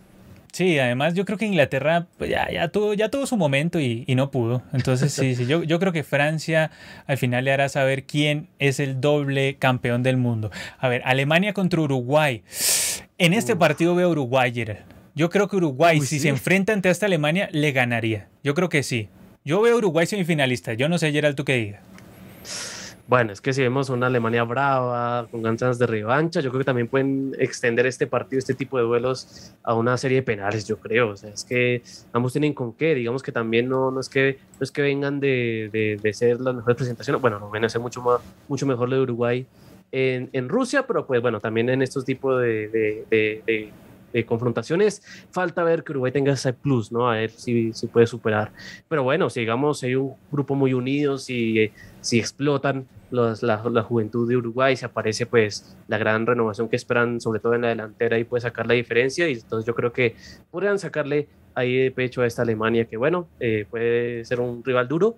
Sí, 0.53 0.78
además 0.78 1.14
yo 1.14 1.24
creo 1.24 1.38
que 1.38 1.47
Inglaterra 1.47 2.07
pues 2.18 2.28
ya, 2.28 2.51
ya, 2.51 2.68
tuvo, 2.68 2.93
ya 2.93 3.09
tuvo 3.09 3.24
su 3.24 3.38
momento 3.38 3.80
y, 3.80 4.05
y 4.07 4.14
no 4.14 4.30
pudo. 4.30 4.62
Entonces 4.74 5.11
sí, 5.11 5.34
sí 5.34 5.47
yo, 5.47 5.62
yo, 5.62 5.78
creo 5.78 5.93
que 5.93 6.03
Francia 6.03 6.70
al 7.07 7.16
final 7.16 7.45
le 7.47 7.53
hará 7.53 7.70
saber 7.70 8.05
quién 8.05 8.49
es 8.59 8.78
el 8.78 9.01
doble 9.01 9.57
campeón 9.59 10.03
del 10.03 10.18
mundo. 10.18 10.51
A 10.78 10.88
ver, 10.88 11.01
Alemania 11.07 11.55
contra 11.55 11.80
Uruguay. 11.80 12.43
En 13.16 13.32
este 13.32 13.57
partido 13.57 13.95
veo 13.95 14.11
Uruguay, 14.11 14.53
Gerald. 14.53 14.84
Yo 15.14 15.28
creo 15.28 15.46
que 15.46 15.56
Uruguay, 15.56 16.00
si 16.00 16.18
se 16.18 16.28
enfrenta 16.28 16.72
ante 16.72 16.88
esta 16.88 17.04
Alemania, 17.04 17.48
le 17.52 17.72
ganaría. 17.72 18.28
Yo 18.42 18.54
creo 18.54 18.70
que 18.70 18.82
sí. 18.82 19.10
Yo 19.44 19.60
veo 19.60 19.76
Uruguay 19.76 20.06
semifinalista. 20.06 20.72
Yo 20.72 20.88
no 20.88 20.96
sé, 20.96 21.12
Gerald, 21.12 21.36
tú 21.36 21.44
qué 21.44 21.54
digas. 21.56 21.82
Bueno, 23.08 23.32
es 23.32 23.42
que 23.42 23.52
si 23.52 23.60
vemos 23.60 23.90
una 23.90 24.06
Alemania 24.06 24.42
brava, 24.44 25.26
con 25.30 25.42
ganas 25.42 25.78
de 25.78 25.86
revancha, 25.86 26.40
yo 26.40 26.48
creo 26.48 26.60
que 26.60 26.64
también 26.64 26.88
pueden 26.88 27.36
extender 27.38 27.84
este 27.84 28.06
partido, 28.06 28.38
este 28.38 28.54
tipo 28.54 28.78
de 28.78 28.84
duelos 28.84 29.52
a 29.62 29.74
una 29.74 29.98
serie 29.98 30.18
de 30.18 30.22
penales, 30.22 30.66
yo 30.66 30.78
creo. 30.78 31.10
O 31.10 31.16
sea, 31.16 31.28
es 31.28 31.44
que 31.44 31.82
ambos 32.14 32.32
tienen 32.32 32.54
con 32.54 32.72
qué. 32.72 32.94
Digamos 32.94 33.22
que 33.22 33.32
también 33.32 33.68
no, 33.68 33.90
no, 33.90 34.00
es, 34.00 34.08
que, 34.08 34.38
no 34.58 34.64
es 34.64 34.70
que 34.70 34.80
vengan 34.80 35.20
de, 35.20 35.68
de, 35.70 35.98
de 36.02 36.12
ser 36.14 36.40
las 36.40 36.54
mejores 36.54 36.76
presentaciones. 36.76 37.20
Bueno, 37.20 37.38
no 37.38 37.50
van 37.50 37.66
a 37.66 37.68
ser 37.68 37.82
mucho, 37.82 38.00
más, 38.00 38.22
mucho 38.48 38.64
mejor 38.64 38.88
lo 38.88 38.96
de 38.96 39.02
Uruguay 39.02 39.46
en, 39.90 40.30
en, 40.32 40.48
Rusia, 40.48 40.86
pero 40.86 41.06
pues 41.06 41.20
bueno, 41.20 41.38
también 41.38 41.68
en 41.68 41.82
estos 41.82 42.06
tipos 42.06 42.40
de, 42.40 42.68
de 43.10 43.72
de 44.12 44.26
confrontaciones. 44.26 45.02
Falta 45.30 45.62
ver 45.64 45.84
que 45.84 45.92
Uruguay 45.92 46.12
tenga 46.12 46.32
ese 46.32 46.52
plus, 46.52 46.92
¿no? 46.92 47.10
A 47.10 47.16
ver 47.16 47.30
si, 47.30 47.72
si 47.72 47.86
puede 47.86 48.06
superar. 48.06 48.52
Pero 48.88 49.02
bueno, 49.02 49.30
si 49.30 49.40
digamos 49.40 49.82
hay 49.82 49.94
un 49.94 50.14
grupo 50.30 50.54
muy 50.54 50.74
unido, 50.74 51.18
si, 51.18 51.70
si 52.00 52.18
explotan 52.18 52.86
los, 53.10 53.42
la, 53.42 53.62
la, 53.70 53.82
juventud 53.82 54.28
de 54.28 54.36
Uruguay, 54.36 54.74
si 54.76 54.84
aparece 54.84 55.26
pues 55.26 55.76
la 55.86 55.98
gran 55.98 56.26
renovación 56.26 56.68
que 56.68 56.76
esperan, 56.76 57.20
sobre 57.20 57.40
todo 57.40 57.54
en 57.54 57.62
la 57.62 57.68
delantera, 57.68 58.18
y 58.18 58.24
puede 58.24 58.40
sacar 58.40 58.66
la 58.66 58.74
diferencia. 58.74 59.28
Y 59.28 59.34
entonces 59.34 59.66
yo 59.66 59.74
creo 59.74 59.92
que 59.92 60.16
podrían 60.50 60.78
sacarle 60.78 61.28
ahí 61.54 61.76
de 61.76 61.90
pecho 61.90 62.22
a 62.22 62.26
esta 62.26 62.42
Alemania, 62.42 62.86
que 62.86 62.96
bueno, 62.96 63.28
eh, 63.40 63.66
puede 63.70 64.24
ser 64.24 64.40
un 64.40 64.64
rival 64.64 64.88
duro 64.88 65.16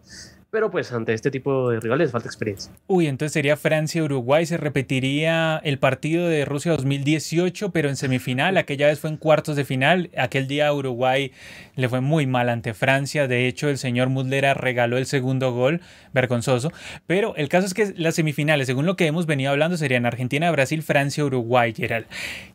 pero 0.54 0.70
pues 0.70 0.92
ante 0.92 1.12
este 1.14 1.32
tipo 1.32 1.68
de 1.68 1.80
rivales 1.80 2.12
falta 2.12 2.28
experiencia. 2.28 2.72
Uy, 2.86 3.08
entonces 3.08 3.32
sería 3.32 3.56
Francia-Uruguay, 3.56 4.46
se 4.46 4.56
repetiría 4.56 5.60
el 5.64 5.80
partido 5.80 6.28
de 6.28 6.44
Rusia 6.44 6.70
2018, 6.70 7.72
pero 7.72 7.88
en 7.88 7.96
semifinal, 7.96 8.56
aquella 8.56 8.86
vez 8.86 9.00
fue 9.00 9.10
en 9.10 9.16
cuartos 9.16 9.56
de 9.56 9.64
final, 9.64 10.10
aquel 10.16 10.46
día 10.46 10.72
Uruguay 10.72 11.32
le 11.74 11.88
fue 11.88 12.00
muy 12.00 12.28
mal 12.28 12.48
ante 12.48 12.72
Francia, 12.72 13.26
de 13.26 13.48
hecho 13.48 13.68
el 13.68 13.78
señor 13.78 14.10
Muslera 14.10 14.54
regaló 14.54 14.96
el 14.96 15.06
segundo 15.06 15.52
gol, 15.52 15.80
vergonzoso, 16.12 16.72
pero 17.08 17.34
el 17.34 17.48
caso 17.48 17.66
es 17.66 17.74
que 17.74 17.92
las 17.96 18.14
semifinales, 18.14 18.68
según 18.68 18.86
lo 18.86 18.94
que 18.94 19.08
hemos 19.08 19.26
venido 19.26 19.50
hablando, 19.50 19.76
serían 19.76 20.06
Argentina, 20.06 20.52
Brasil, 20.52 20.84
Francia, 20.84 21.24
Uruguay, 21.24 21.74
Gerald. 21.76 22.06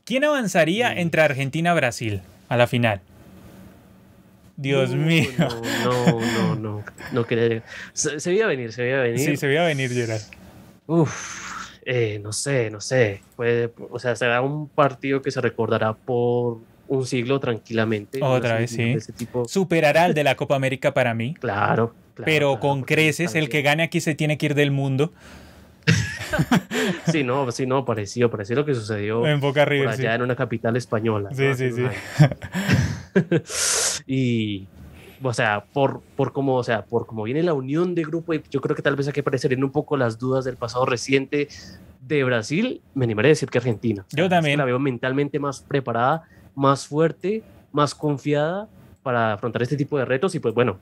¿Quién 0.06 0.24
avanzaría 0.24 0.92
mm. 0.92 1.00
entre 1.00 1.22
Argentina 1.22 1.74
y 1.74 1.76
Brasil 1.76 2.22
a 2.48 2.56
la 2.56 2.66
final? 2.66 3.02
Dios 4.60 4.94
mío. 4.94 5.30
No, 5.40 6.20
no, 6.20 6.56
no, 6.56 6.84
no, 7.14 7.26
quería. 7.26 7.64
Se, 7.94 8.20
se, 8.20 8.32
veía 8.32 8.46
venir, 8.46 8.74
se 8.74 8.84
veía 8.84 8.98
venir. 8.98 9.20
Sí, 9.20 9.38
se 9.38 9.48
veía 9.48 9.64
venir, 9.64 9.90
Gerard. 9.90 10.22
Uf, 10.86 11.80
eh, 11.86 12.20
no 12.22 12.34
sé, 12.34 12.70
no 12.70 12.82
sé. 12.82 13.22
O 13.90 14.00
sea, 14.00 14.18
será 14.18 14.42
un 14.42 14.68
partido 14.68 15.22
que 15.22 15.32
se 15.32 15.40
recordará 15.40 15.94
por 15.94 16.58
un 16.90 17.06
siglo 17.06 17.40
tranquilamente. 17.40 18.20
Otra 18.22 18.56
vez, 18.56 18.72
sí. 18.72 18.98
Tipo. 19.16 19.48
Superará 19.48 20.04
al 20.04 20.14
de 20.14 20.26
la 20.26 20.36
Copa 20.36 20.56
América 20.56 20.94
para 20.94 21.14
mí. 21.14 21.36
Claro. 21.40 21.94
claro 22.16 22.26
pero 22.26 22.60
con 22.60 22.84
creces, 22.84 23.36
el 23.36 23.48
que 23.48 23.62
gane 23.62 23.84
aquí 23.84 24.02
se 24.02 24.14
tiene 24.14 24.38
que 24.38 24.48
ir 24.48 24.56
del 24.56 24.72
mundo. 24.72 25.14
sí, 27.12 27.24
no, 27.24 27.50
sí, 27.52 27.66
no, 27.66 27.86
parecido, 27.86 28.30
parecido 28.30 28.60
lo 28.60 28.66
que 28.66 28.76
sucedió 28.76 29.26
en 29.26 29.40
Boca 29.40 29.64
River, 29.64 29.88
allá 29.88 30.12
sí. 30.12 30.16
en 30.16 30.22
una 30.22 30.36
capital 30.36 30.76
española. 30.76 31.30
Sí, 31.34 31.54
sí, 31.56 31.72
sí. 31.72 31.84
y 34.08 34.68
o 35.22 35.34
sea, 35.34 35.66
por, 35.74 36.02
por 36.16 36.32
cómo, 36.32 36.56
o 36.56 36.64
sea, 36.64 36.86
por 36.86 37.06
cómo 37.06 37.24
viene 37.24 37.44
la 37.44 37.54
unión 37.54 37.94
de 37.96 38.04
grupo, 38.04 38.34
y 38.34 38.42
yo 38.50 38.62
creo 38.62 38.76
que 38.76 38.82
tal 38.82 38.96
vez 38.96 39.08
aquí 39.08 39.20
aparecerían 39.20 39.64
un 39.64 39.72
poco 39.72 39.98
las 39.98 40.18
dudas 40.18 40.46
del 40.46 40.56
pasado 40.56 40.86
reciente 40.86 41.50
de 42.02 42.24
Brasil, 42.24 42.82
me 42.94 43.06
animaré 43.06 43.30
a 43.30 43.32
decir 43.32 43.50
que 43.50 43.58
Argentina. 43.58 44.06
Yo 44.12 44.26
Es 44.26 44.30
también. 44.30 44.54
que 44.54 44.58
la 44.58 44.66
veo 44.66 44.80
mentalmente 44.80 45.40
más 45.40 45.62
preparada, 45.62 46.24
más 46.56 46.88
fuerte, 46.88 47.44
más 47.72 47.94
confiada 47.94 48.68
para 49.04 49.34
afrontar 49.34 49.62
este 49.62 49.78
tipo 49.78 49.98
de 49.98 50.06
retos 50.06 50.36
y 50.36 50.40
pues 50.40 50.54
bueno, 50.54 50.78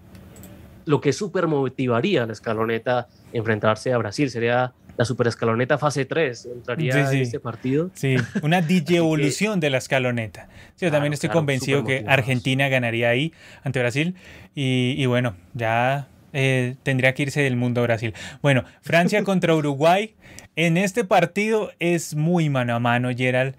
lo 0.85 1.01
que 1.01 1.11
súper 1.13 1.47
motivaría 1.47 2.23
a 2.23 2.25
la 2.27 2.33
escaloneta 2.33 3.07
enfrentarse 3.33 3.91
a 3.91 3.97
Brasil 3.97 4.29
sería 4.29 4.73
la 4.97 5.05
super 5.05 5.27
escaloneta 5.27 5.77
fase 5.77 6.05
3 6.05 6.45
entraría 6.55 6.93
Sí, 6.93 7.11
sí. 7.11 7.15
en 7.17 7.21
este 7.21 7.39
partido. 7.39 7.91
Sí, 7.93 8.15
una 8.41 8.61
DJ 8.63 8.97
evolución 8.97 9.59
de 9.59 9.69
la 9.69 9.77
escaloneta. 9.77 10.49
Sí, 10.75 10.85
yo 10.85 10.91
también 10.91 11.13
estoy 11.13 11.29
claro, 11.29 11.39
convencido 11.41 11.83
que. 11.83 12.03
Argentina 12.07 12.67
ganaría 12.67 13.09
ahí 13.09 13.31
ante 13.63 13.79
Brasil. 13.79 14.15
Y, 14.55 14.95
y 14.97 15.05
bueno, 15.05 15.35
ya 15.53 16.07
eh, 16.33 16.75
tendría 16.83 17.13
que 17.13 17.23
irse 17.23 17.41
del 17.41 17.55
mundo 17.55 17.81
Brasil. 17.83 18.13
Bueno, 18.41 18.63
Francia 18.81 19.23
contra 19.23 19.53
Uruguay. 19.55 20.15
En 20.55 20.77
este 20.77 21.03
partido 21.03 21.71
es 21.79 22.15
muy 22.15 22.49
mano 22.49 22.73
a 22.75 22.79
mano, 22.79 23.09
Gerald. 23.15 23.53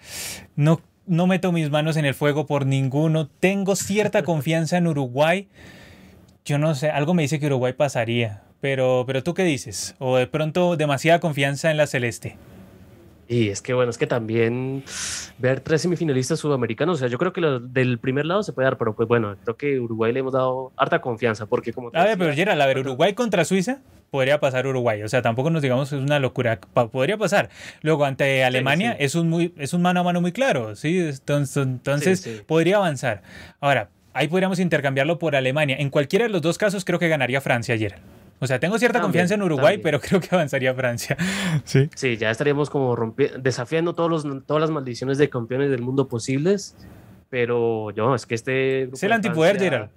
No, 0.56 0.80
no 1.06 1.28
meto 1.28 1.52
mis 1.52 1.70
manos 1.70 1.96
en 1.96 2.04
el 2.04 2.14
fuego 2.14 2.46
por 2.46 2.66
ninguno. 2.66 3.28
Tengo 3.28 3.76
cierta 3.76 4.24
confianza 4.24 4.76
en 4.76 4.88
Uruguay. 4.88 5.46
Yo 6.44 6.58
no 6.58 6.74
sé, 6.74 6.90
algo 6.90 7.14
me 7.14 7.22
dice 7.22 7.38
que 7.38 7.46
Uruguay 7.46 7.74
pasaría. 7.74 8.42
Pero, 8.60 9.04
pero 9.06 9.22
tú 9.22 9.34
qué 9.34 9.44
dices? 9.44 9.94
O 9.98 10.16
de 10.16 10.26
pronto 10.26 10.76
demasiada 10.76 11.20
confianza 11.20 11.70
en 11.70 11.76
la 11.76 11.86
celeste. 11.86 12.36
Y 13.28 13.50
es 13.50 13.60
que 13.60 13.74
bueno, 13.74 13.90
es 13.90 13.98
que 13.98 14.06
también 14.06 14.82
ver 15.36 15.60
tres 15.60 15.82
semifinalistas 15.82 16.40
sudamericanos, 16.40 16.96
o 16.96 16.98
sea, 16.98 17.08
yo 17.08 17.18
creo 17.18 17.34
que 17.34 17.42
lo 17.42 17.60
del 17.60 17.98
primer 17.98 18.24
lado 18.24 18.42
se 18.42 18.54
puede 18.54 18.64
dar, 18.64 18.78
pero 18.78 18.96
pues 18.96 19.06
bueno, 19.06 19.36
creo 19.44 19.56
que 19.56 19.78
Uruguay 19.78 20.14
le 20.14 20.20
hemos 20.20 20.32
dado 20.32 20.72
harta 20.78 21.02
confianza, 21.02 21.44
porque 21.44 21.74
como... 21.74 21.90
A 21.92 22.04
ver, 22.04 22.16
pero 22.16 22.32
Gerald, 22.32 22.60
a 22.60 22.66
ver, 22.66 22.78
Uruguay 22.78 23.12
contra 23.12 23.44
Suiza, 23.44 23.80
podría 24.10 24.40
pasar 24.40 24.66
Uruguay. 24.66 25.02
O 25.02 25.08
sea, 25.08 25.20
tampoco 25.20 25.50
nos 25.50 25.60
digamos 25.60 25.90
que 25.90 25.96
es 25.96 26.02
una 26.02 26.18
locura. 26.18 26.58
Podría 26.58 27.18
pasar. 27.18 27.50
Luego, 27.82 28.06
ante 28.06 28.44
Alemania, 28.44 28.92
sí. 28.92 29.04
Es, 29.04 29.14
un 29.14 29.28
muy, 29.28 29.52
es 29.58 29.74
un 29.74 29.82
mano 29.82 30.00
a 30.00 30.02
mano 30.04 30.22
muy 30.22 30.32
claro. 30.32 30.74
¿sí? 30.74 30.98
Entonces, 30.98 31.56
entonces 31.62 32.20
Sí, 32.20 32.40
podría 32.46 32.76
avanzar. 32.76 33.22
Ahora, 33.60 33.90
ahí 34.14 34.28
podríamos 34.28 34.58
intercambiarlo 34.58 35.18
por 35.18 35.36
Alemania. 35.36 35.76
En 35.78 35.90
cualquiera 35.90 36.24
de 36.24 36.30
los 36.30 36.42
dos 36.42 36.58
casos, 36.58 36.84
creo 36.84 36.98
que 36.98 37.08
ganaría 37.08 37.40
Francia 37.40 37.74
ayer. 37.74 37.96
O 38.40 38.46
sea, 38.46 38.60
tengo 38.60 38.78
cierta 38.78 38.94
También, 39.00 39.08
confianza 39.08 39.34
en 39.34 39.42
Uruguay, 39.42 39.76
también. 39.76 39.82
pero 39.82 40.00
creo 40.06 40.20
que 40.20 40.28
avanzaría 40.32 40.72
Francia. 40.74 41.16
Sí. 41.64 41.88
Sí, 41.94 42.16
ya 42.16 42.30
estaríamos 42.30 42.70
como 42.70 42.96
desafiando 43.40 43.94
todos 43.94 44.10
los, 44.24 44.46
todas 44.46 44.60
las 44.60 44.70
maldiciones 44.70 45.18
de 45.18 45.28
campeones 45.28 45.70
del 45.70 45.82
mundo 45.82 46.06
posibles, 46.08 46.76
pero 47.30 47.90
yo, 47.90 48.14
es 48.14 48.26
que 48.26 48.34
este... 48.34 48.82
Es 48.84 49.02
el 49.02 49.08
de 49.10 49.14
antipoder, 49.16 49.56
Francia- 49.56 49.70
Gerald. 49.70 49.90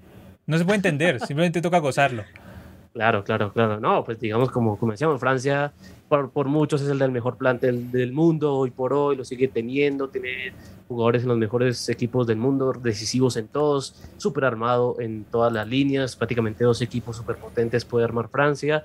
No 0.47 0.57
se 0.57 0.65
puede 0.65 0.77
entender, 0.77 1.19
simplemente 1.19 1.61
toca 1.61 1.77
gozarlo. 1.79 2.23
Claro, 2.93 3.23
claro, 3.23 3.53
claro. 3.53 3.79
No, 3.79 4.03
pues 4.03 4.19
digamos, 4.19 4.51
como, 4.51 4.77
como 4.77 4.91
decíamos, 4.91 5.17
Francia 5.17 5.71
por, 6.11 6.29
por 6.31 6.47
muchos 6.49 6.81
es 6.81 6.89
el 6.89 6.99
del 6.99 7.09
mejor 7.09 7.37
plantel 7.37 7.89
del 7.89 8.11
mundo 8.11 8.53
hoy 8.53 8.69
por 8.69 8.91
hoy, 8.91 9.15
lo 9.15 9.23
sigue 9.23 9.47
teniendo, 9.47 10.09
tiene 10.09 10.51
jugadores 10.89 11.23
en 11.23 11.29
los 11.29 11.37
mejores 11.37 11.87
equipos 11.87 12.27
del 12.27 12.35
mundo, 12.35 12.73
decisivos 12.73 13.37
en 13.37 13.47
todos, 13.47 13.95
súper 14.17 14.43
armado 14.43 14.97
en 14.99 15.23
todas 15.23 15.53
las 15.53 15.65
líneas, 15.65 16.17
prácticamente 16.17 16.65
dos 16.65 16.81
equipos 16.81 17.15
súper 17.15 17.37
potentes 17.37 17.85
puede 17.85 18.03
armar 18.03 18.27
Francia. 18.27 18.83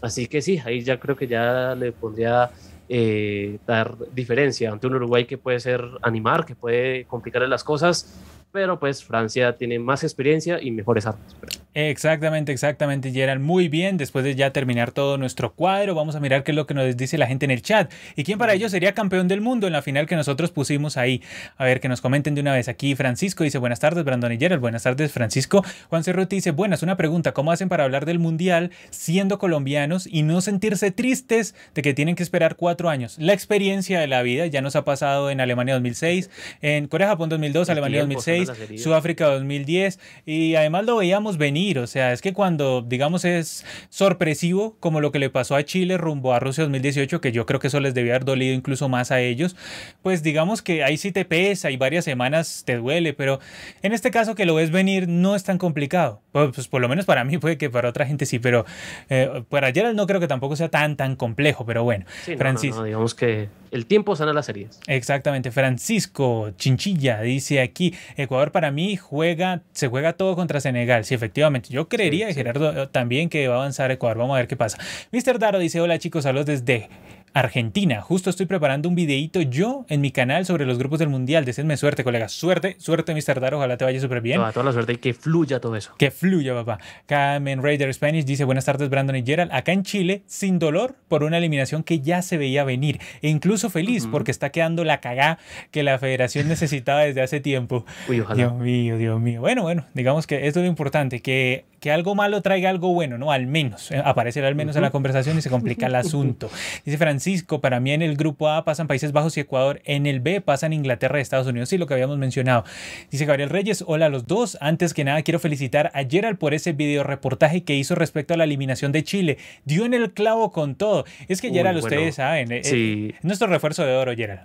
Así 0.00 0.28
que 0.28 0.40
sí, 0.40 0.60
ahí 0.64 0.82
ya 0.82 1.00
creo 1.00 1.16
que 1.16 1.26
ya 1.26 1.74
le 1.74 1.90
pondría 1.90 2.52
eh, 2.88 3.58
dar 3.66 3.96
diferencia 4.14 4.70
ante 4.70 4.86
un 4.86 4.94
Uruguay 4.94 5.24
que 5.24 5.36
puede 5.36 5.58
ser 5.58 5.84
animar, 6.02 6.46
que 6.46 6.54
puede 6.54 7.06
complicarle 7.06 7.48
las 7.48 7.64
cosas, 7.64 8.20
pero 8.52 8.78
pues 8.78 9.02
Francia 9.02 9.56
tiene 9.56 9.80
más 9.80 10.04
experiencia 10.04 10.62
y 10.62 10.70
mejores 10.70 11.06
armas. 11.06 11.34
Exactamente, 11.74 12.50
exactamente, 12.50 13.12
Gerald. 13.12 13.40
Muy 13.40 13.68
bien, 13.68 13.98
después 13.98 14.24
de 14.24 14.34
ya 14.34 14.52
terminar 14.52 14.90
todo 14.90 15.18
nuestro 15.18 15.52
cuadro, 15.52 15.94
vamos 15.94 16.16
a 16.16 16.20
mirar 16.20 16.42
qué 16.42 16.52
es 16.52 16.56
lo 16.56 16.66
que 16.66 16.72
nos 16.72 16.96
dice 16.96 17.18
la 17.18 17.26
gente 17.26 17.44
en 17.44 17.50
el 17.50 17.62
chat. 17.62 17.92
¿Y 18.16 18.24
quién 18.24 18.38
para 18.38 18.54
ellos 18.54 18.72
sería 18.72 18.94
campeón 18.94 19.28
del 19.28 19.42
mundo 19.42 19.66
en 19.66 19.74
la 19.74 19.82
final 19.82 20.06
que 20.06 20.16
nosotros 20.16 20.50
pusimos 20.50 20.96
ahí? 20.96 21.22
A 21.56 21.64
ver, 21.64 21.80
que 21.80 21.88
nos 21.88 22.00
comenten 22.00 22.34
de 22.34 22.40
una 22.40 22.54
vez. 22.54 22.68
Aquí 22.68 22.94
Francisco 22.94 23.44
dice, 23.44 23.58
buenas 23.58 23.80
tardes, 23.80 24.02
Brandon 24.02 24.32
y 24.32 24.38
Gerald. 24.38 24.62
Buenas 24.62 24.84
tardes, 24.84 25.12
Francisco. 25.12 25.62
Juan 25.90 26.04
Cerruti 26.04 26.36
dice, 26.36 26.52
buenas, 26.52 26.82
una 26.82 26.96
pregunta. 26.96 27.32
¿Cómo 27.32 27.52
hacen 27.52 27.68
para 27.68 27.84
hablar 27.84 28.06
del 28.06 28.18
mundial 28.18 28.70
siendo 28.90 29.38
colombianos 29.38 30.08
y 30.10 30.22
no 30.22 30.40
sentirse 30.40 30.90
tristes 30.90 31.54
de 31.74 31.82
que 31.82 31.92
tienen 31.92 32.14
que 32.14 32.22
esperar 32.22 32.56
cuatro 32.56 32.88
años? 32.88 33.18
La 33.18 33.34
experiencia 33.34 34.00
de 34.00 34.06
la 34.06 34.22
vida 34.22 34.46
ya 34.46 34.62
nos 34.62 34.74
ha 34.74 34.84
pasado 34.84 35.30
en 35.30 35.40
Alemania 35.40 35.74
2006, 35.74 36.30
en 36.62 36.88
Corea-Japón 36.88 37.28
2002, 37.28 37.68
El 37.68 37.72
Alemania 37.72 37.98
tiempo, 38.00 38.14
2006, 38.14 38.46
son 38.46 38.56
las 38.56 38.64
heridas. 38.64 38.82
Sudáfrica 38.82 39.26
2010 39.26 39.98
y 40.24 40.54
además 40.54 40.86
lo 40.86 40.96
veíamos 40.96 41.36
venir 41.36 41.57
venir. 41.58 41.78
O 41.78 41.86
sea, 41.86 42.12
es 42.12 42.22
que 42.22 42.32
cuando, 42.32 42.82
digamos, 42.82 43.24
es 43.24 43.64
sorpresivo, 43.88 44.76
como 44.80 45.00
lo 45.00 45.12
que 45.12 45.18
le 45.18 45.30
pasó 45.30 45.56
a 45.56 45.64
Chile 45.64 45.96
rumbo 45.96 46.32
a 46.32 46.40
Rusia 46.40 46.64
2018, 46.64 47.20
que 47.20 47.32
yo 47.32 47.46
creo 47.46 47.60
que 47.60 47.68
eso 47.68 47.80
les 47.80 47.94
debía 47.94 48.12
haber 48.12 48.24
dolido 48.24 48.54
incluso 48.54 48.88
más 48.88 49.10
a 49.10 49.20
ellos, 49.20 49.56
pues 50.02 50.22
digamos 50.22 50.62
que 50.62 50.84
ahí 50.84 50.96
sí 50.96 51.12
te 51.12 51.24
pesa 51.24 51.70
y 51.70 51.76
varias 51.76 52.04
semanas 52.04 52.62
te 52.64 52.76
duele, 52.76 53.12
pero 53.12 53.40
en 53.82 53.92
este 53.92 54.10
caso 54.10 54.34
que 54.34 54.46
lo 54.46 54.54
ves 54.54 54.70
venir 54.70 55.08
no 55.08 55.34
es 55.34 55.44
tan 55.44 55.58
complicado. 55.58 56.22
Pues, 56.32 56.50
pues 56.54 56.68
por 56.68 56.80
lo 56.80 56.88
menos 56.88 57.04
para 57.04 57.24
mí 57.24 57.38
puede 57.38 57.58
que 57.58 57.70
para 57.70 57.88
otra 57.88 58.06
gente 58.06 58.26
sí, 58.26 58.38
pero 58.38 58.64
eh, 59.08 59.42
para 59.48 59.72
Gerald 59.72 59.96
no 59.96 60.06
creo 60.06 60.20
que 60.20 60.28
tampoco 60.28 60.56
sea 60.56 60.68
tan, 60.68 60.96
tan 60.96 61.16
complejo, 61.16 61.64
pero 61.66 61.84
bueno. 61.84 62.04
Francisco. 62.36 62.84
digamos 62.84 63.14
que 63.14 63.48
el 63.70 63.86
tiempo 63.86 64.16
sana 64.16 64.32
las 64.32 64.46
series. 64.46 64.80
Exactamente. 64.86 65.50
Francisco 65.50 66.50
Chinchilla 66.56 67.20
dice 67.20 67.60
aquí, 67.60 67.94
Ecuador 68.16 68.52
para 68.52 68.70
mí 68.70 68.96
juega, 68.96 69.62
se 69.72 69.88
juega 69.88 70.14
todo 70.14 70.36
contra 70.36 70.60
Senegal. 70.60 71.04
Sí, 71.04 71.14
efectivamente. 71.14 71.47
Yo 71.68 71.88
creería, 71.88 72.32
Gerardo, 72.32 72.82
eh, 72.82 72.86
también 72.86 73.28
que 73.28 73.48
va 73.48 73.56
a 73.56 73.58
avanzar 73.58 73.90
Ecuador. 73.90 74.18
Vamos 74.18 74.34
a 74.34 74.38
ver 74.38 74.48
qué 74.48 74.56
pasa. 74.56 74.78
Mr. 75.12 75.38
Daro 75.38 75.58
dice, 75.58 75.80
hola 75.80 75.98
chicos, 75.98 76.24
saludos 76.24 76.46
desde 76.46 76.88
Argentina. 77.32 78.00
Justo 78.00 78.30
estoy 78.30 78.46
preparando 78.46 78.88
un 78.88 78.94
videito 78.94 79.40
yo 79.42 79.84
en 79.88 80.00
mi 80.00 80.10
canal 80.10 80.46
sobre 80.46 80.66
los 80.66 80.78
grupos 80.78 80.98
del 80.98 81.08
Mundial. 81.08 81.44
Deseenme 81.44 81.76
suerte, 81.76 82.04
colegas. 82.04 82.32
Suerte, 82.32 82.76
suerte, 82.78 83.14
Mr. 83.14 83.40
Dar. 83.40 83.54
Ojalá 83.54 83.76
te 83.76 83.84
vaya 83.84 84.00
súper 84.00 84.20
bien. 84.20 84.38
Toda, 84.38 84.52
toda, 84.52 84.64
la 84.64 84.72
suerte 84.72 84.94
y 84.94 84.96
que 84.96 85.14
fluya 85.14 85.60
todo 85.60 85.76
eso. 85.76 85.94
Que 85.98 86.10
fluya, 86.10 86.54
papá. 86.54 86.78
Carmen 87.06 87.62
Raider 87.62 87.92
Spanish 87.92 88.24
dice: 88.24 88.44
Buenas 88.44 88.64
tardes, 88.64 88.88
Brandon 88.88 89.16
y 89.16 89.24
Gerald. 89.24 89.52
Acá 89.52 89.72
en 89.72 89.82
Chile, 89.82 90.22
sin 90.26 90.58
dolor 90.58 90.96
por 91.08 91.22
una 91.22 91.38
eliminación 91.38 91.82
que 91.82 92.00
ya 92.00 92.22
se 92.22 92.38
veía 92.38 92.64
venir. 92.64 93.00
E 93.22 93.28
incluso 93.28 93.70
feliz 93.70 94.06
porque 94.10 94.30
está 94.30 94.50
quedando 94.50 94.84
la 94.84 95.00
cagá 95.00 95.38
que 95.70 95.82
la 95.82 95.98
federación 95.98 96.48
necesitaba 96.48 97.00
desde 97.00 97.22
hace 97.22 97.40
tiempo. 97.40 97.84
Uy, 98.08 98.20
ojalá. 98.20 98.36
Dios 98.36 98.54
mío, 98.54 98.96
Dios 98.96 99.20
mío. 99.20 99.40
Bueno, 99.40 99.62
bueno, 99.62 99.86
digamos 99.94 100.26
que 100.26 100.46
esto 100.46 100.60
es 100.60 100.64
lo 100.64 100.68
importante, 100.68 101.20
que, 101.20 101.64
que 101.80 101.90
algo 101.90 102.14
malo 102.14 102.42
traiga 102.42 102.70
algo 102.70 102.92
bueno, 102.92 103.18
¿no? 103.18 103.32
Al 103.32 103.46
menos. 103.46 103.90
Eh, 103.90 104.02
aparecer 104.04 104.44
al 104.44 104.54
menos 104.54 104.76
en 104.76 104.82
la 104.82 104.90
conversación 104.90 105.38
y 105.38 105.42
se 105.42 105.50
complica 105.50 105.86
el 105.86 105.94
asunto. 105.94 106.50
Dice 106.84 106.98
Francisco: 106.98 107.17
Para 107.60 107.80
mí 107.80 107.92
en 107.92 108.02
el 108.02 108.16
grupo 108.16 108.48
A 108.48 108.64
pasan 108.64 108.86
Países 108.86 109.12
Bajos 109.12 109.36
y 109.36 109.40
Ecuador, 109.40 109.80
en 109.84 110.06
el 110.06 110.20
B 110.20 110.40
pasan 110.40 110.72
Inglaterra 110.72 111.18
y 111.18 111.22
Estados 111.22 111.46
Unidos, 111.46 111.68
sí, 111.68 111.78
lo 111.78 111.86
que 111.86 111.94
habíamos 111.94 112.18
mencionado. 112.18 112.64
Dice 113.10 113.24
Gabriel 113.24 113.50
Reyes, 113.50 113.84
hola 113.86 114.06
a 114.06 114.08
los 114.08 114.26
dos. 114.26 114.56
Antes 114.60 114.94
que 114.94 115.04
nada 115.04 115.22
quiero 115.22 115.38
felicitar 115.38 115.90
a 115.94 116.04
Gerald 116.04 116.38
por 116.38 116.54
ese 116.54 116.72
video 116.72 117.02
reportaje 117.02 117.64
que 117.64 117.74
hizo 117.74 117.94
respecto 117.94 118.34
a 118.34 118.36
la 118.36 118.44
eliminación 118.44 118.92
de 118.92 119.02
Chile. 119.04 119.38
Dio 119.64 119.84
en 119.84 119.94
el 119.94 120.12
clavo 120.12 120.52
con 120.52 120.74
todo. 120.74 121.04
Es 121.28 121.40
que 121.40 121.50
Gerald, 121.50 121.78
ustedes 121.78 122.16
saben, 122.16 122.52
eh, 122.52 122.64
sí. 122.64 123.14
nuestro 123.22 123.48
refuerzo 123.48 123.84
de 123.84 123.96
oro, 123.96 124.14
Gerald. 124.14 124.40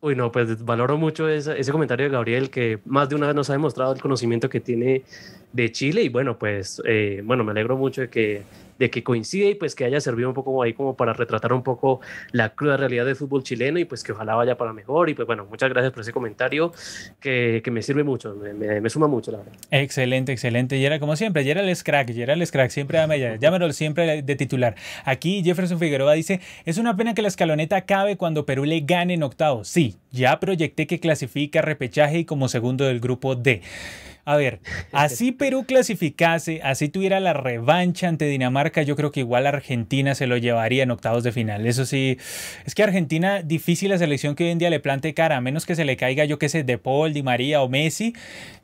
Uy, 0.00 0.14
no, 0.14 0.30
pues 0.30 0.62
valoro 0.64 0.98
mucho 0.98 1.28
ese, 1.30 1.58
ese, 1.58 1.72
comentario 1.72 2.04
de 2.04 2.12
Gabriel, 2.12 2.50
que 2.50 2.78
más 2.84 3.08
de 3.08 3.14
una 3.14 3.26
vez 3.26 3.34
nos 3.34 3.48
ha 3.48 3.54
demostrado 3.54 3.94
el 3.94 4.02
conocimiento 4.02 4.50
que 4.50 4.60
tiene 4.60 5.02
de 5.54 5.72
Chile. 5.72 6.02
Y 6.02 6.10
bueno, 6.10 6.38
pues, 6.38 6.82
eh, 6.84 7.22
bueno, 7.24 7.44
me 7.44 7.52
alegro 7.52 7.78
mucho 7.78 8.02
de 8.02 8.10
que 8.10 8.42
de 8.78 8.90
que 8.90 9.02
coincide 9.02 9.50
y 9.50 9.54
pues 9.54 9.74
que 9.74 9.84
haya 9.84 10.00
servido 10.00 10.28
un 10.28 10.34
poco 10.34 10.62
ahí 10.62 10.72
como 10.72 10.96
para 10.96 11.12
retratar 11.12 11.52
un 11.52 11.62
poco 11.62 12.00
la 12.32 12.50
cruda 12.50 12.76
realidad 12.76 13.04
del 13.06 13.16
fútbol 13.16 13.42
chileno 13.42 13.78
y 13.78 13.84
pues 13.84 14.02
que 14.02 14.12
ojalá 14.12 14.34
vaya 14.34 14.56
para 14.56 14.72
mejor 14.72 15.10
y 15.10 15.14
pues 15.14 15.26
bueno, 15.26 15.46
muchas 15.48 15.70
gracias 15.70 15.92
por 15.92 16.02
ese 16.02 16.12
comentario 16.12 16.72
que, 17.20 17.60
que 17.64 17.70
me 17.70 17.82
sirve 17.82 18.04
mucho, 18.04 18.34
me, 18.34 18.80
me, 18.80 18.90
suma 18.90 19.06
mucho 19.06 19.30
la 19.30 19.38
verdad. 19.38 19.52
Excelente, 19.70 20.32
excelente. 20.32 20.76
Y 20.76 20.84
era 20.84 20.98
como 20.98 21.16
siempre, 21.16 21.42
y 21.42 21.50
era 21.50 21.60
el 21.60 21.76
crack, 21.82 22.10
y 22.10 22.22
era 22.22 22.34
el 22.34 22.50
crack, 22.50 22.70
siempre 22.70 22.98
dame, 22.98 23.38
llámelo 23.38 23.72
siempre 23.72 24.22
de 24.22 24.36
titular. 24.36 24.74
Aquí 25.04 25.42
Jefferson 25.44 25.78
Figueroa 25.78 26.14
dice, 26.14 26.40
es 26.64 26.78
una 26.78 26.96
pena 26.96 27.14
que 27.14 27.22
la 27.22 27.28
escaloneta 27.28 27.76
acabe 27.76 28.16
cuando 28.16 28.46
Perú 28.46 28.64
le 28.64 28.80
gane 28.80 29.14
en 29.14 29.22
octavos. 29.22 29.68
Sí, 29.68 29.96
ya 30.10 30.38
proyecté 30.40 30.86
que 30.86 31.00
clasifica 31.00 31.62
repechaje 31.62 32.18
y 32.20 32.24
como 32.24 32.48
segundo 32.48 32.84
del 32.84 33.00
grupo 33.00 33.34
D. 33.34 33.62
A 34.26 34.36
ver, 34.36 34.60
así 34.92 35.32
Perú 35.32 35.64
clasificase, 35.66 36.60
así 36.62 36.88
tuviera 36.88 37.20
la 37.20 37.34
revancha 37.34 38.08
ante 38.08 38.26
Dinamarca, 38.26 38.82
yo 38.82 38.96
creo 38.96 39.12
que 39.12 39.20
igual 39.20 39.46
Argentina 39.46 40.14
se 40.14 40.26
lo 40.26 40.38
llevaría 40.38 40.82
en 40.82 40.90
octavos 40.90 41.24
de 41.24 41.32
final. 41.32 41.66
Eso 41.66 41.84
sí, 41.84 42.16
es 42.64 42.74
que 42.74 42.82
Argentina, 42.82 43.42
difícil 43.42 43.90
la 43.90 43.98
selección 43.98 44.34
que 44.34 44.44
hoy 44.44 44.50
en 44.50 44.58
día 44.58 44.70
le 44.70 44.80
plante 44.80 45.12
cara, 45.12 45.36
a 45.36 45.40
menos 45.42 45.66
que 45.66 45.74
se 45.74 45.84
le 45.84 45.98
caiga, 45.98 46.24
yo 46.24 46.38
qué 46.38 46.48
sé, 46.48 46.64
De 46.64 46.78
Paul, 46.78 47.12
Di 47.12 47.22
María 47.22 47.60
o 47.60 47.68
Messi, 47.68 48.14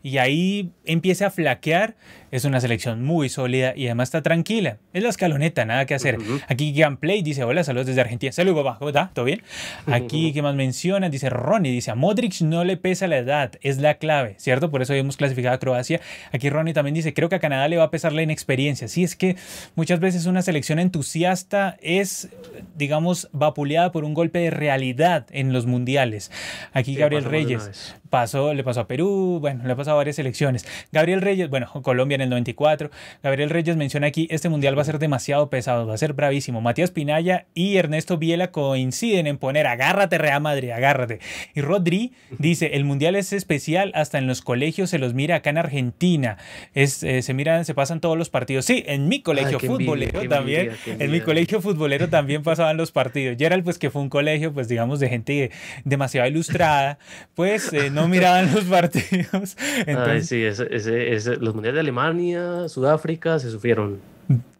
y 0.02 0.18
ahí 0.18 0.72
empiece 0.84 1.24
a 1.24 1.30
flaquear. 1.30 1.94
Es 2.30 2.44
una 2.44 2.60
selección 2.60 3.02
muy 3.02 3.28
sólida 3.28 3.72
y 3.74 3.86
además 3.86 4.08
está 4.08 4.22
tranquila. 4.22 4.78
Es 4.92 5.02
la 5.02 5.08
escaloneta, 5.08 5.64
nada 5.64 5.84
que 5.84 5.94
hacer. 5.94 6.16
Aquí 6.46 6.72
Gameplay 6.72 7.22
dice: 7.22 7.42
Hola, 7.42 7.64
saludos 7.64 7.88
desde 7.88 8.00
Argentina. 8.00 8.30
Saludos, 8.30 8.62
papá. 8.62 8.78
¿Cómo 8.78 8.90
está? 8.90 9.10
¿Todo 9.12 9.24
bien? 9.24 9.42
Aquí, 9.86 10.32
¿qué 10.34 10.40
más 10.40 10.54
mencionan? 10.54 11.10
Dice 11.10 11.28
Ronnie: 11.28 11.72
Dice 11.72 11.90
a 11.90 11.96
Modric 11.96 12.40
no 12.42 12.62
le 12.62 12.76
pesa 12.76 13.08
la 13.08 13.18
edad, 13.18 13.52
es 13.62 13.78
la 13.78 13.94
clave, 13.94 14.36
¿cierto? 14.38 14.70
Por 14.70 14.80
eso 14.80 14.94
hemos 14.94 15.16
clasificado 15.16 15.56
a 15.56 15.58
Croacia. 15.58 16.00
Aquí 16.32 16.50
Ronnie 16.50 16.72
también 16.72 16.94
dice: 16.94 17.12
Creo 17.14 17.28
que 17.28 17.34
a 17.34 17.40
Canadá 17.40 17.66
le 17.66 17.76
va 17.76 17.84
a 17.84 17.90
pesar 17.90 18.12
la 18.12 18.22
inexperiencia. 18.22 18.86
Sí, 18.86 19.02
es 19.02 19.16
que 19.16 19.36
muchas 19.74 19.98
veces 19.98 20.26
una 20.26 20.42
selección 20.42 20.78
entusiasta 20.78 21.76
es, 21.82 22.28
digamos, 22.76 23.28
vapuleada 23.32 23.90
por 23.90 24.04
un 24.04 24.14
golpe 24.14 24.38
de 24.38 24.50
realidad 24.50 25.26
en 25.30 25.52
los 25.52 25.66
mundiales. 25.66 26.30
Aquí 26.72 26.94
Gabriel 26.94 27.24
Reyes 27.24 27.96
pasó, 28.08 28.54
le 28.54 28.62
pasó 28.62 28.80
a 28.80 28.88
Perú, 28.88 29.38
bueno, 29.40 29.66
le 29.66 29.74
pasó 29.74 29.89
varias 29.94 30.16
selecciones. 30.16 30.66
Gabriel 30.92 31.20
Reyes, 31.20 31.48
bueno, 31.50 31.70
Colombia 31.82 32.14
en 32.16 32.22
el 32.22 32.30
94. 32.30 32.90
Gabriel 33.22 33.50
Reyes 33.50 33.76
menciona 33.76 34.06
aquí, 34.06 34.26
este 34.30 34.48
mundial 34.48 34.76
va 34.76 34.82
a 34.82 34.84
ser 34.84 34.98
demasiado 34.98 35.50
pesado, 35.50 35.86
va 35.86 35.94
a 35.94 35.98
ser 35.98 36.12
bravísimo. 36.12 36.60
Matías 36.60 36.90
Pinaya 36.90 37.46
y 37.54 37.76
Ernesto 37.76 38.18
Viela 38.18 38.50
coinciden 38.50 39.26
en 39.26 39.38
poner, 39.38 39.66
agárrate 39.66 40.18
Real 40.18 40.40
Madrid, 40.40 40.70
agárrate. 40.70 41.20
Y 41.54 41.60
Rodri 41.60 42.12
dice, 42.38 42.70
el 42.74 42.84
mundial 42.84 43.16
es 43.16 43.32
especial, 43.32 43.92
hasta 43.94 44.18
en 44.18 44.26
los 44.26 44.42
colegios 44.42 44.90
se 44.90 44.98
los 44.98 45.14
mira 45.14 45.36
acá 45.36 45.50
en 45.50 45.58
Argentina. 45.58 46.38
Es, 46.74 47.02
eh, 47.02 47.22
se 47.22 47.34
miran, 47.34 47.64
se 47.64 47.74
pasan 47.74 48.00
todos 48.00 48.16
los 48.16 48.30
partidos. 48.30 48.64
Sí, 48.64 48.84
en 48.86 49.08
mi 49.08 49.22
colegio 49.22 49.58
futbolero 49.58 50.28
también, 50.28 50.72
en 50.86 51.10
mi 51.10 51.20
colegio 51.20 51.60
futbolero 51.62 52.08
también 52.08 52.42
pasaban 52.42 52.76
los 52.76 52.92
partidos. 52.92 53.36
Gerald, 53.38 53.64
pues 53.64 53.78
que 53.78 53.90
fue 53.90 54.02
un 54.02 54.08
colegio, 54.08 54.52
pues 54.52 54.68
digamos, 54.68 55.00
de 55.00 55.08
gente 55.08 55.50
demasiado 55.84 56.28
ilustrada, 56.28 56.98
pues 57.34 57.72
eh, 57.72 57.90
no 57.90 58.08
miraban 58.08 58.52
los 58.52 58.64
partidos. 58.64 59.56
Entonces, 59.86 60.28
sí, 60.28 60.42
ese, 60.44 61.36
los 61.36 61.54
mundiales 61.54 61.76
de 61.76 61.80
Alemania, 61.80 62.68
Sudáfrica 62.68 63.38
se 63.38 63.50
sufrieron. 63.50 63.98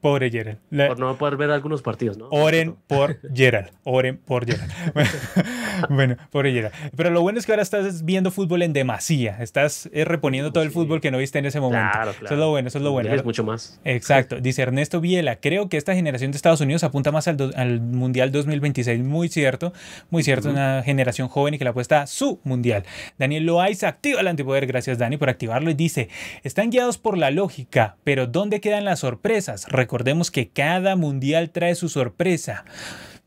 Pobre 0.01 0.31
Gerald. 0.31 0.59
por 0.71 0.99
no 0.99 1.17
poder 1.17 1.37
ver 1.37 1.51
algunos 1.51 1.83
partidos, 1.83 2.17
¿no? 2.17 2.29
Oren 2.31 2.77
por 2.87 3.19
Gerald. 3.35 3.71
Oren 3.85 4.17
por 4.17 4.47
Gerald. 4.47 4.73
bueno, 5.91 6.17
pobre 6.31 6.53
Gerald. 6.53 6.75
Pero 6.97 7.11
lo 7.11 7.23
bueno 7.23 7.39
es 7.39 7.47
que 7.47 7.53
ahora 7.53 7.63
estás 7.63 8.05
viendo 8.05 8.31
fútbol 8.31 8.63
en 8.63 8.73
demasía. 8.73 9.37
Estás 9.41 9.89
eh, 9.93 10.05
reponiendo 10.05 10.53
todo 10.53 10.65
el 10.65 10.71
fútbol 10.71 11.01
que 11.01 11.11
no 11.11 11.19
viste 11.19 11.39
en 11.39 11.47
ese 11.47 11.61
momento. 11.61 11.89
Claro, 11.93 12.13
claro. 12.13 12.27
Eso 12.27 12.35
es 12.35 12.41
lo 12.41 12.51
bueno, 12.51 12.69
eso 12.69 12.79
es 12.79 12.85
lo 12.85 12.93
bueno. 12.93 13.15
Es 13.15 13.25
mucho 13.25 13.45
más. 13.45 13.81
Exacto. 13.85 14.41
Dice 14.41 14.63
Ernesto 14.63 15.01
Viela, 15.01 15.37
creo 15.37 15.69
que 15.69 15.77
esta 15.77 15.95
generación 15.95 16.31
de 16.31 16.37
Estados 16.37 16.61
Unidos 16.61 16.83
apunta 16.85 17.13
más 17.13 17.29
al, 17.29 17.53
al 17.57 17.81
Mundial 17.81 18.33
2026. 18.33 19.03
Muy 19.03 19.29
cierto, 19.29 19.73
muy 20.11 20.23
cierto. 20.23 20.51
Una 20.51 20.83
generación 20.83 21.29
joven 21.29 21.55
y 21.55 21.59
que 21.59 21.65
la 21.65 21.71
apuesta 21.71 22.03
a 22.03 22.07
su 22.07 22.41
Mundial. 22.45 22.85
Daniel 23.19 23.45
Loaiza 23.45 23.89
activa 23.89 24.21
el 24.21 24.29
antipoder. 24.29 24.67
Gracias, 24.67 24.99
Dani, 24.99 25.17
por 25.17 25.29
activarlo. 25.29 25.71
Y 25.71 25.75
dice, 25.75 26.09
están 26.43 26.71
guiados 26.71 26.99
por 26.99 27.19
la 27.19 27.31
lógica, 27.31 27.97
pero 28.05 28.27
¿dónde 28.27 28.61
quedan 28.61 28.85
las 28.85 29.01
sorpresas? 29.01 29.67
Recordemos 29.91 30.31
que 30.31 30.49
cada 30.51 30.95
mundial 30.95 31.51
trae 31.51 31.75
su 31.75 31.89
sorpresa. 31.89 32.65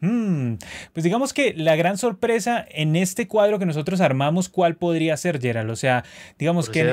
Mm, 0.03 0.55
pues 0.91 1.05
digamos 1.05 1.31
que 1.31 1.53
la 1.55 1.77
gran 1.77 1.97
sorpresa 1.97 2.65
en 2.69 2.97
este 2.97 3.25
cuadro 3.25 3.57
que 3.57 3.65
nosotros 3.65 4.01
armamos, 4.01 4.49
¿cuál 4.49 4.75
podría 4.75 5.15
ser, 5.15 5.39
Gerald? 5.39 5.69
O 5.69 5.77
sea, 5.77 6.03
digamos 6.37 6.69
que, 6.69 6.83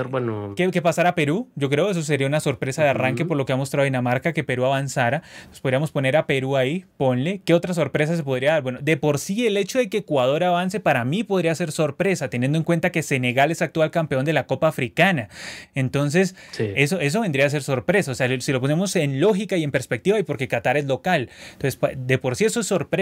que, 0.55 0.81
pasara 0.81 1.17
Perú, 1.17 1.49
yo 1.57 1.69
creo 1.69 1.91
eso 1.91 2.03
sería 2.05 2.29
una 2.29 2.39
sorpresa 2.39 2.85
de 2.85 2.91
arranque 2.91 3.25
por 3.25 3.37
lo 3.37 3.47
que 3.47 3.53
ha 3.53 3.57
mostrado 3.57 3.83
Dinamarca, 3.85 4.33
que 4.33 4.45
Perú 4.45 4.65
avanzara. 4.65 5.25
Pues 5.49 5.59
podríamos 5.59 5.91
poner 5.91 6.17
a 6.17 6.27
Perú 6.27 6.57
ahí, 6.57 6.85
ponle. 6.99 7.41
¿Qué 7.45 7.53
otra 7.53 7.75
sorpresa 7.75 8.15
se 8.15 8.23
podría 8.23 8.53
dar? 8.53 8.63
Bueno, 8.63 8.79
de 8.81 8.97
por 8.97 9.19
sí 9.19 9.45
el 9.45 9.57
hecho 9.57 9.81
de 9.81 9.89
que 9.89 9.99
Ecuador 9.99 10.45
avance 10.45 10.79
para 10.79 11.05
mí 11.05 11.25
podría 11.25 11.53
ser 11.57 11.73
sorpresa, 11.73 12.31
teniendo 12.31 12.59
en 12.59 12.65
cuenta 12.65 12.93
que 12.93 13.03
Senegal 13.03 13.51
es 13.51 13.61
actual 13.61 13.91
campeón 13.91 14.25
de 14.25 14.35
la 14.35 14.47
Copa 14.47 14.69
Africana. 14.69 15.29
Entonces, 15.75 16.37
eso, 16.57 17.01
eso 17.01 17.23
vendría 17.23 17.47
a 17.47 17.51
ser 17.51 17.65
sorpresa. 17.65 18.13
O 18.13 18.15
sea, 18.15 18.29
si 18.41 18.53
lo 18.53 18.61
ponemos 18.61 18.95
en 18.95 19.19
lógica 19.19 19.57
y 19.57 19.65
en 19.65 19.73
perspectiva, 19.73 20.17
y 20.21 20.23
porque 20.23 20.47
Qatar 20.47 20.77
es 20.77 20.85
local. 20.85 21.29
Entonces, 21.55 21.81
de 21.97 22.19
por 22.19 22.37
sí 22.37 22.45
eso 22.45 22.61
es 22.61 22.69
sorpresa 22.69 23.00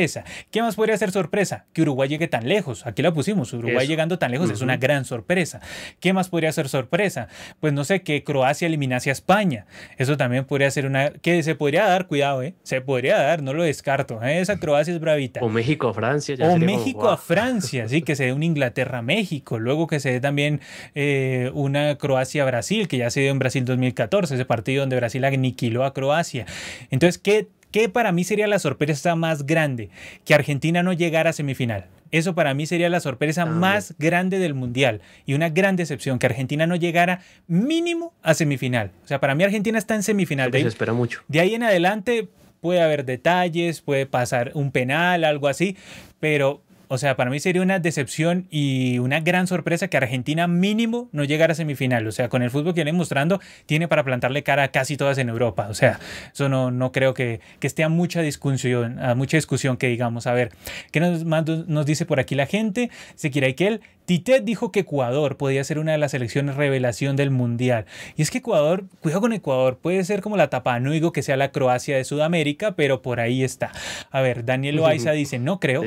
¿Qué 0.51 0.63
más 0.63 0.77
podría 0.77 0.97
ser 0.97 1.11
sorpresa? 1.11 1.67
Que 1.73 1.83
Uruguay 1.83 2.09
llegue 2.09 2.29
tan 2.29 2.49
lejos. 2.49 2.87
Aquí 2.87 3.03
la 3.03 3.13
pusimos. 3.13 3.53
Uruguay 3.53 3.87
llegando 3.87 4.19
tan 4.19 4.31
lejos 4.31 4.51
es 4.51 4.61
una 4.61 4.77
gran 4.77 5.05
sorpresa. 5.05 5.61
¿Qué 6.01 6.13
más 6.13 6.29
podría 6.29 6.53
ser 6.53 6.69
sorpresa? 6.69 7.29
Pues 7.61 7.73
no 7.73 7.85
sé, 7.85 8.03
que 8.03 8.25
Croacia 8.25 8.67
eliminase 8.67 9.11
a 9.11 9.13
España. 9.13 9.67
Eso 9.97 10.17
también 10.17 10.45
podría 10.45 10.71
ser 10.71 10.87
una... 10.87 11.11
Que 11.11 11.43
se 11.43 11.55
podría 11.55 11.87
dar, 11.87 12.07
cuidado, 12.07 12.43
¿eh? 12.43 12.55
Se 12.63 12.81
podría 12.81 13.19
dar, 13.19 13.43
no 13.43 13.53
lo 13.53 13.63
descarto. 13.63 14.23
¿eh? 14.23 14.41
Esa 14.41 14.59
Croacia 14.59 14.95
es 14.95 15.01
bravita. 15.01 15.41
O 15.41 15.49
México 15.49 15.89
a 15.89 15.95
Francia. 15.95 16.37
o 16.41 16.57
México 16.59 17.09
a 17.09 17.17
Francia, 17.17 17.89
sí, 17.89 18.03
que 18.03 18.17
se 18.17 18.27
dé 18.27 18.33
un 18.33 18.43
Inglaterra-México. 18.43 19.59
Luego 19.59 19.87
que 19.87 20.01
se 20.01 20.13
dé 20.13 20.21
también 20.21 20.61
eh, 20.95 21.51
una 21.55 21.97
Croacia-Brasil, 21.97 22.89
que 22.89 22.99
ya 22.99 23.11
se 23.11 23.21
dio 23.21 23.31
en 23.31 23.39
Brasil 23.39 23.65
2014, 23.65 24.35
ese 24.35 24.45
partido 24.45 24.81
donde 24.81 24.97
Brasil 24.97 25.25
aniquiló 25.25 25.85
a 25.85 25.93
Croacia. 25.93 26.47
Entonces, 26.91 27.19
¿qué 27.19 27.49
¿qué 27.71 27.89
para 27.89 28.13
mí 28.13 28.25
sería 28.25 28.47
la 28.47 28.59
sorpresa 28.59 29.15
más 29.15 29.47
grande? 29.47 29.91
Que 30.25 30.35
Argentina 30.35 30.83
no 30.83 30.93
llegara 30.93 31.31
a 31.31 31.33
semifinal. 31.33 31.87
Eso 32.11 32.35
para 32.35 32.55
mí 32.55 32.67
sería 32.67 32.89
la 32.89 33.01
sorpresa 33.01 33.45
más 33.45 33.95
grande 33.99 34.39
del 34.39 34.55
Mundial 34.55 35.03
y 35.27 35.35
una 35.35 35.51
gran 35.51 35.77
decepción, 35.77 36.19
que 36.19 36.27
Argentina 36.27 36.67
no 36.67 36.77
llegara 36.77 37.21
mínimo 37.47 38.15
a 38.23 38.35
semifinal. 38.35 38.93
O 39.05 39.09
sea, 39.09 39.21
para 39.21 39.35
mí 39.35 39.45
Argentina 39.45 39.79
está 39.79 39.95
en 39.95 40.03
semifinal. 40.03 40.51
Se 40.51 40.61
espera 40.61 40.95
mucho. 40.95 41.23
De 41.29 41.41
ahí 41.41 41.55
en 41.55 41.65
adelante 41.65 42.29
puede 42.61 42.81
haber 42.81 43.05
detalles, 43.05 43.83
puede 43.83 44.07
pasar 44.07 44.53
un 44.55 44.73
penal, 44.73 45.25
algo 45.25 45.49
así, 45.49 45.77
pero 46.19 46.63
o 46.89 46.99
sea, 46.99 47.17
para 47.17 47.31
mí 47.31 47.39
sería 47.39 47.63
una 47.63 47.79
decepción 47.79 48.47
y 48.51 48.99
una 48.99 49.21
gran 49.21 49.47
sorpresa 49.47 49.89
que 49.89 49.97
Argentina 49.97 50.47
mínimo 50.47 51.09
no 51.13 51.25
llegara 51.25 51.53
a 51.53 51.55
semifinal. 51.55 52.07
O 52.07 52.13
sea, 52.13 52.29
con 52.29 52.43
el 52.43 52.51
fútbol 52.51 52.75
que 52.75 52.83
viene 52.83 52.93
mostrando, 52.93 53.41
tiene 53.67 53.89
para 53.89 54.05
plantarle 54.05 54.43
cara 54.43 54.65
a 54.65 54.69
casi 54.69 54.97
todas 54.97 55.19
en 55.19 55.29
Europa. 55.29 55.69
O 55.69 55.75
sea, 55.75 56.01
eso 56.33 56.49
no, 56.49 56.71
no 56.71 56.91
creo 56.93 57.15
que, 57.15 57.41
que 57.61 57.67
esté 57.67 57.85
a 57.85 57.89
mucha 57.89 58.23
discusión, 58.23 58.99
a 58.99 59.15
mucha 59.15 59.37
discusión 59.37 59.77
que 59.77 59.89
digamos. 59.89 60.27
A 60.27 60.33
ver, 60.33 60.53
¿qué 60.91 61.01
nos, 61.01 61.25
nos 61.25 61.87
dice 61.87 62.07
por 62.07 62.21
aquí 62.21 62.35
la 62.35 62.47
gente? 62.47 62.91
Sekira 63.15 63.49
Ikel, 63.49 63.81
Tite 64.09 64.41
dijo 64.41 64.73
que 64.73 64.81
Ecuador 64.81 65.37
podía 65.37 65.63
ser 65.65 65.79
una 65.79 65.93
de 65.93 65.99
las 65.99 66.13
selecciones 66.13 66.57
revelación 66.57 67.15
del 67.15 67.31
Mundial. 67.31 67.85
Y 68.17 68.23
es 68.23 68.31
que 68.31 68.39
Ecuador, 68.39 68.85
cuidado 69.03 69.21
con 69.21 69.35
Ecuador, 69.35 69.77
puede 69.83 70.03
ser 70.03 70.23
como 70.23 70.39
la 70.39 70.49
tapa, 70.49 70.81
no 70.81 70.93
digo 70.93 71.13
que 71.13 71.23
sea 71.23 71.37
la 71.37 71.53
Croacia 71.53 71.95
de 71.95 72.05
Sudamérica, 72.05 72.75
pero 72.75 73.03
por 73.03 73.21
ahí 73.21 73.45
está. 73.45 73.71
A 74.11 74.23
ver, 74.23 74.47
Daniel 74.47 74.77
Loaiza 74.77 75.13
dice, 75.13 75.39
no 75.39 75.61
creo. 75.61 75.83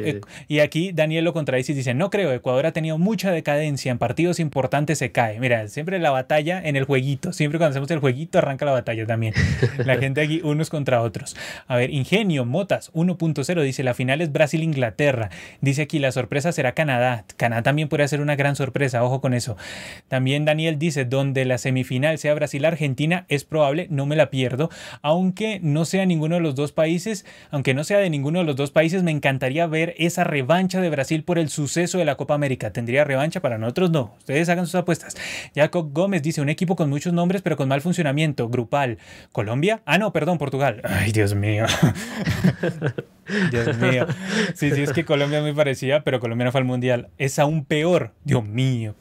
Y 0.47 0.59
aquí 0.59 0.91
Daniel 0.91 1.26
lo 1.26 1.34
contradice 1.34 1.72
y 1.72 1.76
dice, 1.76 1.95
no 1.95 2.11
creo, 2.11 2.32
Ecuador 2.32 2.67
ha 2.67 2.74
tenido 2.74 2.99
mucha 2.99 3.32
decadencia, 3.32 3.91
en 3.91 3.97
partidos 3.97 4.39
importantes 4.39 4.99
se 4.99 5.11
cae. 5.11 5.39
Mira, 5.39 5.67
siempre 5.67 5.97
la 5.97 6.11
batalla 6.11 6.61
en 6.63 6.76
el 6.76 6.84
jueguito, 6.84 7.34
siempre 7.34 7.57
cuando 7.57 7.72
hacemos 7.72 7.89
el 7.89 7.97
jueguito 7.97 8.38
arranca 8.38 8.65
la 8.65 8.74
batalla 8.74 9.07
también. 9.07 9.34
La 9.84 9.97
gente 9.97 10.22
aquí 10.22 10.41
unos 10.43 10.69
contra 10.69 11.01
otros. 11.01 11.36
A 11.65 11.76
ver, 11.76 11.89
Ingenio, 11.89 12.45
Motas 12.45 12.93
1.0 12.93 13.63
dice, 13.63 13.82
la 13.82 13.95
final 13.95 14.22
es 14.22 14.32
Brasil-Inglaterra. 14.32 15.32
Dice 15.59 15.82
aquí, 15.82 15.97
la 15.97 16.11
sorpresa 16.11 16.51
será 16.51 16.74
Canadá. 16.74 17.26
Canadá 17.36 17.63
también 17.63 17.89
puede 17.89 18.03
ser 18.12 18.22
una 18.22 18.36
gran 18.36 18.55
sorpresa, 18.55 19.03
ojo 19.03 19.22
con 19.22 19.34
eso. 19.34 19.57
También 20.07 20.45
Daniel 20.45 20.78
dice, 20.78 21.05
donde 21.05 21.45
la 21.45 21.57
semifinal 21.57 22.18
sea 22.18 22.36
Brasil-Argentina, 22.36 23.26
es 23.28 23.43
probable, 23.43 23.88
no 23.89 24.05
me 24.05 24.16
la 24.16 24.30
pierdo, 24.30 24.70
aunque 25.01 25.59
no 25.64 25.86
sea 25.86 26.05
ninguno 26.05 26.36
de 26.36 26.41
los 26.41 26.55
dos 26.55 26.72
países, 26.72 27.26
aunque 27.49 27.74
no 27.74 27.84
sea 27.84 27.97
de 27.97 28.09
ninguno 28.09 28.39
de 28.39 28.45
los 28.45 28.55
dos 28.55 28.72
países, 28.72 29.03
me 29.03 29.12
encantaría 29.12 29.66
ver 29.68 29.95
esa 29.97 30.24
revancha 30.24 30.80
de 30.80 30.89
Brasil 30.89 31.24
por 31.24 31.39
el 31.39 31.49
suceso 31.49 31.97
de 31.97 32.05
la 32.05 32.16
Copa 32.16 32.36
América. 32.36 32.72
¿Tendría 32.72 33.03
revancha? 33.03 33.41
Para 33.41 33.57
nosotros 33.57 33.91
no. 33.91 34.14
Ustedes 34.20 34.49
hagan 34.49 34.66
sus 34.66 34.76
apuestas. 34.76 35.16
Jacob 35.55 35.91
Gómez 35.93 36.22
dice, 36.22 36.41
un 36.41 36.49
equipo 36.49 36.76
con 36.76 36.89
muchos 36.89 37.14
nombres, 37.14 37.41
pero 37.41 37.57
con 37.57 37.68
mal 37.68 37.82
funcionamiento, 37.82 38.49
grupal. 38.49 38.97
¿Colombia? 39.32 39.82
Ah, 39.86 39.97
no, 39.97 40.14
perdón, 40.14 40.38
Portugal. 40.38 40.82
Ay, 40.84 41.12
Dios 41.12 41.36
mío. 41.36 41.66
Dios 43.51 43.78
mío. 43.78 44.07
Sí, 44.55 44.72
sí, 44.72 44.82
es 44.82 44.93
que 44.93 45.05
Colombia 45.05 45.41
me 45.41 45.53
parecía, 45.53 46.03
pero 46.03 46.20
Colombia 46.20 46.45
no 46.45 46.51
fue 46.51 46.59
al 46.59 46.66
Mundial. 46.66 47.09
Es 47.18 47.39
aún 47.39 47.66
peor. 47.66 48.01
Dios 48.24 48.43
mío. 48.45 48.95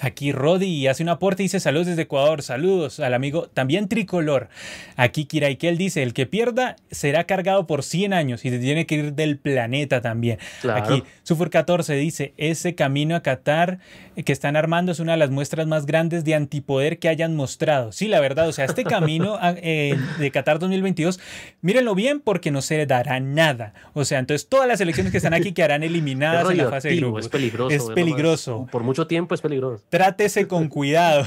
Aquí 0.00 0.32
Rodi 0.32 0.86
hace 0.86 1.02
un 1.02 1.10
aporte 1.10 1.42
y 1.42 1.44
dice 1.44 1.60
saludos 1.60 1.88
desde 1.88 2.02
Ecuador, 2.02 2.42
saludos 2.42 3.00
al 3.00 3.12
amigo 3.12 3.48
también 3.52 3.86
tricolor. 3.86 4.48
Aquí 4.96 5.26
Kiraikel 5.26 5.76
dice, 5.76 6.02
el 6.02 6.14
que 6.14 6.24
pierda 6.24 6.76
será 6.90 7.24
cargado 7.24 7.66
por 7.66 7.82
100 7.82 8.14
años 8.14 8.44
y 8.46 8.50
se 8.50 8.58
tiene 8.58 8.86
que 8.86 8.94
ir 8.94 9.12
del 9.12 9.38
planeta 9.38 10.00
también. 10.00 10.38
Aquí 10.74 11.02
Sufur 11.22 11.50
14 11.50 11.94
dice, 11.96 12.32
ese 12.38 12.74
camino 12.74 13.14
a 13.14 13.20
Qatar 13.20 13.78
que 14.16 14.32
están 14.32 14.56
armando 14.56 14.92
es 14.92 15.00
una 15.00 15.12
de 15.12 15.18
las 15.18 15.30
muestras 15.30 15.66
más 15.66 15.86
grandes 15.86 16.24
de 16.24 16.34
antipoder 16.34 16.98
que 16.98 17.08
hayan 17.08 17.36
mostrado. 17.36 17.92
Sí, 17.92 18.08
la 18.08 18.20
verdad, 18.20 18.48
o 18.48 18.52
sea, 18.52 18.64
este 18.64 18.84
camino 18.84 19.38
eh, 19.56 19.96
de 20.18 20.30
Qatar 20.30 20.58
2022, 20.58 21.20
mírenlo 21.62 21.94
bien 21.94 22.20
porque 22.20 22.50
no 22.50 22.62
se 22.62 22.84
dará 22.86 23.20
nada. 23.20 23.74
O 23.94 24.04
sea, 24.04 24.18
entonces 24.18 24.48
todas 24.48 24.68
las 24.68 24.80
elecciones 24.80 25.12
que 25.12 25.18
están 25.18 25.34
aquí 25.34 25.52
quedarán 25.52 25.82
eliminadas 25.82 26.50
en 26.50 26.56
la 26.58 26.70
fase 26.70 26.88
de 26.88 26.96
grupos. 26.96 27.24
Es 27.24 27.30
peligroso. 27.30 27.74
Es 27.74 27.84
peligroso. 27.94 28.68
por 28.70 28.82
mucho 28.82 29.06
tiempo 29.06 29.34
es 29.34 29.40
peligroso. 29.40 29.84
Trátese 29.88 30.46
con 30.46 30.68
cuidado. 30.80 31.26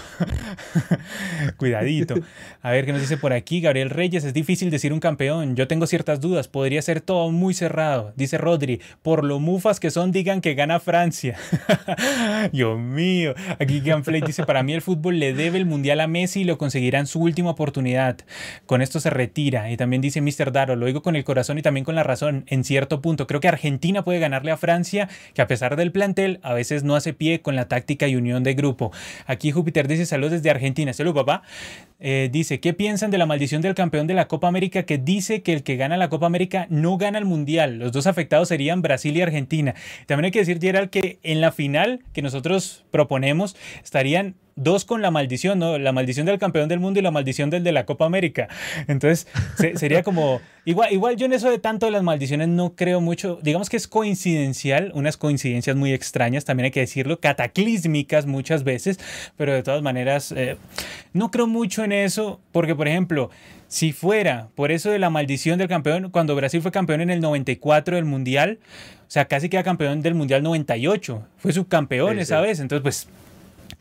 Cuidadito. 1.57 2.15
A 2.61 2.71
ver 2.71 2.85
qué 2.85 2.91
nos 2.91 3.01
dice 3.01 3.17
por 3.17 3.33
aquí. 3.33 3.61
Gabriel 3.61 3.89
Reyes, 3.89 4.23
es 4.23 4.33
difícil 4.33 4.69
decir 4.69 4.93
un 4.93 4.99
campeón. 4.99 5.55
Yo 5.55 5.67
tengo 5.67 5.87
ciertas 5.87 6.21
dudas. 6.21 6.47
Podría 6.47 6.81
ser 6.81 7.01
todo 7.01 7.31
muy 7.31 7.53
cerrado. 7.53 8.13
Dice 8.15 8.37
Rodri, 8.37 8.81
por 9.01 9.23
lo 9.23 9.39
mufas 9.39 9.79
que 9.79 9.91
son, 9.91 10.11
digan 10.11 10.41
que 10.41 10.53
gana 10.53 10.79
Francia. 10.79 11.37
Dios 12.51 12.79
mío. 12.83 13.33
Aquí 13.59 13.79
Gamplay 13.79 14.21
dice, 14.21 14.45
para 14.45 14.63
mí 14.63 14.73
el 14.73 14.81
fútbol 14.81 15.19
le 15.19 15.33
debe 15.33 15.57
el 15.57 15.65
mundial 15.65 16.01
a 16.01 16.07
Messi 16.07 16.41
y 16.41 16.43
lo 16.43 16.57
conseguirá 16.57 16.99
en 16.99 17.07
su 17.07 17.19
última 17.19 17.51
oportunidad. 17.51 18.17
Con 18.65 18.81
esto 18.81 18.99
se 18.99 19.09
retira. 19.09 19.71
Y 19.71 19.77
también 19.77 20.01
dice 20.01 20.21
Mr. 20.21 20.51
Daro, 20.51 20.75
lo 20.75 20.85
digo 20.85 21.01
con 21.01 21.15
el 21.15 21.23
corazón 21.23 21.57
y 21.57 21.61
también 21.61 21.85
con 21.85 21.95
la 21.95 22.03
razón. 22.03 22.43
En 22.47 22.63
cierto 22.63 23.01
punto, 23.01 23.27
creo 23.27 23.39
que 23.39 23.47
Argentina 23.47 24.03
puede 24.03 24.19
ganarle 24.19 24.51
a 24.51 24.57
Francia, 24.57 25.09
que 25.33 25.41
a 25.41 25.47
pesar 25.47 25.75
del 25.75 25.91
plantel, 25.91 26.39
a 26.43 26.53
veces 26.53 26.83
no 26.83 26.95
hace 26.95 27.13
pie 27.13 27.41
con 27.41 27.55
la 27.55 27.67
táctica 27.67 28.07
y 28.07 28.15
unión 28.15 28.43
de 28.43 28.53
grupo. 28.53 28.91
Aquí 29.25 29.51
Júpiter 29.51 29.87
dice 29.87 30.05
saludos 30.05 30.33
desde 30.33 30.49
Argentina. 30.49 30.93
Salud, 30.93 31.13
papá. 31.13 31.43
Eh, 32.05 32.27
dice, 32.29 32.59
¿qué 32.59 32.73
piensan 32.73 33.11
de 33.11 33.17
la 33.17 33.25
maldición 33.25 33.61
del 33.61 33.75
campeón 33.75 34.07
de 34.07 34.13
la 34.13 34.27
Copa 34.27 34.49
América 34.49 34.83
que 34.83 34.97
dice 34.97 35.41
que 35.41 35.53
el 35.53 35.63
que 35.63 35.77
gana 35.77 35.95
la 35.95 36.09
Copa 36.09 36.25
América 36.25 36.67
no 36.69 36.97
gana 36.97 37.17
el 37.17 37.23
Mundial? 37.23 37.79
Los 37.79 37.93
dos 37.93 38.07
afectados 38.07 38.49
serían 38.49 38.81
Brasil 38.81 39.15
y 39.15 39.21
Argentina. 39.21 39.73
También 40.05 40.25
hay 40.25 40.31
que 40.31 40.39
decir, 40.39 40.59
Gerald, 40.59 40.89
que 40.89 41.19
en 41.23 41.39
la 41.39 41.53
final 41.53 42.01
que 42.11 42.21
nosotros 42.21 42.83
proponemos 42.91 43.55
estarían 43.81 44.35
dos 44.55 44.85
con 44.85 45.01
la 45.01 45.11
maldición, 45.11 45.59
¿no? 45.59 45.77
La 45.77 45.91
maldición 45.91 46.25
del 46.25 46.39
campeón 46.39 46.69
del 46.69 46.79
mundo 46.79 46.99
y 46.99 47.03
la 47.03 47.11
maldición 47.11 47.49
del 47.49 47.63
de 47.63 47.71
la 47.71 47.85
Copa 47.85 48.05
América. 48.05 48.47
Entonces, 48.87 49.27
sería 49.75 50.03
como... 50.03 50.41
Igual, 50.65 50.93
igual 50.93 51.17
yo 51.17 51.25
en 51.25 51.33
eso 51.33 51.49
de 51.49 51.59
tanto 51.59 51.85
de 51.87 51.91
las 51.91 52.03
maldiciones 52.03 52.47
no 52.47 52.73
creo 52.73 53.01
mucho. 53.01 53.37
Digamos 53.41 53.69
que 53.69 53.75
es 53.75 53.87
coincidencial, 53.87 54.91
unas 54.95 55.17
coincidencias 55.17 55.75
muy 55.75 55.91
extrañas, 55.91 56.45
también 56.45 56.65
hay 56.65 56.71
que 56.71 56.79
decirlo, 56.79 57.19
cataclísmicas 57.19 58.25
muchas 58.27 58.63
veces, 58.63 58.97
pero 59.35 59.53
de 59.53 59.61
todas 59.61 59.81
maneras, 59.81 60.31
eh, 60.31 60.55
no 61.11 61.31
creo 61.31 61.47
mucho 61.47 61.83
en 61.83 61.91
eso, 61.91 62.39
porque 62.53 62.75
por 62.75 62.87
ejemplo, 62.87 63.29
si 63.67 63.91
fuera 63.91 64.49
por 64.55 64.71
eso 64.71 64.89
de 64.89 64.99
la 64.99 65.09
maldición 65.09 65.57
del 65.57 65.67
campeón, 65.67 66.11
cuando 66.11 66.35
Brasil 66.35 66.61
fue 66.61 66.71
campeón 66.71 67.01
en 67.01 67.09
el 67.09 67.19
94 67.19 67.97
del 67.97 68.05
Mundial, 68.05 68.59
o 69.07 69.11
sea, 69.13 69.25
casi 69.25 69.49
queda 69.49 69.63
campeón 69.63 70.01
del 70.01 70.15
Mundial 70.15 70.43
98, 70.43 71.27
fue 71.37 71.51
subcampeón 71.51 72.19
esa 72.19 72.39
vez, 72.39 72.59
entonces 72.59 72.83
pues 72.83 73.07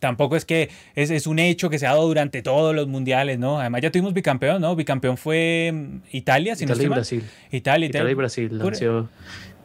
tampoco 0.03 0.34
es 0.34 0.44
que 0.44 0.68
es, 0.96 1.11
es, 1.11 1.28
un 1.28 1.38
hecho 1.38 1.70
que 1.70 1.78
se 1.78 1.86
ha 1.86 1.90
dado 1.90 2.09
durante 2.09 2.42
todos 2.42 2.74
los 2.74 2.88
mundiales, 2.88 3.38
¿no? 3.38 3.61
Además 3.61 3.82
ya 3.82 3.92
tuvimos 3.92 4.12
bicampeón, 4.12 4.61
¿no? 4.61 4.74
Bicampeón 4.74 5.16
fue 5.16 5.70
mm, 5.72 6.00
Italia, 6.11 6.57
si 6.57 6.64
Italia 6.64 6.82
y 6.82 6.88
Brasil. 6.88 7.24
Italia, 7.53 7.86
Italia, 7.86 8.11
y 8.11 8.14
Brasil. 8.14 8.50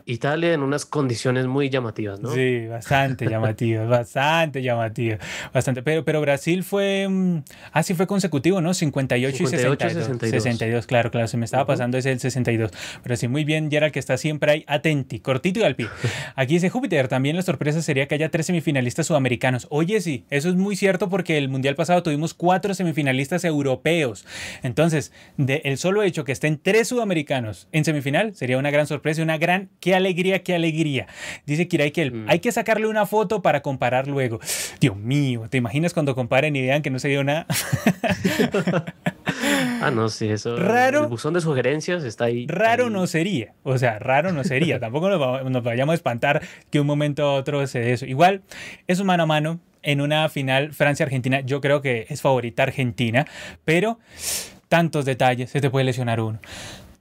Italia 0.07 0.53
en 0.53 0.63
unas 0.63 0.85
condiciones 0.85 1.45
muy 1.45 1.69
llamativas, 1.69 2.21
¿no? 2.21 2.31
Sí, 2.31 2.65
bastante 2.67 3.27
llamativas, 3.27 3.87
bastante 3.89 4.61
llamativas, 4.61 5.19
bastante. 5.53 5.83
Pero, 5.83 6.05
pero 6.05 6.21
Brasil 6.21 6.63
fue, 6.63 7.07
mm, 7.09 7.43
ah, 7.73 7.83
sí 7.83 7.93
fue 7.93 8.07
consecutivo, 8.07 8.61
¿no? 8.61 8.73
58, 8.73 9.43
y 9.43 9.47
62. 9.47 10.05
62. 10.19 10.87
claro, 10.87 11.11
claro, 11.11 11.27
se 11.27 11.35
me 11.35 11.45
estaba 11.45 11.65
pasando 11.65 11.97
ese 11.97 12.11
el 12.11 12.21
62. 12.21 12.71
Pero 13.03 13.15
sí, 13.17 13.27
muy 13.27 13.43
bien, 13.43 13.69
Gerald, 13.69 13.91
que 13.91 13.99
está 13.99 14.17
siempre 14.17 14.51
ahí, 14.51 14.63
atenti, 14.67 15.19
cortito 15.19 15.59
y 15.59 15.63
al 15.63 15.75
pie. 15.75 15.87
Aquí 16.35 16.53
dice 16.53 16.69
Júpiter, 16.69 17.09
también 17.09 17.35
la 17.35 17.41
sorpresa 17.41 17.81
sería 17.81 18.07
que 18.07 18.15
haya 18.15 18.29
tres 18.29 18.45
semifinalistas 18.45 19.07
sudamericanos. 19.07 19.67
Oye, 19.69 19.99
sí, 19.99 20.25
eso 20.29 20.47
es 20.47 20.55
muy 20.55 20.77
cierto 20.77 21.09
porque 21.09 21.37
el 21.37 21.49
Mundial 21.49 21.75
pasado 21.75 22.01
tuvimos 22.01 22.33
cuatro 22.33 22.73
semifinalistas 22.73 23.43
europeos. 23.43 24.25
Entonces, 24.63 25.11
de 25.35 25.61
el 25.65 25.77
solo 25.77 26.03
hecho 26.03 26.23
que 26.23 26.31
estén 26.31 26.59
tres 26.61 26.87
sudamericanos 26.87 27.67
en 27.73 27.83
semifinal 27.83 28.35
sería 28.35 28.57
una 28.57 28.71
gran 28.71 28.87
sorpresa 28.87 29.21
y 29.21 29.23
una 29.23 29.37
gran... 29.37 29.69
¿Qué 29.81 29.96
alegría, 29.97 30.43
qué 30.43 30.55
alegría. 30.55 31.07
Dice 31.45 31.67
Kiraikel, 31.67 32.11
mm. 32.11 32.29
hay 32.29 32.39
que 32.39 32.51
sacarle 32.51 32.87
una 32.87 33.05
foto 33.05 33.41
para 33.41 33.61
comparar 33.61 34.07
luego. 34.07 34.39
Dios 34.79 34.97
mío, 34.97 35.47
¿te 35.49 35.57
imaginas 35.57 35.93
cuando 35.93 36.15
comparen 36.15 36.55
y 36.55 36.61
vean 36.61 36.81
que 36.81 36.89
no 36.89 36.99
se 36.99 37.09
dio 37.09 37.23
nada? 37.23 37.45
ah, 39.81 39.91
no, 39.91 40.09
sí, 40.09 40.29
eso. 40.29 40.57
Raro. 40.57 41.03
El 41.03 41.07
buzón 41.07 41.33
de 41.33 41.41
sugerencias 41.41 42.03
está 42.03 42.25
ahí. 42.25 42.47
Raro 42.47 42.89
no 42.89 43.07
sería. 43.07 43.53
O 43.63 43.77
sea, 43.77 43.99
raro 43.99 44.31
no 44.31 44.43
sería. 44.43 44.79
Tampoco 44.79 45.09
nos, 45.09 45.63
vayamos 45.63 45.93
a 45.93 45.95
espantar 45.95 46.41
que 46.69 46.79
un 46.79 46.87
momento 46.87 47.23
a 47.23 47.33
otro 47.33 47.65
se 47.67 47.79
dé 47.79 47.93
eso. 47.93 48.05
Igual, 48.05 48.41
es 48.87 48.99
un 48.99 49.07
mano 49.07 49.23
a 49.23 49.27
mano. 49.27 49.59
En 49.83 50.01
una 50.01 50.27
final 50.27 50.73
Francia-Argentina, 50.73 51.39
yo 51.41 51.61
creo 51.61 51.81
que 51.81 52.07
es 52.09 52.21
favorita 52.21 52.63
Argentina, 52.63 53.25
pero 53.63 53.99
tantos 54.67 55.05
detalles, 55.05 55.51
se 55.51 55.61
te 55.61 55.69
puede 55.69 55.85
lesionar 55.85 56.19
uno 56.19 56.39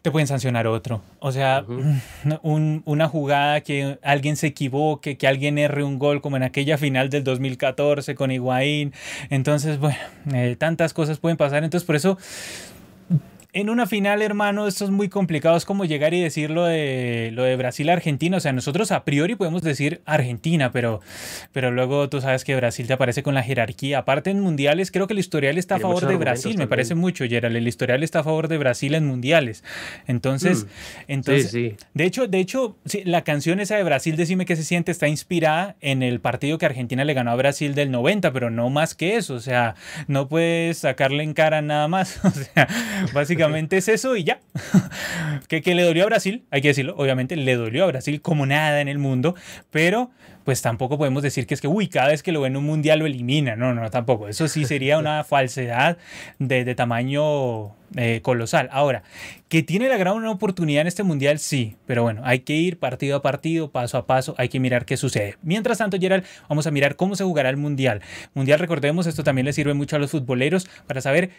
te 0.02 0.10
pueden 0.10 0.26
sancionar 0.26 0.66
otro. 0.66 1.02
O 1.18 1.32
sea, 1.32 1.64
una 2.42 3.08
jugada 3.08 3.60
que 3.60 3.98
alguien 4.02 4.36
se 4.36 4.48
equivoque, 4.48 5.16
que 5.16 5.26
alguien 5.26 5.58
erre 5.58 5.82
un 5.82 5.98
gol 5.98 6.20
como 6.20 6.36
en 6.36 6.42
aquella 6.42 6.78
final 6.78 7.10
del 7.10 7.24
2014 7.24 8.14
con 8.14 8.30
Higuaín. 8.30 8.92
Entonces, 9.30 9.78
bueno, 9.78 9.98
eh, 10.32 10.56
tantas 10.58 10.94
cosas 10.94 11.18
pueden 11.18 11.36
pasar. 11.36 11.64
Entonces, 11.64 11.86
por 11.86 11.96
eso 11.96 12.18
en 13.56 13.70
una 13.70 13.86
final, 13.86 14.20
hermano, 14.20 14.66
esto 14.66 14.84
es 14.84 14.90
muy 14.90 15.08
complicado. 15.08 15.56
Es 15.56 15.64
como 15.64 15.86
llegar 15.86 16.12
y 16.12 16.20
decir 16.20 16.50
lo 16.50 16.66
de, 16.66 17.30
lo 17.32 17.42
de 17.42 17.56
Brasil-Argentina. 17.56 18.36
O 18.36 18.40
sea, 18.40 18.52
nosotros 18.52 18.92
a 18.92 19.02
priori 19.02 19.34
podemos 19.34 19.62
decir 19.62 20.02
Argentina, 20.04 20.72
pero, 20.72 21.00
pero 21.52 21.70
luego 21.70 22.10
tú 22.10 22.20
sabes 22.20 22.44
que 22.44 22.54
Brasil 22.54 22.86
te 22.86 22.92
aparece 22.92 23.22
con 23.22 23.32
la 23.32 23.42
jerarquía. 23.42 24.00
Aparte 24.00 24.28
en 24.28 24.40
mundiales, 24.40 24.90
creo 24.90 25.06
que 25.06 25.14
el 25.14 25.20
historial 25.20 25.56
está 25.56 25.76
a 25.76 25.78
favor 25.78 26.06
de 26.06 26.16
Brasil. 26.16 26.58
Me 26.58 26.66
parece 26.66 26.94
mucho, 26.94 27.24
Gerald. 27.26 27.56
El 27.56 27.66
historial 27.66 28.02
está 28.02 28.18
a 28.18 28.24
favor 28.24 28.48
de 28.48 28.58
Brasil 28.58 28.94
en 28.94 29.06
mundiales. 29.06 29.64
Entonces, 30.06 30.64
mm. 30.64 30.68
entonces 31.08 31.50
sí, 31.50 31.76
de 31.94 32.04
hecho, 32.04 32.28
de 32.28 32.40
hecho, 32.40 32.76
la 33.06 33.24
canción 33.24 33.58
esa 33.60 33.76
de 33.76 33.84
Brasil, 33.84 34.16
Decime 34.16 34.44
qué 34.44 34.56
se 34.56 34.64
siente, 34.64 34.92
está 34.92 35.08
inspirada 35.08 35.76
en 35.80 36.02
el 36.02 36.20
partido 36.20 36.58
que 36.58 36.66
Argentina 36.66 37.06
le 37.06 37.14
ganó 37.14 37.30
a 37.30 37.36
Brasil 37.36 37.74
del 37.74 37.90
90, 37.90 38.34
pero 38.34 38.50
no 38.50 38.68
más 38.68 38.94
que 38.94 39.16
eso. 39.16 39.32
O 39.32 39.40
sea, 39.40 39.76
no 40.08 40.28
puedes 40.28 40.76
sacarle 40.76 41.22
en 41.22 41.32
cara 41.32 41.62
nada 41.62 41.88
más. 41.88 42.20
O 42.26 42.30
sea, 42.30 42.68
básicamente 43.14 43.45
es 43.54 43.88
eso 43.88 44.16
y 44.16 44.24
ya. 44.24 44.40
que, 45.48 45.62
que 45.62 45.74
le 45.74 45.82
dolió 45.82 46.04
a 46.04 46.06
Brasil, 46.06 46.44
hay 46.50 46.60
que 46.60 46.68
decirlo, 46.68 46.94
obviamente 46.96 47.36
le 47.36 47.54
dolió 47.56 47.84
a 47.84 47.86
Brasil 47.88 48.20
como 48.20 48.46
nada 48.46 48.80
en 48.80 48.88
el 48.88 48.98
mundo, 48.98 49.34
pero 49.70 50.10
pues 50.46 50.62
tampoco 50.62 50.96
podemos 50.96 51.24
decir 51.24 51.44
que 51.44 51.54
es 51.54 51.60
que, 51.60 51.66
uy, 51.66 51.88
cada 51.88 52.06
vez 52.06 52.22
que 52.22 52.30
lo 52.30 52.40
ven 52.40 52.52
en 52.52 52.58
un 52.58 52.64
mundial 52.66 53.00
lo 53.00 53.06
elimina. 53.06 53.56
No, 53.56 53.74
no, 53.74 53.90
tampoco. 53.90 54.28
Eso 54.28 54.46
sí 54.46 54.64
sería 54.64 54.96
una 54.96 55.24
falsedad 55.24 55.98
de, 56.38 56.64
de 56.64 56.74
tamaño 56.76 57.74
eh, 57.96 58.20
colosal. 58.22 58.68
Ahora, 58.70 59.02
que 59.48 59.64
tiene 59.64 59.88
la 59.88 59.96
gran 59.96 60.24
oportunidad 60.24 60.82
en 60.82 60.86
este 60.86 61.02
mundial, 61.02 61.40
sí, 61.40 61.74
pero 61.84 62.04
bueno, 62.04 62.20
hay 62.24 62.40
que 62.40 62.52
ir 62.52 62.78
partido 62.78 63.16
a 63.16 63.22
partido, 63.22 63.72
paso 63.72 63.98
a 63.98 64.06
paso, 64.06 64.36
hay 64.38 64.48
que 64.48 64.60
mirar 64.60 64.84
qué 64.84 64.96
sucede. 64.96 65.36
Mientras 65.42 65.78
tanto, 65.78 65.98
Gerald, 65.98 66.24
vamos 66.48 66.68
a 66.68 66.70
mirar 66.70 66.94
cómo 66.94 67.16
se 67.16 67.24
jugará 67.24 67.50
el 67.50 67.56
mundial. 67.56 68.00
Mundial, 68.34 68.60
recordemos, 68.60 69.08
esto 69.08 69.24
también 69.24 69.46
le 69.46 69.52
sirve 69.52 69.74
mucho 69.74 69.96
a 69.96 69.98
los 69.98 70.12
futboleros 70.12 70.68
para 70.86 71.00
saber 71.00 71.30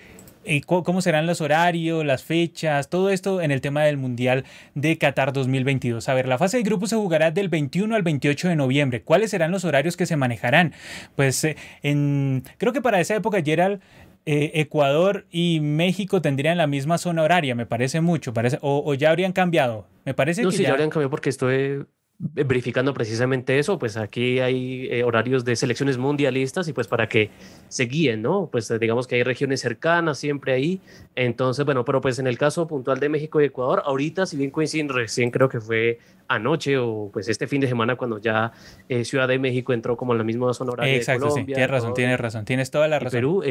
cómo 0.66 1.02
serán 1.02 1.28
los 1.28 1.42
horarios, 1.42 2.06
las 2.06 2.24
fechas, 2.24 2.90
todo 2.90 3.10
esto 3.10 3.42
en 3.42 3.52
el 3.52 3.62
tema 3.62 3.84
del 3.84 3.98
Mundial 3.98 4.46
de 4.76 4.98
Qatar 4.98 5.34
2022. 5.34 6.08
A 6.08 6.14
ver, 6.14 6.28
la 6.28 6.38
fase 6.38 6.58
de 6.58 6.64
grupo 6.64 6.88
se 6.88 6.96
jugará 6.96 7.32
del 7.32 7.50
21 7.50 7.94
al 7.96 8.04
28 8.04 8.50
de 8.50 8.56
noviembre. 8.56 8.97
¿Cuáles 9.04 9.32
serán 9.32 9.52
los 9.52 9.66
horarios 9.66 9.98
que 9.98 10.06
se 10.06 10.16
manejarán? 10.16 10.74
Pues 11.16 11.44
eh, 11.44 11.58
en, 11.84 12.44
creo 12.58 12.74
que 12.74 12.82
para 12.82 13.00
esa 13.00 13.16
época, 13.16 13.42
Gerald, 13.44 13.82
eh, 14.26 14.52
Ecuador 14.56 15.26
y 15.32 15.60
México 15.62 16.22
tendrían 16.22 16.58
la 16.58 16.68
misma 16.68 16.98
zona 16.98 17.24
horaria, 17.24 17.56
me 17.56 17.66
parece 17.66 18.02
mucho, 18.02 18.34
parece, 18.34 18.60
o, 18.62 18.94
ya 18.94 19.10
habrían 19.10 19.32
cambiado. 19.32 19.88
Me 20.04 20.14
parece 20.14 20.44
no, 20.44 20.50
que 20.50 20.58
sí, 20.58 20.64
ya 20.64 20.72
habrían 20.72 20.90
cambiado 20.90 21.10
porque 21.10 21.30
estoy 21.30 21.86
verificando 22.20 22.96
precisamente 22.96 23.60
eso, 23.60 23.78
pues 23.78 23.96
aquí 23.96 24.40
hay 24.40 24.88
eh, 24.90 25.04
horarios 25.04 25.46
de 25.46 25.56
selecciones 25.56 26.00
mundialistas 26.00 26.68
y 26.68 26.74
pues 26.74 26.88
para 26.88 27.08
que 27.08 27.30
se 27.68 27.86
guíen, 27.86 28.24
¿no? 28.24 28.50
Pues 28.52 28.72
eh, 28.72 28.80
digamos 28.80 29.06
que 29.06 29.16
hay 29.16 29.24
regiones 29.24 29.62
cercanas 29.62 30.18
siempre 30.18 30.54
ahí. 30.54 30.82
Entonces, 31.16 31.64
bueno, 31.64 31.86
pero 31.86 32.02
pues 32.02 32.18
en 32.18 32.26
el 32.26 32.38
caso 32.38 32.68
puntual 32.68 33.00
de 33.00 33.10
México 33.10 33.40
y 33.40 33.46
Ecuador, 33.46 33.84
ahorita 33.86 34.26
si 34.26 34.36
bien 34.36 34.50
coinciden 34.50 34.90
recién 34.90 35.30
creo 35.30 35.48
que 35.48 35.62
fue 35.62 36.00
anoche 36.28 36.78
o 36.80 37.12
pues 37.14 37.30
este 37.30 37.46
fin 37.46 37.62
de 37.62 37.68
semana 37.68 37.96
cuando 37.96 38.18
ya 38.18 38.52
eh, 38.90 39.06
Ciudad 39.06 39.28
de 39.28 39.38
México 39.38 39.72
entró 39.72 39.96
como 39.96 40.14
en 40.14 40.18
la 40.18 40.24
misma 40.24 40.52
zona 40.56 40.72
horaria 40.72 40.96
Exacto, 40.96 41.26
de 41.26 41.30
Colombia. 41.30 41.54
Sí, 41.54 41.54
tienes 41.54 41.70
razón, 41.70 41.94
tienes 41.94 42.20
razón, 42.20 42.46
tienes 42.46 42.72
toda 42.72 42.88
la 42.88 42.98
razón. 42.98 43.12
Perú, 43.12 43.44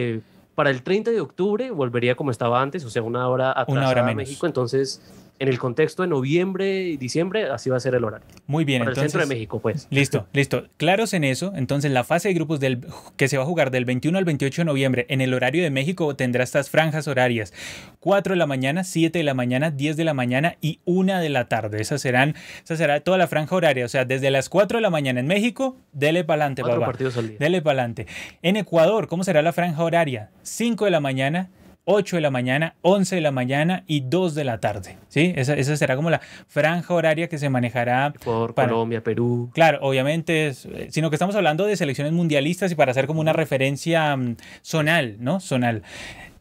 para 0.57 0.71
el 0.71 0.83
30 0.83 1.13
de 1.13 1.21
octubre 1.21 1.71
volvería 1.71 2.17
como 2.17 2.33
estaba 2.33 2.61
antes, 2.61 2.85
o 2.85 2.91
sea, 2.91 3.03
una 3.03 3.29
hora 3.29 3.51
atrás 3.51 3.69
una 3.69 3.89
hora 3.89 4.03
menos. 4.03 4.17
México, 4.17 4.47
entonces 4.47 5.03
en 5.39 5.49
el 5.49 5.59
contexto 5.59 6.03
de 6.03 6.09
noviembre 6.09 6.85
y 6.85 6.97
diciembre, 6.97 7.51
así 7.51 7.71
va 7.71 7.77
a 7.77 7.81
ser 7.81 7.95
el 7.95 8.05
horario. 8.05 8.27
Muy 8.47 8.65
bien, 8.65 8.83
entonces. 8.83 9.05
El 9.05 9.11
centro 9.11 9.29
de 9.29 9.35
México, 9.35 9.61
pues. 9.61 9.87
Listo, 9.91 10.27
listo. 10.33 10.69
Claros 10.77 11.13
en 11.15 11.25
eso. 11.25 11.53
Entonces, 11.55 11.91
la 11.91 12.05
fase 12.05 12.29
de 12.29 12.35
grupos 12.35 12.61
del, 12.61 12.87
que 13.17 13.29
se 13.29 13.37
va 13.37 13.45
a 13.45 13.47
jugar 13.47 13.71
del 13.71 13.85
21 13.85 14.17
al 14.17 14.25
28 14.25 14.63
de 14.63 14.65
noviembre 14.65 15.07
en 15.09 15.21
el 15.21 15.35
horario 15.35 15.63
de 15.63 15.71
México 15.71 16.15
tendrá 16.17 16.45
estas 16.45 16.71
franjas 16.71 17.09
horarias: 17.09 17.53
4 18.01 18.35
de 18.35 18.39
la 18.39 18.47
mañana, 18.47 18.85
7 18.85 19.19
de 19.19 19.25
la 19.25 19.35
mañana, 19.35 19.71
10 19.71 19.97
de 19.97 20.05
la 20.05 20.15
mañana 20.15 20.57
y 20.61 20.81
1 20.85 21.21
de 21.21 21.29
la 21.29 21.49
tarde. 21.49 21.81
Esas 21.81 22.01
serán, 22.01 22.35
esa 22.65 22.77
será 22.77 23.01
toda 23.01 23.19
la 23.19 23.29
franja 23.29 23.55
horaria. 23.55 23.85
O 23.85 23.89
sea, 23.89 24.05
desde 24.05 24.31
las 24.31 24.49
4 24.49 24.79
de 24.79 24.83
la 24.83 24.91
mañana 24.91 25.21
en 25.21 25.27
México, 25.27 25.77
dele 25.93 26.25
para 26.25 26.43
adelante, 26.43 26.63
papá. 26.63 26.87
partidos 26.87 27.17
al 27.17 27.29
día. 27.29 27.37
Dele 27.39 27.63
para 27.63 27.81
adelante. 27.81 28.07
En 28.43 28.57
Ecuador, 28.57 29.09
¿cómo 29.09 29.25
será 29.25 29.43
la 29.43 29.53
franja 29.53 29.83
horaria? 29.83 30.31
5 30.43 30.85
de 30.85 30.91
la 30.91 31.01
mañana, 31.01 31.51
8 31.89 32.17
de 32.17 32.23
la 32.23 32.31
mañana, 32.31 32.75
11 32.83 33.15
de 33.15 33.21
la 33.21 33.31
mañana 33.31 33.85
y 33.87 34.01
2 34.01 34.35
de 34.35 34.45
la 34.45 34.59
tarde. 34.59 34.99
¿sí? 35.09 35.33
Esa, 35.37 35.55
esa 35.55 35.77
será 35.77 35.95
como 35.95 36.11
la 36.11 36.21
franja 36.49 36.93
horaria 36.93 37.29
que 37.29 37.39
se 37.39 37.49
manejará. 37.49 38.13
Por 38.25 38.55
Colombia, 38.55 39.03
Perú. 39.03 39.51
Claro, 39.55 39.79
obviamente, 39.83 40.49
eh, 40.49 40.89
sino 40.91 41.11
que 41.11 41.17
estamos 41.17 41.37
hablando 41.37 41.65
de 41.65 41.77
selecciones 41.77 42.13
mundialistas 42.13 42.73
y 42.73 42.75
para 42.75 42.91
hacer 42.91 43.07
como 43.07 43.21
una 43.21 43.33
referencia 43.33 44.17
mm, 44.17 44.37
zonal, 44.63 45.17
¿no? 45.21 45.39
Zonal. 45.39 45.83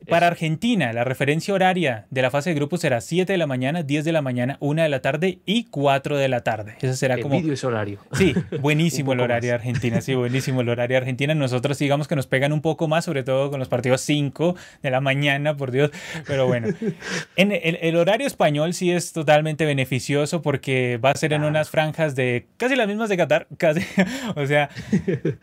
Para 0.09 0.27
Argentina, 0.27 0.93
la 0.93 1.03
referencia 1.03 1.53
horaria 1.53 2.05
de 2.09 2.21
la 2.21 2.31
fase 2.31 2.51
de 2.51 2.55
grupos 2.55 2.81
será 2.81 3.01
7 3.01 3.31
de 3.31 3.37
la 3.37 3.47
mañana, 3.47 3.83
10 3.83 4.05
de 4.05 4.11
la 4.11 4.21
mañana, 4.21 4.57
1 4.59 4.83
de 4.83 4.89
la 4.89 5.01
tarde 5.01 5.39
y 5.45 5.65
4 5.65 6.17
de 6.17 6.27
la 6.27 6.41
tarde. 6.41 6.75
Ese 6.77 6.95
será 6.95 7.19
como. 7.19 7.39
Vídeo 7.39 7.53
ese 7.53 7.67
horario. 7.67 7.99
Sí, 8.15 8.33
buenísimo 8.61 9.13
el 9.13 9.19
horario 9.19 9.49
de 9.49 9.55
Argentina. 9.55 10.01
Sí, 10.01 10.15
buenísimo 10.15 10.61
el 10.61 10.69
horario 10.69 10.95
de 10.95 10.99
Argentina. 10.99 11.35
Nosotros, 11.35 11.77
digamos 11.77 12.07
que 12.07 12.15
nos 12.15 12.27
pegan 12.27 12.53
un 12.53 12.61
poco 12.61 12.87
más, 12.87 13.05
sobre 13.05 13.23
todo 13.23 13.49
con 13.51 13.59
los 13.59 13.67
partidos 13.67 14.01
5 14.01 14.55
de 14.81 14.89
la 14.89 15.01
mañana, 15.01 15.57
por 15.57 15.71
Dios. 15.71 15.91
Pero 16.25 16.47
bueno, 16.47 16.69
en 17.35 17.51
el, 17.51 17.95
horario 17.95 18.27
español 18.27 18.73
sí 18.73 18.91
es 18.91 19.11
totalmente 19.13 19.65
beneficioso 19.65 20.41
porque 20.41 20.97
va 20.97 21.11
a 21.11 21.15
ser 21.15 21.33
en 21.33 21.43
unas 21.43 21.69
franjas 21.69 22.15
de 22.15 22.47
casi 22.57 22.75
las 22.75 22.87
mismas 22.87 23.09
de 23.09 23.17
Qatar, 23.17 23.47
casi. 23.57 23.81
O 24.35 24.45
sea, 24.45 24.69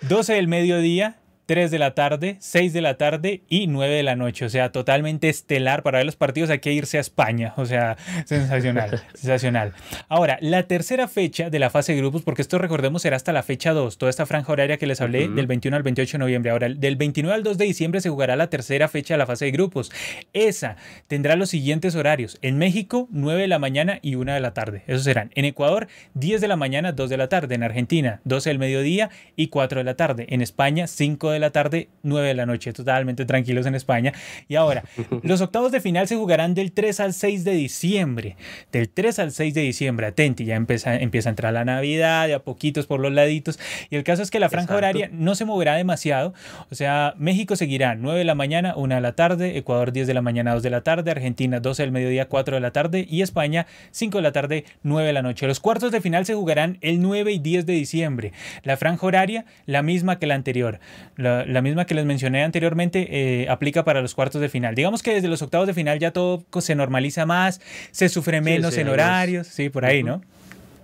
12 0.08 0.34
del 0.34 0.48
mediodía 0.48 1.16
3 1.46 1.70
de 1.70 1.78
la 1.78 1.94
tarde, 1.94 2.36
6 2.40 2.72
de 2.72 2.80
la 2.80 2.96
tarde 2.96 3.42
y 3.48 3.66
9 3.66 3.94
de 3.94 4.02
la 4.02 4.16
noche. 4.16 4.44
O 4.44 4.48
sea, 4.48 4.72
totalmente 4.72 5.28
estelar 5.28 5.82
para 5.82 5.98
ver 5.98 6.06
los 6.06 6.16
partidos. 6.16 6.50
Hay 6.50 6.60
que 6.60 6.72
irse 6.72 6.98
a 6.98 7.00
España. 7.00 7.54
O 7.56 7.66
sea, 7.66 7.96
sensacional, 8.24 9.02
sensacional. 9.14 9.72
Ahora, 10.08 10.38
la 10.40 10.64
tercera 10.64 11.08
fecha 11.08 11.50
de 11.50 11.58
la 11.58 11.70
fase 11.70 11.92
de 11.92 11.98
grupos, 11.98 12.22
porque 12.22 12.42
esto 12.42 12.58
recordemos 12.58 13.02
será 13.02 13.16
hasta 13.16 13.32
la 13.32 13.42
fecha 13.42 13.72
2, 13.72 13.98
toda 13.98 14.10
esta 14.10 14.26
franja 14.26 14.52
horaria 14.52 14.76
que 14.76 14.86
les 14.86 15.00
hablé 15.00 15.28
del 15.28 15.46
21 15.46 15.76
al 15.76 15.82
28 15.82 16.12
de 16.12 16.18
noviembre. 16.18 16.50
Ahora, 16.50 16.68
del 16.68 16.96
29 16.96 17.34
al 17.34 17.42
2 17.42 17.58
de 17.58 17.64
diciembre 17.64 18.00
se 18.00 18.10
jugará 18.10 18.36
la 18.36 18.48
tercera 18.48 18.88
fecha 18.88 19.14
de 19.14 19.18
la 19.18 19.26
fase 19.26 19.46
de 19.46 19.50
grupos. 19.50 19.90
Esa 20.32 20.76
tendrá 21.08 21.36
los 21.36 21.50
siguientes 21.50 21.94
horarios. 21.94 22.38
En 22.42 22.58
México, 22.58 23.08
9 23.10 23.42
de 23.42 23.48
la 23.48 23.58
mañana 23.58 23.98
y 24.02 24.14
1 24.14 24.32
de 24.32 24.40
la 24.40 24.54
tarde. 24.54 24.82
Esos 24.86 25.04
serán. 25.04 25.30
En 25.34 25.44
Ecuador, 25.44 25.88
10 26.14 26.40
de 26.40 26.48
la 26.48 26.56
mañana, 26.56 26.92
2 26.92 27.10
de 27.10 27.16
la 27.16 27.28
tarde. 27.28 27.54
En 27.54 27.62
Argentina, 27.62 28.20
12 28.24 28.50
del 28.50 28.58
mediodía 28.58 29.10
y 29.36 29.48
4 29.48 29.80
de 29.80 29.84
la 29.84 29.96
tarde. 29.96 30.26
En 30.30 30.40
España, 30.40 30.86
5 30.86 31.30
de 31.30 31.31
la 31.40 31.50
tarde, 31.50 31.88
9 32.02 32.28
de 32.28 32.34
la 32.34 32.46
noche, 32.46 32.72
totalmente 32.72 33.24
tranquilos 33.24 33.66
en 33.66 33.74
España. 33.74 34.12
Y 34.48 34.56
ahora, 34.56 34.84
los 35.22 35.40
octavos 35.40 35.72
de 35.72 35.80
final 35.80 36.08
se 36.08 36.16
jugarán 36.16 36.54
del 36.54 36.72
3 36.72 37.00
al 37.00 37.12
6 37.12 37.44
de 37.44 37.52
diciembre. 37.52 38.36
Del 38.70 38.88
3 38.88 39.18
al 39.18 39.32
6 39.32 39.54
de 39.54 39.60
diciembre, 39.62 40.06
atenti, 40.06 40.44
ya 40.44 40.56
empieza, 40.56 40.96
empieza 40.96 41.28
a 41.28 41.30
entrar 41.30 41.52
la 41.52 41.64
Navidad, 41.64 42.26
de 42.26 42.34
a 42.34 42.40
poquitos 42.40 42.86
por 42.86 43.00
los 43.00 43.12
laditos. 43.12 43.58
Y 43.90 43.96
el 43.96 44.04
caso 44.04 44.22
es 44.22 44.30
que 44.30 44.40
la 44.40 44.48
franja 44.48 44.76
horaria 44.76 45.08
no 45.12 45.34
se 45.34 45.44
moverá 45.44 45.74
demasiado. 45.74 46.34
O 46.70 46.74
sea, 46.74 47.14
México 47.16 47.56
seguirá 47.56 47.94
9 47.94 48.18
de 48.18 48.24
la 48.24 48.34
mañana, 48.34 48.74
1 48.76 48.94
de 48.94 49.00
la 49.00 49.12
tarde, 49.12 49.56
Ecuador 49.56 49.92
10 49.92 50.06
de 50.06 50.14
la 50.14 50.22
mañana, 50.22 50.54
2 50.54 50.62
de 50.62 50.70
la 50.70 50.82
tarde, 50.82 51.10
Argentina 51.10 51.60
12 51.60 51.82
del 51.82 51.92
mediodía, 51.92 52.28
4 52.28 52.56
de 52.56 52.60
la 52.60 52.70
tarde 52.70 53.06
y 53.08 53.22
España 53.22 53.66
5 53.90 54.18
de 54.18 54.22
la 54.22 54.32
tarde, 54.32 54.64
9 54.82 55.06
de 55.06 55.12
la 55.12 55.22
noche. 55.22 55.46
Los 55.46 55.60
cuartos 55.60 55.92
de 55.92 56.00
final 56.00 56.26
se 56.26 56.34
jugarán 56.34 56.78
el 56.80 57.00
9 57.00 57.32
y 57.32 57.38
10 57.38 57.66
de 57.66 57.72
diciembre. 57.72 58.32
La 58.62 58.76
franja 58.76 59.06
horaria, 59.06 59.44
la 59.66 59.82
misma 59.82 60.18
que 60.18 60.26
la 60.26 60.34
anterior 60.34 60.80
la, 61.22 61.62
misma 61.62 61.86
que 61.86 61.94
les 61.94 62.04
mencioné 62.04 62.42
anteriormente, 62.44 63.08
eh, 63.10 63.48
aplica 63.48 63.84
para 63.84 64.02
los 64.02 64.14
cuartos 64.14 64.40
de 64.40 64.48
final. 64.48 64.74
Digamos 64.74 65.02
que 65.02 65.14
desde 65.14 65.28
los 65.28 65.42
octavos 65.42 65.66
de 65.66 65.74
final 65.74 65.98
ya 65.98 66.10
todo 66.10 66.44
se 66.60 66.74
normaliza 66.74 67.26
más, 67.26 67.60
se 67.90 68.08
sufre 68.08 68.40
menos 68.40 68.76
en 68.76 68.88
horarios, 68.88 69.46
sí, 69.46 69.70
por 69.70 69.84
ahí, 69.84 70.02
¿no? 70.02 70.22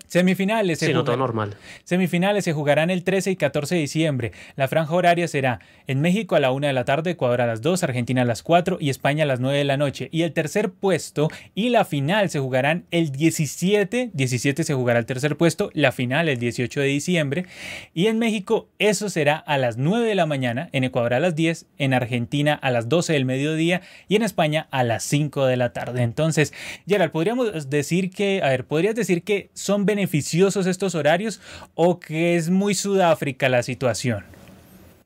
Semifinales. 0.09 0.79
Sí, 0.79 0.93
normal. 0.93 1.55
Semifinales 1.85 2.45
se 2.45 2.55
jugarán 2.55 2.89
el 2.89 3.05
13 3.05 3.31
y 3.33 3.37
14 3.37 3.75
de 3.75 3.81
diciembre. 3.83 4.33
La 4.57 4.67
franja 4.67 4.95
horaria 4.95 5.29
será 5.29 5.61
en 5.87 6.01
México 6.01 6.35
a 6.35 6.41
la 6.41 6.51
1 6.51 6.67
de 6.67 6.73
la 6.73 6.87
tarde, 6.87 7.11
Ecuador 7.11 7.43
a 7.43 7.47
las 7.47 7.61
2, 7.61 7.83
Argentina 7.83 8.23
a 8.23 8.25
las 8.25 8.43
4 8.43 8.79
y 8.81 8.89
España 8.89 9.25
a 9.25 9.27
las 9.27 9.39
9 9.39 9.59
de 9.59 9.65
la 9.65 9.77
noche. 9.77 10.09
Y 10.11 10.23
el 10.23 10.33
tercer 10.33 10.71
puesto 10.71 11.29
y 11.55 11.69
la 11.69 11.85
final 11.85 12.31
se 12.31 12.39
jugarán 12.39 12.87
el 12.91 13.13
17. 13.13 14.11
17 14.15 14.65
se 14.65 14.75
jugará 14.75 14.99
el 14.99 15.07
tercer 15.07 15.37
puesto, 15.37 15.71
la 15.75 15.93
final 15.93 16.31
el 16.31 16.39
18 16.39 16.81
de 16.81 16.87
diciembre. 16.87 17.47
Y 17.93 18.07
en 18.07 18.19
México 18.19 18.69
eso 18.79 19.11
será 19.11 19.37
a 19.37 19.59
las 19.59 19.77
9 19.77 20.07
de 20.07 20.15
la 20.15 20.25
mañana, 20.25 20.71
en 20.73 20.85
Ecuador 20.85 21.13
a 21.13 21.21
las 21.21 21.37
10, 21.37 21.67
en 21.77 21.93
Argentina 21.93 22.55
a 22.55 22.71
las 22.71 22.89
12 22.89 23.13
del 23.13 23.27
mediodía 23.27 23.83
y 24.09 24.17
en 24.17 24.23
España 24.23 24.69
a 24.71 24.85
las 24.85 25.05
5 25.05 25.45
de 25.45 25.59
la 25.59 25.75
tarde. 25.75 26.03
Entonces, 26.03 26.55
Gerald, 26.87 27.13
podríamos 27.13 27.69
decir 27.69 28.11
que, 28.11 28.41
a 28.43 28.49
ver, 28.49 28.65
podrías 28.65 28.95
decir 28.95 29.23
que 29.23 29.51
son 29.53 29.85
beneficios 29.85 29.98
beneficiosos 29.99 30.67
estos 30.67 30.95
horarios 30.95 31.41
o 31.75 31.99
que 31.99 32.37
es 32.37 32.51
muy 32.51 32.75
Sudáfrica 32.75 33.49
la 33.49 33.65
situación? 33.65 34.25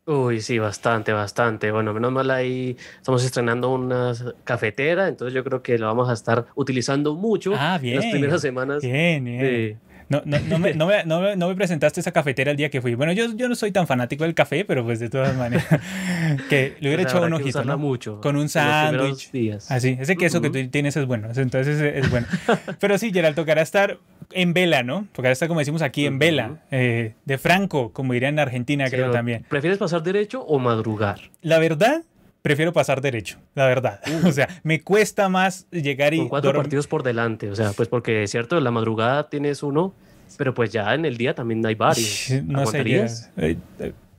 Uy, 0.05 0.43
sí, 0.43 0.59
bastante, 0.59 1.13
bastante. 1.13 1.71
Bueno, 1.71 1.95
menos 1.95 2.13
mal 2.13 2.31
ahí 2.31 2.77
estamos 2.99 3.25
estrenando 3.25 3.71
una 3.71 4.13
cafetera, 4.45 5.09
entonces 5.09 5.33
yo 5.33 5.45
creo 5.45 5.63
que 5.63 5.79
lo 5.79 5.87
vamos 5.87 6.11
a 6.11 6.13
estar 6.13 6.47
utilizando 6.57 7.15
mucho 7.15 7.55
ah, 7.57 7.79
bien, 7.81 7.95
en 7.95 8.01
las 8.03 8.11
primeras 8.11 8.41
semanas. 8.43 8.83
Bien, 8.83 9.25
bien. 9.25 9.79
No, 10.13 10.21
no, 10.27 10.39
no, 10.41 10.59
me, 10.59 10.75
no, 10.75 10.87
me, 10.87 11.37
no, 11.37 11.49
me, 11.49 11.55
presentaste 11.55 12.01
esa 12.01 12.13
cafetera 12.13 12.51
el 12.51 12.57
día 12.59 12.69
que 12.69 12.83
fui. 12.83 12.95
Bueno, 12.95 13.13
yo, 13.13 13.35
yo 13.35 13.49
no 13.49 13.55
soy 13.55 13.73
tan 13.73 13.87
fanático 13.87 14.25
del 14.25 14.35
café, 14.35 14.63
pero 14.63 14.85
pues 14.85 15.01
de 15.01 15.09
todas 15.09 15.35
maneras. 15.35 15.67
que 16.51 16.75
le 16.81 16.89
hubiera 16.89 17.05
echado 17.05 17.25
un 17.25 17.33
ojito, 17.33 17.65
¿no? 17.65 17.79
mucho. 17.79 18.21
Con 18.21 18.37
un 18.37 18.51
sándwich. 18.51 19.31
Así, 19.69 19.97
ese 19.99 20.17
queso 20.17 20.43
que 20.43 20.51
tú 20.51 20.69
tienes 20.69 20.99
es 20.99 21.07
bueno. 21.07 21.29
Entonces 21.35 21.81
es, 21.81 22.11
bueno. 22.11 22.27
pero 22.79 22.99
sí, 22.99 23.11
Gerald, 23.11 23.35
tocará 23.35 23.63
estar 23.63 23.99
en 24.31 24.55
vela, 24.55 24.83
¿no? 24.83 25.07
Tocará 25.13 25.33
estar, 25.33 25.49
como 25.49 25.61
decimos 25.61 25.83
aquí, 25.83 26.07
en 26.07 26.19
vela. 26.19 26.63
Eh, 26.71 27.15
de 27.25 27.39
Franco, 27.39 27.93
como 27.93 28.13
dirían 28.13 28.35
en 28.35 28.41
Argentina, 28.41 28.89
creo 28.89 29.11
también. 29.11 29.45
¿Prefieres 29.49 29.79
pasar 29.79 30.03
derecho 30.03 30.43
o 30.43 30.59
madrugar? 30.59 31.31
La 31.41 31.59
verdad, 31.59 32.03
prefiero 32.43 32.73
pasar 32.73 33.01
derecho, 33.01 33.39
la 33.55 33.67
verdad. 33.67 34.01
O 34.27 34.33
sea, 34.33 34.49
me 34.63 34.81
cuesta 34.81 35.29
más 35.29 35.67
llegar 35.71 36.15
y... 36.15 36.19
Con 36.19 36.29
cuatro 36.29 36.53
partidos 36.53 36.87
por 36.87 37.03
delante, 37.03 37.51
o 37.51 37.57
sea, 37.57 37.73
pues 37.73 37.89
porque 37.89 38.25
es 38.25 38.31
cierto, 38.31 38.57
en 38.59 38.65
la 38.65 38.71
madrugada 38.71 39.29
tienes 39.29 39.63
uno, 39.63 39.95
pero 40.39 40.55
pues 40.55 40.71
ya 40.71 40.95
en 40.95 41.05
el 41.05 41.17
día 41.17 41.35
también 41.35 41.65
hay 41.67 41.75
varios. 41.75 42.31
No 42.45 42.67
sé. 42.67 43.17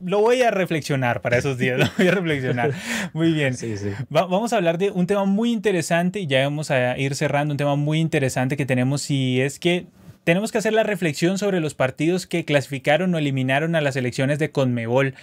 Lo 0.04 0.20
voy 0.20 0.42
a 0.42 0.52
reflexionar 0.52 1.22
para 1.22 1.38
esos 1.38 1.58
días, 1.58 1.80
lo 1.80 1.86
voy 1.98 2.08
a 2.08 2.12
reflexionar. 2.12 2.72
Muy 3.14 3.32
bien. 3.32 3.56
Sí, 3.56 3.78
sí. 3.78 3.90
vamos 4.10 4.54
a 4.54 4.58
hablar 4.58 4.78
de 4.78 4.92
un 4.92 5.08
tema 5.08 5.26
muy 5.26 5.52
interesante 5.52 6.20
y 6.20 6.28
ya 6.28 6.44
vamos 6.44 6.72
a 6.72 6.98
ir 6.98 7.16
cerrando 7.16 7.54
un 7.54 7.58
tema 7.58 7.76
muy 7.76 8.00
interesante 8.00 8.58
que 8.58 8.66
tenemos 8.66 9.10
y 9.10 9.42
es 9.42 9.60
que 9.60 9.88
tenemos 10.24 10.52
que 10.52 10.58
hacer 10.58 10.74
la 10.74 10.84
reflexión 10.84 11.38
sobre 11.38 11.60
los 11.60 11.74
partidos 11.74 12.28
que 12.28 12.46
clasificaron 12.46 13.14
o 13.14 13.18
eliminaron 13.18 13.76
a 13.76 13.82
las 13.82 13.96
elecciones 13.96 14.40
de 14.40 14.52
Conmebol 14.52 15.16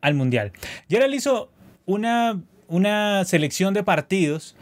al 0.00 0.14
Mundial. 0.14 0.52
Gerald 0.88 1.14
hizo 1.14 1.50
una, 1.86 2.40
una 2.68 3.24
selección 3.24 3.74
de 3.74 3.82
partidos 3.84 4.56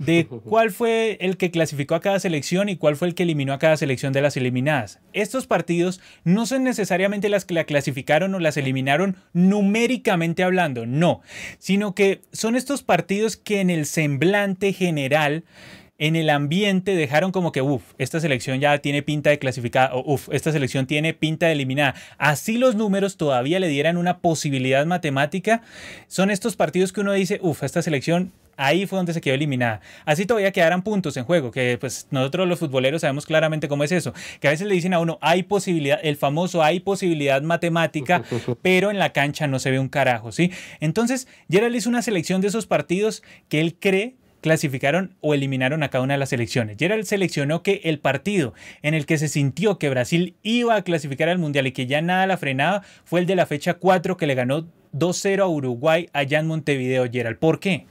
de 0.00 0.26
cuál 0.26 0.70
fue 0.70 1.18
el 1.20 1.36
que 1.36 1.50
clasificó 1.50 1.94
a 1.94 2.00
cada 2.00 2.18
selección 2.18 2.70
y 2.70 2.76
cuál 2.76 2.96
fue 2.96 3.06
el 3.06 3.14
que 3.14 3.24
eliminó 3.24 3.52
a 3.52 3.58
cada 3.58 3.76
selección 3.76 4.14
de 4.14 4.22
las 4.22 4.34
eliminadas. 4.34 4.98
Estos 5.12 5.46
partidos 5.46 6.00
no 6.24 6.46
son 6.46 6.64
necesariamente 6.64 7.28
las 7.28 7.44
que 7.44 7.52
la 7.52 7.64
clasificaron 7.64 8.34
o 8.34 8.38
las 8.38 8.56
eliminaron 8.56 9.16
numéricamente 9.34 10.42
hablando, 10.42 10.86
no, 10.86 11.20
sino 11.58 11.94
que 11.94 12.22
son 12.32 12.56
estos 12.56 12.82
partidos 12.82 13.36
que 13.36 13.60
en 13.60 13.68
el 13.68 13.84
semblante 13.84 14.72
general 14.72 15.44
en 15.98 16.16
el 16.16 16.30
ambiente 16.30 16.94
dejaron 16.94 17.30
como 17.30 17.52
que, 17.52 17.60
uff, 17.60 17.92
esta 17.98 18.20
selección 18.20 18.58
ya 18.58 18.78
tiene 18.78 19.02
pinta 19.02 19.28
de 19.28 19.38
clasificada, 19.38 19.94
o 19.94 20.14
uff, 20.14 20.30
esta 20.32 20.50
selección 20.50 20.86
tiene 20.86 21.12
pinta 21.12 21.44
de 21.44 21.52
eliminada. 21.52 21.94
Así 22.16 22.56
los 22.56 22.74
números 22.74 23.18
todavía 23.18 23.60
le 23.60 23.68
dieran 23.68 23.98
una 23.98 24.20
posibilidad 24.20 24.86
matemática. 24.86 25.60
Son 26.08 26.30
estos 26.30 26.56
partidos 26.56 26.94
que 26.94 27.02
uno 27.02 27.12
dice, 27.12 27.38
uff, 27.42 27.62
esta 27.62 27.82
selección 27.82 28.32
ahí 28.60 28.86
fue 28.86 28.98
donde 28.98 29.14
se 29.14 29.22
quedó 29.22 29.34
eliminada. 29.34 29.80
Así 30.04 30.26
todavía 30.26 30.52
quedarán 30.52 30.82
puntos 30.82 31.16
en 31.16 31.24
juego, 31.24 31.50
que 31.50 31.78
pues 31.80 32.06
nosotros 32.10 32.46
los 32.46 32.58
futboleros 32.58 33.00
sabemos 33.00 33.24
claramente 33.24 33.68
cómo 33.68 33.84
es 33.84 33.90
eso, 33.90 34.12
que 34.38 34.48
a 34.48 34.50
veces 34.50 34.66
le 34.66 34.74
dicen 34.74 34.92
a 34.92 35.00
uno, 35.00 35.18
hay 35.22 35.42
posibilidad, 35.44 35.98
el 36.02 36.16
famoso 36.16 36.62
hay 36.62 36.80
posibilidad 36.80 37.40
matemática, 37.40 38.22
pero 38.62 38.90
en 38.90 38.98
la 38.98 39.14
cancha 39.14 39.46
no 39.46 39.58
se 39.58 39.70
ve 39.70 39.78
un 39.78 39.88
carajo, 39.88 40.30
¿sí? 40.30 40.52
Entonces, 40.80 41.26
Gerald 41.48 41.74
hizo 41.74 41.88
una 41.88 42.02
selección 42.02 42.42
de 42.42 42.48
esos 42.48 42.66
partidos 42.66 43.22
que 43.48 43.60
él 43.62 43.76
cree 43.80 44.16
clasificaron 44.42 45.16
o 45.20 45.34
eliminaron 45.34 45.82
a 45.82 45.88
cada 45.88 46.04
una 46.04 46.14
de 46.14 46.18
las 46.18 46.30
selecciones. 46.30 46.76
Gerald 46.78 47.04
seleccionó 47.04 47.62
que 47.62 47.80
el 47.84 47.98
partido 47.98 48.54
en 48.82 48.94
el 48.94 49.06
que 49.06 49.18
se 49.18 49.28
sintió 49.28 49.78
que 49.78 49.90
Brasil 49.90 50.34
iba 50.42 50.76
a 50.76 50.82
clasificar 50.82 51.28
al 51.28 51.38
Mundial 51.38 51.66
y 51.66 51.72
que 51.72 51.86
ya 51.86 52.00
nada 52.00 52.26
la 52.26 52.38
frenaba 52.38 52.82
fue 53.04 53.20
el 53.20 53.26
de 53.26 53.36
la 53.36 53.46
fecha 53.46 53.74
4 53.74 54.16
que 54.16 54.26
le 54.26 54.34
ganó 54.34 54.66
2-0 54.94 55.40
a 55.40 55.46
Uruguay 55.46 56.08
allá 56.12 56.38
en 56.38 56.46
Montevideo, 56.46 57.06
Gerald. 57.10 57.38
¿Por 57.38 57.60
qué? 57.60 57.86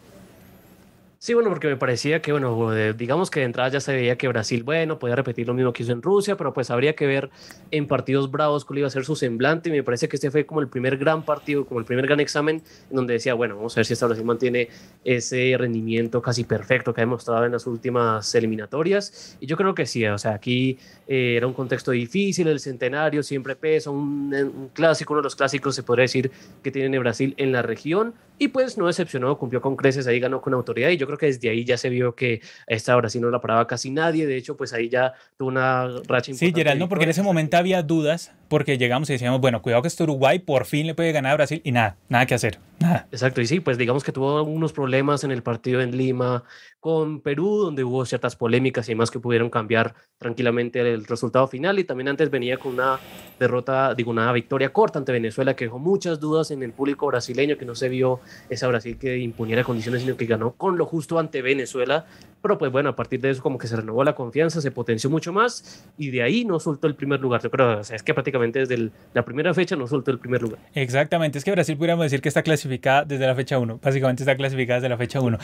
Sí, 1.22 1.34
bueno, 1.34 1.50
porque 1.50 1.68
me 1.68 1.76
parecía 1.76 2.22
que, 2.22 2.32
bueno, 2.32 2.72
digamos 2.94 3.30
que 3.30 3.42
de 3.42 3.48
entrada 3.48 3.68
ya 3.68 3.82
se 3.82 3.94
veía 3.94 4.18
que 4.18 4.30
Brasil, 4.30 4.64
bueno, 4.64 5.00
podía 5.00 5.18
repetir 5.18 5.48
lo 5.48 5.54
mismo 5.54 5.74
que 5.74 5.84
hizo 5.84 5.92
en 5.92 6.02
Rusia, 6.02 6.38
pero 6.38 6.54
pues 6.54 6.72
habría 6.72 6.96
que 6.96 7.06
ver 7.08 7.30
en 7.72 7.88
partidos 7.88 8.32
bravos 8.32 8.64
cuál 8.64 8.80
iba 8.80 8.88
a 8.88 8.90
ser 8.90 9.04
su 9.04 9.18
semblante. 9.18 9.68
Y 9.68 9.74
me 9.74 9.84
parece 9.84 10.08
que 10.08 10.16
este 10.16 10.32
fue 10.32 10.46
como 10.46 10.62
el 10.62 10.70
primer 10.70 10.96
gran 10.96 11.26
partido, 11.26 11.66
como 11.66 11.82
el 11.82 11.86
primer 11.86 12.08
gran 12.08 12.22
examen, 12.22 12.64
en 12.90 12.96
donde 12.96 13.16
decía, 13.16 13.34
bueno, 13.34 13.58
vamos 13.58 13.76
a 13.76 13.82
ver 13.82 13.86
si 13.86 13.92
esta 13.92 14.06
Brasil 14.06 14.24
mantiene 14.24 14.70
ese 15.04 15.54
rendimiento 15.58 16.22
casi 16.22 16.46
perfecto 16.46 16.94
que 16.94 17.02
ha 17.02 17.04
demostrado 17.04 17.44
en 17.44 17.52
las 17.52 17.68
últimas 17.68 18.34
eliminatorias. 18.34 19.36
Y 19.42 19.46
yo 19.46 19.58
creo 19.58 19.76
que 19.76 19.86
sí, 19.86 20.06
o 20.06 20.18
sea, 20.18 20.36
aquí 20.36 20.78
eh, 21.06 21.36
era 21.36 21.48
un 21.48 21.54
contexto 21.54 21.92
difícil, 21.92 22.48
el 22.48 22.62
centenario 22.62 23.24
siempre 23.24 23.58
pesa, 23.58 23.90
un, 23.90 24.70
clásico, 24.74 25.12
uno 25.12 25.20
de 25.20 25.26
los 25.26 25.36
clásicos 25.36 25.76
se 25.76 25.84
podría 25.84 26.04
decir 26.04 26.32
que 26.64 26.72
tiene 26.72 26.98
Brasil 26.98 27.34
en 27.36 27.52
la 27.52 27.62
región. 27.62 28.14
Y 28.42 28.48
pues 28.48 28.78
no 28.78 28.88
decepcionó, 28.88 29.38
cumplió 29.38 29.60
con 29.60 29.76
creces, 29.76 30.08
ahí 30.08 30.18
ganó 30.22 30.40
con 30.40 30.54
autoridad. 30.54 30.88
Y 30.92 30.96
yo 30.96 31.09
creo 31.10 31.18
que 31.18 31.26
desde 31.28 31.50
ahí 31.50 31.66
ya 31.66 31.78
se 31.78 31.90
vio 31.90 32.16
que 32.16 32.42
a 32.68 32.74
esta 32.74 32.96
hora 32.96 33.10
sí 33.10 33.20
no 33.20 33.30
la 33.30 33.42
paraba 33.42 33.68
casi 33.68 33.92
nadie. 33.92 34.26
De 34.26 34.38
hecho, 34.38 34.56
pues 34.56 34.74
ahí 34.74 34.90
ya 34.90 35.14
tuvo 35.38 35.50
una 35.50 35.88
racha 36.08 36.32
importante. 36.32 36.38
Sí, 36.38 36.54
Gerald, 36.54 36.80
no, 36.80 36.88
porque 36.88 37.04
en 37.04 37.10
ese 37.10 37.24
momento 37.24 37.58
había 37.58 37.82
dudas, 37.84 38.32
porque 38.50 38.78
llegamos 38.78 39.10
y 39.10 39.14
decíamos, 39.14 39.40
bueno, 39.40 39.62
cuidado 39.62 39.84
que 39.84 39.88
este 39.88 40.04
Uruguay 40.04 40.40
por 40.40 40.66
fin 40.66 40.88
le 40.88 40.96
puede 40.96 41.12
ganar 41.12 41.34
a 41.34 41.36
Brasil 41.36 41.62
y 41.64 41.72
nada, 41.72 41.96
nada 42.10 42.26
que 42.26 42.34
hacer, 42.34 42.60
nada. 42.80 43.08
Exacto, 43.12 43.40
y 43.40 43.48
sí, 43.48 43.60
pues 43.60 43.78
digamos 43.78 44.04
que 44.04 44.12
tuvo 44.12 44.44
unos 44.44 44.74
problemas 44.74 45.24
en 45.24 45.32
el 45.32 45.44
partido 45.44 45.82
en 45.82 45.96
Lima 45.96 46.44
con 46.80 47.20
Perú, 47.20 47.58
donde 47.58 47.84
hubo 47.84 48.06
ciertas 48.06 48.36
polémicas 48.36 48.88
y 48.88 48.94
demás 48.94 49.12
que 49.12 49.20
pudieron 49.20 49.50
cambiar 49.50 49.96
tranquilamente 50.18 50.80
el 50.80 51.06
resultado 51.06 51.48
final. 51.48 51.78
Y 51.78 51.84
también 51.84 52.08
antes 52.08 52.30
venía 52.30 52.58
con 52.58 52.74
una 52.74 53.00
derrota, 53.38 53.94
digo, 53.96 54.12
una 54.12 54.32
victoria 54.32 54.72
corta 54.72 54.98
ante 54.98 55.12
Venezuela 55.12 55.56
que 55.56 55.66
dejó 55.66 55.78
muchas 55.78 56.20
dudas 56.20 56.52
en 56.52 56.64
el 56.64 56.72
público 56.72 57.08
brasileño, 57.08 57.58
que 57.58 57.66
no 57.66 57.76
se 57.76 57.90
vio 57.90 58.22
esa 58.50 58.68
Brasil 58.68 58.98
que 58.98 59.18
imponiera 59.18 59.64
condiciones, 59.64 60.02
sino 60.02 60.16
que 60.16 60.26
ganó 60.26 60.54
con 60.54 60.78
lo 60.78 60.86
justo 60.86 61.20
ante 61.20 61.42
Venezuela. 61.42 62.06
Pero 62.42 62.58
pues 62.58 62.72
bueno, 62.72 62.90
a 62.90 62.96
partir 62.96 63.20
de 63.20 63.30
eso 63.30 63.42
como 63.42 63.58
que 63.58 63.68
se 63.68 63.76
renovó 63.76 64.04
la 64.04 64.16
confianza, 64.16 64.62
se 64.62 64.72
potenció 64.72 65.10
mucho 65.10 65.34
más 65.34 65.86
y 65.98 66.10
de 66.10 66.24
ahí 66.24 66.46
no 66.46 66.60
soltó 66.60 66.88
el 66.88 66.96
primer 66.96 67.20
lugar. 67.20 67.42
Yo 67.42 67.52
creo, 67.52 67.80
o 67.80 67.84
sea, 67.84 67.96
es 67.96 68.04
que 68.04 68.14
prácticamente 68.14 68.60
desde 68.60 68.92
la 69.14 69.26
primera 69.26 69.54
fecha 69.54 69.76
no 69.76 69.88
soltó 69.88 70.12
el 70.12 70.20
primer 70.20 70.42
lugar. 70.42 70.60
Exactamente, 70.74 71.38
es 71.38 71.44
que 71.44 71.52
Brasil 71.52 71.76
pudiéramos 71.78 72.06
decir 72.06 72.22
que 72.22 72.30
está 72.30 72.44
clasificada 72.44 73.04
desde 73.04 73.26
la 73.28 73.36
fecha 73.36 73.60
1, 73.60 73.80
básicamente 73.82 74.24
está 74.24 74.38
clasificada 74.38 74.80
desde 74.80 74.90
la 74.90 74.98
fecha 74.98 75.20
1. 75.20 75.38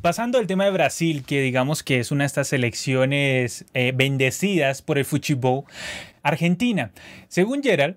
Pasando 0.00 0.38
al 0.38 0.46
tema 0.46 0.64
de 0.64 0.70
Brasil, 0.70 1.24
que 1.24 1.40
digamos 1.40 1.82
que 1.82 2.00
es 2.00 2.10
una 2.10 2.24
de 2.24 2.26
estas 2.26 2.48
selecciones 2.48 3.64
eh, 3.74 3.92
bendecidas 3.94 4.82
por 4.82 4.98
el 4.98 5.04
fútbol, 5.04 5.64
Argentina, 6.22 6.92
según 7.28 7.62
Gerald, 7.62 7.96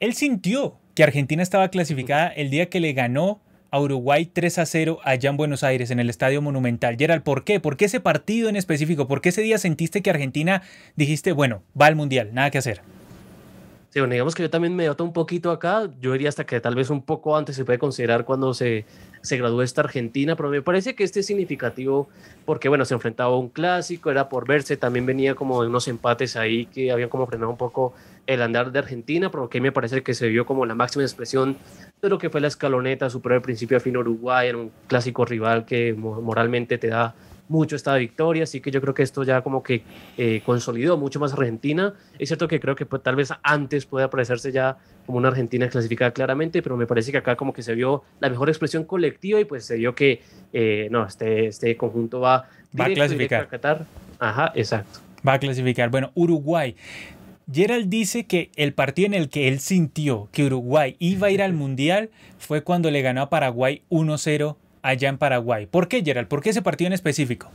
él 0.00 0.14
sintió 0.14 0.78
que 0.94 1.02
Argentina 1.02 1.42
estaba 1.42 1.68
clasificada 1.68 2.28
el 2.28 2.50
día 2.50 2.70
que 2.70 2.80
le 2.80 2.92
ganó 2.92 3.40
Uruguay 3.80 4.26
3 4.26 4.58
a 4.58 4.66
0 4.66 4.98
allá 5.02 5.30
en 5.30 5.36
Buenos 5.36 5.62
Aires, 5.62 5.90
en 5.90 6.00
el 6.00 6.10
Estadio 6.10 6.42
Monumental. 6.42 6.96
Gerald, 6.98 7.22
¿por 7.22 7.44
qué? 7.44 7.60
¿Por 7.60 7.76
qué 7.76 7.86
ese 7.86 8.00
partido 8.00 8.48
en 8.48 8.56
específico? 8.56 9.06
¿Por 9.08 9.20
qué 9.20 9.30
ese 9.30 9.42
día 9.42 9.58
sentiste 9.58 10.02
que 10.02 10.10
Argentina 10.10 10.62
dijiste, 10.96 11.32
bueno, 11.32 11.62
va 11.80 11.86
al 11.86 11.96
Mundial, 11.96 12.30
nada 12.32 12.50
que 12.50 12.58
hacer? 12.58 12.82
Sí, 13.90 14.00
bueno, 14.00 14.12
digamos 14.12 14.34
que 14.34 14.42
yo 14.42 14.50
también 14.50 14.76
me 14.76 14.84
noto 14.84 15.04
un 15.04 15.14
poquito 15.14 15.50
acá. 15.50 15.88
Yo 16.00 16.12
diría 16.12 16.28
hasta 16.28 16.44
que 16.44 16.60
tal 16.60 16.74
vez 16.74 16.90
un 16.90 17.00
poco 17.00 17.34
antes 17.34 17.56
se 17.56 17.64
puede 17.64 17.78
considerar 17.78 18.26
cuando 18.26 18.52
se, 18.52 18.84
se 19.22 19.38
graduó 19.38 19.62
esta 19.62 19.80
Argentina, 19.80 20.36
pero 20.36 20.50
me 20.50 20.60
parece 20.60 20.94
que 20.94 21.02
este 21.02 21.20
es 21.20 21.26
significativo 21.26 22.08
porque, 22.44 22.68
bueno, 22.68 22.84
se 22.84 22.92
enfrentaba 22.92 23.34
a 23.34 23.38
un 23.38 23.48
clásico, 23.48 24.10
era 24.10 24.28
por 24.28 24.46
verse, 24.46 24.76
también 24.76 25.06
venía 25.06 25.34
como 25.34 25.62
de 25.62 25.68
unos 25.68 25.88
empates 25.88 26.36
ahí 26.36 26.66
que 26.66 26.92
habían 26.92 27.08
como 27.08 27.26
frenado 27.26 27.50
un 27.50 27.56
poco 27.56 27.94
el 28.26 28.42
andar 28.42 28.72
de 28.72 28.78
Argentina, 28.78 29.30
pero 29.30 29.48
que 29.48 29.60
me 29.60 29.72
parece 29.72 30.02
que 30.02 30.14
se 30.14 30.28
vio 30.28 30.46
como 30.46 30.66
la 30.66 30.74
máxima 30.74 31.04
expresión 31.04 31.56
de 32.02 32.08
lo 32.08 32.18
que 32.18 32.30
fue 32.30 32.40
la 32.40 32.48
escaloneta, 32.48 33.08
superar 33.10 33.36
el 33.36 33.42
principio 33.42 33.76
a 33.76 33.80
fin 33.80 33.96
Uruguay, 33.96 34.48
en 34.48 34.56
un 34.56 34.72
clásico 34.86 35.24
rival 35.24 35.64
que 35.64 35.94
moralmente 35.94 36.78
te 36.78 36.88
da 36.88 37.14
mucho 37.48 37.76
esta 37.76 37.94
victoria, 37.96 38.42
así 38.42 38.60
que 38.60 38.70
yo 38.70 38.80
creo 38.80 38.94
que 38.94 39.02
esto 39.02 39.22
ya 39.22 39.42
como 39.42 39.62
que 39.62 39.82
eh, 40.18 40.42
consolidó 40.44 40.96
mucho 40.96 41.20
más 41.20 41.32
Argentina. 41.32 41.94
Es 42.18 42.28
cierto 42.28 42.48
que 42.48 42.60
creo 42.60 42.74
que 42.74 42.86
pues, 42.86 43.02
tal 43.02 43.16
vez 43.16 43.32
antes 43.42 43.86
puede 43.86 44.04
aparecerse 44.04 44.52
ya 44.52 44.78
como 45.06 45.18
una 45.18 45.28
Argentina 45.28 45.68
clasificada 45.68 46.10
claramente, 46.10 46.62
pero 46.62 46.76
me 46.76 46.86
parece 46.86 47.12
que 47.12 47.18
acá 47.18 47.36
como 47.36 47.52
que 47.52 47.62
se 47.62 47.74
vio 47.74 48.02
la 48.20 48.28
mejor 48.28 48.48
expresión 48.48 48.84
colectiva 48.84 49.40
y 49.40 49.44
pues 49.44 49.64
se 49.64 49.76
vio 49.76 49.94
que 49.94 50.22
eh, 50.52 50.88
no, 50.90 51.06
este, 51.06 51.46
este 51.46 51.76
conjunto 51.76 52.20
va, 52.20 52.48
va 52.78 52.86
a 52.86 52.92
clasificar. 52.92 53.42
a 53.44 53.48
Qatar. 53.48 53.86
Ajá, 54.18 54.52
exacto. 54.54 55.00
Va 55.26 55.34
a 55.34 55.38
clasificar. 55.38 55.90
Bueno, 55.90 56.10
Uruguay. 56.14 56.76
Gerald 57.52 57.88
dice 57.88 58.26
que 58.26 58.50
el 58.56 58.74
partido 58.74 59.06
en 59.06 59.14
el 59.14 59.28
que 59.28 59.46
él 59.46 59.60
sintió 59.60 60.28
que 60.32 60.44
Uruguay 60.44 60.96
iba 60.98 61.28
a 61.28 61.30
ir 61.30 61.40
al 61.40 61.52
Mundial 61.52 62.10
fue 62.38 62.64
cuando 62.64 62.90
le 62.90 63.02
ganó 63.02 63.22
a 63.22 63.30
Paraguay 63.30 63.82
1-0 63.88 64.56
allá 64.82 65.08
en 65.08 65.16
Paraguay. 65.16 65.66
¿Por 65.66 65.86
qué, 65.86 66.02
Gerald? 66.04 66.26
¿Por 66.26 66.42
qué 66.42 66.50
ese 66.50 66.62
partido 66.62 66.88
en 66.88 66.92
específico? 66.92 67.48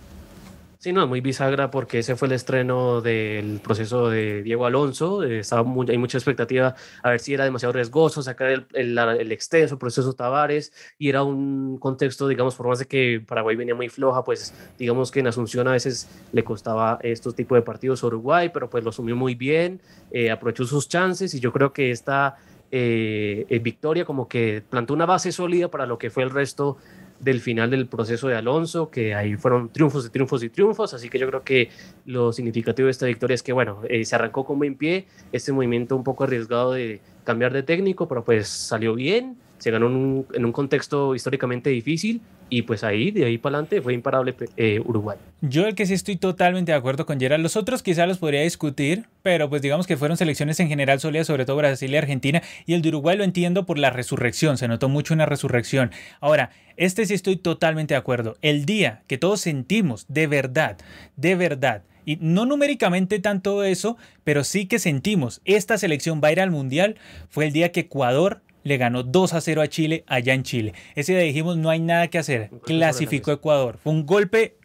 Sí, 0.82 0.94
no, 0.94 1.06
muy 1.06 1.22
bisagra 1.22 1.70
porque 1.70 2.00
ese 2.00 2.16
fue 2.16 2.28
el 2.28 2.32
estreno 2.32 3.02
del 3.02 3.60
proceso 3.60 4.10
de 4.10 4.42
Diego 4.42 4.66
Alonso. 4.66 5.22
Eh, 5.22 5.38
estaba 5.38 5.62
hay 5.88 5.98
mucha 6.00 6.18
expectativa 6.18 6.74
a 7.04 7.10
ver 7.12 7.20
si 7.20 7.36
era 7.36 7.44
demasiado 7.44 7.72
riesgoso 7.72 8.24
sacar 8.24 8.48
el, 8.50 8.66
el, 8.74 9.32
extenso 9.32 9.78
proceso 9.78 10.14
Tavares 10.14 10.74
y 10.98 11.10
era 11.10 11.22
un 11.22 11.78
contexto, 11.78 12.28
digamos, 12.28 12.56
por 12.56 12.68
más 12.68 12.80
de 12.80 12.88
que 12.88 13.24
Paraguay 13.24 13.56
venía 13.56 13.76
muy 13.76 13.90
floja, 13.90 14.24
pues 14.24 14.56
digamos 14.80 15.12
que 15.12 15.20
en 15.20 15.28
Asunción 15.28 15.68
a 15.68 15.74
veces 15.74 16.10
le 16.32 16.44
costaba 16.44 16.98
estos 17.04 17.36
tipos 17.36 17.60
de 17.60 17.62
partidos 17.62 18.04
a 18.04 18.08
Uruguay, 18.08 18.50
pero 18.52 18.68
pues 18.68 18.84
lo 18.84 18.90
asumió 18.90 19.16
muy 19.16 19.36
bien, 19.36 19.82
eh, 20.10 20.32
aprovechó 20.32 20.66
sus 20.66 20.90
chances 20.90 21.36
y 21.36 21.40
yo 21.40 21.52
creo 21.54 21.74
que 21.74 21.92
esta 21.92 22.38
eh, 22.72 23.60
victoria 23.62 24.04
como 24.04 24.28
que 24.28 24.64
plantó 24.68 24.96
una 24.96 25.06
base 25.06 25.32
sólida 25.32 25.70
para 25.70 25.86
lo 25.86 26.00
que 26.00 26.10
fue 26.10 26.24
el 26.24 26.32
resto 26.32 26.78
del 27.22 27.40
final 27.40 27.70
del 27.70 27.88
proceso 27.88 28.28
de 28.28 28.36
Alonso, 28.36 28.90
que 28.90 29.14
ahí 29.14 29.36
fueron 29.36 29.70
triunfos 29.70 30.06
y 30.08 30.10
triunfos 30.10 30.44
y 30.44 30.50
triunfos, 30.50 30.94
así 30.94 31.10
que 31.10 31.20
yo 31.20 31.28
creo 31.28 31.44
que 31.44 31.70
lo 32.06 32.34
significativo 32.34 32.88
de 32.88 32.92
esta 32.92 33.06
victoria 33.06 33.36
es 33.36 33.44
que, 33.44 33.54
bueno, 33.54 33.82
eh, 33.88 34.04
se 34.06 34.16
arrancó 34.16 34.44
con 34.44 34.58
buen 34.58 34.76
pie, 34.76 35.06
este 35.32 35.52
movimiento 35.52 35.96
un 35.96 36.04
poco 36.04 36.24
arriesgado 36.24 36.74
de 36.74 37.00
cambiar 37.24 37.54
de 37.54 37.64
técnico, 37.64 38.08
pero 38.08 38.24
pues 38.24 38.48
salió 38.48 38.96
bien, 38.96 39.38
se 39.62 39.70
ganó 39.70 39.88
en 40.34 40.46
un, 40.46 40.52
contexto 40.52 41.14
históricamente 41.14 41.70
difícil 41.70 42.20
y 42.50 42.64
pues 42.64 42.84
ahí, 42.84 43.12
de 43.12 43.26
ahí 43.26 43.38
para 43.38 43.58
adelante, 43.58 43.80
fue 43.80 43.94
imparable 43.94 44.34
eh, 44.58 44.82
Uruguay. 44.84 45.18
Yo 45.42 45.68
el 45.68 45.76
que 45.76 45.86
sí 45.86 45.94
estoy 45.94 46.16
totalmente 46.16 46.72
de 46.72 46.78
acuerdo 46.78 47.06
con 47.06 47.20
Gerard, 47.20 47.40
los 47.42 47.56
otros 47.56 47.84
quizás 47.84 48.08
los 48.08 48.18
podría 48.18 48.42
discutir, 48.42 49.06
pero 49.22 49.50
pues 49.50 49.62
digamos 49.62 49.86
que 49.86 49.98
fueron 49.98 50.18
selecciones 50.18 50.60
en 50.60 50.68
general 50.68 51.00
sólidas, 51.00 51.28
sobre 51.28 51.46
todo 51.46 51.58
Brasil 51.58 51.92
y 51.92 51.98
Argentina, 51.98 52.42
y 52.66 52.74
el 52.74 52.82
de 52.82 52.90
Uruguay 52.90 53.16
lo 53.16 53.24
entiendo 53.24 53.68
por 53.68 53.78
la 53.78 53.92
resurrección, 53.92 54.58
se 54.58 54.68
notó 54.68 54.90
mucho 54.90 55.14
una 55.14 55.28
resurrección. 55.28 55.92
Ahora, 56.20 56.50
este 56.76 57.06
sí 57.06 57.14
estoy 57.14 57.36
totalmente 57.36 57.94
de 57.94 58.00
acuerdo, 58.00 58.38
el 58.42 58.66
día 58.66 59.04
que 59.06 59.20
todos 59.20 59.42
sentimos 59.42 60.06
de 60.08 60.26
verdad, 60.26 60.78
de 61.18 61.36
verdad, 61.36 61.84
y 62.04 62.18
no 62.20 62.46
numéricamente 62.46 63.20
tanto 63.20 63.64
eso, 63.64 63.96
pero 64.24 64.44
sí 64.44 64.66
que 64.66 64.80
sentimos 64.80 65.42
esta 65.46 65.78
selección 65.78 66.20
va 66.24 66.30
a 66.30 66.32
ir 66.32 66.42
al 66.42 66.52
Mundial, 66.52 66.96
fue 67.30 67.46
el 67.46 67.54
día 67.54 67.72
que 67.72 67.82
Ecuador 67.82 68.42
le 68.64 68.78
ganó 68.78 69.04
2 69.04 69.34
a 69.34 69.42
0 69.42 69.62
a 69.62 69.68
Chile 69.68 70.04
allá 70.08 70.34
en 70.34 70.44
Chile. 70.44 70.74
Ese 70.96 71.14
día 71.14 71.22
dijimos 71.22 71.58
no 71.58 71.70
hay 71.70 71.80
nada 71.80 72.08
que 72.08 72.18
hacer. 72.18 72.50
Clasificó 72.66 73.32
Ecuador. 73.32 73.80
Fue 73.82 73.94
un 73.94 74.06
golpe 74.06 74.56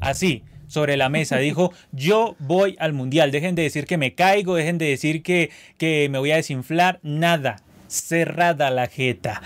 así 0.00 0.44
sobre 0.66 0.96
la 0.96 1.08
mesa. 1.08 1.36
Dijo, 1.38 1.72
yo 1.92 2.36
voy 2.38 2.76
al 2.78 2.92
mundial. 2.92 3.30
Dejen 3.30 3.54
de 3.54 3.62
decir 3.62 3.86
que 3.86 3.96
me 3.96 4.14
caigo, 4.14 4.56
dejen 4.56 4.78
de 4.78 4.86
decir 4.86 5.22
que, 5.22 5.50
que 5.78 6.08
me 6.10 6.18
voy 6.18 6.32
a 6.32 6.36
desinflar. 6.36 7.00
Nada. 7.02 7.56
Cerrada 7.88 8.70
la 8.70 8.88
jeta. 8.88 9.42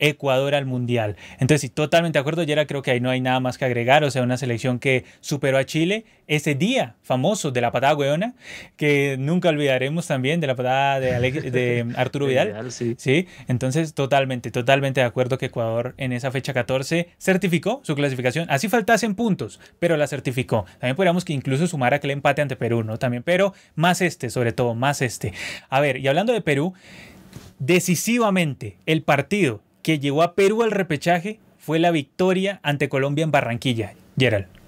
Ecuador 0.00 0.54
al 0.54 0.66
Mundial. 0.66 1.16
Entonces, 1.34 1.60
sí, 1.60 1.68
totalmente 1.68 2.18
de 2.18 2.20
acuerdo, 2.20 2.42
Yera, 2.42 2.66
creo 2.66 2.82
que 2.82 2.90
ahí 2.90 3.00
no 3.00 3.10
hay 3.10 3.20
nada 3.20 3.38
más 3.38 3.58
que 3.58 3.64
agregar, 3.64 4.02
o 4.02 4.10
sea, 4.10 4.22
una 4.22 4.36
selección 4.36 4.78
que 4.78 5.04
superó 5.20 5.58
a 5.58 5.64
Chile 5.64 6.04
ese 6.26 6.54
día 6.54 6.96
famoso 7.02 7.50
de 7.50 7.60
la 7.60 7.72
patada 7.72 7.94
hueona, 7.94 8.34
que 8.76 9.16
nunca 9.18 9.48
olvidaremos 9.48 10.06
también 10.06 10.40
de 10.40 10.46
la 10.46 10.56
patada 10.56 11.00
de, 11.00 11.30
de 11.50 11.86
Arturo 11.96 12.26
Vidal. 12.26 12.72
sí. 12.72 12.94
sí, 12.98 13.26
entonces 13.48 13.94
totalmente, 13.94 14.50
totalmente 14.50 15.00
de 15.00 15.06
acuerdo 15.06 15.38
que 15.38 15.46
Ecuador 15.46 15.94
en 15.96 16.12
esa 16.12 16.30
fecha 16.30 16.52
14 16.52 17.08
certificó 17.18 17.80
su 17.84 17.94
clasificación, 17.94 18.46
así 18.48 18.68
faltasen 18.68 19.14
puntos, 19.14 19.60
pero 19.78 19.96
la 19.96 20.06
certificó. 20.06 20.64
También 20.78 20.96
podríamos 20.96 21.24
que 21.24 21.32
incluso 21.32 21.66
sumar 21.66 21.94
aquel 21.94 22.10
empate 22.10 22.42
ante 22.42 22.56
Perú, 22.56 22.82
¿no? 22.84 22.98
También, 22.98 23.22
pero 23.22 23.52
más 23.74 24.00
este, 24.00 24.30
sobre 24.30 24.52
todo, 24.52 24.74
más 24.74 25.02
este. 25.02 25.32
A 25.68 25.80
ver, 25.80 25.98
y 25.98 26.08
hablando 26.08 26.32
de 26.32 26.40
Perú, 26.40 26.74
decisivamente 27.58 28.78
el 28.86 29.02
partido 29.02 29.62
que 29.82 29.98
llevó 29.98 30.22
a 30.22 30.34
Perú 30.34 30.62
al 30.62 30.70
repechaje 30.70 31.38
fue 31.58 31.78
la 31.78 31.90
victoria 31.90 32.60
ante 32.62 32.88
Colombia 32.88 33.24
en 33.24 33.30
Barranquilla. 33.30 33.94
Gerald. 34.18 34.59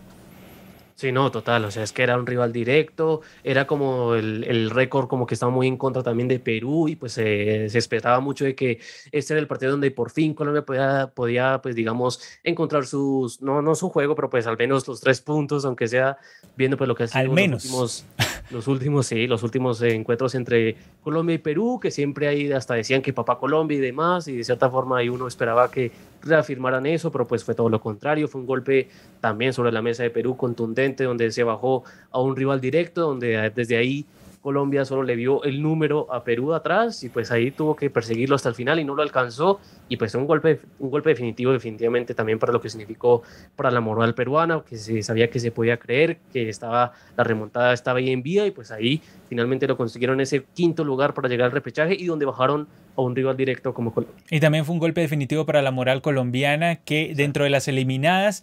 Sí, 1.03 1.11
no, 1.11 1.33
total, 1.33 1.65
o 1.65 1.71
sea, 1.73 1.83
es 1.83 1.91
que 1.91 2.05
era 2.05 2.17
un 2.17 2.25
rival 2.29 2.53
directo, 2.53 3.23
era 3.43 3.67
como 3.67 4.15
el, 4.15 4.45
el 4.45 4.71
récord 4.71 5.09
como 5.09 5.27
que 5.27 5.35
estaba 5.35 5.51
muy 5.51 5.67
en 5.67 5.77
contra 5.77 6.05
también 6.05 6.29
de 6.29 6.39
Perú 6.39 6.87
y 6.87 6.95
pues 6.95 7.15
se 7.15 7.67
esperaba 7.67 8.21
mucho 8.21 8.45
de 8.45 8.55
que 8.55 8.79
este 9.11 9.35
era 9.35 9.41
el 9.41 9.49
partido 9.49 9.73
donde 9.73 9.91
por 9.91 10.13
fin 10.13 10.33
Colombia 10.33 10.65
podía, 10.65 11.11
podía 11.13 11.61
pues 11.61 11.75
digamos, 11.75 12.23
encontrar 12.45 12.87
sus, 12.87 13.43
no, 13.43 13.61
no 13.63 13.75
su 13.75 13.89
juego, 13.89 14.15
pero 14.15 14.31
pues 14.31 14.47
al 14.47 14.57
menos 14.57 14.87
los 14.87 15.01
tres 15.01 15.21
puntos, 15.21 15.65
aunque 15.65 15.89
sea 15.89 16.19
viendo 16.57 16.77
pues 16.77 16.87
lo 16.87 16.95
que 16.95 17.03
ha 17.03 17.07
sido 17.09 17.21
al 17.21 17.31
menos. 17.31 17.65
los 17.65 17.73
últimos, 17.73 18.07
los 18.53 18.69
últimos, 18.69 19.07
sí, 19.09 19.27
los 19.27 19.43
últimos 19.43 19.83
encuentros 19.83 20.37
entre 20.37 20.77
Colombia 21.03 21.35
y 21.35 21.39
Perú, 21.39 21.81
que 21.83 21.91
siempre 21.91 22.29
ahí 22.29 22.53
hasta 22.53 22.75
decían 22.75 23.03
que 23.03 23.13
papá 23.13 23.41
Colombia 23.41 23.77
y 23.77 23.81
demás, 23.81 24.29
y 24.29 24.37
de 24.37 24.45
cierta 24.45 24.71
forma 24.71 24.99
ahí 24.99 25.09
uno 25.09 25.27
esperaba 25.27 25.69
que 25.69 25.91
reafirmaran 26.23 26.87
eso, 26.87 27.11
pero 27.11 27.27
pues 27.27 27.45
fue 27.45 27.55
todo 27.55 27.69
lo 27.69 27.81
contrario, 27.81 28.29
fue 28.29 28.41
un 28.41 28.47
golpe 28.47 28.89
también 29.21 29.53
sobre 29.53 29.73
la 29.73 29.83
mesa 29.83 30.03
de 30.03 30.11
Perú 30.11 30.37
contundente, 30.37 31.05
donde 31.05 31.31
se 31.31 31.43
bajó 31.43 31.85
a 32.11 32.21
un 32.21 32.37
rival 32.37 32.61
directo, 32.61 33.03
donde 33.03 33.51
desde 33.55 33.77
ahí 33.77 34.07
Colombia 34.43 34.85
solo 34.85 35.05
le 35.05 35.15
vio 35.15 35.45
el 35.45 35.63
número 35.63 36.13
a 36.13 36.25
Perú 36.25 36.53
atrás 36.53 37.03
y 37.05 37.09
pues 37.09 37.31
ahí 37.31 37.53
tuvo 37.53 37.77
que 37.77 37.89
perseguirlo 37.91 38.35
hasta 38.35 38.49
el 38.49 38.57
final 38.57 38.81
y 38.81 38.85
no 38.85 38.95
lo 38.95 39.03
alcanzó 39.03 39.61
y 39.89 39.97
pues 39.97 40.15
un 40.17 40.27
golpe, 40.27 40.61
un 40.81 40.91
golpe 40.91 41.11
definitivo 41.11 41.53
definitivamente 41.53 42.13
también 42.13 42.39
para 42.41 42.53
lo 42.53 42.61
que 42.61 42.69
significó 42.69 43.23
para 43.55 43.71
la 43.71 43.81
moral 43.81 44.15
peruana, 44.15 44.63
que 44.69 44.77
se 44.77 45.03
sabía 45.03 45.31
que 45.31 45.39
se 45.39 45.53
podía 45.53 45.77
creer, 45.79 46.19
que 46.33 46.49
estaba 46.49 46.93
la 47.17 47.25
remontada 47.25 47.73
estaba 47.73 48.01
ahí 48.01 48.11
en 48.11 48.23
vía 48.23 48.45
y 48.45 48.51
pues 48.51 48.73
ahí 48.73 49.01
finalmente 49.29 49.67
lo 49.69 49.77
consiguieron 49.77 50.21
ese 50.21 50.45
quinto 50.55 50.83
lugar 50.83 51.15
para 51.15 51.29
llegar 51.29 51.47
al 51.47 51.53
repechaje 51.53 51.95
y 51.99 52.07
donde 52.07 52.27
bajaron 52.27 52.67
a 52.97 53.01
un 53.01 53.15
rival 53.15 53.37
directo 53.37 53.73
como 53.73 53.95
Colombia. 53.95 54.23
Y 54.29 54.41
también 54.41 54.65
fue 54.65 54.75
un 54.75 54.81
golpe 54.81 55.01
definitivo 55.01 55.47
para 55.47 55.63
la 55.63 55.71
moral 55.71 56.03
colombiana 56.03 56.77
que 56.77 57.13
dentro 57.15 57.45
de 57.45 57.51
las 57.51 57.69
eliminadas 57.69 58.43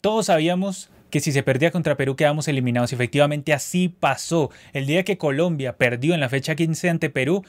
todos 0.00 0.26
sabíamos 0.26 0.90
que 1.10 1.20
si 1.20 1.32
se 1.32 1.42
perdía 1.42 1.70
contra 1.70 1.96
Perú 1.96 2.16
quedamos 2.16 2.48
eliminados. 2.48 2.92
Efectivamente 2.92 3.52
así 3.52 3.88
pasó. 3.88 4.50
El 4.72 4.86
día 4.86 5.04
que 5.04 5.18
Colombia 5.18 5.76
perdió 5.76 6.14
en 6.14 6.20
la 6.20 6.28
fecha 6.28 6.54
15 6.54 6.90
ante 6.90 7.10
Perú, 7.10 7.44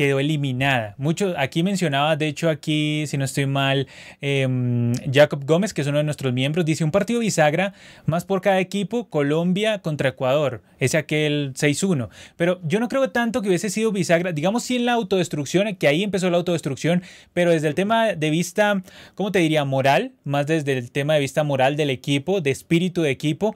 quedó 0.00 0.18
eliminada. 0.18 0.94
Mucho, 0.96 1.34
aquí 1.36 1.62
mencionaba, 1.62 2.16
de 2.16 2.26
hecho, 2.26 2.48
aquí, 2.48 3.04
si 3.06 3.18
no 3.18 3.26
estoy 3.26 3.44
mal, 3.44 3.86
em, 4.22 4.94
Jacob 5.12 5.44
Gómez, 5.44 5.74
que 5.74 5.82
es 5.82 5.86
uno 5.88 5.98
de 5.98 6.04
nuestros 6.04 6.32
miembros, 6.32 6.64
dice 6.64 6.84
un 6.84 6.90
partido 6.90 7.20
bisagra 7.20 7.74
más 8.06 8.24
por 8.24 8.40
cada 8.40 8.60
equipo, 8.60 9.10
Colombia 9.10 9.80
contra 9.80 10.08
Ecuador, 10.08 10.62
ese 10.78 10.96
aquel 10.96 11.52
6-1. 11.54 12.08
Pero 12.38 12.62
yo 12.64 12.80
no 12.80 12.88
creo 12.88 13.10
tanto 13.10 13.42
que 13.42 13.48
hubiese 13.48 13.68
sido 13.68 13.92
bisagra, 13.92 14.32
digamos 14.32 14.62
sí 14.62 14.76
en 14.76 14.86
la 14.86 14.94
autodestrucción, 14.94 15.76
que 15.76 15.86
ahí 15.86 16.02
empezó 16.02 16.30
la 16.30 16.38
autodestrucción, 16.38 17.02
pero 17.34 17.50
desde 17.50 17.68
el 17.68 17.74
tema 17.74 18.14
de 18.14 18.30
vista, 18.30 18.82
¿cómo 19.14 19.32
te 19.32 19.40
diría? 19.40 19.66
Moral, 19.66 20.12
más 20.24 20.46
desde 20.46 20.78
el 20.78 20.90
tema 20.92 21.12
de 21.12 21.20
vista 21.20 21.44
moral 21.44 21.76
del 21.76 21.90
equipo, 21.90 22.40
de 22.40 22.50
espíritu 22.50 23.02
de 23.02 23.10
equipo, 23.10 23.54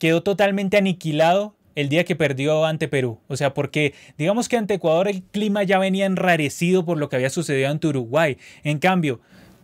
quedó 0.00 0.24
totalmente 0.24 0.78
aniquilado 0.78 1.54
el 1.80 1.88
día 1.88 2.04
que 2.04 2.16
perdió 2.16 2.64
ante 2.64 2.88
Perú. 2.88 3.18
O 3.28 3.36
sea, 3.36 3.54
porque 3.54 3.94
digamos 4.18 4.48
que 4.48 4.56
ante 4.56 4.74
Ecuador 4.74 5.08
el 5.08 5.22
clima 5.22 5.62
ya 5.62 5.78
venía 5.78 6.06
enrarecido 6.06 6.84
por 6.84 6.98
lo 6.98 7.08
que 7.08 7.16
había 7.16 7.30
sucedido 7.30 7.70
ante 7.70 7.88
Uruguay. 7.88 8.36
En 8.64 8.78
cambio, 8.78 9.20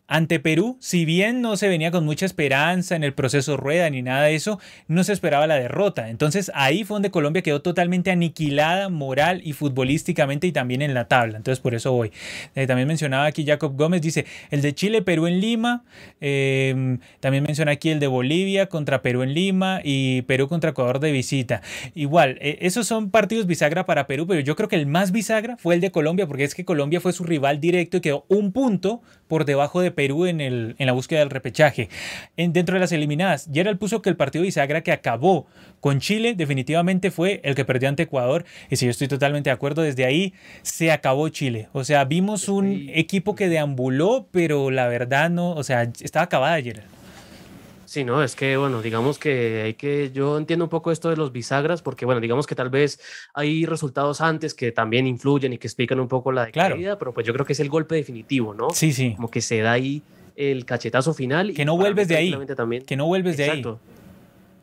ante 0.08 0.38
Perú, 0.38 0.76
si 0.80 1.04
bien 1.04 1.42
no 1.42 1.56
se 1.56 1.68
venía 1.68 1.90
con 1.90 2.04
mucha 2.04 2.26
esperanza 2.26 2.94
en 2.94 3.02
el 3.02 3.12
proceso 3.12 3.56
rueda 3.56 3.90
ni 3.90 4.02
nada 4.02 4.24
de 4.24 4.34
eso, 4.36 4.60
no 4.86 5.02
se 5.02 5.12
esperaba 5.12 5.46
la 5.46 5.56
derrota. 5.56 6.10
Entonces 6.10 6.52
ahí 6.54 6.84
fue 6.84 6.94
donde 6.94 7.10
Colombia 7.10 7.42
quedó 7.42 7.60
totalmente 7.60 8.10
aniquilada 8.10 8.88
moral 8.88 9.40
y 9.44 9.52
futbolísticamente 9.52 10.46
y 10.46 10.52
también 10.52 10.82
en 10.82 10.94
la 10.94 11.08
tabla. 11.08 11.36
Entonces 11.36 11.60
por 11.60 11.74
eso 11.74 11.92
voy. 11.92 12.12
Eh, 12.54 12.66
también 12.66 12.86
mencionaba 12.86 13.24
aquí 13.24 13.44
Jacob 13.44 13.76
Gómez, 13.76 14.00
dice 14.00 14.26
el 14.50 14.62
de 14.62 14.74
Chile, 14.74 15.02
Perú 15.02 15.26
en 15.26 15.40
Lima. 15.40 15.84
Em, 16.20 17.00
también 17.20 17.42
menciona 17.44 17.72
aquí 17.72 17.90
el 17.90 17.98
de 17.98 18.06
Bolivia 18.06 18.66
contra 18.66 19.02
Perú 19.02 19.22
en 19.22 19.34
Lima 19.34 19.80
y 19.82 20.22
Perú 20.22 20.48
contra 20.48 20.70
Ecuador 20.70 21.00
de 21.00 21.10
visita. 21.10 21.62
Igual, 21.94 22.38
eh, 22.40 22.58
esos 22.60 22.86
son 22.86 23.10
partidos 23.10 23.46
bisagra 23.46 23.86
para 23.86 24.06
Perú, 24.06 24.26
pero 24.26 24.40
yo 24.40 24.54
creo 24.54 24.68
que 24.68 24.76
el 24.76 24.86
más 24.86 25.10
bisagra 25.10 25.56
fue 25.56 25.74
el 25.74 25.80
de 25.80 25.90
Colombia 25.90 26.26
porque 26.26 26.44
es 26.44 26.54
que 26.54 26.64
Colombia 26.64 27.00
fue 27.00 27.12
su 27.12 27.24
rival 27.24 27.60
directo 27.60 27.96
y 27.96 28.00
quedó 28.00 28.24
un 28.28 28.52
punto 28.52 29.02
por 29.28 29.44
debajo 29.44 29.80
de 29.80 29.90
Perú 29.90 30.26
en, 30.26 30.40
el, 30.40 30.74
en 30.78 30.86
la 30.86 30.92
búsqueda 30.92 31.20
del 31.20 31.30
repechaje. 31.30 31.88
En, 32.36 32.52
dentro 32.52 32.74
de 32.74 32.80
las 32.80 32.92
eliminadas, 32.92 33.48
Gerald 33.52 33.78
puso 33.78 34.02
que 34.02 34.10
el 34.10 34.16
partido 34.16 34.42
de 34.42 34.48
Isagra 34.48 34.82
que 34.82 34.92
acabó 34.92 35.46
con 35.80 36.00
Chile 36.00 36.34
definitivamente 36.34 37.10
fue 37.10 37.40
el 37.44 37.54
que 37.54 37.64
perdió 37.64 37.88
ante 37.88 38.04
Ecuador. 38.04 38.44
Y 38.70 38.76
si 38.76 38.86
yo 38.86 38.90
estoy 38.90 39.08
totalmente 39.08 39.50
de 39.50 39.54
acuerdo, 39.54 39.82
desde 39.82 40.04
ahí 40.04 40.32
se 40.62 40.92
acabó 40.92 41.28
Chile. 41.28 41.68
O 41.72 41.84
sea, 41.84 42.04
vimos 42.04 42.48
un 42.48 42.90
equipo 42.92 43.34
que 43.34 43.48
deambuló, 43.48 44.28
pero 44.30 44.70
la 44.70 44.88
verdad 44.88 45.30
no, 45.30 45.52
o 45.52 45.62
sea, 45.62 45.82
estaba 45.82 46.24
acabada 46.24 46.60
Gerald. 46.60 46.96
Sí, 47.86 48.02
no, 48.04 48.22
es 48.22 48.34
que, 48.34 48.56
bueno, 48.56 48.82
digamos 48.82 49.18
que 49.18 49.62
hay 49.62 49.74
que, 49.74 50.10
yo 50.12 50.36
entiendo 50.36 50.64
un 50.64 50.68
poco 50.68 50.90
esto 50.90 51.08
de 51.08 51.16
los 51.16 51.32
bisagras, 51.32 51.82
porque, 51.82 52.04
bueno, 52.04 52.20
digamos 52.20 52.46
que 52.46 52.56
tal 52.56 52.68
vez 52.68 53.00
hay 53.32 53.64
resultados 53.64 54.20
antes 54.20 54.54
que 54.54 54.72
también 54.72 55.06
influyen 55.06 55.52
y 55.52 55.58
que 55.58 55.68
explican 55.68 56.00
un 56.00 56.08
poco 56.08 56.32
la 56.32 56.46
decaída, 56.46 56.98
pero 56.98 57.14
pues 57.14 57.24
yo 57.26 57.32
creo 57.32 57.46
que 57.46 57.52
es 57.52 57.60
el 57.60 57.68
golpe 57.68 57.94
definitivo, 57.94 58.52
¿no? 58.52 58.70
Sí, 58.70 58.92
sí. 58.92 59.14
Como 59.14 59.30
que 59.30 59.40
se 59.40 59.60
da 59.60 59.72
ahí 59.72 60.02
el 60.34 60.64
cachetazo 60.64 61.14
final. 61.14 61.54
Que 61.54 61.64
no 61.64 61.76
vuelves 61.76 62.08
de 62.08 62.16
ahí. 62.16 62.36
También. 62.56 62.84
Que 62.84 62.96
no 62.96 63.06
vuelves 63.06 63.36
de 63.36 63.50
ahí. 63.50 63.64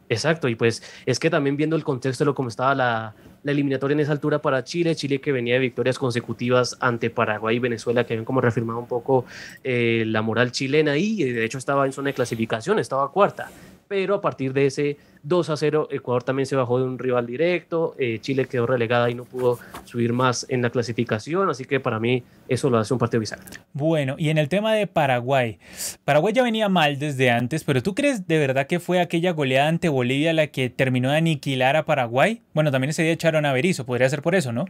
Exacto, 0.10 0.50
y 0.50 0.56
pues 0.56 0.84
es 1.06 1.18
que 1.18 1.30
también 1.30 1.56
viendo 1.58 1.76
el 1.76 1.84
contexto 1.84 2.24
de 2.24 2.28
lo 2.28 2.36
como 2.36 2.50
estaba 2.50 2.76
la, 2.76 3.16
la 3.44 3.52
eliminatoria 3.52 3.94
en 3.94 4.00
esa 4.00 4.12
altura 4.12 4.42
para 4.42 4.64
Chile, 4.64 4.96
Chile 4.96 5.22
que 5.22 5.32
venía 5.32 5.56
de 5.56 5.60
victorias 5.60 6.00
consecutivas 6.00 6.78
ante 6.80 7.10
Paraguay 7.10 7.58
y 7.58 7.60
Venezuela, 7.60 8.06
que 8.06 8.14
habían 8.14 8.26
como 8.26 8.42
reafirmado 8.42 8.80
un 8.80 8.88
poco 8.88 9.26
eh, 9.64 10.04
la 10.08 10.22
moral 10.22 10.52
chilena 10.52 10.98
y 10.98 11.24
de 11.24 11.46
hecho 11.46 11.58
estaba 11.58 11.86
en 11.86 11.94
zona 11.94 12.10
de 12.10 12.14
clasificación, 12.14 12.80
estaba 12.80 13.12
cuarta 13.12 13.50
pero 13.94 14.16
a 14.16 14.22
partir 14.22 14.54
de 14.54 14.66
ese 14.66 14.98
2 15.22 15.52
a 15.52 15.56
0, 15.56 15.88
Ecuador 15.92 16.24
también 16.24 16.48
se 16.48 16.56
bajó 16.56 16.80
de 16.80 16.86
un 16.86 16.98
rival 16.98 17.28
directo, 17.28 17.94
eh, 18.00 18.18
Chile 18.20 18.48
quedó 18.48 18.66
relegada 18.66 19.08
y 19.12 19.14
no 19.14 19.24
pudo 19.24 19.60
subir 19.84 20.14
más 20.14 20.48
en 20.50 20.64
la 20.64 20.72
clasificación, 20.72 21.48
así 21.48 21.66
que 21.66 21.80
para 21.80 22.00
mí 22.00 22.24
eso 22.48 22.72
lo 22.72 22.80
hace 22.80 22.92
un 22.92 23.00
partido 23.00 23.20
bisagra. 23.20 23.46
Bueno, 23.72 24.16
y 24.18 24.30
en 24.30 24.40
el 24.40 24.50
tema 24.50 24.74
de 24.74 24.88
Paraguay, 24.88 25.60
Paraguay 26.06 26.34
ya 26.34 26.42
venía 26.42 26.70
mal 26.70 26.98
desde 26.98 27.30
antes, 27.30 27.64
pero 27.64 27.84
¿tú 27.84 27.94
crees 27.94 28.28
de 28.28 28.40
verdad 28.40 28.66
que 28.66 28.80
fue 28.80 29.00
aquella 29.00 29.30
goleada 29.30 29.68
ante 29.68 29.90
Bolivia 29.90 30.34
la 30.34 30.48
que 30.48 30.72
terminó 30.72 31.12
de 31.12 31.18
aniquilar 31.18 31.76
a 31.76 31.86
Paraguay? 31.86 32.42
Bueno, 32.56 32.72
también 32.72 32.90
ese 32.90 33.04
día 33.04 33.12
echaron 33.12 33.46
a 33.46 33.54
Berizzo, 33.54 33.86
podría 33.86 34.10
ser 34.10 34.24
por 34.24 34.34
eso, 34.34 34.52
¿no? 34.52 34.66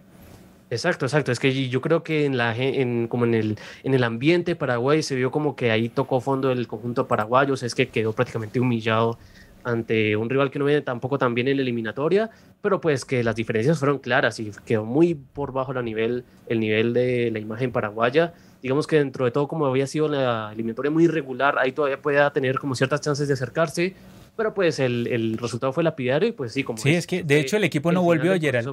Exacto, 0.74 1.06
exacto. 1.06 1.32
Es 1.32 1.40
que 1.40 1.70
yo 1.70 1.82
creo 1.82 2.04
que 2.04 2.26
en 2.26 2.36
la 2.36 2.56
en, 2.58 3.08
como 3.08 3.26
en 3.26 3.36
el, 3.36 3.58
en 3.84 3.94
el 3.94 4.04
ambiente 4.04 4.56
Paraguay 4.56 5.04
se 5.04 5.16
vio 5.16 5.30
como 5.30 5.56
que 5.56 5.70
ahí 5.70 5.88
tocó 5.88 6.20
fondo 6.20 6.52
el 6.52 6.68
conjunto 6.68 7.08
paraguayo, 7.08 7.54
es 7.54 7.76
que 7.76 7.90
quedó 7.90 8.14
prácticamente 8.14 8.60
humillado 8.60 9.20
ante 9.64 10.18
un 10.18 10.30
rival 10.30 10.52
que 10.52 10.60
no 10.60 10.66
viene 10.66 10.82
tampoco 10.82 11.18
tan 11.18 11.36
bien 11.36 11.48
en 11.48 11.58
la 11.58 11.64
eliminatoria, 11.64 12.30
pero 12.62 12.82
pues 12.82 13.06
que 13.06 13.24
las 13.24 13.36
diferencias 13.36 13.80
fueron 13.80 14.00
claras 14.00 14.40
y 14.40 14.52
quedó 14.66 14.84
muy 14.84 15.14
por 15.14 15.54
bajo 15.54 15.74
la 15.74 15.82
nivel, 15.82 16.26
el 16.48 16.60
nivel 16.60 16.94
de 16.94 17.30
la 17.32 17.40
imagen 17.40 17.72
paraguaya. 17.72 18.34
Digamos 18.62 18.88
que 18.88 18.98
dentro 18.98 19.26
de 19.26 19.32
todo, 19.32 19.48
como 19.48 19.66
había 19.66 19.88
sido 19.88 20.08
la 20.08 20.52
eliminatoria 20.54 20.90
muy 20.92 21.06
irregular, 21.06 21.60
ahí 21.60 21.72
todavía 21.72 22.02
puede 22.02 22.30
tener 22.32 22.60
como 22.60 22.76
ciertas 22.76 23.02
chances 23.02 23.28
de 23.28 23.36
acercarse, 23.36 23.94
pero 24.36 24.54
pues 24.54 24.80
el, 24.80 25.08
el, 25.08 25.38
resultado 25.38 25.72
fue 25.74 25.84
lapidario 25.84 26.30
y 26.30 26.32
pues 26.32 26.54
sí, 26.54 26.64
como... 26.64 26.80
Sí, 26.80 26.96
es, 26.96 27.06
que 27.06 27.24
de 27.24 27.40
hecho 27.40 27.58
el 27.58 27.64
equipo 27.64 27.92
no 27.92 28.02
volvió, 28.02 28.34
Gerald. 28.40 28.68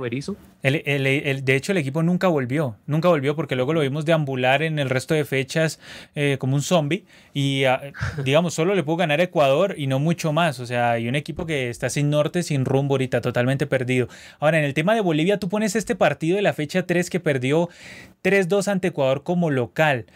El, 0.62 0.82
el, 0.86 1.44
de 1.44 1.56
hecho 1.56 1.72
el 1.72 1.78
equipo 1.78 2.02
nunca 2.02 2.28
volvió, 2.28 2.76
nunca 2.86 3.08
volvió 3.08 3.36
porque 3.36 3.56
luego 3.56 3.74
lo 3.74 3.80
vimos 3.80 4.06
deambular 4.06 4.62
en 4.62 4.78
el 4.78 4.88
resto 4.88 5.12
de 5.12 5.24
fechas 5.24 5.78
eh, 6.14 6.36
como 6.40 6.54
un 6.54 6.62
zombie 6.62 7.04
y 7.34 7.64
ah, 7.64 7.92
digamos 8.24 8.54
solo 8.54 8.74
le 8.74 8.82
pudo 8.82 8.96
ganar 8.96 9.20
a 9.20 9.24
Ecuador 9.24 9.74
y 9.76 9.86
no 9.86 9.98
mucho 9.98 10.32
más, 10.32 10.60
o 10.60 10.66
sea, 10.66 10.92
hay 10.92 11.08
un 11.08 11.14
equipo 11.14 11.44
que 11.44 11.68
está 11.68 11.90
sin 11.90 12.08
norte, 12.08 12.42
sin 12.42 12.64
rumbo 12.64 12.94
ahorita, 12.94 13.20
totalmente 13.20 13.66
perdido. 13.66 14.08
Ahora, 14.38 14.58
en 14.58 14.64
el 14.64 14.72
tema 14.72 14.94
de 14.94 15.02
Bolivia, 15.02 15.38
tú 15.38 15.48
pones 15.48 15.76
este 15.76 15.94
partido 15.94 16.36
de 16.36 16.42
la 16.42 16.54
fecha 16.54 16.86
3 16.86 17.10
que 17.10 17.20
perdió 17.20 17.68
3-2 18.22 18.68
ante 18.68 18.88
Ecuador 18.88 19.22
como 19.22 19.50
local 19.50 20.06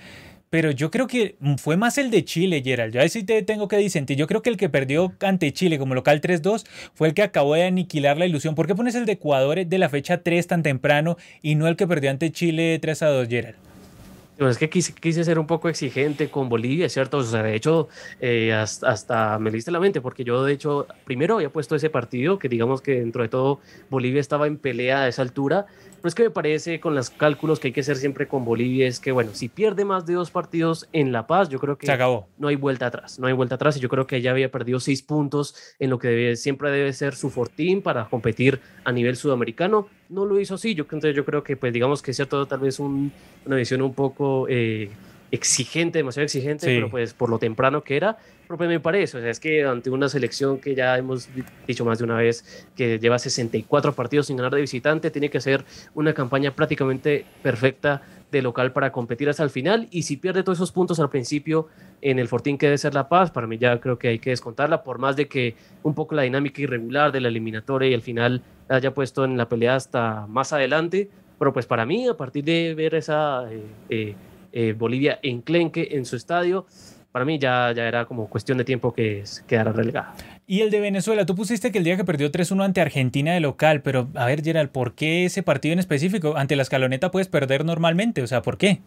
pero 0.55 0.71
yo 0.71 0.93
creo 0.93 1.09
que 1.09 1.35
fue 1.59 1.77
más 1.77 1.99
el 1.99 2.13
de 2.13 2.25
Chile, 2.25 2.63
Gerald. 2.65 2.95
Yo 2.95 3.01
ahí 3.01 3.09
sí 3.09 3.25
te 3.25 3.43
tengo 3.43 3.67
que 3.67 3.77
disentir. 3.77 4.17
Yo 4.17 4.29
creo 4.29 4.41
que 4.41 4.51
el 4.51 4.57
que 4.57 4.69
perdió 4.69 5.13
ante 5.19 5.53
Chile 5.53 5.81
como 5.81 5.97
local 5.97 6.21
3-2 6.21 6.65
fue 6.95 7.09
el 7.09 7.15
que 7.15 7.23
acabó 7.23 7.55
de 7.55 7.65
aniquilar 7.65 8.19
la 8.19 8.27
ilusión. 8.27 8.55
¿Por 8.55 8.69
qué 8.69 8.77
pones 8.77 8.95
el 8.95 9.05
de 9.05 9.15
Ecuador 9.15 9.67
de 9.67 9.79
la 9.79 9.89
fecha 9.89 10.23
3 10.23 10.47
tan 10.47 10.63
temprano 10.63 11.17
y 11.43 11.57
no 11.57 11.67
el 11.67 11.75
que 11.75 11.89
perdió 11.89 12.09
ante 12.09 12.31
Chile 12.31 12.81
3-2, 12.81 13.29
Gerald? 13.29 13.57
es 14.39 14.59
que 14.59 14.69
quise, 14.69 15.25
ser 15.25 15.39
un 15.39 15.47
poco 15.47 15.69
exigente 15.69 16.29
con 16.29 16.49
Bolivia, 16.49 16.89
¿cierto? 16.89 17.19
O 17.19 17.23
sea, 17.25 17.43
de 17.43 17.55
hecho, 17.55 17.89
eh, 18.21 18.53
hasta, 18.53 19.39
me 19.39 19.51
liste 19.51 19.71
la 19.71 19.81
mente, 19.81 20.01
porque 20.01 20.25
yo, 20.25 20.45
de 20.45 20.53
hecho, 20.53 20.87
primero 21.05 21.37
había 21.37 21.51
puesto 21.51 21.77
ese 21.77 21.91
partido, 21.91 22.39
que 22.39 22.49
digamos 22.49 22.81
que 22.81 23.01
dentro 23.01 23.23
de 23.23 23.29
todo 23.29 23.61
Bolivia 23.91 24.21
estaba 24.21 24.47
en 24.47 24.57
pelea 24.57 25.03
a 25.03 25.09
esa 25.09 25.23
altura, 25.23 25.67
pero 26.05 26.11
es 26.11 26.15
que 26.17 26.25
me 26.25 26.31
parece 26.31 26.81
con 26.81 26.95
los 26.95 27.09
cálculos 27.09 27.59
que 27.59 27.69
hay 27.69 27.73
que 27.73 27.81
hacer 27.81 27.97
siempre 27.97 28.29
con 28.29 28.45
Bolivia, 28.45 28.87
es 28.87 29.01
que, 29.01 29.11
bueno, 29.11 29.31
si 29.33 29.49
pierde 29.49 29.87
más 29.87 30.05
de 30.05 30.13
dos 30.13 30.31
partidos 30.31 30.87
en 30.93 31.13
La 31.13 31.27
Paz, 31.27 31.49
yo 31.49 31.59
creo 31.59 31.79
que 31.79 31.87
no 32.37 32.49
hay 32.49 32.57
vuelta 32.57 32.89
atrás, 32.89 33.19
no 33.19 33.27
hay 33.27 33.33
vuelta 33.33 33.55
atrás, 33.55 33.79
y 33.79 33.81
yo 33.81 33.89
creo 33.89 34.07
que 34.07 34.21
ya 34.21 34.31
había 34.31 34.51
perdido 34.51 34.81
seis 34.81 35.01
puntos 35.01 35.57
en 35.79 35.89
lo 35.89 35.99
que 35.99 36.37
siempre 36.37 36.71
debe 36.71 36.93
ser 36.93 37.15
su 37.15 37.31
fortín 37.31 37.81
para 37.81 38.05
competir 38.11 38.61
a 38.85 38.93
nivel 38.93 39.17
sudamericano 39.17 39.89
no 40.11 40.27
lo 40.27 40.39
hizo 40.39 40.57
así. 40.57 40.75
Yo, 40.75 40.85
entonces 40.85 41.17
yo 41.17 41.25
creo 41.25 41.43
que, 41.43 41.57
pues 41.57 41.73
digamos 41.73 42.03
que 42.03 42.11
es 42.11 42.17
cierto, 42.17 42.45
tal 42.45 42.61
vez 42.61 42.79
una 42.79 43.57
visión 43.57 43.81
un 43.81 43.95
poco 43.95 44.47
eh, 44.49 44.91
exigente, 45.35 45.99
demasiado 45.99 46.25
exigente, 46.25 46.67
pero 46.67 46.91
pues 46.91 47.13
por 47.13 47.29
lo 47.29 47.39
temprano 47.39 47.83
que 47.83 47.97
era, 47.97 48.17
pero 48.47 48.57
pues 48.57 48.69
me 48.69 48.79
parece, 48.79 49.19
o 49.19 49.21
sea, 49.21 49.31
es 49.31 49.41
que 49.41 49.65
ante 49.65 49.91
una 49.91 50.09
selección 50.09 50.59
que 50.59 50.75
ya 50.75 50.97
hemos 50.97 51.29
dicho 51.67 51.85
más 51.85 51.99
de 51.99 52.05
una 52.05 52.17
vez, 52.17 52.67
que 52.77 52.99
lleva 52.99 53.19
64 53.19 53.95
partidos 53.95 54.27
sin 54.27 54.37
ganar 54.37 54.55
de 54.55 54.61
visitante, 54.61 55.11
tiene 55.11 55.31
que 55.31 55.41
ser 55.41 55.65
una 55.95 56.15
campaña 56.15 56.55
prácticamente 56.55 57.25
perfecta 57.43 58.03
de 58.31 58.43
local 58.43 58.73
para 58.73 58.93
competir 58.93 59.29
hasta 59.29 59.43
el 59.43 59.51
final, 59.51 59.89
y 59.91 60.03
si 60.03 60.17
pierde 60.17 60.43
todos 60.43 60.59
esos 60.59 60.73
puntos 60.73 61.01
al 61.01 61.11
principio 61.11 61.69
en 62.01 62.19
el 62.19 62.29
Fortín 62.29 62.57
que 62.57 62.67
debe 62.67 62.79
ser 62.79 62.95
La 62.95 63.09
Paz, 63.09 63.31
para 63.31 63.47
mí 63.47 63.59
ya 63.59 63.81
creo 63.81 63.99
que 63.99 64.09
hay 64.09 64.19
que 64.19 64.31
descontarla, 64.31 64.85
por 64.85 64.99
más 64.99 65.17
de 65.17 65.27
que 65.27 65.57
un 65.83 65.95
poco 65.95 66.15
la 66.15 66.23
dinámica 66.23 66.63
irregular 66.63 67.11
de 67.11 67.21
la 67.21 67.29
eliminatoria 67.29 67.89
y 67.89 67.95
al 67.95 68.03
final 68.03 68.43
haya 68.69 68.95
puesto 68.95 69.25
en 69.25 69.37
la 69.37 69.49
pelea 69.49 69.75
hasta 69.75 70.27
más 70.27 70.53
adelante, 70.53 71.11
pero 71.39 71.53
pues 71.53 71.67
para 71.67 71.85
mí, 71.87 72.07
a 72.07 72.17
partir 72.17 72.45
de 72.45 72.75
ver 72.75 72.95
esa 72.95 73.51
eh, 73.51 73.63
eh, 73.89 74.15
eh, 74.55 74.73
Bolivia 74.73 75.19
enclenque 75.23 75.89
en 75.91 76.07
su 76.07 76.15
estadio, 76.15 76.67
para 77.11 77.25
mí 77.25 77.39
ya, 77.39 77.73
ya 77.73 77.87
era 77.87 78.07
como 78.07 78.29
cuestión 78.31 78.57
de 78.57 78.65
tiempo 78.65 78.95
que 78.95 79.25
quedara 79.47 79.73
relegada. 79.73 80.15
Y 80.47 80.61
el 80.61 80.71
de 80.71 80.81
Venezuela, 80.81 81.27
tú 81.27 81.35
pusiste 81.35 81.73
que 81.73 81.79
el 81.79 81.85
día 81.85 81.97
que 81.97 82.05
perdió 82.05 82.31
3-1 82.31 82.65
ante 82.65 82.81
Argentina 82.81 83.33
de 83.33 83.41
local, 83.41 83.83
pero 83.83 84.09
a 84.15 84.27
ver, 84.27 84.43
Gerald, 84.43 84.71
¿por 84.71 84.95
qué 84.95 85.25
ese 85.25 85.43
partido 85.43 85.73
en 85.73 85.81
específico? 85.81 86.37
Ante 86.37 86.55
la 86.55 86.63
escaloneta 86.63 87.11
puedes 87.11 87.29
perder 87.29 87.65
normalmente, 87.65 88.23
o 88.23 88.27
sea, 88.27 88.43
¿por 88.43 88.57
qué? 88.57 88.81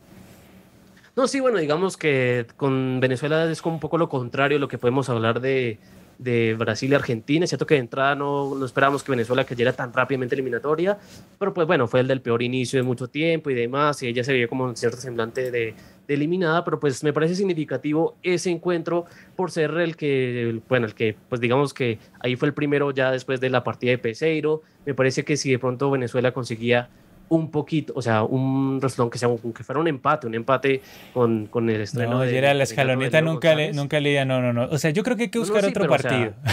No, 1.17 1.27
sí, 1.27 1.39
bueno, 1.39 1.57
digamos 1.57 1.97
que 1.97 2.45
con 2.57 2.99
Venezuela 2.99 3.51
es 3.51 3.61
como 3.61 3.75
un 3.75 3.79
poco 3.81 3.97
lo 3.97 4.07
contrario, 4.07 4.59
lo 4.59 4.67
que 4.67 4.77
podemos 4.77 5.09
hablar 5.09 5.41
de, 5.41 5.79
de 6.17 6.55
Brasil 6.57 6.91
y 6.91 6.95
Argentina. 6.95 7.43
Es 7.43 7.49
cierto 7.49 7.65
que 7.65 7.75
de 7.75 7.81
entrada 7.81 8.15
no, 8.15 8.55
no 8.55 8.65
esperábamos 8.65 9.03
que 9.03 9.11
Venezuela 9.11 9.43
cayera 9.43 9.73
tan 9.73 9.93
rápidamente 9.93 10.35
eliminatoria, 10.35 10.97
pero 11.37 11.53
pues 11.53 11.67
bueno, 11.67 11.87
fue 11.87 11.99
el 11.99 12.07
del 12.07 12.21
peor 12.21 12.41
inicio 12.41 12.79
de 12.79 12.83
mucho 12.83 13.07
tiempo 13.07 13.49
y 13.49 13.53
demás, 13.53 14.01
y 14.03 14.07
ella 14.07 14.23
se 14.23 14.33
vio 14.33 14.49
como 14.49 14.65
un 14.65 14.75
cierto 14.75 14.97
semblante 14.97 15.51
de, 15.51 15.73
de, 16.07 16.13
eliminada, 16.13 16.63
pero 16.63 16.79
pues 16.79 17.03
me 17.03 17.13
parece 17.13 17.35
significativo 17.35 18.15
ese 18.23 18.49
encuentro 18.49 19.05
por 19.35 19.51
ser 19.51 19.71
el 19.71 19.95
que, 19.95 20.61
bueno, 20.67 20.87
el 20.87 20.95
que 20.95 21.15
pues 21.29 21.41
digamos 21.41 21.73
que 21.73 21.99
ahí 22.19 22.35
fue 22.35 22.47
el 22.47 22.53
primero 22.53 22.91
ya 22.91 23.11
después 23.11 23.39
de 23.39 23.49
la 23.49 23.63
partida 23.63 23.91
de 23.91 23.97
Peseiro. 23.97 24.61
Me 24.85 24.93
parece 24.93 25.23
que 25.23 25.37
si 25.37 25.51
de 25.51 25.59
pronto 25.59 25.91
Venezuela 25.91 26.31
conseguía 26.31 26.89
un 27.29 27.51
poquito, 27.51 27.93
o 27.95 28.01
sea, 28.01 28.23
un 28.23 28.79
resultado 28.81 29.09
que, 29.09 29.17
sea, 29.17 29.29
que 29.53 29.63
fuera 29.63 29.81
un 29.81 29.87
empate, 29.87 30.27
un 30.27 30.35
empate 30.35 30.81
con, 31.13 31.47
con 31.47 31.69
el 31.69 31.81
estreno. 31.81 32.11
No, 32.11 32.19
de, 32.21 32.41
la 32.41 32.63
escaloneta 32.63 33.21
nunca 33.21 33.55
le, 33.55 33.73
nunca 33.73 33.99
le 33.99 34.23
no, 34.25 34.41
no, 34.41 34.53
no. 34.53 34.65
O 34.71 34.77
sea, 34.77 34.91
yo 34.91 35.03
creo 35.03 35.17
que 35.17 35.23
hay 35.23 35.29
que 35.29 35.39
buscar 35.39 35.65
otro 35.65 35.87
partido. 35.87 36.33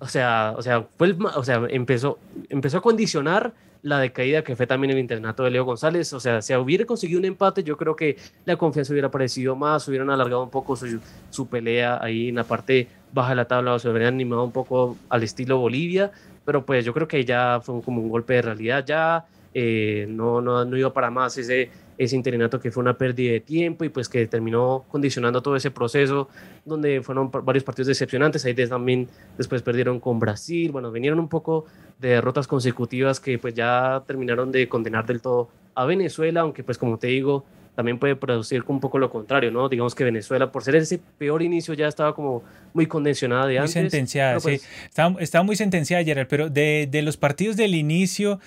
O 0.00 0.06
sea, 0.06 0.54
o 0.56 0.62
sea, 0.62 0.86
fue 0.96 1.16
o 1.34 1.42
sea, 1.42 1.62
empezó, 1.70 2.18
empezó 2.50 2.78
a 2.78 2.80
condicionar 2.82 3.54
la 3.82 3.98
decaída 3.98 4.42
que 4.42 4.56
fue 4.56 4.66
también 4.66 4.92
el 4.92 4.98
internato 4.98 5.44
de 5.44 5.50
Leo 5.50 5.64
González. 5.64 6.12
O 6.12 6.20
sea, 6.20 6.42
si 6.42 6.54
hubiera 6.54 6.84
conseguido 6.84 7.18
un 7.18 7.24
empate, 7.24 7.62
yo 7.62 7.76
creo 7.76 7.96
que 7.96 8.16
la 8.44 8.56
confianza 8.56 8.92
hubiera 8.92 9.08
aparecido 9.08 9.56
más, 9.56 9.86
hubieran 9.88 10.10
alargado 10.10 10.42
un 10.42 10.50
poco 10.50 10.76
su, 10.76 11.00
su 11.30 11.48
pelea 11.48 11.98
ahí 12.02 12.28
en 12.28 12.36
la 12.36 12.44
parte 12.44 12.88
baja 13.12 13.30
de 13.30 13.36
la 13.36 13.46
tabla, 13.46 13.74
o 13.74 13.78
se 13.78 13.88
hubieran 13.88 14.14
animado 14.14 14.44
un 14.44 14.52
poco 14.52 14.96
al 15.08 15.22
estilo 15.22 15.58
Bolivia. 15.58 16.10
Pero 16.44 16.64
pues 16.64 16.84
yo 16.84 16.94
creo 16.94 17.08
que 17.08 17.24
ya 17.24 17.60
fue 17.62 17.80
como 17.82 18.00
un 18.00 18.08
golpe 18.08 18.34
de 18.34 18.42
realidad. 18.42 18.84
Ya 18.86 19.26
eh, 19.54 20.06
no, 20.08 20.40
no, 20.40 20.64
no 20.64 20.76
iba 20.76 20.92
para 20.92 21.10
más 21.10 21.38
ese, 21.38 21.70
ese 21.96 22.16
interinato 22.16 22.60
que 22.60 22.70
fue 22.70 22.82
una 22.82 22.96
pérdida 22.96 23.32
de 23.32 23.40
tiempo 23.40 23.84
y 23.84 23.88
pues 23.88 24.08
que 24.08 24.26
terminó 24.26 24.84
condicionando 24.88 25.42
todo 25.42 25.56
ese 25.56 25.70
proceso 25.70 26.28
donde 26.64 27.02
fueron 27.02 27.30
varios 27.30 27.64
partidos 27.64 27.88
decepcionantes, 27.88 28.44
ahí 28.44 28.54
también 28.54 29.08
después 29.36 29.62
perdieron 29.62 30.00
con 30.00 30.18
Brasil, 30.18 30.70
bueno, 30.70 30.92
vinieron 30.92 31.18
un 31.18 31.28
poco 31.28 31.66
de 31.98 32.10
derrotas 32.10 32.46
consecutivas 32.46 33.20
que 33.20 33.38
pues 33.38 33.54
ya 33.54 34.02
terminaron 34.06 34.52
de 34.52 34.68
condenar 34.68 35.06
del 35.06 35.20
todo 35.20 35.48
a 35.74 35.84
Venezuela, 35.84 36.42
aunque 36.42 36.62
pues 36.62 36.78
como 36.78 36.98
te 36.98 37.08
digo, 37.08 37.44
también 37.78 38.00
puede 38.00 38.16
producir 38.16 38.64
un 38.66 38.80
poco 38.80 38.98
lo 38.98 39.08
contrario, 39.08 39.52
¿no? 39.52 39.68
Digamos 39.68 39.94
que 39.94 40.02
Venezuela, 40.02 40.50
por 40.50 40.64
ser 40.64 40.74
ese 40.74 40.98
peor 41.16 41.42
inicio, 41.42 41.74
ya 41.74 41.86
estaba 41.86 42.12
como 42.12 42.42
muy 42.74 42.86
condensionada 42.86 43.46
de 43.46 43.60
antes. 43.60 43.76
Muy 43.76 43.82
sentenciada, 43.82 44.40
sí. 44.40 44.42
Pues 44.42 44.68
estaba, 45.20 45.44
muy 45.44 45.54
sentenciada, 45.54 46.02
Gerard, 46.02 46.26
pero 46.26 46.50
de, 46.50 46.88
de, 46.90 47.02
los 47.02 47.16
partidos 47.16 47.56
del 47.56 47.76
inicio, 47.76 48.40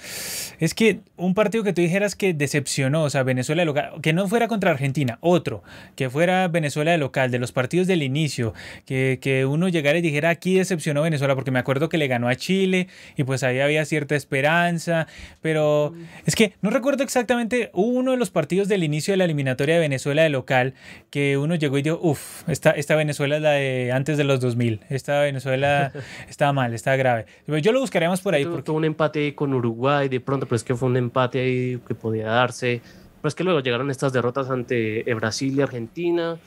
es 0.59 0.73
que 0.73 0.99
un 1.15 1.33
partido 1.33 1.63
que 1.63 1.71
tú 1.71 1.81
dijeras 1.81 2.15
que 2.15 2.33
decepcionó, 2.33 3.03
o 3.03 3.09
sea, 3.09 3.23
Venezuela 3.23 3.61
de 3.61 3.67
local, 3.67 3.93
que 4.01 4.11
no 4.11 4.27
fuera 4.27 4.49
contra 4.49 4.71
Argentina, 4.71 5.17
otro, 5.21 5.63
que 5.95 6.09
fuera 6.09 6.49
Venezuela 6.49 6.91
de 6.91 6.97
local, 6.97 7.31
de 7.31 7.39
los 7.39 7.53
partidos 7.53 7.87
del 7.87 8.03
inicio, 8.03 8.53
que, 8.85 9.19
que 9.21 9.45
uno 9.45 9.69
llegara 9.69 9.97
y 9.97 10.01
dijera 10.01 10.27
aquí 10.27 10.55
decepcionó 10.55 11.03
Venezuela, 11.03 11.35
porque 11.35 11.51
me 11.51 11.59
acuerdo 11.59 11.87
que 11.87 11.97
le 11.97 12.07
ganó 12.07 12.27
a 12.27 12.35
Chile 12.35 12.89
y 13.15 13.23
pues 13.23 13.43
ahí 13.43 13.61
había 13.61 13.85
cierta 13.85 14.15
esperanza, 14.15 15.07
pero 15.41 15.93
mm. 15.95 16.03
es 16.25 16.35
que 16.35 16.51
no 16.61 16.69
recuerdo 16.69 17.03
exactamente, 17.03 17.69
uno 17.73 18.11
de 18.11 18.17
los 18.17 18.29
partidos 18.29 18.67
del 18.67 18.83
inicio 18.83 19.13
de 19.13 19.20
la 19.21 19.25
eliminatoria 19.25 19.75
de 19.75 19.81
Venezuela 19.81 20.23
de 20.23 20.29
local, 20.29 20.73
que 21.09 21.37
uno 21.37 21.55
llegó 21.55 21.77
y 21.77 21.81
dijo, 21.81 21.99
uff, 22.01 22.47
esta, 22.49 22.71
esta 22.71 22.95
Venezuela 22.95 23.37
es 23.37 23.41
la 23.41 23.51
de 23.51 23.91
antes 23.91 24.17
de 24.17 24.23
los 24.23 24.39
2000, 24.39 24.81
esta 24.89 25.21
Venezuela 25.21 25.91
estaba 26.29 26.53
mal, 26.53 26.73
estaba 26.73 26.97
grave. 26.97 27.25
Yo 27.61 27.71
lo 27.71 27.79
buscaremos 27.79 28.21
por 28.21 28.35
ahí. 28.35 28.45
Porque... 28.45 28.71
un 28.71 28.85
empate 28.85 29.35
con 29.35 29.53
Uruguay, 29.53 30.09
de 30.09 30.19
pronto, 30.19 30.45
pero 30.45 30.55
es 30.55 30.63
que 30.63 30.75
fue 30.75 30.89
un 30.89 30.97
empate 30.97 31.39
ahí 31.39 31.79
que 31.87 31.95
podía 31.95 32.27
darse. 32.27 32.81
Pero 33.21 33.29
es 33.29 33.35
que 33.35 33.43
luego 33.43 33.59
llegaron 33.59 33.91
estas 33.91 34.13
derrotas 34.13 34.49
ante 34.49 35.09
eh, 35.09 35.13
Brasil 35.13 35.57
y 35.57 35.61
Argentina. 35.61 36.37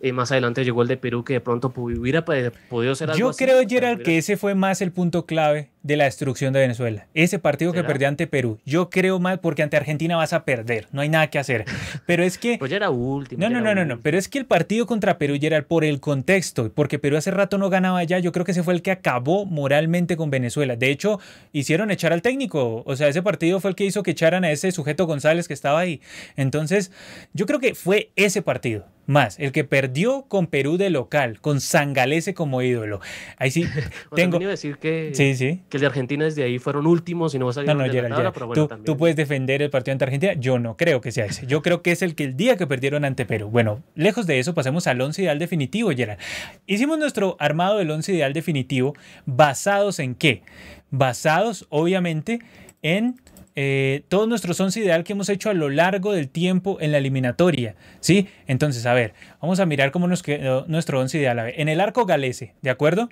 Eh, 0.00 0.12
más 0.12 0.30
adelante 0.32 0.64
llegó 0.64 0.82
el 0.82 0.88
de 0.88 0.96
Perú 0.96 1.24
que 1.24 1.34
de 1.34 1.40
pronto 1.40 1.72
hubiera 1.74 2.24
podido 2.24 2.94
ser 2.94 3.10
algo 3.10 3.18
Yo 3.18 3.36
creo, 3.36 3.62
Gerald, 3.68 4.02
que 4.02 4.18
ese 4.18 4.36
fue 4.36 4.54
más 4.54 4.80
el 4.80 4.92
punto 4.92 5.26
clave 5.26 5.70
de 5.82 5.96
la 5.96 6.04
destrucción 6.04 6.52
de 6.52 6.60
Venezuela. 6.60 7.06
Ese 7.14 7.38
partido 7.38 7.72
que 7.72 7.82
perdió 7.82 8.08
ante 8.08 8.26
Perú. 8.26 8.58
Yo 8.64 8.90
creo 8.90 9.18
mal 9.18 9.40
porque 9.40 9.62
ante 9.62 9.76
Argentina 9.76 10.16
vas 10.16 10.32
a 10.32 10.44
perder. 10.44 10.88
No 10.92 11.00
hay 11.00 11.08
nada 11.08 11.28
que 11.28 11.38
hacer. 11.38 11.64
Pero 12.06 12.22
es 12.22 12.38
que. 12.38 12.58
Pues 12.58 12.70
ya 12.70 12.76
era 12.76 12.90
último. 12.90 13.40
No, 13.40 13.50
no, 13.50 13.60
no, 13.60 13.74
no, 13.74 13.84
no. 13.84 14.00
Pero 14.00 14.18
es 14.18 14.28
que 14.28 14.38
el 14.38 14.46
partido 14.46 14.86
contra 14.86 15.18
Perú 15.18 15.36
era 15.40 15.62
por 15.62 15.84
el 15.84 16.00
contexto. 16.00 16.70
Porque 16.72 16.98
Perú 16.98 17.16
hace 17.16 17.30
rato 17.30 17.58
no 17.58 17.70
ganaba 17.70 18.04
ya. 18.04 18.18
Yo 18.18 18.32
creo 18.32 18.44
que 18.44 18.52
ese 18.52 18.62
fue 18.62 18.74
el 18.74 18.82
que 18.82 18.90
acabó 18.90 19.46
moralmente 19.46 20.16
con 20.16 20.30
Venezuela. 20.30 20.76
De 20.76 20.90
hecho, 20.90 21.18
hicieron 21.52 21.90
echar 21.90 22.12
al 22.12 22.22
técnico. 22.22 22.82
O 22.86 22.96
sea, 22.96 23.08
ese 23.08 23.22
partido 23.22 23.60
fue 23.60 23.70
el 23.70 23.76
que 23.76 23.84
hizo 23.84 24.02
que 24.02 24.10
echaran 24.10 24.44
a 24.44 24.50
ese 24.50 24.72
sujeto 24.72 25.06
González 25.06 25.48
que 25.48 25.54
estaba 25.54 25.80
ahí. 25.80 26.00
Entonces, 26.36 26.90
yo 27.32 27.46
creo 27.46 27.60
que 27.60 27.74
fue 27.74 28.10
ese 28.16 28.42
partido 28.42 28.86
más, 29.10 29.38
el 29.40 29.50
que 29.50 29.64
perdió 29.64 30.22
con 30.28 30.46
Perú 30.46 30.76
de 30.76 30.88
local, 30.88 31.40
con 31.40 31.60
Sangalese 31.60 32.32
como 32.32 32.62
ídolo. 32.62 33.00
Ahí 33.36 33.50
sí 33.50 33.66
tengo 34.14 34.38
que 34.38 34.46
decir 34.46 34.78
que, 34.78 35.10
sí, 35.14 35.34
sí. 35.34 35.62
que 35.68 35.76
el 35.76 35.80
de 35.80 35.86
Argentina 35.88 36.24
desde 36.24 36.44
ahí 36.44 36.58
fueron 36.58 36.86
últimos 36.86 37.34
y 37.34 37.38
no 37.38 37.52
salieron 37.52 37.78
no, 37.78 37.86
no, 37.86 37.92
de 37.92 38.02
la 38.02 38.08
tabla, 38.08 38.32
pero 38.32 38.46
bueno, 38.46 38.68
tú, 38.68 38.76
tú, 38.84 38.96
puedes 38.96 39.16
defender 39.16 39.62
el 39.62 39.70
partido 39.70 39.92
ante 39.92 40.04
Argentina, 40.04 40.34
yo 40.34 40.58
no 40.58 40.76
creo 40.76 41.00
que 41.00 41.10
sea 41.10 41.26
ese. 41.26 41.46
Yo 41.46 41.60
creo 41.60 41.82
que 41.82 41.90
es 41.90 42.02
el 42.02 42.14
que 42.14 42.24
el 42.24 42.36
día 42.36 42.56
que 42.56 42.66
perdieron 42.66 43.04
ante 43.04 43.26
Perú. 43.26 43.50
Bueno, 43.50 43.82
lejos 43.96 44.26
de 44.26 44.38
eso, 44.38 44.54
pasemos 44.54 44.86
al 44.86 45.00
once 45.00 45.22
ideal 45.22 45.38
definitivo, 45.38 45.90
Gerard. 45.90 46.18
Hicimos 46.66 46.96
nuestro 46.98 47.36
armado 47.40 47.78
del 47.78 47.90
once 47.90 48.12
ideal 48.12 48.32
definitivo 48.32 48.94
basados 49.26 49.98
en 49.98 50.14
qué? 50.14 50.42
Basados, 50.90 51.66
obviamente, 51.68 52.40
en 52.82 53.16
eh, 53.56 54.02
todos 54.08 54.28
nuestros 54.28 54.58
11 54.60 54.80
ideal 54.80 55.04
que 55.04 55.12
hemos 55.12 55.28
hecho 55.28 55.50
a 55.50 55.54
lo 55.54 55.68
largo 55.68 56.12
del 56.12 56.28
tiempo 56.28 56.78
en 56.80 56.92
la 56.92 56.98
eliminatoria. 56.98 57.74
¿sí? 58.00 58.28
Entonces, 58.46 58.86
a 58.86 58.94
ver, 58.94 59.14
vamos 59.40 59.60
a 59.60 59.66
mirar 59.66 59.90
cómo 59.90 60.06
nos 60.06 60.22
quedó 60.22 60.64
nuestro 60.68 61.00
11 61.00 61.18
ideal. 61.18 61.38
A 61.38 61.44
ver, 61.44 61.54
en 61.58 61.68
el 61.68 61.80
arco 61.80 62.06
galese, 62.06 62.54
¿de 62.62 62.70
acuerdo? 62.70 63.08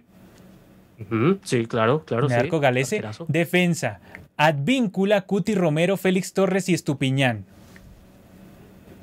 Sí, 1.45 1.67
claro, 1.67 2.05
claro. 2.05 2.27
En 2.27 2.33
el 2.33 2.41
arco 2.41 2.59
galese, 2.59 3.03
defensa, 3.29 4.01
Advíncula, 4.37 5.23
Cuti 5.23 5.55
Romero, 5.55 5.97
Félix 5.97 6.33
Torres 6.33 6.69
y 6.69 6.75
Estupiñán. 6.75 7.45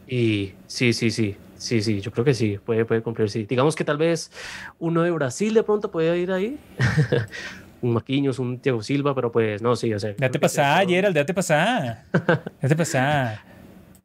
Y 0.07 0.53
sí, 0.67 0.93
sí, 0.93 1.11
sí. 1.11 1.37
Sí, 1.57 1.81
sí, 1.81 2.01
yo 2.01 2.11
creo 2.11 2.25
que 2.25 2.33
sí, 2.33 2.59
puede, 2.63 2.85
puede 2.85 3.01
cumplir, 3.01 3.29
sí. 3.29 3.45
Digamos 3.45 3.75
que 3.75 3.83
tal 3.83 3.97
vez 3.97 4.29
uno 4.77 5.01
de 5.03 5.11
Brasil 5.11 5.53
de 5.53 5.63
pronto 5.63 5.89
puede 5.89 6.17
ir 6.19 6.31
ahí. 6.31 6.57
un 7.85 7.93
Marquinhos, 7.93 8.39
un 8.39 8.59
Thiago 8.59 8.81
Silva, 8.81 9.13
pero 9.15 9.31
pues 9.31 9.61
no, 9.61 9.75
sí, 9.75 9.93
o 9.93 9.99
sea. 9.99 10.13
Date 10.17 10.39
pasar, 10.39 10.87
Gerald, 10.87 11.15
date 11.15 11.33
pasar. 11.33 12.05
Date 12.61 12.75
pasar. 12.75 13.39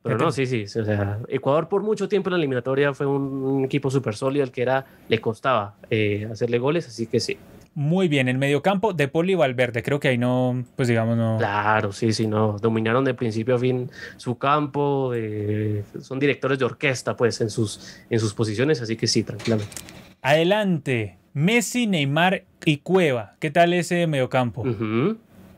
Pero 0.03 0.17
no, 0.17 0.33
sí, 0.33 0.47
sí. 0.47 0.65
O 0.65 0.85
sea, 0.85 1.19
Ecuador 1.29 1.69
por 1.69 1.83
mucho 1.83 2.09
tiempo 2.09 2.31
en 2.31 2.33
la 2.33 2.39
eliminatoria 2.39 2.95
fue 2.95 3.07
un, 3.07 3.65
equipo 3.65 3.91
súper 3.91 4.15
sólido 4.15 4.45
al 4.45 4.51
que 4.51 4.63
era, 4.63 4.87
le 5.09 5.21
costaba 5.21 5.75
eh, 5.91 6.27
hacerle 6.31 6.59
goles, 6.59 6.89
así 6.89 7.07
que 7.07 7.21
sí. 7.21 7.37
Muy 7.75 8.09
bien, 8.09 8.29
el 8.29 8.37
mediocampo 8.37 8.93
de 8.95 9.07
Poli 9.09 9.35
Valverde, 9.35 9.83
creo 9.83 10.01
que 10.01 10.09
ahí 10.09 10.19
no, 10.19 10.65
pues 10.75 10.89
digamos, 10.89 11.17
no. 11.17 11.37
Claro, 11.39 11.93
sí, 11.93 12.13
sí, 12.13 12.27
no. 12.27 12.57
Dominaron 12.59 13.05
de 13.05 13.15
principio 13.15 13.55
a 13.55 13.59
fin 13.59 13.91
su 14.17 14.39
campo, 14.39 15.13
son 16.01 16.19
directores 16.19 16.59
de 16.59 16.65
orquesta, 16.65 17.17
pues, 17.17 17.41
en 17.41 17.51
sus, 17.51 18.01
en 18.09 18.19
sus 18.19 18.35
posiciones, 18.35 18.81
así 18.81 18.97
que 18.97 19.07
sí, 19.07 19.23
tranquilamente. 19.23 19.77
Adelante, 20.23 21.17
Messi, 21.33 21.87
Neymar 21.87 22.45
y 22.65 22.79
Cueva. 22.79 23.37
¿Qué 23.41 23.51
tal 23.51 23.73
ese 23.73 24.07
mediocampo? 24.07 24.65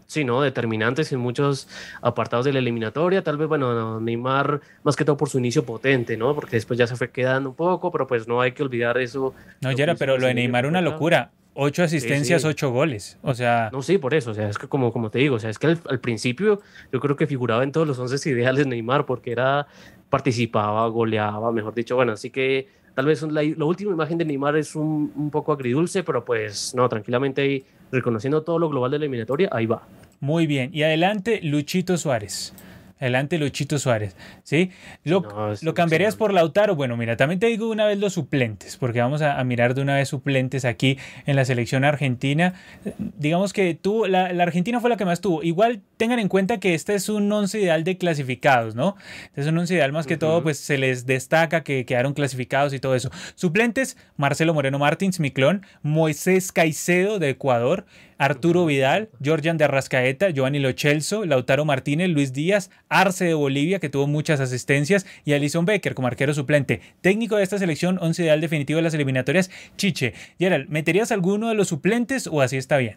Sí, 0.07 0.25
¿no? 0.25 0.41
Determinantes 0.43 1.11
en 1.13 1.21
muchos 1.21 1.69
apartados 2.01 2.45
de 2.45 2.53
la 2.53 2.61
eliminatoria. 2.61 3.25
Tal 3.25 3.39
vez, 3.39 3.49
bueno, 3.49 3.99
Neymar 3.99 4.61
más 4.85 4.95
que 4.95 5.05
todo 5.05 5.17
por 5.17 5.31
su 5.31 5.39
inicio 5.39 5.65
potente, 5.65 6.17
¿no? 6.17 6.35
Porque 6.35 6.57
después 6.57 6.79
ya 6.79 6.87
se 6.87 6.97
fue 6.97 7.11
quedando 7.11 7.51
un 7.51 7.57
poco, 7.57 7.91
pero 7.91 8.07
pues 8.07 8.29
no 8.29 8.41
hay 8.41 8.53
que 8.53 8.63
olvidar 8.63 8.99
eso. 8.99 9.35
No, 9.63 9.73
ya 9.73 9.85
era, 9.85 9.95
pero 9.97 10.19
lo 10.19 10.27
de 10.27 10.35
Neymar 10.35 10.67
una 10.67 10.81
locura. 10.81 11.33
Ocho 11.55 11.83
asistencias, 11.83 12.45
ocho 12.45 12.71
goles. 12.71 13.19
O 13.23 13.35
sea. 13.35 13.69
No, 13.73 13.83
sí, 13.83 13.99
por 13.99 14.15
eso. 14.15 14.31
O 14.31 14.35
sea, 14.35 14.49
es 14.49 14.59
que 14.59 14.69
como, 14.69 14.93
como 14.93 15.11
te 15.11 15.19
digo, 15.19 15.37
o 15.37 15.39
sea, 15.39 15.51
es 15.51 15.59
que 15.59 15.67
al, 15.67 16.01
principio 16.01 16.61
yo 16.93 17.01
creo 17.01 17.17
que 17.17 17.27
figuraba 17.27 17.65
en 17.65 17.73
todos 17.73 17.87
los 17.87 17.99
once 17.99 18.31
ideales 18.31 18.67
Neymar, 18.67 19.07
porque 19.07 19.33
era, 19.33 19.67
participaba, 20.09 20.87
goleaba, 20.89 21.53
mejor 21.53 21.75
dicho. 21.75 21.97
Bueno, 21.97 22.13
así 22.13 22.31
que 22.31 22.69
Tal 22.95 23.07
vez 23.07 23.23
la, 23.23 23.65
última 23.65 23.93
imagen 23.93 24.19
de 24.19 24.25
Neymar 24.25 24.57
es 24.57 24.77
un, 24.77 25.13
un, 25.17 25.31
poco 25.31 25.53
agridulce, 25.53 26.03
pero 26.03 26.25
pues 26.25 26.75
no, 26.75 26.89
tranquilamente 26.89 27.43
ahí, 27.43 27.65
reconociendo 27.91 28.43
todo 28.43 28.59
lo 28.59 28.69
global 28.69 28.91
de 28.91 28.99
la 28.99 29.05
eliminatoria, 29.05 29.49
ahí 29.53 29.67
va. 29.67 29.83
Muy 30.21 30.47
bien. 30.47 30.71
Y 30.73 30.83
adelante, 30.83 31.41
Luchito 31.43 31.97
Suárez. 31.97 32.55
Adelante 33.03 33.37
Luchito 33.37 33.81
Suárez. 33.81 34.17
¿sí? 34.45 34.71
Lo, 35.03 35.57
¿lo 35.61 35.75
cambiarías 35.75 36.15
por 36.15 36.33
Lautaro? 36.33 36.77
Bueno, 36.77 36.97
mira, 36.97 37.17
también 37.17 37.41
te 37.41 37.49
digo 37.49 37.69
una 37.69 37.85
vez 37.85 37.99
los 37.99 38.13
suplentes, 38.13 38.77
porque 38.77 39.01
vamos 39.01 39.23
a, 39.23 39.43
mirar 39.43 39.75
de 39.75 39.83
una 39.83 39.97
vez 39.97 40.09
suplentes 40.09 40.65
aquí 40.65 40.99
en 41.27 41.35
la 41.35 41.45
selección 41.45 41.85
argentina. 41.85 42.55
Digamos 42.99 43.53
que 43.53 43.75
tú, 43.75 44.07
la, 44.07 44.27
Argentina 44.27 44.81
fue 44.81 44.89
la 44.89 44.97
que 44.97 45.05
más 45.05 45.21
tuvo. 45.21 45.43
Igual 45.43 45.83
tengan 45.97 46.21
en 46.21 46.29
cuenta 46.29 46.61
que 46.61 46.75
este 46.75 46.95
es 46.95 47.09
un 47.09 47.31
once 47.33 47.61
ideal 47.61 47.83
de 47.83 47.99
clasificados, 47.99 48.77
¿no? 48.77 48.97
Este 49.27 49.41
es 49.43 49.47
un 49.49 49.59
once 49.59 49.75
ideal 49.75 49.91
más 49.91 50.07
que 50.07 50.17
todo, 50.17 50.43
pues 50.45 50.59
se 50.59 50.79
les 50.79 51.05
destaca 51.05 51.65
que 51.65 51.85
quedaron 51.85 52.15
clasificados 52.15 52.73
y 52.73 52.79
todo 52.79 52.95
eso. 52.95 53.11
Suplentes, 53.35 53.97
Marcelo 54.17 54.55
Moreno 54.55 54.79
Martins, 54.79 55.19
mi 55.19 55.33
clon, 55.33 55.67
Moisés 55.83 56.53
Caicedo 56.53 57.19
de 57.19 57.31
Ecuador, 57.31 57.85
Arturo 58.19 58.67
Vidal, 58.67 59.09
Georgian 59.23 59.59
de 59.59 59.65
Arrascaeta, 59.65 60.31
Giovanni 60.31 60.59
Lochelso, 60.59 61.25
Lautaro 61.25 61.65
Martínez, 61.65 62.11
Luis 62.11 62.33
Díaz, 62.33 62.71
Arce 62.89 63.25
de 63.25 63.35
Bolivia, 63.35 63.79
que 63.79 63.89
tuvo 63.89 64.07
muchas 64.07 64.41
asistencias, 64.41 65.07
y 65.25 65.33
Alison 65.33 65.65
Becker 65.65 65.95
como 65.95 66.09
arquero 66.09 66.35
suplente. 66.35 66.81
Técnico 67.01 67.37
de 67.37 67.43
esta 67.43 67.59
selección, 67.59 67.99
once 68.01 68.23
ideal 68.23 68.41
definitivo 68.41 68.77
de 68.77 68.83
las 68.83 68.95
eliminatorias, 68.95 69.51
Chiche. 69.77 70.15
Gerald, 70.39 70.69
¿meterías 70.69 71.13
alguno 71.13 71.49
de 71.49 71.55
los 71.55 71.69
suplentes 71.69 72.27
o 72.27 72.41
así 72.41 72.57
está 72.57 72.79
bien? 72.79 72.97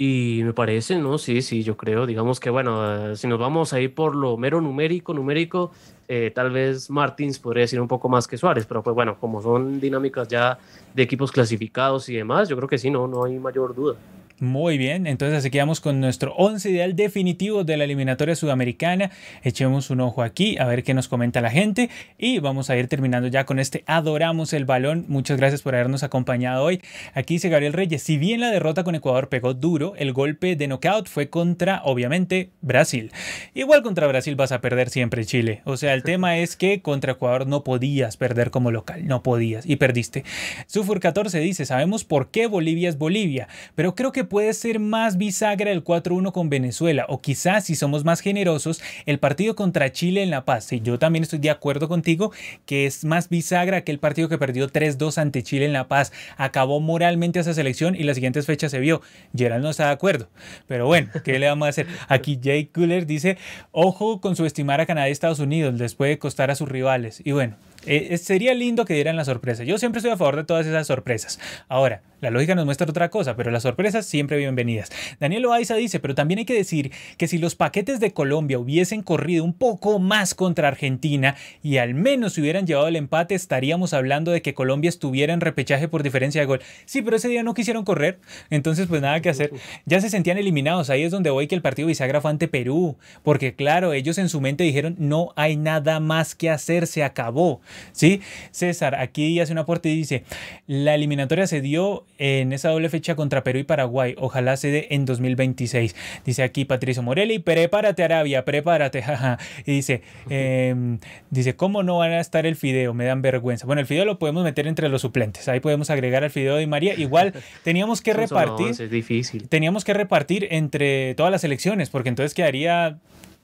Y 0.00 0.42
me 0.44 0.52
parece, 0.52 0.96
¿no? 0.96 1.18
Sí, 1.18 1.42
sí, 1.42 1.64
yo 1.64 1.76
creo. 1.76 2.06
Digamos 2.06 2.38
que, 2.38 2.50
bueno, 2.50 3.16
si 3.16 3.26
nos 3.26 3.40
vamos 3.40 3.72
a 3.72 3.80
ir 3.80 3.94
por 3.94 4.14
lo 4.14 4.36
mero 4.36 4.60
numérico, 4.60 5.12
numérico, 5.12 5.72
eh, 6.08 6.32
tal 6.34 6.50
vez 6.50 6.90
Martins 6.90 7.38
podría 7.38 7.62
decir 7.62 7.80
un 7.80 7.88
poco 7.88 8.08
más 8.08 8.26
que 8.26 8.38
Suárez, 8.38 8.66
pero 8.66 8.82
pues 8.82 8.94
bueno, 8.94 9.18
como 9.20 9.42
son 9.42 9.78
dinámicas 9.78 10.26
ya 10.26 10.58
de 10.94 11.02
equipos 11.02 11.30
clasificados 11.30 12.08
y 12.08 12.16
demás, 12.16 12.48
yo 12.48 12.56
creo 12.56 12.68
que 12.68 12.78
sí, 12.78 12.90
no, 12.90 13.06
no 13.06 13.24
hay 13.24 13.38
mayor 13.38 13.74
duda. 13.74 13.96
Muy 14.40 14.78
bien, 14.78 15.08
entonces 15.08 15.38
así 15.38 15.50
quedamos 15.50 15.80
con 15.80 16.00
nuestro 16.00 16.32
11 16.36 16.70
ideal 16.70 16.94
definitivo 16.94 17.64
de 17.64 17.76
la 17.76 17.82
eliminatoria 17.82 18.36
sudamericana. 18.36 19.10
Echemos 19.42 19.90
un 19.90 20.00
ojo 20.00 20.22
aquí 20.22 20.56
a 20.58 20.66
ver 20.66 20.84
qué 20.84 20.94
nos 20.94 21.08
comenta 21.08 21.40
la 21.40 21.50
gente 21.50 21.90
y 22.18 22.38
vamos 22.38 22.70
a 22.70 22.76
ir 22.76 22.86
terminando 22.86 23.26
ya 23.26 23.44
con 23.46 23.58
este 23.58 23.82
Adoramos 23.86 24.52
el 24.52 24.64
balón. 24.64 25.06
Muchas 25.08 25.38
gracias 25.38 25.62
por 25.62 25.74
habernos 25.74 26.04
acompañado 26.04 26.62
hoy. 26.62 26.80
Aquí 27.14 27.34
dice 27.34 27.48
Gabriel 27.48 27.72
Reyes, 27.72 28.04
si 28.04 28.16
bien 28.16 28.40
la 28.40 28.52
derrota 28.52 28.84
con 28.84 28.94
Ecuador 28.94 29.28
pegó 29.28 29.54
duro, 29.54 29.94
el 29.96 30.12
golpe 30.12 30.54
de 30.54 30.68
knockout 30.68 31.08
fue 31.08 31.30
contra, 31.30 31.82
obviamente, 31.82 32.50
Brasil. 32.60 33.10
Igual 33.54 33.82
contra 33.82 34.06
Brasil 34.06 34.36
vas 34.36 34.52
a 34.52 34.60
perder 34.60 34.88
siempre 34.88 35.24
Chile. 35.24 35.62
O 35.64 35.76
sea, 35.76 35.94
el 35.94 36.04
tema 36.04 36.38
es 36.38 36.54
que 36.54 36.80
contra 36.80 37.14
Ecuador 37.14 37.48
no 37.48 37.64
podías 37.64 38.16
perder 38.16 38.52
como 38.52 38.70
local, 38.70 39.04
no 39.04 39.24
podías 39.24 39.66
y 39.66 39.74
perdiste. 39.74 40.22
Sufur 40.68 41.00
14 41.00 41.40
dice, 41.40 41.66
sabemos 41.66 42.04
por 42.04 42.30
qué 42.30 42.46
Bolivia 42.46 42.88
es 42.88 42.98
Bolivia, 42.98 43.48
pero 43.74 43.96
creo 43.96 44.12
que 44.12 44.27
puede 44.28 44.52
ser 44.52 44.78
más 44.78 45.16
bisagra 45.16 45.70
el 45.72 45.82
4-1 45.84 46.32
con 46.32 46.48
Venezuela 46.48 47.06
o 47.08 47.20
quizás 47.20 47.64
si 47.66 47.74
somos 47.74 48.04
más 48.04 48.20
generosos 48.20 48.80
el 49.06 49.18
partido 49.18 49.56
contra 49.56 49.92
Chile 49.92 50.22
en 50.22 50.30
La 50.30 50.44
Paz. 50.44 50.72
Y 50.72 50.80
yo 50.80 50.98
también 50.98 51.22
estoy 51.22 51.38
de 51.38 51.50
acuerdo 51.50 51.88
contigo 51.88 52.32
que 52.66 52.86
es 52.86 53.04
más 53.04 53.28
bisagra 53.28 53.82
que 53.82 53.92
el 53.92 53.98
partido 53.98 54.28
que 54.28 54.38
perdió 54.38 54.68
3-2 54.68 55.18
ante 55.18 55.42
Chile 55.42 55.64
en 55.64 55.72
La 55.72 55.88
Paz. 55.88 56.12
Acabó 56.36 56.80
moralmente 56.80 57.40
esa 57.40 57.54
selección 57.54 57.94
y 57.94 58.04
las 58.04 58.16
siguientes 58.16 58.46
fechas 58.46 58.70
se 58.70 58.80
vio. 58.80 59.00
Gerald 59.36 59.62
no 59.62 59.70
está 59.70 59.86
de 59.86 59.92
acuerdo. 59.92 60.28
Pero 60.66 60.86
bueno, 60.86 61.10
¿qué 61.24 61.38
le 61.38 61.48
vamos 61.48 61.66
a 61.66 61.70
hacer? 61.70 61.86
Aquí 62.08 62.38
Jay 62.42 62.66
Cooler 62.66 63.06
dice, 63.06 63.38
ojo 63.72 64.20
con 64.20 64.36
subestimar 64.36 64.80
a 64.80 64.86
Canadá 64.86 65.08
y 65.08 65.12
Estados 65.12 65.38
Unidos, 65.38 65.74
les 65.74 65.94
puede 65.94 66.18
costar 66.18 66.50
a 66.50 66.54
sus 66.54 66.68
rivales. 66.68 67.22
Y 67.24 67.32
bueno, 67.32 67.56
eh, 67.86 68.16
sería 68.18 68.54
lindo 68.54 68.84
que 68.84 68.94
dieran 68.94 69.16
la 69.16 69.24
sorpresa. 69.24 69.64
Yo 69.64 69.78
siempre 69.78 69.98
estoy 69.98 70.12
a 70.12 70.16
favor 70.16 70.36
de 70.36 70.44
todas 70.44 70.66
esas 70.66 70.86
sorpresas. 70.86 71.38
Ahora, 71.68 72.02
la 72.20 72.30
lógica 72.30 72.56
nos 72.56 72.64
muestra 72.64 72.88
otra 72.88 73.10
cosa, 73.10 73.36
pero 73.36 73.52
las 73.52 73.62
sorpresas 73.62 74.04
siempre 74.04 74.36
bienvenidas. 74.38 74.90
Daniel 75.20 75.42
Loaiza 75.42 75.76
dice, 75.76 76.00
pero 76.00 76.16
también 76.16 76.38
hay 76.38 76.44
que 76.44 76.54
decir 76.54 76.90
que 77.16 77.28
si 77.28 77.38
los 77.38 77.54
paquetes 77.54 78.00
de 78.00 78.12
Colombia 78.12 78.58
hubiesen 78.58 79.02
corrido 79.02 79.44
un 79.44 79.54
poco 79.54 80.00
más 80.00 80.34
contra 80.34 80.66
Argentina 80.66 81.36
y 81.62 81.76
al 81.76 81.94
menos 81.94 82.36
hubieran 82.36 82.66
llevado 82.66 82.88
el 82.88 82.96
empate, 82.96 83.36
estaríamos 83.36 83.94
hablando 83.94 84.32
de 84.32 84.42
que 84.42 84.52
Colombia 84.52 84.88
estuviera 84.88 85.32
en 85.32 85.40
repechaje 85.40 85.86
por 85.86 86.02
diferencia 86.02 86.40
de 86.40 86.46
gol. 86.46 86.60
Sí, 86.86 87.02
pero 87.02 87.16
ese 87.16 87.28
día 87.28 87.44
no 87.44 87.54
quisieron 87.54 87.84
correr, 87.84 88.18
entonces 88.50 88.88
pues 88.88 89.00
nada 89.00 89.20
que 89.20 89.28
hacer. 89.28 89.52
Ya 89.86 90.00
se 90.00 90.10
sentían 90.10 90.38
eliminados, 90.38 90.90
ahí 90.90 91.04
es 91.04 91.12
donde 91.12 91.30
voy 91.30 91.46
que 91.46 91.54
el 91.54 91.62
partido 91.62 91.86
bisagra 91.86 92.20
fue 92.20 92.32
ante 92.32 92.48
Perú, 92.48 92.96
porque 93.22 93.54
claro, 93.54 93.92
ellos 93.92 94.18
en 94.18 94.28
su 94.28 94.40
mente 94.40 94.64
dijeron, 94.64 94.96
no 94.98 95.32
hay 95.36 95.56
nada 95.56 96.00
más 96.00 96.34
que 96.34 96.50
hacer, 96.50 96.88
se 96.88 97.04
acabó. 97.04 97.60
¿Sí? 97.92 98.20
César, 98.50 98.94
aquí 98.94 99.38
hace 99.40 99.52
una 99.52 99.62
aporte 99.62 99.88
y 99.88 99.96
dice, 99.96 100.24
la 100.66 100.94
eliminatoria 100.94 101.46
se 101.46 101.60
dio 101.60 102.04
en 102.18 102.52
esa 102.52 102.70
doble 102.70 102.88
fecha 102.88 103.14
contra 103.14 103.42
Perú 103.44 103.58
y 103.58 103.64
Paraguay. 103.64 104.14
Ojalá 104.18 104.56
se 104.56 104.68
dé 104.68 104.88
en 104.90 105.04
2026. 105.04 105.94
Dice 106.24 106.42
aquí 106.42 106.64
Patricio 106.64 107.02
Morelli, 107.02 107.38
prepárate 107.38 108.02
Arabia, 108.04 108.44
prepárate. 108.44 109.04
y 109.66 109.72
dice, 109.72 110.02
em, 110.28 110.98
dice, 111.30 111.56
¿cómo 111.56 111.82
no 111.82 111.98
van 111.98 112.12
a 112.12 112.20
estar 112.20 112.46
el 112.46 112.56
fideo? 112.56 112.94
Me 112.94 113.04
dan 113.04 113.22
vergüenza. 113.22 113.66
Bueno, 113.66 113.80
el 113.80 113.86
fideo 113.86 114.04
lo 114.04 114.18
podemos 114.18 114.44
meter 114.44 114.66
entre 114.66 114.88
los 114.88 115.02
suplentes. 115.02 115.48
Ahí 115.48 115.60
podemos 115.60 115.90
agregar 115.90 116.24
al 116.24 116.30
fideo 116.30 116.56
de 116.56 116.66
María. 116.66 116.94
Igual 116.94 117.34
teníamos 117.64 118.02
que 118.02 118.12
repartir. 118.12 118.70
es 118.70 118.90
difícil. 118.90 119.48
Teníamos 119.48 119.84
que 119.84 119.94
repartir 119.94 120.48
entre 120.50 121.14
todas 121.14 121.32
las 121.32 121.44
elecciones, 121.44 121.90
porque 121.90 122.08
entonces 122.08 122.34
quedaría 122.34 122.98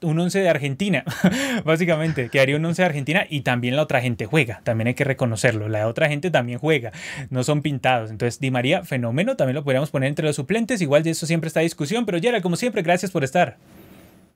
un 0.04 0.18
11 0.18 0.40
de 0.40 0.48
Argentina, 0.48 1.04
básicamente, 1.64 2.28
quedaría 2.28 2.56
un 2.56 2.64
11 2.64 2.82
de 2.82 2.86
Argentina 2.86 3.26
y 3.28 3.40
también 3.40 3.76
la 3.76 3.82
otra 3.82 4.00
gente 4.00 4.26
juega, 4.26 4.60
también 4.64 4.88
hay 4.88 4.94
que 4.94 5.04
reconocerlo, 5.04 5.68
la 5.68 5.88
otra 5.88 6.08
gente 6.08 6.30
también 6.30 6.58
juega, 6.58 6.92
no 7.30 7.42
son 7.44 7.62
pintados, 7.62 8.10
entonces 8.10 8.40
Di 8.40 8.50
María, 8.50 8.84
fenómeno, 8.84 9.36
también 9.36 9.54
lo 9.56 9.64
podríamos 9.64 9.90
poner 9.90 10.08
entre 10.08 10.26
los 10.26 10.36
suplentes, 10.36 10.80
igual 10.80 11.02
de 11.02 11.10
eso 11.10 11.26
siempre 11.26 11.48
está 11.48 11.60
discusión, 11.60 12.06
pero 12.06 12.20
Gerald, 12.20 12.42
como 12.42 12.56
siempre, 12.56 12.82
gracias 12.82 13.10
por 13.10 13.24
estar. 13.24 13.56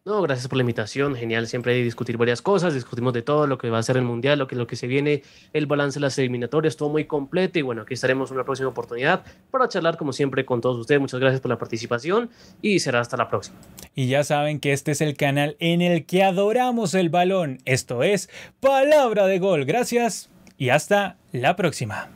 No, 0.09 0.23
gracias 0.23 0.49
por 0.49 0.57
la 0.57 0.63
invitación. 0.63 1.15
Genial 1.15 1.47
siempre 1.49 1.75
discutir 1.75 2.17
varias 2.17 2.41
cosas. 2.41 2.73
Discutimos 2.73 3.13
de 3.13 3.21
todo, 3.21 3.47
lo 3.47 3.59
que 3.59 3.69
va 3.69 3.77
a 3.77 3.83
ser 3.83 3.99
el 3.99 4.05
Mundial, 4.05 4.39
lo 4.39 4.47
que, 4.47 4.57
lo 4.57 4.67
que 4.67 4.75
se 4.75 4.87
viene, 4.87 5.23
el 5.53 5.67
balance 5.67 5.99
de 5.99 6.01
las 6.01 6.19
eliminatorias, 6.19 6.79
todo 6.79 6.89
muy 6.89 7.05
completo. 7.05 7.59
Y 7.59 7.63
bueno, 7.63 7.83
aquí 7.83 7.93
estaremos 7.93 8.31
en 8.31 8.39
una 8.39 8.45
próxima 8.47 8.71
oportunidad 8.71 9.23
para 9.51 9.69
charlar 9.69 9.99
como 9.99 10.15
siempre 10.15 10.47
con 10.47 10.63
todos 10.63 10.79
ustedes. 10.79 10.99
Muchas 10.99 11.21
gracias 11.21 11.43
por 11.43 11.51
la 11.51 11.59
participación 11.59 12.31
y 12.63 12.79
será 12.79 13.01
hasta 13.01 13.19
la 13.19 13.29
próxima. 13.29 13.59
Y 13.95 14.09
ya 14.09 14.25
saben 14.25 14.61
que 14.61 14.73
este 14.73 14.93
es 14.93 15.03
el 15.03 15.15
canal 15.15 15.57
en 15.59 15.83
el 15.83 16.07
que 16.07 16.25
adoramos 16.25 16.95
el 16.95 17.11
balón. 17.11 17.59
Esto 17.67 18.03
es 18.03 18.31
Palabra 18.61 19.27
de 19.27 19.39
Gol. 19.39 19.67
Gracias 19.67 20.31
y 20.57 20.71
hasta 20.71 21.19
la 21.33 21.55
próxima. 21.55 22.09